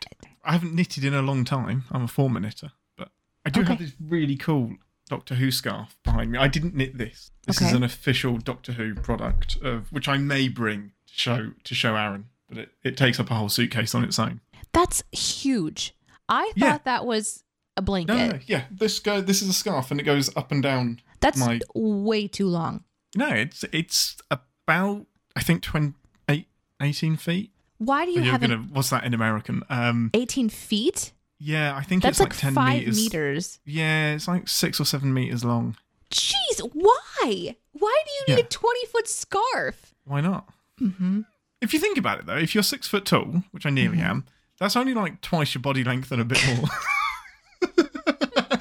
I 0.42 0.52
haven't 0.52 0.74
knitted 0.74 1.04
in 1.04 1.12
a 1.12 1.20
long 1.20 1.44
time. 1.44 1.84
I'm 1.90 2.04
a 2.04 2.08
former 2.08 2.40
knitter, 2.40 2.72
but 2.96 3.10
I 3.44 3.50
do 3.50 3.62
have 3.62 3.78
this 3.78 3.92
really 4.00 4.36
cool 4.36 4.76
Doctor 5.10 5.34
Who 5.34 5.50
scarf 5.50 5.96
behind 6.04 6.30
me. 6.32 6.38
I 6.38 6.46
didn't 6.48 6.74
knit 6.74 6.96
this. 6.96 7.32
This 7.46 7.60
is 7.60 7.72
an 7.72 7.82
official 7.82 8.38
Doctor 8.38 8.72
Who 8.72 8.94
product, 8.94 9.56
of 9.60 9.92
which 9.92 10.08
I 10.08 10.16
may 10.16 10.48
bring 10.48 10.92
to 11.08 11.12
show 11.12 11.50
to 11.64 11.74
show 11.74 11.96
Aaron, 11.96 12.26
but 12.48 12.58
it, 12.58 12.70
it 12.84 12.96
takes 12.96 13.18
up 13.20 13.30
a 13.30 13.34
whole 13.34 13.48
suitcase 13.48 13.94
on 13.94 14.04
its 14.04 14.18
own. 14.18 14.40
That's 14.72 15.02
huge. 15.12 15.94
I 16.28 16.44
thought 16.46 16.54
Yeah. 16.56 16.78
that 16.84 17.04
was 17.04 17.42
a 17.76 17.82
blanket. 17.82 18.14
No, 18.14 18.28
no, 18.28 18.38
yeah. 18.46 18.64
This 18.70 19.00
go. 19.00 19.20
This 19.20 19.42
is 19.42 19.48
a 19.48 19.52
scarf, 19.52 19.90
and 19.90 19.98
it 20.00 20.04
goes 20.04 20.34
up 20.36 20.52
and 20.52 20.62
down. 20.62 21.00
That's 21.18 21.38
my- 21.38 21.60
way 21.74 22.28
too 22.28 22.46
long. 22.46 22.84
No, 23.16 23.28
it's 23.28 23.64
it's 23.72 24.16
about 24.30 25.06
I 25.34 25.42
think 25.42 25.62
20, 25.62 25.94
eight- 26.28 26.48
18 26.80 27.16
feet. 27.16 27.50
Why 27.78 28.04
do 28.04 28.12
you 28.12 28.22
have 28.22 28.40
gonna. 28.42 28.54
an 28.54 28.70
What's 28.72 28.90
that 28.90 29.02
in 29.04 29.12
American? 29.12 29.62
Um. 29.68 30.10
18 30.14 30.48
feet? 30.50 31.12
Yeah, 31.42 31.74
I 31.74 31.82
think 31.82 32.02
That's 32.02 32.20
it's 32.20 32.20
like, 32.20 32.30
like, 32.32 32.38
ten 32.38 32.54
five 32.54 32.78
meters. 32.80 32.96
meters. 32.98 33.58
Yeah, 33.64 34.12
it's 34.12 34.28
like 34.28 34.46
six 34.46 34.78
or 34.78 34.84
seven 34.84 35.14
meters 35.14 35.42
long. 35.44 35.74
Jeez, 36.10 36.60
why? 36.74 37.56
Why 37.72 38.02
do 38.04 38.10
you 38.12 38.24
need 38.36 38.38
Yeah. 38.40 38.44
a 38.44 38.48
20 38.48 38.86
foot 38.86 39.08
scarf? 39.08 39.94
Why 40.04 40.20
not? 40.20 40.48
Mm-hmm. 40.80 41.20
If 41.62 41.72
you 41.72 41.80
think 41.80 41.96
about 41.98 42.18
it, 42.20 42.26
though, 42.26 42.36
if 42.36 42.54
you're 42.54 42.62
six 42.62 42.88
foot 42.88 43.06
tall, 43.06 43.42
which 43.52 43.64
I 43.64 43.70
nearly 43.70 44.00
am, 44.00 44.26
that's 44.58 44.76
only 44.76 44.92
like 44.92 45.20
twice 45.22 45.54
your 45.54 45.62
body 45.62 45.82
length 45.82 46.12
and 46.12 46.20
a 46.20 46.24
bit 46.24 46.44
more. 46.56 46.68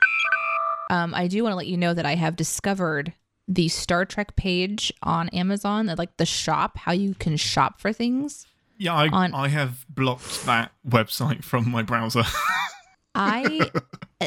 Um, 0.92 1.14
I 1.14 1.28
do 1.28 1.44
want 1.44 1.52
to 1.52 1.56
let 1.58 1.68
you 1.68 1.78
know 1.78 1.94
that 1.94 2.08
I 2.08 2.16
have 2.16 2.36
discovered 2.36 3.14
the 3.48 3.68
Star 3.68 4.06
Trek 4.06 4.36
page 4.36 4.92
on 5.04 5.30
Amazon, 5.30 5.86
like 6.00 6.18
the 6.18 6.26
shop, 6.26 6.78
how 6.80 6.94
you 6.94 7.14
can 7.14 7.38
shop 7.38 7.80
for 7.80 7.94
things. 7.94 8.48
Yeah, 8.80 8.96
I, 8.96 9.08
On- 9.10 9.34
I 9.36 9.50
have 9.50 9.86
blocked 9.90 10.46
that 10.48 10.72
website 10.88 11.44
from 11.44 11.70
my 11.70 11.84
browser. 11.84 12.24
I 13.16 13.70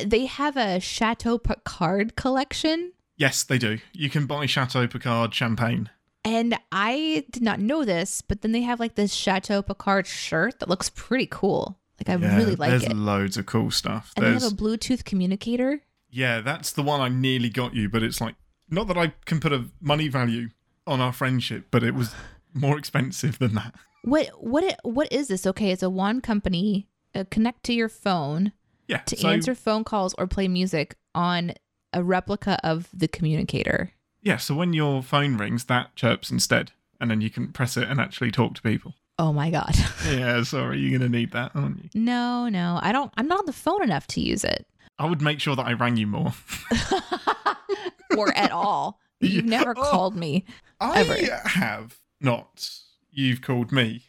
they 0.06 0.26
have 0.26 0.56
a 0.56 0.80
Chateau 0.80 1.38
Picard 1.38 2.16
collection 2.16 2.92
yes, 3.16 3.44
they 3.44 3.58
do. 3.58 3.78
You 3.92 4.10
can 4.10 4.26
buy 4.26 4.46
Chateau 4.46 4.86
Picard 4.88 5.32
champagne. 5.34 5.88
and 6.24 6.56
I 6.72 7.24
did 7.30 7.42
not 7.42 7.60
know 7.60 7.84
this, 7.84 8.20
but 8.20 8.42
then 8.42 8.50
they 8.52 8.62
have 8.62 8.80
like 8.80 8.96
this 8.96 9.12
Chateau 9.14 9.62
Picard 9.62 10.06
shirt 10.06 10.58
that 10.60 10.68
looks 10.68 10.90
pretty 10.90 11.26
cool. 11.30 11.78
Like 12.00 12.08
I 12.08 12.20
Yeah, 12.20 12.36
really 12.36 12.56
like 12.56 12.70
there's 12.70 12.82
it. 12.84 12.88
There's 12.88 12.98
loads 12.98 13.36
of 13.36 13.46
cool 13.46 13.70
stuff. 13.70 14.12
And 14.16 14.26
they 14.26 14.32
have 14.32 14.42
a 14.42 14.54
Bluetooth 14.54 15.04
communicator. 15.04 15.82
yeah, 16.10 16.40
that's 16.40 16.72
the 16.72 16.82
one 16.82 17.00
I 17.00 17.08
nearly 17.08 17.48
got 17.50 17.74
you, 17.74 17.88
but 17.88 18.02
it's 18.02 18.20
like 18.20 18.34
not 18.68 18.88
that 18.88 18.98
I 18.98 19.12
can 19.26 19.38
put 19.38 19.52
a 19.52 19.66
money 19.80 20.08
value 20.08 20.48
on 20.86 21.00
our 21.00 21.12
friendship, 21.12 21.66
but 21.70 21.84
it 21.84 21.94
was 21.94 22.12
more 22.54 22.76
expensive 22.82 23.38
than 23.38 23.54
that. 23.54 23.74
What 24.02 24.26
what 24.42 24.64
it, 24.64 24.76
what 24.82 25.12
is 25.12 25.28
this? 25.28 25.46
Okay, 25.46 25.70
it's 25.70 25.82
a 25.82 25.90
one 25.90 26.20
company. 26.20 26.88
Uh, 27.14 27.24
connect 27.30 27.62
to 27.64 27.72
your 27.74 27.88
phone 27.90 28.52
Yeah, 28.88 28.98
to 29.02 29.16
so, 29.16 29.28
answer 29.28 29.54
phone 29.54 29.84
calls 29.84 30.14
or 30.18 30.26
play 30.26 30.48
music 30.48 30.96
on 31.14 31.52
a 31.92 32.02
replica 32.02 32.58
of 32.64 32.88
the 32.92 33.06
communicator. 33.06 33.92
Yeah, 34.22 34.38
so 34.38 34.54
when 34.54 34.72
your 34.72 35.02
phone 35.02 35.36
rings, 35.36 35.64
that 35.64 35.94
chirps 35.94 36.30
instead, 36.30 36.72
and 37.00 37.10
then 37.10 37.20
you 37.20 37.28
can 37.28 37.52
press 37.52 37.76
it 37.76 37.86
and 37.88 38.00
actually 38.00 38.30
talk 38.30 38.54
to 38.54 38.62
people. 38.62 38.94
Oh 39.18 39.32
my 39.32 39.50
god. 39.50 39.74
Yeah, 40.08 40.42
sorry, 40.42 40.78
you're 40.80 40.98
gonna 40.98 41.08
need 41.10 41.32
that, 41.32 41.52
aren't 41.54 41.84
you? 41.84 41.90
no, 41.94 42.48
no. 42.48 42.78
I 42.82 42.92
don't 42.92 43.12
I'm 43.16 43.28
not 43.28 43.40
on 43.40 43.46
the 43.46 43.52
phone 43.52 43.82
enough 43.82 44.06
to 44.08 44.20
use 44.20 44.42
it. 44.42 44.66
I 44.98 45.06
would 45.06 45.20
make 45.22 45.38
sure 45.40 45.54
that 45.56 45.66
I 45.66 45.72
rang 45.74 45.96
you 45.96 46.06
more. 46.06 46.32
or 48.16 48.36
at 48.36 48.50
all. 48.52 48.98
You've 49.20 49.44
Yeah. 49.44 49.58
never 49.58 49.74
Oh. 49.76 49.82
called 49.82 50.16
me. 50.16 50.44
I 50.80 51.00
Ever. 51.00 51.16
have 51.48 51.98
not. 52.20 52.70
You've 53.12 53.42
called 53.42 53.72
me. 53.72 54.04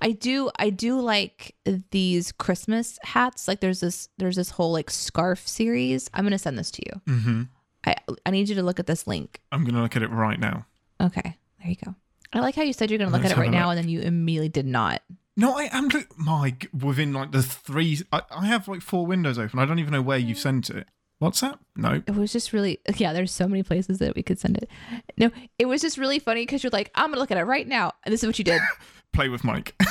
I 0.00 0.12
do 0.12 0.50
I 0.58 0.68
do 0.68 1.00
like 1.00 1.54
these 1.90 2.30
Christmas 2.32 2.98
hats. 3.02 3.48
Like 3.48 3.60
there's 3.60 3.80
this 3.80 4.10
there's 4.18 4.36
this 4.36 4.50
whole 4.50 4.70
like 4.70 4.90
scarf 4.90 5.48
series. 5.48 6.10
I'm 6.12 6.24
gonna 6.24 6.38
send 6.38 6.58
this 6.58 6.70
to 6.72 6.82
you. 6.86 7.00
Mm-hmm. 7.14 7.42
I 7.86 7.96
I 8.26 8.30
need 8.30 8.50
you 8.50 8.54
to 8.56 8.62
look 8.62 8.78
at 8.78 8.86
this 8.86 9.06
link. 9.06 9.40
I'm 9.50 9.64
gonna 9.64 9.80
look 9.80 9.96
at 9.96 10.02
it 10.02 10.10
right 10.10 10.38
now. 10.38 10.66
Okay, 11.00 11.38
there 11.58 11.70
you 11.70 11.76
go. 11.82 11.94
I 12.34 12.40
like 12.40 12.54
how 12.54 12.62
you 12.62 12.74
said 12.74 12.90
you're 12.90 12.98
gonna 12.98 13.10
look 13.10 13.22
Let's 13.22 13.32
at 13.32 13.38
it 13.38 13.40
right 13.40 13.50
now 13.50 13.70
and 13.70 13.78
then 13.78 13.88
you 13.88 14.00
immediately 14.00 14.50
did 14.50 14.66
not. 14.66 15.00
No, 15.36 15.56
I 15.56 15.70
am. 15.72 15.88
Look, 15.88 16.18
my 16.18 16.54
within 16.78 17.12
like 17.14 17.32
the 17.32 17.42
three. 17.42 18.00
I, 18.12 18.22
I 18.30 18.46
have 18.46 18.68
like 18.68 18.82
four 18.82 19.06
windows 19.06 19.38
open. 19.38 19.58
I 19.58 19.64
don't 19.64 19.78
even 19.78 19.92
know 19.92 20.02
where 20.02 20.18
you've 20.18 20.38
sent 20.38 20.70
it. 20.70 20.86
WhatsApp? 21.24 21.58
No. 21.76 22.02
It 22.06 22.14
was 22.14 22.32
just 22.32 22.52
really 22.52 22.80
yeah. 22.96 23.12
There's 23.12 23.32
so 23.32 23.48
many 23.48 23.62
places 23.62 23.98
that 23.98 24.14
we 24.14 24.22
could 24.22 24.38
send 24.38 24.58
it. 24.58 24.68
No, 25.16 25.30
it 25.58 25.66
was 25.66 25.80
just 25.80 25.96
really 25.98 26.18
funny 26.18 26.42
because 26.42 26.62
you're 26.62 26.70
like, 26.70 26.90
I'm 26.94 27.10
gonna 27.10 27.20
look 27.20 27.30
at 27.30 27.38
it 27.38 27.44
right 27.44 27.66
now, 27.66 27.92
and 28.04 28.12
this 28.12 28.22
is 28.22 28.26
what 28.26 28.38
you 28.38 28.44
did. 28.44 28.60
Play 29.12 29.28
with 29.28 29.44
Mike. 29.44 29.74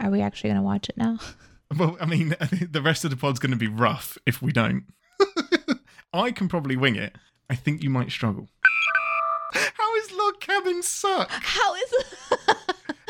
Are 0.00 0.10
we 0.10 0.20
actually 0.22 0.50
gonna 0.50 0.62
watch 0.62 0.88
it 0.88 0.96
now? 0.96 1.18
well, 1.78 1.96
I 2.00 2.06
mean, 2.06 2.34
the 2.70 2.82
rest 2.82 3.04
of 3.04 3.10
the 3.10 3.16
pod's 3.16 3.38
going 3.38 3.52
to 3.52 3.56
be 3.56 3.68
rough 3.68 4.18
if 4.26 4.42
we 4.42 4.52
don't. 4.52 4.84
I 6.12 6.32
can 6.32 6.48
probably 6.48 6.76
wing 6.76 6.96
it. 6.96 7.16
I 7.48 7.54
think 7.54 7.82
you 7.82 7.90
might 7.90 8.10
struggle. 8.10 8.48
How 9.52 9.96
is 9.96 10.12
log 10.12 10.40
cabin 10.40 10.82
suck? 10.82 11.30
How 11.30 11.74
is 11.74 11.94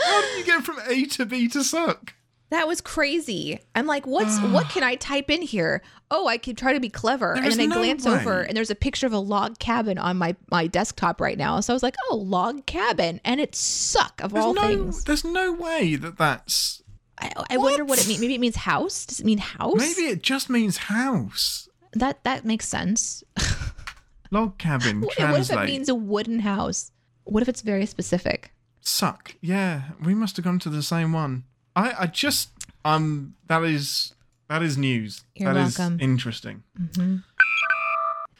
How 0.02 0.20
do 0.20 0.28
you 0.38 0.44
get 0.44 0.64
from 0.64 0.78
A 0.86 1.04
to 1.06 1.26
B 1.26 1.48
to 1.48 1.62
suck? 1.64 2.14
That 2.50 2.68
was 2.68 2.80
crazy? 2.80 3.60
I'm 3.74 3.86
like, 3.86 4.06
what's 4.06 4.38
what 4.52 4.68
can 4.68 4.82
I 4.82 4.94
type 4.96 5.30
in 5.30 5.42
here? 5.42 5.82
Oh, 6.10 6.26
I 6.26 6.38
could 6.38 6.56
try 6.58 6.72
to 6.72 6.80
be 6.80 6.88
clever, 6.88 7.34
There 7.36 7.44
and 7.44 7.52
then 7.52 7.60
I 7.60 7.66
no 7.66 7.76
glance 7.76 8.04
way. 8.04 8.12
over, 8.14 8.40
and 8.42 8.56
there's 8.56 8.70
a 8.70 8.74
picture 8.74 9.06
of 9.06 9.12
a 9.12 9.18
log 9.18 9.58
cabin 9.58 9.96
on 9.98 10.16
my 10.18 10.36
my 10.50 10.66
desktop 10.66 11.20
right 11.20 11.38
now. 11.38 11.60
So 11.60 11.72
I 11.72 11.74
was 11.74 11.82
like, 11.82 11.96
oh, 12.10 12.16
log 12.16 12.66
cabin, 12.66 13.20
and 13.24 13.40
it 13.40 13.54
suck 13.54 14.20
of 14.22 14.32
There's 14.32 14.44
all 14.44 14.54
no, 14.54 14.62
things. 14.62 15.04
there's 15.04 15.24
no 15.24 15.52
way 15.52 15.96
that 15.96 16.18
that's. 16.18 16.82
I, 17.18 17.32
I 17.50 17.56
wonder 17.58 17.84
what 17.84 18.00
it 18.00 18.08
means. 18.08 18.20
Maybe 18.20 18.34
it 18.34 18.40
means 18.40 18.56
house. 18.56 19.04
Does 19.06 19.20
it 19.20 19.26
mean 19.26 19.38
house? 19.38 19.76
Maybe 19.76 20.02
it 20.10 20.22
just 20.22 20.48
means 20.50 20.76
house. 20.78 21.68
that 21.92 22.24
that 22.24 22.44
makes 22.44 22.66
sense. 22.66 23.22
Log 24.30 24.58
cabin. 24.58 25.00
What 25.00 25.18
what 25.18 25.40
if 25.40 25.50
it 25.50 25.64
means 25.66 25.88
a 25.88 25.94
wooden 25.94 26.40
house? 26.40 26.92
What 27.24 27.42
if 27.42 27.48
it's 27.48 27.62
very 27.62 27.84
specific? 27.86 28.52
Suck. 28.80 29.34
Yeah, 29.40 29.82
we 30.02 30.14
must 30.14 30.36
have 30.36 30.44
gone 30.44 30.58
to 30.60 30.70
the 30.70 30.82
same 30.82 31.12
one. 31.12 31.44
I, 31.80 32.02
I 32.02 32.06
just 32.06 32.50
um 32.84 33.34
that 33.46 33.62
is 33.64 34.14
that 34.48 34.62
is 34.62 34.76
news. 34.76 35.24
You're 35.34 35.54
That 35.54 35.66
is 35.68 35.78
welcome. 35.78 35.98
interesting. 36.00 36.62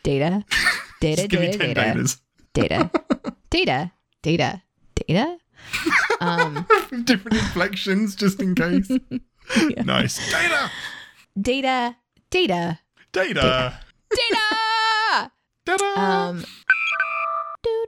Data, 0.03 0.45
data, 1.01 1.17
Just 1.17 1.29
give 1.29 1.41
me 1.41 1.47
data, 1.53 1.59
ten 1.59 1.75
data, 1.75 1.99
datas. 1.99 2.21
data, 2.55 2.91
data, 3.51 3.93
data, 4.23 4.63
data. 4.95 5.37
Um, 6.21 6.67
different 7.05 7.37
inflections 7.39 8.15
just 8.17 8.41
in 8.41 8.55
case. 8.55 8.91
Nice. 9.85 10.31
Data. 10.31 10.71
data, 11.41 11.97
data, 12.31 12.79
Data. 13.13 13.81
data. 14.15 15.33
Data. 15.67 15.85
Um. 16.01 16.45